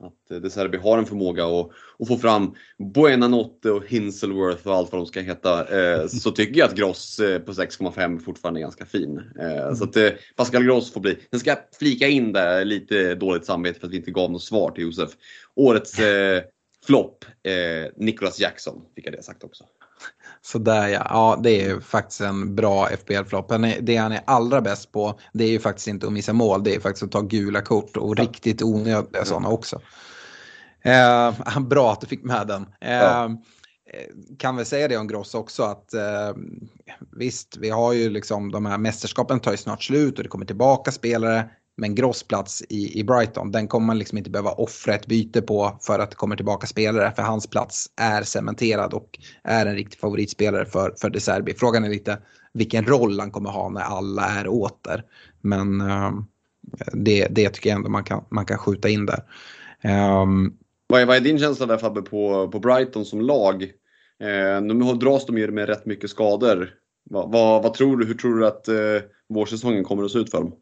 att 0.03 0.31
eh, 0.31 0.37
De 0.37 0.51
Serbi 0.51 0.79
har 0.79 0.99
en 0.99 1.07
förmåga 1.07 1.45
att, 1.47 1.71
att 1.99 2.09
få 2.09 2.17
fram 2.17 2.55
Buenanotte 2.95 3.71
och 3.71 3.87
Hinselworth 3.87 4.67
och 4.67 4.75
allt 4.75 4.93
vad 4.93 5.01
de 5.01 5.07
ska 5.07 5.21
heta. 5.21 5.81
Eh, 5.81 6.07
så 6.07 6.31
tycker 6.31 6.61
jag 6.61 6.69
att 6.69 6.77
Gross 6.77 7.19
eh, 7.19 7.39
på 7.39 7.53
6,5 7.53 8.19
fortfarande 8.19 8.61
är 8.61 8.63
ganska 8.63 8.87
fin. 8.87 9.23
Mm. 9.39 9.77
Så 9.77 9.85
att 9.85 9.97
Pascal 10.37 10.65
Gross 10.65 10.93
får 10.93 11.01
bli. 11.01 11.19
Sen 11.31 11.41
ska 11.41 11.51
jag 11.51 11.59
flika 11.79 12.09
in 12.09 12.33
där 12.33 12.65
lite 12.65 13.15
dåligt 13.15 13.47
samvete 13.47 13.81
för 13.81 13.87
att 13.87 13.93
vi 13.93 13.97
inte 13.97 14.11
gav 14.11 14.31
något 14.31 14.43
svar 14.43 14.71
till 14.71 14.85
Josef. 14.85 15.11
Årets 15.55 15.99
eh, 15.99 16.43
flopp, 16.87 17.25
eh, 17.43 17.93
Nicholas 17.97 18.41
Jackson, 18.41 18.83
fick 18.95 19.07
jag 19.07 19.15
det 19.15 19.23
sagt 19.23 19.45
också. 19.45 19.65
Sådär 20.47 20.89
ja, 20.89 21.07
ja 21.11 21.41
det 21.43 21.51
är 21.51 21.69
ju 21.69 21.81
faktiskt 21.81 22.21
en 22.21 22.55
bra 22.55 22.89
FBL-flopp. 22.89 23.53
Det 23.81 23.97
han 23.97 24.13
är 24.13 24.21
allra 24.25 24.61
bäst 24.61 24.93
på 24.93 25.19
det 25.33 25.45
är 25.45 25.49
ju 25.49 25.59
faktiskt 25.59 25.89
inte 25.89 26.07
att 26.07 26.13
missa 26.13 26.33
mål, 26.33 26.65
det 26.65 26.75
är 26.75 26.81
faktiskt 26.81 27.03
att 27.03 27.13
ta 27.13 27.21
gula 27.21 27.63
kort 27.63 27.97
och 27.97 28.19
ja. 28.19 28.23
riktigt 28.23 28.63
onödiga 28.63 29.25
sådana 29.25 29.49
också. 29.49 29.81
Eh, 30.83 31.61
bra 31.69 31.93
att 31.93 32.01
du 32.01 32.07
fick 32.07 32.25
med 32.25 32.47
den. 32.47 32.67
Eh, 32.81 32.93
ja. 32.93 33.31
Kan 34.39 34.57
väl 34.57 34.67
säga 34.67 34.89
det 34.89 34.97
om 34.97 35.07
Gross 35.07 35.35
också 35.35 35.63
att 35.63 35.95
eh, 35.95 36.33
visst, 37.17 37.57
vi 37.57 37.71
har 37.71 37.93
ju 37.93 38.11
liksom 38.11 38.53
de 38.53 38.67
här 38.67 38.79
mästerskapen 38.79 39.41
tar 39.41 39.51
ju 39.51 39.57
snart 39.57 39.83
slut 39.83 40.17
och 40.17 40.23
det 40.23 40.29
kommer 40.29 40.47
tillbaka 40.47 40.93
spelare. 40.93 41.49
Men 41.77 41.95
Gross 41.95 42.23
plats 42.23 42.63
i, 42.69 43.01
i 43.01 43.05
Brighton, 43.05 43.53
den 43.53 43.69
kommer 43.69 43.87
man 43.87 43.99
liksom 43.99 44.19
inte 44.19 44.31
behöva 44.31 44.51
offra 44.51 44.95
ett 44.95 45.07
byte 45.07 45.43
på 45.43 45.79
för 45.81 45.99
att 45.99 46.11
det 46.11 46.17
kommer 46.17 46.37
tillbaka 46.37 46.67
spelare. 46.67 47.13
För 47.17 47.23
hans 47.23 47.47
plats 47.47 47.87
är 47.97 48.23
cementerad 48.23 48.95
och 48.95 49.19
är 49.45 49.67
en 49.67 49.75
riktig 49.75 49.99
favoritspelare 49.99 50.67
för, 50.67 50.95
för 51.01 51.11
De 51.11 51.21
Serbi. 51.21 51.55
Frågan 51.55 51.85
är 51.85 51.89
lite 51.89 52.19
vilken 52.53 52.85
roll 52.85 53.21
han 53.21 53.31
kommer 53.31 53.51
ha 53.51 53.69
när 53.69 53.81
alla 53.81 54.23
är 54.23 54.49
åter. 54.49 55.05
Men 55.41 55.81
um, 55.81 56.27
det, 56.93 57.27
det 57.31 57.49
tycker 57.49 57.71
jag 57.71 57.77
ändå 57.77 57.91
man 57.91 58.05
kan, 58.05 58.25
man 58.31 58.47
kan 58.47 58.59
skjuta 58.59 58.89
in 58.89 59.07
där. 59.07 59.23
Um, 60.23 60.57
vad, 60.87 61.01
är, 61.01 61.07
vad 61.07 61.17
är 61.17 61.21
din 61.21 61.39
känsla 61.39 61.67
där 61.67 61.79
Fabbe 61.79 62.03
på, 62.03 62.49
på 62.49 62.59
Brighton 62.59 63.05
som 63.05 63.21
lag? 63.21 63.63
Eh, 64.21 64.63
nu 64.63 64.95
dras 64.95 65.27
de 65.27 65.39
ju 65.39 65.51
med 65.51 65.69
rätt 65.69 65.87
mycket 65.87 66.11
skador. 66.11 66.71
Va, 67.11 67.27
va, 67.27 67.61
vad 67.61 67.75
tror 67.75 67.97
du, 67.97 68.07
hur 68.07 68.15
tror 68.15 68.39
du 68.39 68.47
att 68.47 68.69
eh, 68.69 68.75
vårsäsongen 69.29 69.85
kommer 69.85 70.05
att 70.05 70.11
se 70.11 70.19
ut 70.19 70.31
för 70.31 70.39
dem? 70.39 70.53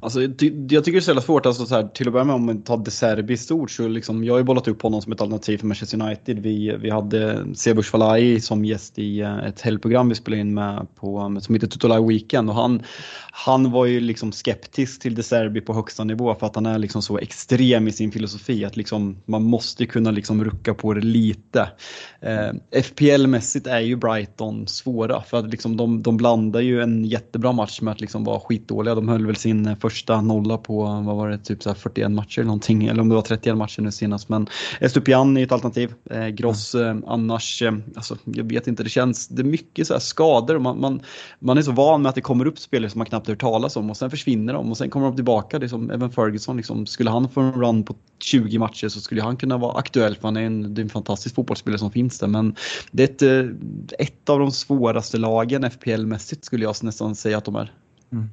Alltså, 0.00 0.22
jag 0.22 0.38
tycker 0.38 0.92
det 0.92 0.96
är 0.96 1.00
så 1.00 1.10
jävla 1.10 1.22
svårt, 1.22 1.46
alltså, 1.46 1.66
så 1.66 1.74
här, 1.74 1.88
till 1.88 2.06
att 2.06 2.12
börja 2.12 2.24
med 2.24 2.34
om 2.34 2.46
man 2.46 2.62
tar 2.62 2.76
De 2.76 2.90
Serbi 2.90 3.36
stort 3.36 3.70
så 3.70 3.88
liksom, 3.88 4.24
jag 4.24 4.34
har 4.34 4.38
ju 4.38 4.44
bollat 4.44 4.68
upp 4.68 4.82
honom 4.82 5.02
som 5.02 5.12
ett 5.12 5.20
alternativ 5.20 5.58
för 5.58 5.66
Manchester 5.66 6.02
United. 6.02 6.38
Vi, 6.38 6.76
vi 6.80 6.90
hade 6.90 7.44
Sebush 7.54 7.90
Falai 7.90 8.40
som 8.40 8.64
gäst 8.64 8.98
i 8.98 9.20
eh, 9.20 9.38
ett 9.38 9.60
helgprogram 9.60 10.08
vi 10.08 10.14
spelade 10.14 10.40
in 10.40 10.54
med 10.54 10.86
på, 10.94 11.38
som 11.40 11.54
heter 11.54 11.66
Tutolai 11.66 12.06
Weekend 12.08 12.50
och 12.50 12.56
han, 12.56 12.82
han 13.32 13.70
var 13.70 13.86
ju 13.86 14.00
liksom 14.00 14.32
skeptisk 14.32 15.02
till 15.02 15.14
De 15.14 15.22
Serbi 15.22 15.60
på 15.60 15.74
högsta 15.74 16.04
nivå 16.04 16.34
för 16.34 16.46
att 16.46 16.54
han 16.54 16.66
är 16.66 16.78
liksom 16.78 17.02
så 17.02 17.18
extrem 17.18 17.88
i 17.88 17.92
sin 17.92 18.12
filosofi 18.12 18.64
att 18.64 18.76
liksom, 18.76 19.16
man 19.24 19.42
måste 19.42 19.86
kunna 19.86 20.10
liksom 20.10 20.44
rucka 20.44 20.74
på 20.74 20.94
det 20.94 21.00
lite. 21.00 21.68
Eh, 22.20 22.80
FPL-mässigt 22.82 23.70
är 23.70 23.80
ju 23.80 23.96
Brighton 23.96 24.66
svåra 24.66 25.22
för 25.22 25.38
att 25.38 25.50
liksom 25.50 25.76
de, 25.76 26.02
de 26.02 26.16
blandar 26.16 26.60
ju 26.60 26.82
en 26.82 27.04
jättebra 27.04 27.52
match 27.52 27.80
med 27.80 27.92
att 27.92 28.00
liksom 28.00 28.24
vara 28.24 28.40
skitdåliga. 28.40 28.94
De 28.94 29.08
höll 29.08 29.26
väl 29.26 29.36
sin 29.36 29.61
första 29.80 30.20
nolla 30.20 30.58
på, 30.58 30.82
vad 30.84 31.16
var 31.16 31.28
det, 31.28 31.38
typ 31.38 31.62
så 31.62 31.74
41 31.74 32.10
matcher 32.10 32.38
eller 32.38 32.46
någonting, 32.46 32.84
eller 32.84 33.00
om 33.00 33.08
det 33.08 33.14
var 33.14 33.22
31 33.22 33.56
matcher 33.56 33.82
nu 33.82 33.92
senast. 33.92 34.28
Men 34.28 34.46
Estupian 34.80 35.36
är 35.36 35.42
ett 35.42 35.52
alternativ. 35.52 35.94
Eh, 36.10 36.28
Gross 36.28 36.74
mm. 36.74 36.98
eh, 36.98 37.04
annars, 37.06 37.62
eh, 37.62 37.72
alltså, 37.96 38.16
jag 38.24 38.44
vet 38.44 38.66
inte, 38.66 38.82
det 38.82 38.88
känns, 38.88 39.28
det 39.28 39.42
är 39.42 39.44
mycket 39.44 39.86
så 39.86 40.00
skador. 40.00 40.58
Man, 40.58 40.80
man, 40.80 41.00
man 41.38 41.58
är 41.58 41.62
så 41.62 41.72
van 41.72 42.02
med 42.02 42.08
att 42.08 42.14
det 42.14 42.20
kommer 42.20 42.46
upp 42.46 42.58
spelare 42.58 42.90
som 42.90 42.98
man 42.98 43.06
knappt 43.06 43.28
hört 43.28 43.40
talas 43.40 43.76
om 43.76 43.90
och 43.90 43.96
sen 43.96 44.10
försvinner 44.10 44.52
de 44.52 44.70
och 44.70 44.76
sen 44.76 44.90
kommer 44.90 45.06
de 45.06 45.16
tillbaka. 45.16 45.58
Det 45.58 45.66
är 45.66 45.68
som 45.68 45.90
Evan 45.90 46.10
Ferguson, 46.10 46.56
liksom, 46.56 46.86
skulle 46.86 47.10
han 47.10 47.28
få 47.28 47.40
en 47.40 47.52
run 47.52 47.84
på 47.84 47.94
20 48.22 48.58
matcher 48.58 48.88
så 48.88 49.00
skulle 49.00 49.22
han 49.22 49.36
kunna 49.36 49.56
vara 49.56 49.78
aktuell 49.78 50.14
för 50.14 50.22
han 50.22 50.36
är 50.36 50.42
en, 50.42 50.74
det 50.74 50.80
är 50.80 50.82
en 50.82 50.90
fantastisk 50.90 51.34
fotbollsspelare 51.34 51.78
som 51.78 51.90
finns 51.90 52.18
där. 52.18 52.26
Men 52.26 52.56
det 52.90 53.02
är 53.02 53.08
ett, 53.08 53.22
eh, 53.22 54.06
ett 54.06 54.28
av 54.28 54.38
de 54.38 54.50
svåraste 54.50 55.18
lagen 55.18 55.64
FPL-mässigt 55.64 56.44
skulle 56.44 56.64
jag 56.64 56.74
nästan 56.82 57.14
säga 57.14 57.38
att 57.38 57.44
de 57.44 57.56
är. 57.56 57.72
Mm. 58.12 58.28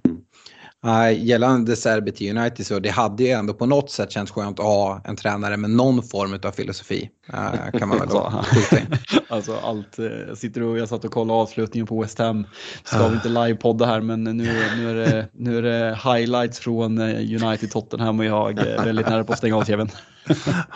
Nej, 0.83 1.27
gällande 1.27 1.75
Serbi 1.75 2.11
till 2.11 2.37
United 2.37 2.65
så 2.65 2.79
det 2.79 2.89
hade 2.89 3.23
ju 3.23 3.29
ändå 3.29 3.53
på 3.53 3.65
något 3.65 3.91
sätt 3.91 4.11
känts 4.11 4.31
skönt 4.31 4.59
att 4.59 4.65
ha 4.65 5.01
en 5.03 5.15
tränare 5.15 5.57
med 5.57 5.69
någon 5.69 6.03
form 6.03 6.39
av 6.43 6.51
filosofi. 6.51 7.09
Uh, 7.33 7.79
kan 7.79 7.89
man 7.89 7.99
väl 7.99 8.09
in. 8.79 8.97
alltså 9.29 9.55
allt, 9.63 9.99
eh, 9.99 10.05
jag 10.05 10.37
sitter 10.37 10.63
och 10.63 10.77
jag 10.77 10.89
satt 10.89 11.05
och 11.05 11.11
kollade 11.11 11.39
avslutningen 11.39 11.87
på 11.87 12.01
West 12.01 12.19
Ham. 12.19 12.47
Ska 12.83 13.07
vi 13.07 13.15
inte 13.15 13.29
livepodda 13.29 13.85
här 13.85 14.01
men 14.01 14.23
nu, 14.23 14.33
nu, 14.33 14.89
är 14.89 14.95
det, 14.95 15.27
nu 15.33 15.57
är 15.57 15.61
det 15.61 15.99
highlights 16.03 16.59
från 16.59 16.97
eh, 16.97 17.43
United 17.43 17.71
Tottenham 17.71 18.19
och 18.19 18.25
jag 18.25 18.59
är 18.59 18.83
väldigt 18.85 19.09
nära 19.09 19.23
på 19.23 19.33
att 19.33 19.37
stänga 19.37 19.57
av 19.57 19.63
tvn. 19.63 19.89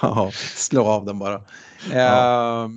ja, 0.01 0.31
slå 0.55 0.85
av 0.85 1.05
den 1.05 1.19
bara. 1.19 1.41
Ja. 1.91 2.65
Uh, 2.65 2.69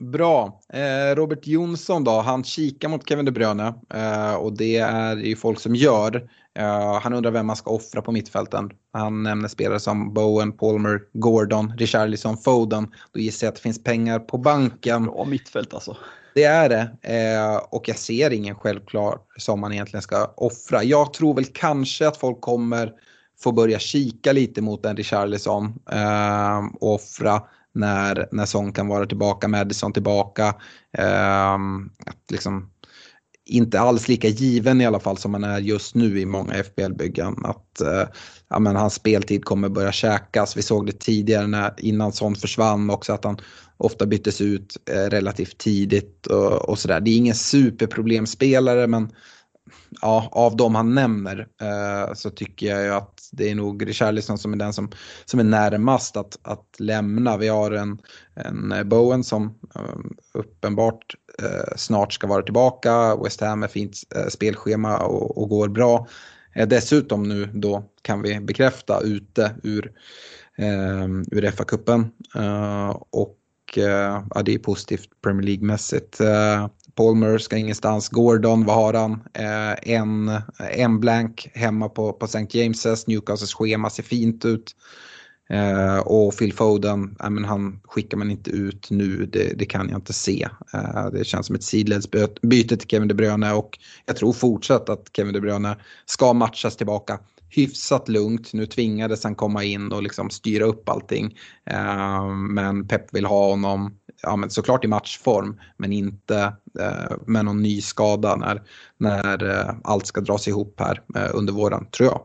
Bra. 0.00 0.60
Eh, 0.72 1.14
Robert 1.14 1.46
Jonsson 1.46 2.04
då, 2.04 2.20
han 2.20 2.44
kikar 2.44 2.88
mot 2.88 3.08
Kevin 3.08 3.24
De 3.24 3.30
Bruyne 3.30 3.74
eh, 3.94 4.34
och 4.34 4.56
det 4.56 4.76
är 4.76 5.16
ju 5.16 5.36
folk 5.36 5.60
som 5.60 5.74
gör. 5.74 6.28
Uh, 6.58 7.00
han 7.00 7.12
undrar 7.12 7.30
vem 7.30 7.46
man 7.46 7.56
ska 7.56 7.70
offra 7.70 8.02
på 8.02 8.12
mittfälten. 8.12 8.70
Han 8.92 9.22
nämner 9.22 9.48
spelare 9.48 9.80
som 9.80 10.14
Bowen, 10.14 10.52
Palmer, 10.52 11.00
Gordon, 11.12 11.72
Richarlison, 11.78 12.36
Foden. 12.36 12.92
Då 13.12 13.20
gissar 13.20 13.46
jag 13.46 13.52
att 13.52 13.56
det 13.56 13.62
finns 13.62 13.84
pengar 13.84 14.18
på 14.18 14.38
banken. 14.38 15.04
Bra 15.04 15.24
mittfält 15.24 15.74
alltså. 15.74 15.96
Det 16.34 16.44
är 16.44 16.68
det. 16.68 16.82
Uh, 17.08 17.56
och 17.56 17.88
jag 17.88 17.98
ser 17.98 18.32
ingen 18.32 18.54
självklar 18.54 19.18
som 19.36 19.60
man 19.60 19.72
egentligen 19.72 20.02
ska 20.02 20.32
offra. 20.36 20.82
Jag 20.82 21.12
tror 21.12 21.34
väl 21.34 21.44
kanske 21.44 22.08
att 22.08 22.16
folk 22.16 22.40
kommer 22.40 22.92
får 23.42 23.52
börja 23.52 23.78
kika 23.78 24.32
lite 24.32 24.62
mot 24.62 24.86
en 24.86 24.96
Richarlison 24.96 25.64
eh, 25.90 26.58
och 26.80 26.94
offra 26.94 27.42
när, 27.72 28.28
när 28.32 28.46
Son 28.46 28.72
kan 28.72 28.88
vara 28.88 29.06
tillbaka, 29.06 29.48
Madison 29.48 29.92
tillbaka. 29.92 30.54
Eh, 30.98 31.54
att 32.06 32.30
liksom, 32.30 32.70
inte 33.48 33.80
alls 33.80 34.08
lika 34.08 34.28
given 34.28 34.80
i 34.80 34.86
alla 34.86 35.00
fall 35.00 35.16
som 35.16 35.32
man 35.32 35.44
är 35.44 35.58
just 35.58 35.94
nu 35.94 36.20
i 36.20 36.26
många 36.26 36.54
FBL-byggen. 36.54 37.36
Att 37.44 37.80
eh, 37.80 38.08
ja, 38.48 38.58
men 38.58 38.76
hans 38.76 38.94
speltid 38.94 39.44
kommer 39.44 39.68
börja 39.68 39.92
käkas. 39.92 40.56
Vi 40.56 40.62
såg 40.62 40.86
det 40.86 41.00
tidigare 41.00 41.46
när, 41.46 41.74
innan 41.76 42.12
Son 42.12 42.34
försvann 42.34 42.90
också 42.90 43.12
att 43.12 43.24
han 43.24 43.40
ofta 43.76 44.06
byttes 44.06 44.40
ut 44.40 44.76
eh, 44.90 45.10
relativt 45.10 45.58
tidigt 45.58 46.26
och, 46.26 46.68
och 46.68 46.78
sådär. 46.78 47.00
Det 47.00 47.10
är 47.10 47.16
ingen 47.16 47.34
superproblemspelare 47.34 48.86
men 48.86 49.12
ja, 50.00 50.28
av 50.32 50.56
de 50.56 50.74
han 50.74 50.94
nämner 50.94 51.48
eh, 51.60 52.14
så 52.14 52.30
tycker 52.30 52.66
jag 52.66 52.84
ju 52.84 52.90
att 52.90 53.28
det 53.32 53.50
är 53.50 53.54
nog 53.54 53.88
Richarlison 53.88 54.38
som 54.38 54.52
är 54.52 54.56
den 54.56 54.72
som, 54.72 54.90
som 55.24 55.40
är 55.40 55.44
närmast 55.44 56.16
att, 56.16 56.38
att 56.42 56.66
lämna. 56.78 57.36
Vi 57.36 57.48
har 57.48 57.70
en, 57.70 57.98
en 58.34 58.88
Bowen 58.88 59.24
som 59.24 59.58
eh, 59.74 59.96
uppenbart 60.34 61.14
Eh, 61.42 61.76
snart 61.76 62.12
ska 62.12 62.26
vara 62.26 62.42
tillbaka. 62.42 63.16
West 63.16 63.40
Ham 63.40 63.62
är 63.62 63.68
fint 63.68 63.96
eh, 64.16 64.26
spelschema 64.26 64.98
och, 64.98 65.38
och 65.38 65.48
går 65.48 65.68
bra. 65.68 66.08
Eh, 66.54 66.68
dessutom 66.68 67.22
nu 67.22 67.50
då 67.54 67.84
kan 68.02 68.22
vi 68.22 68.40
bekräfta 68.40 69.00
ute 69.00 69.54
ur, 69.62 69.92
eh, 70.56 71.04
ur 71.30 71.50
FA-cupen. 71.50 72.10
och 73.10 73.34
ja, 73.74 74.42
det 74.44 74.54
är 74.54 74.58
positivt 74.58 75.08
Premier 75.22 75.46
League-mässigt. 75.46 76.20
Palmer 76.98 77.38
ska 77.38 77.56
ingenstans. 77.56 78.08
Gordon, 78.08 78.64
vad 78.64 78.76
har 78.76 78.94
han? 78.94 79.12
Eh, 79.34 79.92
en, 79.94 80.30
en 80.70 81.00
blank 81.00 81.50
hemma 81.54 81.88
på, 81.88 82.12
på 82.12 82.24
St. 82.24 82.38
James's. 82.38 83.04
Newcastles 83.06 83.54
schema 83.54 83.90
ser 83.90 84.02
fint 84.02 84.44
ut. 84.44 84.76
Eh, 85.48 85.98
och 85.98 86.38
Phil 86.38 86.52
Foden, 86.52 87.16
eh, 87.22 87.30
men 87.30 87.44
han 87.44 87.80
skickar 87.84 88.16
man 88.16 88.30
inte 88.30 88.50
ut 88.50 88.90
nu, 88.90 89.26
det, 89.26 89.58
det 89.58 89.64
kan 89.64 89.88
jag 89.88 89.98
inte 89.98 90.12
se. 90.12 90.48
Eh, 90.74 91.06
det 91.12 91.24
känns 91.24 91.46
som 91.46 91.56
ett 91.56 91.62
sidledsbyte 91.62 92.76
till 92.76 92.88
Kevin 92.88 93.08
De 93.08 93.14
Bruyne 93.14 93.52
och 93.52 93.78
jag 94.06 94.16
tror 94.16 94.32
fortsatt 94.32 94.88
att 94.88 95.10
Kevin 95.16 95.34
De 95.34 95.40
Bruyne 95.40 95.76
ska 96.06 96.32
matchas 96.32 96.76
tillbaka 96.76 97.18
hyfsat 97.50 98.08
lugnt. 98.08 98.52
Nu 98.52 98.66
tvingades 98.66 99.24
han 99.24 99.34
komma 99.34 99.64
in 99.64 99.92
och 99.92 100.02
liksom 100.02 100.30
styra 100.30 100.64
upp 100.64 100.88
allting. 100.88 101.36
Eh, 101.64 102.26
men 102.28 102.88
Pep 102.88 103.14
vill 103.14 103.24
ha 103.24 103.48
honom 103.50 103.98
ja, 104.22 104.36
men 104.36 104.50
såklart 104.50 104.84
i 104.84 104.88
matchform 104.88 105.60
men 105.76 105.92
inte 105.92 106.52
eh, 106.80 107.16
med 107.26 107.44
någon 107.44 107.62
ny 107.62 107.80
skada 107.80 108.36
när, 108.36 108.62
när 108.96 109.50
eh, 109.50 109.74
allt 109.84 110.06
ska 110.06 110.20
dras 110.20 110.48
ihop 110.48 110.80
här 110.80 111.02
eh, 111.16 111.30
under 111.34 111.52
våren 111.52 111.86
tror 111.90 112.08
jag. 112.08 112.22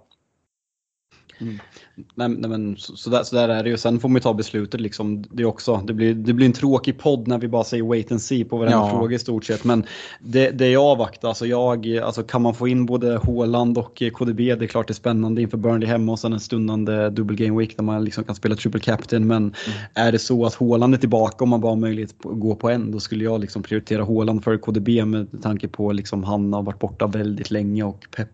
Mm. 1.41 1.59
Nej, 1.95 2.29
nej, 2.29 2.49
men 2.49 2.77
så, 2.77 2.95
så, 2.95 3.09
där, 3.09 3.23
så 3.23 3.35
där 3.35 3.49
är 3.49 3.63
det 3.63 3.69
ju. 3.69 3.77
Sen 3.77 3.99
får 3.99 4.09
man 4.09 4.15
ju 4.15 4.19
ta 4.19 4.33
beslutet 4.33 4.81
liksom. 4.81 5.23
Det, 5.31 5.45
också, 5.45 5.83
det, 5.87 5.93
blir, 5.93 6.13
det 6.13 6.33
blir 6.33 6.45
en 6.45 6.53
tråkig 6.53 6.99
podd 6.99 7.27
när 7.27 7.37
vi 7.37 7.47
bara 7.47 7.63
säger 7.63 7.83
wait 7.83 8.11
and 8.11 8.21
see 8.21 8.43
på 8.43 8.57
varenda 8.57 8.77
ja. 8.77 8.89
fråga 8.89 9.15
i 9.15 9.19
stort 9.19 9.45
sett. 9.45 9.63
Men 9.63 9.83
det, 10.19 10.49
det 10.49 10.69
jag 10.69 10.83
avvaktar, 10.83 11.27
alltså, 11.27 11.45
jag, 11.45 11.97
alltså 11.97 12.23
kan 12.23 12.41
man 12.41 12.53
få 12.53 12.67
in 12.67 12.85
både 12.85 13.17
Håland 13.17 13.77
och 13.77 14.03
KDB, 14.13 14.37
det 14.37 14.65
är 14.65 14.67
klart 14.67 14.87
det 14.87 14.91
är 14.91 14.95
spännande 14.95 15.41
inför 15.41 15.57
Burnley 15.57 15.89
hemma 15.89 16.11
och 16.11 16.19
sen 16.19 16.33
en 16.33 16.39
stundande 16.39 17.09
double 17.09 17.45
game 17.45 17.59
week 17.59 17.77
där 17.77 17.83
man 17.83 18.05
liksom 18.05 18.23
kan 18.23 18.35
spela 18.35 18.55
triple 18.55 18.79
captain. 18.79 19.27
Men 19.27 19.37
mm. 19.37 19.53
är 19.93 20.11
det 20.11 20.19
så 20.19 20.45
att 20.45 20.53
Håland 20.53 20.93
är 20.93 20.97
tillbaka 20.97 21.43
och 21.43 21.47
man 21.47 21.61
bara 21.61 21.71
har 21.71 21.77
möjlighet 21.77 22.15
att 22.25 22.39
gå 22.39 22.55
på 22.55 22.69
en, 22.69 22.91
då 22.91 22.99
skulle 22.99 23.23
jag 23.23 23.41
liksom 23.41 23.63
prioritera 23.63 24.03
Håland 24.03 24.43
för 24.43 24.57
KDB 24.57 25.05
med 25.05 25.41
tanke 25.41 25.67
på 25.67 25.91
liksom 25.91 26.23
han 26.23 26.53
har 26.53 26.63
varit 26.63 26.79
borta 26.79 27.07
väldigt 27.07 27.51
länge 27.51 27.83
och 27.83 28.05
Pep 28.15 28.29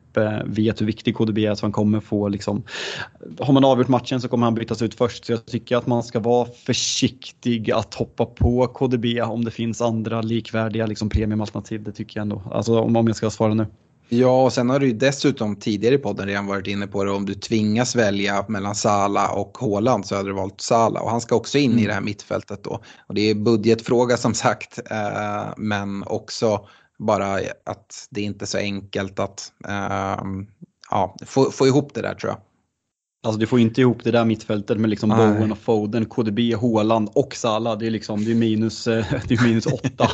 vet 0.45 0.82
hur 0.82 0.86
viktig 0.86 1.16
KDB 1.16 1.38
är 1.38 1.55
så 1.55 1.66
han 1.66 1.72
kommer 1.72 1.99
få 1.99 2.28
liksom, 2.28 2.64
har 3.50 3.54
man 3.54 3.66
avgjort 3.66 3.88
matchen 3.88 4.22
så 4.22 4.28
kommer 4.28 4.45
han 4.45 4.56
bytas 4.56 4.82
ut 4.82 4.95
först. 4.95 5.26
Så 5.26 5.32
jag 5.32 5.45
tycker 5.45 5.78
att 5.78 5.88
man 5.88 6.04
ska 6.04 6.20
vara 6.20 6.47
försiktig 6.66 7.72
att 7.72 7.93
hoppa 7.93 8.26
på 8.26 8.68
KDB 8.68 9.06
om 9.22 9.45
det 9.45 9.52
finns 9.52 9.82
andra 9.82 10.22
likvärdiga 10.22 10.86
liksom, 10.86 11.10
premiumalternativ. 11.10 11.84
Det 11.84 11.91
tycker 11.91 12.20
jag 12.20 12.22
ändå. 12.22 12.41
Alltså 12.52 12.80
om 12.80 13.08
jag 13.08 13.16
ska 13.16 13.30
svara 13.30 13.54
nu. 13.54 13.66
Ja, 14.10 14.43
och 14.43 14.54
sen 14.54 14.70
har 14.70 14.80
du 14.80 14.88
ju 14.88 14.93
dessutom 14.93 15.56
tidigare 15.56 15.95
i 15.95 15.97
podden 15.97 16.28
redan 16.28 16.45
varit 16.45 16.68
inne 16.68 16.88
på 16.88 17.04
det. 17.04 17.12
Om 17.12 17.26
du 17.26 17.34
tvingas 17.34 17.95
välja 17.95 18.45
mellan 18.47 18.76
Sala 18.76 19.30
och 19.32 19.58
Håland 19.58 20.06
så 20.06 20.16
hade 20.16 20.30
du 20.30 20.34
valt 20.34 20.62
Sala. 20.62 21.02
Och 21.02 21.12
han 21.12 21.22
ska 21.22 21.36
också 21.36 21.58
in 21.58 21.72
mm. 21.72 21.84
i 21.84 21.88
det 21.88 21.93
här 21.93 22.02
mittfältet 22.02 22.64
då. 22.64 22.82
Och 23.08 23.14
det 23.14 23.22
är 23.22 23.36
budgetfråga 23.36 24.18
som 24.18 24.34
sagt. 24.34 24.80
Eh, 24.91 25.54
men 25.58 26.04
också 26.04 26.68
bara 27.00 27.34
att 27.66 28.08
det 28.10 28.22
inte 28.22 28.45
är 28.45 28.47
så 28.47 28.58
enkelt 28.58 29.20
att 29.20 29.52
eh, 29.68 30.24
ja, 30.91 31.16
få, 31.26 31.52
få 31.52 31.68
ihop 31.68 31.93
det 31.93 32.02
där 32.02 32.14
tror 32.14 32.32
jag. 32.32 32.39
Alltså 33.24 33.39
du 33.39 33.47
får 33.47 33.59
inte 33.59 33.82
ihop 33.82 34.03
det 34.03 34.11
där 34.11 34.26
mittfältet 34.26 34.78
med 34.78 34.89
liksom 34.89 35.09
Bowen 35.09 35.51
och 35.51 35.57
Foden, 35.57 36.05
KDB, 36.05 36.39
Håland 36.55 37.09
och 37.15 37.36
Salah. 37.36 37.78
Det 37.78 37.88
är 37.88 37.91
liksom 37.91 38.26
det 38.26 38.32
är 38.32 38.36
minus, 38.36 38.88
eh, 38.88 39.05
det 39.28 39.34
är 39.34 39.43
minus 39.43 39.65
åtta. 39.65 40.07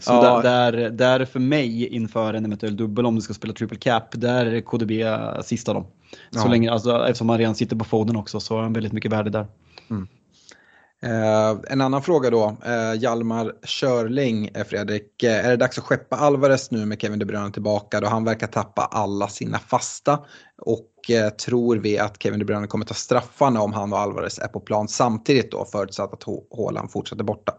så 0.00 0.12
ja. 0.12 0.42
där, 0.42 0.72
där, 0.72 0.90
där 0.90 1.24
för 1.24 1.40
mig 1.40 1.86
inför 1.86 2.34
en 2.34 2.44
eventuell 2.44 2.76
dubbel 2.76 3.06
om 3.06 3.14
du 3.14 3.20
ska 3.20 3.34
spela 3.34 3.52
triple 3.52 3.78
cap, 3.78 4.08
där 4.12 4.46
är 4.46 4.60
KDB 4.60 4.90
sista 5.44 5.74
då. 5.74 5.86
Så 6.30 6.38
ja. 6.38 6.48
länge, 6.48 6.70
alltså, 6.70 7.06
eftersom 7.06 7.28
han 7.28 7.38
redan 7.38 7.54
sitter 7.54 7.76
på 7.76 7.84
Foden 7.84 8.16
också 8.16 8.40
så 8.40 8.54
har 8.54 8.62
han 8.62 8.72
väldigt 8.72 8.92
mycket 8.92 9.12
värde 9.12 9.30
där. 9.30 9.46
Mm. 9.90 10.08
Eh, 11.02 11.60
en 11.68 11.80
annan 11.80 12.02
fråga 12.02 12.30
då, 12.30 12.56
eh, 12.64 13.02
Hjalmar 13.02 13.54
Körling, 13.62 14.50
eh, 14.54 14.64
Fredrik. 14.64 15.22
Eh, 15.22 15.46
är 15.46 15.50
det 15.50 15.56
dags 15.56 15.78
att 15.78 15.84
skeppa 15.84 16.16
Alvarez 16.16 16.70
nu 16.70 16.86
med 16.86 17.00
Kevin 17.00 17.18
De 17.18 17.24
Bruyne 17.24 17.52
tillbaka 17.52 18.00
då 18.00 18.06
han 18.06 18.24
verkar 18.24 18.46
tappa 18.46 18.82
alla 18.82 19.28
sina 19.28 19.58
fasta? 19.58 20.24
Och 20.58 21.10
eh, 21.10 21.30
tror 21.30 21.76
vi 21.76 21.98
att 21.98 22.22
Kevin 22.22 22.38
De 22.38 22.44
Bruyne 22.44 22.66
kommer 22.66 22.84
ta 22.84 22.94
straffarna 22.94 23.60
om 23.60 23.72
han 23.72 23.92
och 23.92 23.98
Alvarez 23.98 24.38
är 24.38 24.48
på 24.48 24.60
plan 24.60 24.88
samtidigt 24.88 25.50
då 25.50 25.64
förutsatt 25.64 26.12
att 26.12 26.24
Haaland 26.56 26.90
fortsätter 26.90 27.24
borta? 27.24 27.54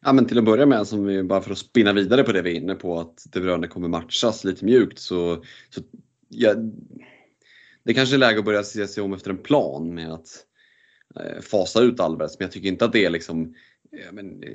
Ja, 0.00 0.12
men 0.12 0.26
till 0.26 0.38
att 0.38 0.44
börja 0.44 0.66
med, 0.66 0.86
som 0.86 1.04
vi, 1.04 1.22
bara 1.22 1.40
för 1.40 1.50
att 1.50 1.58
spinna 1.58 1.92
vidare 1.92 2.22
på 2.22 2.32
det 2.32 2.42
vi 2.42 2.50
är 2.50 2.60
inne 2.60 2.74
på, 2.74 3.00
att 3.00 3.26
De 3.32 3.40
Bruyne 3.40 3.68
kommer 3.68 3.88
matchas 3.88 4.44
lite 4.44 4.64
mjukt 4.64 4.98
så, 4.98 5.44
så 5.70 5.80
ja, 6.28 6.54
det 7.84 7.94
kanske 7.94 8.16
är 8.16 8.18
läge 8.18 8.38
att 8.38 8.44
börja 8.44 8.62
se 8.62 8.86
sig 8.86 9.02
om 9.02 9.12
efter 9.12 9.30
en 9.30 9.42
plan 9.42 9.94
med 9.94 10.12
att 10.12 10.46
Eh, 11.20 11.40
fasa 11.40 11.80
ut 11.80 12.00
Alvarez. 12.00 12.38
Men 12.38 12.46
jag 12.46 12.52
tycker 12.52 12.68
inte 12.68 12.84
att 12.84 12.92
det 12.92 13.04
är 13.04 13.10
liksom 13.10 13.54
men, 14.12 14.42
eh, 14.42 14.54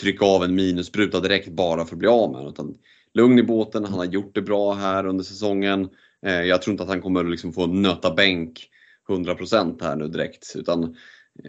trycka 0.00 0.24
av 0.24 0.44
en 0.44 0.54
minusbruta 0.54 1.20
direkt 1.20 1.48
bara 1.48 1.84
för 1.84 1.94
att 1.94 1.98
bli 1.98 2.08
av 2.08 2.32
med 2.32 2.48
utan 2.48 2.74
Lugn 3.14 3.38
i 3.38 3.42
båten, 3.42 3.84
han 3.84 3.98
har 3.98 4.04
gjort 4.04 4.34
det 4.34 4.42
bra 4.42 4.72
här 4.74 5.06
under 5.06 5.24
säsongen. 5.24 5.88
Eh, 6.26 6.42
jag 6.42 6.62
tror 6.62 6.72
inte 6.72 6.82
att 6.82 6.88
han 6.88 7.02
kommer 7.02 7.24
liksom 7.24 7.52
få 7.52 7.66
nöta 7.66 8.14
bänk 8.14 8.68
100% 9.08 9.82
här 9.82 9.96
nu 9.96 10.08
direkt. 10.08 10.52
Utan 10.56 10.96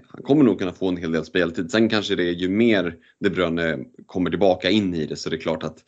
han 0.07 0.23
kommer 0.23 0.43
nog 0.43 0.59
kunna 0.59 0.73
få 0.73 0.87
en 0.87 0.97
hel 0.97 1.11
del 1.11 1.25
speltid. 1.25 1.71
Sen 1.71 1.89
kanske 1.89 2.15
det 2.15 2.23
är 2.23 2.33
ju 2.33 2.49
mer 2.49 2.95
De 3.19 3.29
Bruyne 3.29 3.77
kommer 4.05 4.29
tillbaka 4.29 4.69
in 4.69 4.95
i 4.95 5.05
det 5.05 5.15
så 5.15 5.29
det 5.29 5.35
är 5.35 5.39
klart 5.39 5.63
att 5.63 5.83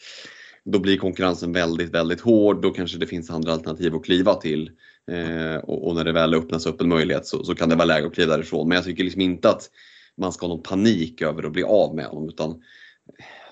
då 0.65 0.79
blir 0.79 0.97
konkurrensen 0.97 1.53
väldigt, 1.53 1.89
väldigt 1.89 2.21
hård. 2.21 2.61
Då 2.61 2.71
kanske 2.71 2.97
det 2.97 3.07
finns 3.07 3.29
andra 3.29 3.53
alternativ 3.53 3.95
att 3.95 4.05
kliva 4.05 4.33
till. 4.33 4.71
Eh, 5.11 5.55
och, 5.55 5.87
och, 5.87 5.95
när 5.95 6.03
det 6.03 6.11
väl 6.11 6.33
öppnas 6.33 6.65
upp 6.65 6.81
en 6.81 6.89
möjlighet 6.89 7.25
så, 7.25 7.43
så, 7.43 7.55
kan 7.55 7.69
det 7.69 7.75
vara 7.75 7.85
läge 7.85 8.07
att 8.07 8.13
kliva 8.13 8.33
därifrån. 8.33 8.67
Men 8.67 8.75
jag 8.75 8.85
tycker 8.85 9.03
liksom 9.03 9.21
inte 9.21 9.49
att 9.49 9.69
man 10.17 10.33
ska 10.33 10.45
ha 10.45 10.53
någon 10.53 10.63
panik 10.63 11.21
över 11.21 11.43
att 11.43 11.51
bli 11.51 11.63
av 11.63 11.95
med 11.95 12.05
honom. 12.05 12.29
Utan 12.29 12.49
eh, 12.49 12.55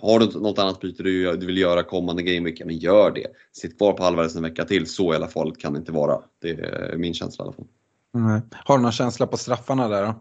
har 0.01 0.19
du 0.19 0.25
något 0.39 0.59
annat 0.59 0.79
byte 0.79 1.03
du, 1.03 1.37
du 1.37 1.45
vill 1.45 1.57
göra 1.57 1.83
kommande 1.83 2.23
gameweek, 2.23 2.61
men 2.65 2.77
gör 2.77 3.11
det. 3.11 3.27
Sitt 3.51 3.77
kvar 3.77 3.93
på 3.93 4.03
Alvarez 4.03 4.35
en 4.35 4.43
vecka 4.43 4.65
till, 4.65 4.87
så 4.87 5.13
i 5.13 5.15
alla 5.15 5.27
fall 5.27 5.55
kan 5.55 5.73
det 5.73 5.79
inte 5.79 5.91
vara. 5.91 6.19
Det 6.41 6.49
är 6.49 6.97
min 6.97 7.13
känsla 7.13 7.43
i 7.43 7.45
alla 7.45 7.53
fall. 7.53 7.67
Mm. 8.15 8.41
Har 8.51 8.77
du 8.77 8.83
någon 8.83 8.91
känsla 8.91 9.27
på 9.27 9.37
straffarna 9.37 9.87
där 9.87 10.05
då? 10.05 10.13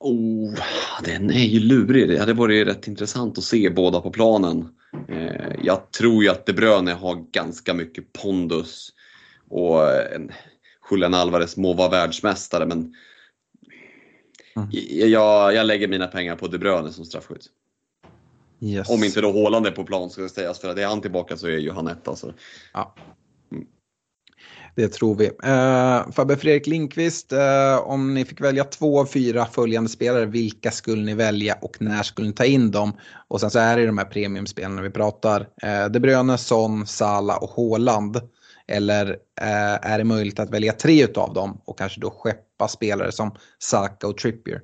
Oh, 0.00 0.54
den 1.04 1.30
är 1.30 1.44
ju 1.44 1.60
lurig. 1.60 2.08
Det 2.08 2.18
hade 2.18 2.32
varit 2.32 2.66
rätt 2.66 2.88
intressant 2.88 3.38
att 3.38 3.44
se 3.44 3.70
båda 3.70 4.00
på 4.00 4.10
planen. 4.10 4.68
Eh, 5.08 5.52
jag 5.62 5.90
tror 5.90 6.22
ju 6.22 6.28
att 6.28 6.46
De 6.46 6.52
Bruyne 6.52 6.92
har 6.92 7.24
ganska 7.32 7.74
mycket 7.74 8.12
pondus 8.12 8.92
och 9.48 9.80
Julian 10.90 11.14
Alvarez 11.14 11.56
må 11.56 11.72
vara 11.72 11.88
världsmästare 11.88 12.66
men 12.66 12.94
mm. 14.56 14.68
jag, 15.10 15.54
jag 15.54 15.66
lägger 15.66 15.88
mina 15.88 16.06
pengar 16.06 16.36
på 16.36 16.46
De 16.46 16.58
Bruyne 16.58 16.92
som 16.92 17.04
straffskytt. 17.04 17.46
Yes. 18.60 18.90
Om 18.90 19.04
inte 19.04 19.20
då 19.20 19.32
Haaland 19.32 19.66
är 19.66 19.70
på 19.70 19.84
plan 19.84 20.10
ska 20.10 20.22
det 20.22 20.28
sägas, 20.28 20.60
för 20.60 20.68
att 20.68 20.78
är 20.78 20.86
han 20.86 21.00
tillbaka 21.00 21.36
så 21.36 21.46
är 21.46 21.58
ju 21.58 21.70
han 21.70 21.86
ett 21.86 22.08
alltså. 22.08 22.34
Ja. 22.72 22.94
Det 24.74 24.88
tror 24.88 25.14
vi. 25.14 25.26
Uh, 25.26 26.12
Fabbe 26.12 26.36
Fredrik 26.36 26.66
Lindqvist, 26.66 27.32
uh, 27.32 27.88
om 27.88 28.14
ni 28.14 28.24
fick 28.24 28.40
välja 28.40 28.64
två 28.64 29.00
av 29.00 29.06
fyra 29.06 29.46
följande 29.46 29.90
spelare, 29.90 30.26
vilka 30.26 30.70
skulle 30.70 31.02
ni 31.02 31.14
välja 31.14 31.58
och 31.60 31.76
när 31.80 32.02
skulle 32.02 32.28
ni 32.28 32.34
ta 32.34 32.44
in 32.44 32.70
dem? 32.70 32.92
Och 33.28 33.40
sen 33.40 33.50
så 33.50 33.58
är 33.58 33.76
det 33.76 33.86
de 33.86 33.98
här 33.98 34.04
premiumspelarna 34.04 34.82
vi 34.82 34.90
pratar. 34.90 35.40
Uh, 35.40 35.90
De 35.90 36.00
Bruyne, 36.00 36.38
Son, 36.38 36.86
Sala 36.86 37.36
och 37.36 37.50
Haaland. 37.50 38.20
Eller 38.68 39.10
uh, 39.10 39.90
är 39.90 39.98
det 39.98 40.04
möjligt 40.04 40.38
att 40.38 40.50
välja 40.50 40.72
tre 40.72 41.06
av 41.14 41.34
dem 41.34 41.60
och 41.64 41.78
kanske 41.78 42.00
då 42.00 42.10
skeppa 42.10 42.68
spelare 42.68 43.12
som 43.12 43.34
Saka 43.58 44.06
och 44.06 44.18
Trippier? 44.18 44.60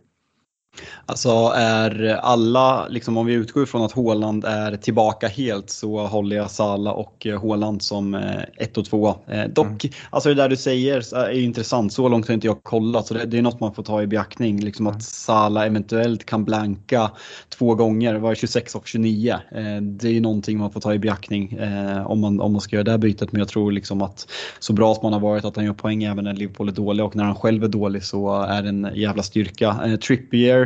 Alltså 1.06 1.52
är 1.56 2.18
alla, 2.22 2.88
liksom 2.88 3.16
om 3.16 3.26
vi 3.26 3.32
utgår 3.32 3.62
ifrån 3.62 3.82
att 3.82 3.92
Håland 3.92 4.44
är 4.44 4.76
tillbaka 4.76 5.28
helt 5.28 5.70
så 5.70 6.06
håller 6.06 6.36
jag 6.36 6.50
Sala 6.50 6.92
och 6.92 7.26
Håland 7.40 7.82
som 7.82 8.14
eh, 8.14 8.42
ett 8.56 8.78
och 8.78 8.84
två. 8.84 9.08
Eh, 9.26 9.44
dock, 9.44 9.84
mm. 9.84 9.94
alltså 10.10 10.28
det 10.28 10.34
där 10.34 10.48
du 10.48 10.56
säger 10.56 11.16
är 11.16 11.30
intressant. 11.30 11.92
Så 11.92 12.08
långt 12.08 12.28
har 12.28 12.34
inte 12.34 12.46
jag 12.46 12.62
kollat 12.62 13.06
så 13.06 13.14
det, 13.14 13.24
det 13.24 13.38
är 13.38 13.42
något 13.42 13.60
man 13.60 13.74
får 13.74 13.82
ta 13.82 14.02
i 14.02 14.06
beaktning. 14.06 14.60
Liksom 14.60 14.86
att 14.86 15.02
Sala 15.02 15.66
eventuellt 15.66 16.26
kan 16.26 16.44
blanka 16.44 17.10
två 17.58 17.74
gånger, 17.74 18.14
var 18.14 18.34
26 18.34 18.74
och 18.74 18.86
29. 18.86 19.30
Eh, 19.30 19.82
det 19.82 20.08
är 20.08 20.12
ju 20.12 20.20
någonting 20.20 20.58
man 20.58 20.70
får 20.70 20.80
ta 20.80 20.94
i 20.94 20.98
beaktning 20.98 21.58
om, 22.04 22.20
man, 22.20 22.40
om 22.40 22.52
man 22.52 22.60
ska 22.60 22.76
göra 22.76 22.84
det 22.84 22.90
här 22.90 22.98
bytet. 22.98 23.32
Men 23.32 23.38
jag 23.38 23.48
tror 23.48 23.72
liksom 23.72 24.02
att 24.02 24.28
så 24.58 24.72
bra 24.72 24.94
som 24.94 25.04
han 25.04 25.12
har 25.12 25.20
varit 25.20 25.44
att 25.44 25.56
han 25.56 25.64
gör 25.64 25.72
poäng 25.72 26.04
även 26.04 26.24
när 26.24 26.32
Liverpool 26.34 26.68
är 26.68 26.72
dålig 26.72 27.04
och 27.04 27.16
när 27.16 27.24
han 27.24 27.34
själv 27.34 27.64
är 27.64 27.68
dålig 27.68 28.04
så 28.04 28.42
är 28.42 28.62
det 28.62 28.68
en 28.68 28.88
jävla 28.94 29.22
styrka. 29.22 29.98
Trippier 30.06 30.65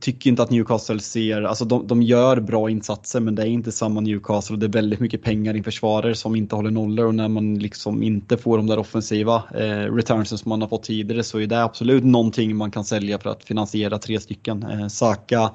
tycker 0.00 0.30
inte 0.30 0.42
att 0.42 0.50
Newcastle 0.50 1.00
ser, 1.00 1.42
alltså 1.42 1.64
de, 1.64 1.86
de 1.86 2.02
gör 2.02 2.40
bra 2.40 2.70
insatser 2.70 3.20
men 3.20 3.34
det 3.34 3.42
är 3.42 3.46
inte 3.46 3.72
samma 3.72 4.00
Newcastle 4.00 4.54
och 4.54 4.58
det 4.60 4.66
är 4.66 4.72
väldigt 4.72 5.00
mycket 5.00 5.22
pengar 5.22 5.56
i 5.56 5.62
försvarare 5.62 6.14
som 6.14 6.36
inte 6.36 6.56
håller 6.56 6.70
nollor 6.70 7.06
och 7.06 7.14
när 7.14 7.28
man 7.28 7.58
liksom 7.58 8.02
inte 8.02 8.36
får 8.36 8.56
de 8.56 8.66
där 8.66 8.78
offensiva 8.78 9.42
eh, 9.54 9.94
returnsen 9.94 10.38
som 10.38 10.48
man 10.48 10.62
har 10.62 10.68
fått 10.68 10.82
tidigare 10.82 11.24
så 11.24 11.40
är 11.40 11.46
det 11.46 11.62
absolut 11.62 12.04
någonting 12.04 12.56
man 12.56 12.70
kan 12.70 12.84
sälja 12.84 13.18
för 13.18 13.30
att 13.30 13.44
finansiera 13.44 13.98
tre 13.98 14.20
stycken. 14.20 14.62
Eh, 14.62 14.88
Saka 14.88 15.50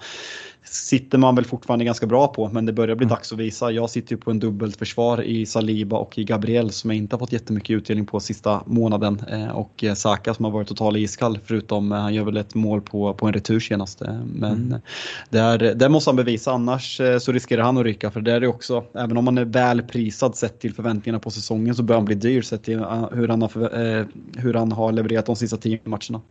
sitter 0.65 1.17
man 1.17 1.35
väl 1.35 1.45
fortfarande 1.45 1.85
ganska 1.85 2.07
bra 2.07 2.27
på, 2.27 2.49
men 2.49 2.65
det 2.65 2.73
börjar 2.73 2.95
bli 2.95 3.05
mm. 3.05 3.15
dags 3.15 3.31
att 3.31 3.39
visa. 3.39 3.71
Jag 3.71 3.89
sitter 3.89 4.15
ju 4.15 4.17
på 4.17 4.31
en 4.31 4.39
dubbelt 4.39 4.77
försvar 4.77 5.21
i 5.21 5.45
Saliba 5.45 5.97
och 5.97 6.17
i 6.17 6.23
Gabriel 6.23 6.71
som 6.71 6.89
jag 6.89 6.97
inte 6.97 7.15
har 7.15 7.19
fått 7.19 7.31
jättemycket 7.31 7.69
utdelning 7.69 8.05
på 8.05 8.19
sista 8.19 8.63
månaden. 8.65 9.23
Eh, 9.29 9.49
och 9.49 9.83
eh, 9.83 9.93
Saka 9.93 10.33
som 10.33 10.45
har 10.45 10.51
varit 10.51 10.67
total 10.67 10.97
iskall, 10.97 11.39
förutom 11.45 11.91
eh, 11.91 11.97
han 11.97 12.13
gör 12.13 12.23
väl 12.23 12.37
ett 12.37 12.55
mål 12.55 12.81
på, 12.81 13.13
på 13.13 13.27
en 13.27 13.33
retur 13.33 13.59
senast. 13.59 14.01
Men 14.13 14.53
mm. 14.53 14.81
där, 15.29 15.57
där 15.57 15.89
måste 15.89 16.09
han 16.09 16.15
bevisa, 16.15 16.51
annars 16.51 17.01
så 17.19 17.31
riskerar 17.31 17.63
han 17.63 17.77
att 17.77 17.83
rycka. 17.83 18.11
För 18.11 18.21
det 18.21 18.31
är 18.31 18.39
det 18.39 18.47
också, 18.47 18.83
även 18.93 19.17
om 19.17 19.27
han 19.27 19.37
är 19.37 19.45
väl 19.45 19.81
prisad 19.81 20.35
sett 20.35 20.59
till 20.59 20.73
förväntningarna 20.73 21.19
på 21.19 21.31
säsongen 21.31 21.75
så 21.75 21.83
börjar 21.83 21.99
han 21.99 22.05
bli 22.05 22.15
dyr 22.15 22.41
sett 22.41 22.63
till 22.63 22.77
hur 23.11 23.27
han 23.27 23.41
har, 23.41 24.07
hur 24.39 24.53
han 24.53 24.71
har 24.71 24.91
levererat 24.91 25.25
de 25.25 25.35
sista 25.35 25.57
tio 25.57 25.79
matcherna. 25.83 26.21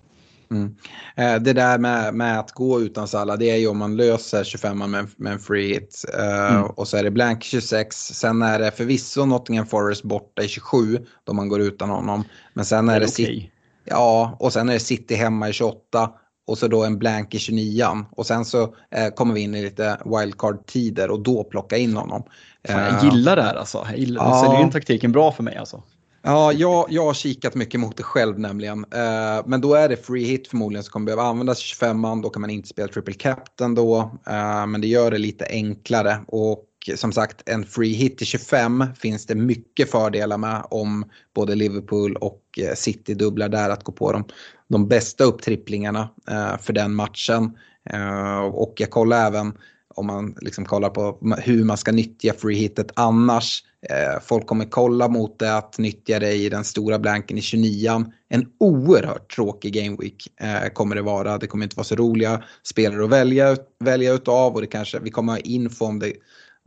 Mm. 0.53 0.75
Eh, 1.17 1.43
det 1.43 1.53
där 1.53 1.79
med, 1.79 2.15
med, 2.15 2.39
att 2.39 2.53
gå 2.53 2.81
utan 2.81 3.09
Salah, 3.09 3.39
det 3.39 3.51
är 3.51 3.57
ju 3.57 3.67
om 3.67 3.79
man 3.79 3.97
löser 3.97 4.45
25 4.45 4.79
med, 4.79 5.07
med 5.17 5.33
en 5.33 5.39
free 5.39 5.73
hit. 5.73 6.05
Uh, 6.19 6.55
mm. 6.55 6.65
Och 6.65 6.89
så 6.89 6.97
är 6.97 7.03
det 7.03 7.11
blank 7.11 7.43
26. 7.43 7.97
Sen 7.97 8.43
är 8.43 8.59
det 8.59 8.71
förvisso 8.71 9.25
Nottingham 9.25 9.67
Forest 9.67 10.03
borta 10.03 10.43
i 10.43 10.49
27 10.49 10.99
då 11.25 11.33
man 11.33 11.49
går 11.49 11.61
utan 11.61 11.91
honom. 11.91 12.25
Men 12.55 12.65
sen 12.65 12.89
är 12.89 13.01
det, 13.01 13.07
det 13.17 13.23
okay. 13.23 13.51
Ja, 13.85 14.37
och 14.39 14.53
sen 14.53 14.69
är 14.69 14.73
det 14.73 14.81
City 14.81 15.15
hemma 15.15 15.49
i 15.49 15.53
28 15.53 16.11
och 16.47 16.59
så 16.59 16.69
då 16.69 16.85
en 16.85 16.99
blank 16.99 17.35
i 17.35 17.39
29 17.39 17.85
och 18.11 18.27
sen 18.27 18.45
så 18.45 18.63
eh, 18.91 19.09
kommer 19.15 19.35
vi 19.35 19.41
in 19.41 19.55
i 19.55 19.63
lite 19.63 20.01
wildcard-tider 20.05 21.11
och 21.11 21.23
då 21.23 21.45
plocka 21.45 21.77
in 21.77 21.97
honom. 21.97 22.23
Fan, 22.69 22.79
jag 22.79 23.05
eh, 23.05 23.05
gillar 23.05 23.37
det 23.37 23.43
här 23.43 23.55
alltså. 23.55 23.87
Jag 23.91 23.99
gillar, 23.99 24.25
ja. 24.25 24.45
säljer 24.45 24.63
in 24.63 24.71
taktiken 24.71 25.13
bra 25.13 25.33
för 25.33 25.43
mig 25.43 25.57
alltså. 25.57 25.83
Ja, 26.25 26.53
jag, 26.53 26.87
jag 26.91 27.05
har 27.05 27.15
kikat 27.15 27.55
mycket 27.55 27.81
mot 27.81 27.97
det 27.97 28.03
själv 28.03 28.39
nämligen. 28.39 28.79
Uh, 28.79 29.43
men 29.47 29.61
då 29.61 29.75
är 29.75 29.89
det 29.89 29.97
free 29.97 30.25
hit 30.25 30.49
förmodligen 30.49 30.85
som 30.85 30.93
kommer 30.93 31.07
behöva 31.07 31.23
användas 31.23 31.59
25 31.59 32.01
man. 32.01 32.23
Då 32.23 32.31
kan 32.31 32.41
man 32.41 32.51
inte 32.51 32.69
spela 32.69 32.89
triple 32.89 33.15
captain 33.15 33.75
då. 33.75 33.99
Uh, 34.31 34.67
men 34.67 34.81
det 34.81 34.87
gör 34.87 35.11
det 35.11 35.19
lite 35.19 35.47
enklare. 35.51 36.21
Och 36.29 36.65
som 36.95 37.13
sagt, 37.13 37.49
en 37.49 37.65
free 37.65 37.93
hit 37.93 38.19
till 38.19 38.27
25 38.27 38.85
finns 38.97 39.27
det 39.27 39.35
mycket 39.35 39.91
fördelar 39.91 40.39
med 40.39 40.63
om 40.71 41.05
både 41.35 41.55
Liverpool 41.55 42.17
och 42.17 42.43
eh, 42.59 42.75
City 42.75 43.15
dubblar 43.15 43.49
där 43.49 43.71
att 43.71 43.85
gå 43.85 43.93
på 43.93 44.13
dem. 44.13 44.25
De 44.69 44.89
bästa 44.89 45.25
upptripplingarna 45.25 46.09
eh, 46.31 46.59
för 46.59 46.73
den 46.73 46.95
matchen. 46.95 47.59
Eh, 47.91 48.41
och 48.41 48.75
jag 48.77 48.91
kollar 48.91 49.27
även 49.27 49.53
om 49.95 50.07
man 50.07 50.35
liksom 50.41 50.65
kollar 50.65 50.91
på 50.91 51.19
hur 51.39 51.65
man 51.65 51.77
ska 51.77 51.93
nyttja 51.93 52.33
free 52.33 52.57
hitet 52.57 52.93
annars. 52.95 53.65
Eh, 53.91 54.21
folk 54.23 54.47
kommer 54.47 54.65
kolla 54.65 55.09
mot 55.09 55.39
det, 55.39 55.57
att 55.57 55.79
nyttja 55.79 56.19
det 56.19 56.33
i 56.33 56.49
den 56.49 56.65
stora 56.65 56.99
blanken 56.99 57.39
i 57.39 57.41
29 57.41 58.05
En 58.29 58.47
oerhört 58.61 59.35
tråkig 59.35 59.75
game 59.75 59.97
week 60.01 60.29
eh, 60.41 60.69
kommer 60.73 60.97
det 60.97 61.03
vara. 61.03 61.39
Det 61.39 61.47
kommer 61.47 61.65
inte 61.65 61.77
vara 61.77 61.85
så 61.85 61.97
roliga 61.97 62.43
spelare 62.63 63.05
att 63.05 63.11
välja, 63.11 63.57
välja 63.81 64.13
utav 64.13 64.55
och 64.55 64.61
det 64.61 64.67
kanske, 64.67 65.01
vi 65.01 65.11
kommer 65.11 65.33
ha 65.33 65.39
info 65.39 65.85
om 65.85 65.99
det 65.99 66.13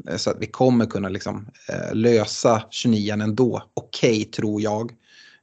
Eh, 0.10 0.18
så 0.18 0.30
att 0.30 0.38
vi 0.40 0.48
kommer 0.48 0.86
kunna 0.86 1.10
liksom, 1.10 1.48
eh, 1.70 1.96
lösa 1.96 2.64
29 2.70 3.14
ändå. 3.14 3.64
Okej, 3.74 4.12
okay, 4.12 4.26
tror 4.26 4.62
jag. 4.62 4.92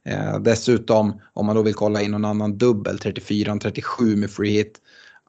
Eh, 0.05 0.39
dessutom, 0.39 1.21
om 1.33 1.45
man 1.45 1.55
då 1.55 1.61
vill 1.61 1.73
kolla 1.73 2.01
in 2.01 2.11
någon 2.11 2.25
annan 2.25 2.57
dubbel, 2.57 2.97
34-37 2.97 4.15
med 4.15 4.31
free 4.31 4.51
hit, 4.51 4.81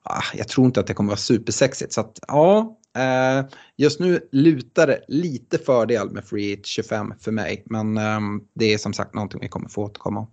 ah, 0.02 0.22
jag 0.34 0.48
tror 0.48 0.66
inte 0.66 0.80
att 0.80 0.86
det 0.86 0.94
kommer 0.94 1.08
vara 1.08 1.16
supersexigt. 1.16 1.92
Så 1.92 2.00
att 2.00 2.18
ja, 2.28 2.78
eh, 2.96 3.46
just 3.76 4.00
nu 4.00 4.28
lutar 4.32 4.86
det 4.86 5.04
lite 5.08 5.58
fördel 5.58 6.10
med 6.10 6.24
Free 6.24 6.48
Hit 6.48 6.66
25 6.66 7.14
för 7.20 7.32
mig. 7.32 7.62
Men 7.66 7.96
eh, 7.96 8.20
det 8.54 8.74
är 8.74 8.78
som 8.78 8.92
sagt 8.92 9.14
någonting 9.14 9.40
vi 9.40 9.48
kommer 9.48 9.68
få 9.68 9.82
återkomma 9.82 10.20
om. 10.20 10.30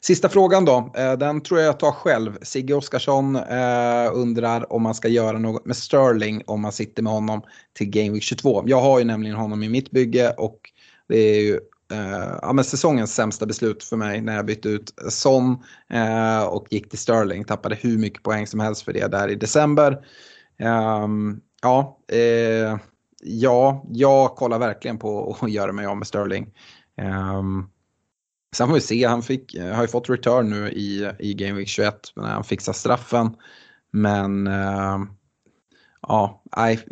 Sista 0.00 0.28
frågan 0.28 0.64
då, 0.64 0.92
eh, 0.96 1.12
den 1.12 1.40
tror 1.40 1.60
jag 1.60 1.68
jag 1.68 1.78
tar 1.78 1.92
själv. 1.92 2.38
Sigge 2.42 2.74
Oskarsson 2.74 3.36
eh, 3.36 4.10
undrar 4.14 4.72
om 4.72 4.82
man 4.82 4.94
ska 4.94 5.08
göra 5.08 5.38
något 5.38 5.66
med 5.66 5.76
Sterling 5.76 6.42
om 6.46 6.60
man 6.60 6.72
sitter 6.72 7.02
med 7.02 7.12
honom 7.12 7.42
till 7.72 7.90
Game 7.90 8.10
Week 8.10 8.22
22. 8.22 8.62
Jag 8.66 8.80
har 8.80 8.98
ju 8.98 9.04
nämligen 9.04 9.36
honom 9.36 9.62
i 9.62 9.68
mitt 9.68 9.90
bygge 9.90 10.30
och 10.30 10.58
det 11.08 11.18
är 11.18 11.40
ju 11.40 11.54
eh, 11.92 12.38
ja, 12.42 12.52
men 12.52 12.64
säsongens 12.64 13.14
sämsta 13.14 13.46
beslut 13.46 13.84
för 13.84 13.96
mig 13.96 14.20
när 14.20 14.36
jag 14.36 14.46
bytte 14.46 14.68
ut 14.68 14.94
Son 15.08 15.56
och 16.48 16.66
gick 16.70 16.90
till 16.90 16.98
Sterling. 16.98 17.44
Tappade 17.44 17.74
hur 17.74 17.98
mycket 17.98 18.22
poäng 18.22 18.46
som 18.46 18.60
helst 18.60 18.82
för 18.82 18.92
det 18.92 19.06
där 19.06 19.28
i 19.28 19.34
december. 19.34 20.06
Ehm, 20.58 21.40
ja, 21.62 21.98
ja, 23.22 23.84
jag 23.90 24.36
kollar 24.36 24.58
verkligen 24.58 24.98
på 24.98 25.36
att 25.40 25.50
göra 25.50 25.72
mig 25.72 25.86
av 25.86 25.96
med 25.96 26.06
Sterling. 26.06 26.52
Um, 27.38 27.70
sen 28.54 28.68
får 28.68 28.74
vi 28.74 28.80
se, 28.80 29.04
han 29.04 29.22
fick, 29.22 29.54
eh, 29.54 29.74
har 29.74 29.82
ju 29.82 29.88
fått 29.88 30.10
return 30.10 30.50
nu 30.50 30.68
i, 30.68 31.10
i 31.18 31.34
Game 31.34 31.52
Week 31.52 31.68
21 31.68 31.94
när 32.16 32.28
han 32.28 32.44
fixar 32.44 32.72
straffen. 32.72 33.36
Men 33.92 34.46
eh, 34.46 34.98
ja, 36.08 36.42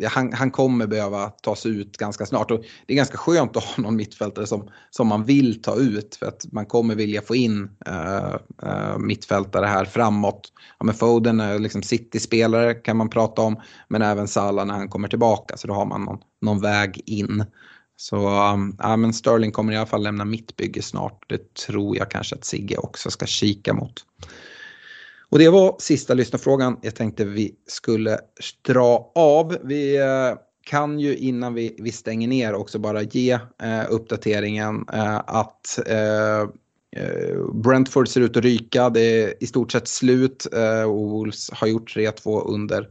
han, 0.09 0.33
han 0.33 0.51
kommer 0.51 0.87
behöva 0.87 1.29
ta 1.29 1.55
sig 1.55 1.71
ut 1.71 1.97
ganska 1.97 2.25
snart. 2.25 2.51
Och 2.51 2.63
det 2.85 2.93
är 2.93 2.97
ganska 2.97 3.17
skönt 3.17 3.57
att 3.57 3.63
ha 3.63 3.83
någon 3.83 3.95
mittfältare 3.95 4.47
som, 4.47 4.69
som 4.89 5.07
man 5.07 5.23
vill 5.23 5.61
ta 5.61 5.75
ut 5.75 6.15
för 6.15 6.25
att 6.25 6.45
man 6.51 6.65
kommer 6.65 6.95
vilja 6.95 7.21
få 7.21 7.35
in 7.35 7.69
uh, 7.89 8.35
uh, 8.63 8.97
mittfältare 8.97 9.65
här 9.65 9.85
framåt. 9.85 10.51
Ja, 10.79 10.85
men 10.85 10.95
Foden 10.95 11.39
är 11.39 11.59
liksom 11.59 11.83
City-spelare 11.83 12.73
kan 12.73 12.97
man 12.97 13.09
prata 13.09 13.41
om, 13.41 13.61
men 13.87 14.01
även 14.01 14.27
Salah 14.27 14.65
när 14.65 14.73
han 14.73 14.89
kommer 14.89 15.07
tillbaka 15.07 15.57
så 15.57 15.67
då 15.67 15.73
har 15.73 15.85
man 15.85 16.01
någon, 16.01 16.19
någon 16.41 16.61
väg 16.61 17.01
in. 17.05 17.45
Så 18.03 18.15
um, 18.53 18.75
ja, 18.79 18.97
men 18.97 19.13
Sterling 19.13 19.51
kommer 19.51 19.73
i 19.73 19.77
alla 19.77 19.85
fall 19.85 20.03
lämna 20.03 20.25
mitt 20.25 20.57
bygge 20.57 20.81
snart. 20.81 21.25
Det 21.29 21.53
tror 21.53 21.97
jag 21.97 22.11
kanske 22.11 22.35
att 22.35 22.45
Sigge 22.45 22.77
också 22.77 23.11
ska 23.11 23.25
kika 23.25 23.73
mot. 23.73 24.05
Och 25.29 25.39
det 25.39 25.49
var 25.49 25.75
sista 25.79 26.13
lyssnarfrågan 26.13 26.79
jag 26.81 26.95
tänkte 26.95 27.25
vi 27.25 27.55
skulle 27.67 28.19
dra 28.61 29.11
av. 29.15 29.57
Vi 29.63 29.97
eh, 29.97 30.37
kan 30.63 30.99
ju 30.99 31.15
innan 31.15 31.53
vi, 31.53 31.75
vi 31.79 31.91
stänger 31.91 32.27
ner 32.27 32.53
också 32.53 32.79
bara 32.79 33.01
ge 33.01 33.31
eh, 33.63 33.83
uppdateringen 33.89 34.85
eh, 34.93 35.21
att 35.25 35.79
eh, 35.87 36.41
eh 36.95 37.37
Brentford 37.53 38.07
ser 38.07 38.21
ut 38.21 38.37
att 38.37 38.43
ryka, 38.43 38.89
det 38.89 39.23
är 39.23 39.43
i 39.43 39.47
stort 39.47 39.71
sett 39.71 39.87
slut 39.87 40.47
eh, 40.53 40.83
och 40.83 41.09
Wolves 41.09 41.49
har 41.51 41.67
gjort 41.67 41.95
3-2 41.95 42.47
under 42.47 42.87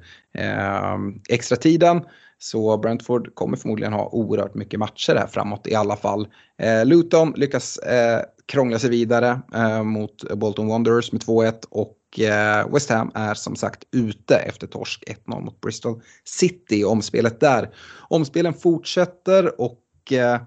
extra 1.29 1.57
tiden. 1.57 2.01
Så 2.43 2.79
Brentford 2.79 3.35
kommer 3.35 3.57
förmodligen 3.57 3.93
ha 3.93 4.09
oerhört 4.13 4.55
mycket 4.55 4.81
matcher 4.81 5.15
här 5.15 5.27
framåt 5.27 5.67
i 5.67 5.75
alla 5.75 5.97
fall. 5.97 6.29
Eh, 6.59 6.85
Luton 6.85 7.33
lyckas 7.37 7.79
eh, 7.79 8.21
krångla 8.47 8.79
sig 8.79 8.91
vidare 8.91 9.41
eh, 9.55 9.83
mot 9.83 10.35
Bolton 10.35 10.69
Wanderers 10.69 11.13
med 11.13 11.23
2-1 11.23 11.65
och 11.71 11.99
Eh, 12.19 12.73
West 12.73 12.91
Ham 12.91 13.11
är 13.15 13.35
som 13.35 13.57
sagt 13.57 13.85
ute 13.93 14.37
efter 14.37 14.67
torsk 14.67 15.05
1-0 15.27 15.41
mot 15.41 15.61
Bristol 15.61 16.03
City. 16.25 16.85
Omspelet 16.85 17.41
där. 17.41 17.75
Omspelen 18.09 18.55
fortsätter 18.55 19.61
och 19.61 20.13
eh, 20.13 20.41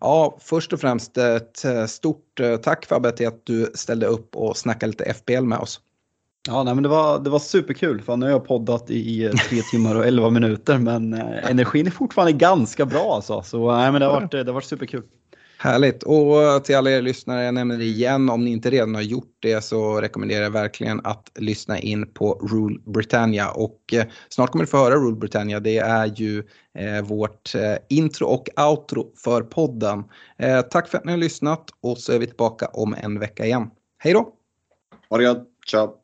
ja, 0.00 0.38
först 0.40 0.72
och 0.72 0.80
främst 0.80 1.18
ett 1.18 1.64
eh, 1.64 1.86
stort 1.86 2.40
tack 2.62 2.86
Fabbe 2.86 3.12
till 3.12 3.28
att 3.28 3.46
du 3.46 3.72
ställde 3.74 4.06
upp 4.06 4.36
och 4.36 4.56
snackade 4.56 4.90
lite 4.90 5.14
FPL 5.14 5.44
med 5.44 5.58
oss. 5.58 5.80
Ja, 6.48 6.62
nej, 6.62 6.74
men 6.74 6.82
det, 6.82 6.88
var, 6.88 7.18
det 7.18 7.30
var 7.30 7.38
superkul 7.38 8.00
för 8.00 8.16
nu 8.16 8.26
har 8.26 8.30
jag 8.32 8.46
poddat 8.46 8.90
i 8.90 9.30
tre 9.48 9.62
timmar 9.62 9.94
och 9.94 10.06
elva 10.06 10.30
minuter 10.30 10.78
men 10.78 11.14
energin 11.14 11.86
är 11.86 11.90
fortfarande 11.90 12.32
ganska 12.32 12.86
bra 12.86 13.14
alltså. 13.14 13.42
Så 13.42 13.76
nej, 13.76 13.92
men 13.92 14.00
det, 14.00 14.06
har 14.06 14.20
varit, 14.20 14.30
det 14.30 14.38
har 14.38 14.52
varit 14.52 14.64
superkul. 14.64 15.02
Härligt. 15.62 16.02
Och 16.02 16.64
till 16.64 16.76
alla 16.76 16.90
er 16.90 17.02
lyssnare, 17.02 17.44
jag 17.44 17.54
nämner 17.54 17.78
det 17.78 17.84
igen, 17.84 18.30
om 18.30 18.44
ni 18.44 18.50
inte 18.50 18.70
redan 18.70 18.94
har 18.94 19.02
gjort 19.02 19.36
det 19.40 19.64
så 19.64 20.00
rekommenderar 20.00 20.42
jag 20.42 20.50
verkligen 20.50 21.00
att 21.04 21.30
lyssna 21.38 21.78
in 21.78 22.12
på 22.12 22.48
Rule 22.52 22.78
Britannia. 22.86 23.50
Och 23.50 23.80
eh, 23.92 24.04
snart 24.28 24.50
kommer 24.50 24.64
du 24.64 24.70
få 24.70 24.76
höra 24.76 24.94
Rule 24.94 25.16
Britannia. 25.16 25.60
Det 25.60 25.78
är 25.78 26.06
ju 26.06 26.42
eh, 26.78 27.02
vårt 27.02 27.54
eh, 27.54 27.76
intro 27.88 28.26
och 28.26 28.48
outro 28.70 29.12
för 29.16 29.42
podden. 29.42 30.04
Eh, 30.38 30.60
tack 30.60 30.88
för 30.88 30.98
att 30.98 31.04
ni 31.04 31.12
har 31.12 31.18
lyssnat 31.18 31.64
och 31.80 31.98
så 31.98 32.12
är 32.12 32.18
vi 32.18 32.26
tillbaka 32.26 32.66
om 32.66 32.94
en 33.02 33.18
vecka 33.18 33.44
igen. 33.44 33.70
Hej 33.98 34.12
då! 34.12 34.32
Ha 35.10 35.18
det 35.18 35.24
gött, 35.24 35.46
ciao! 35.66 36.01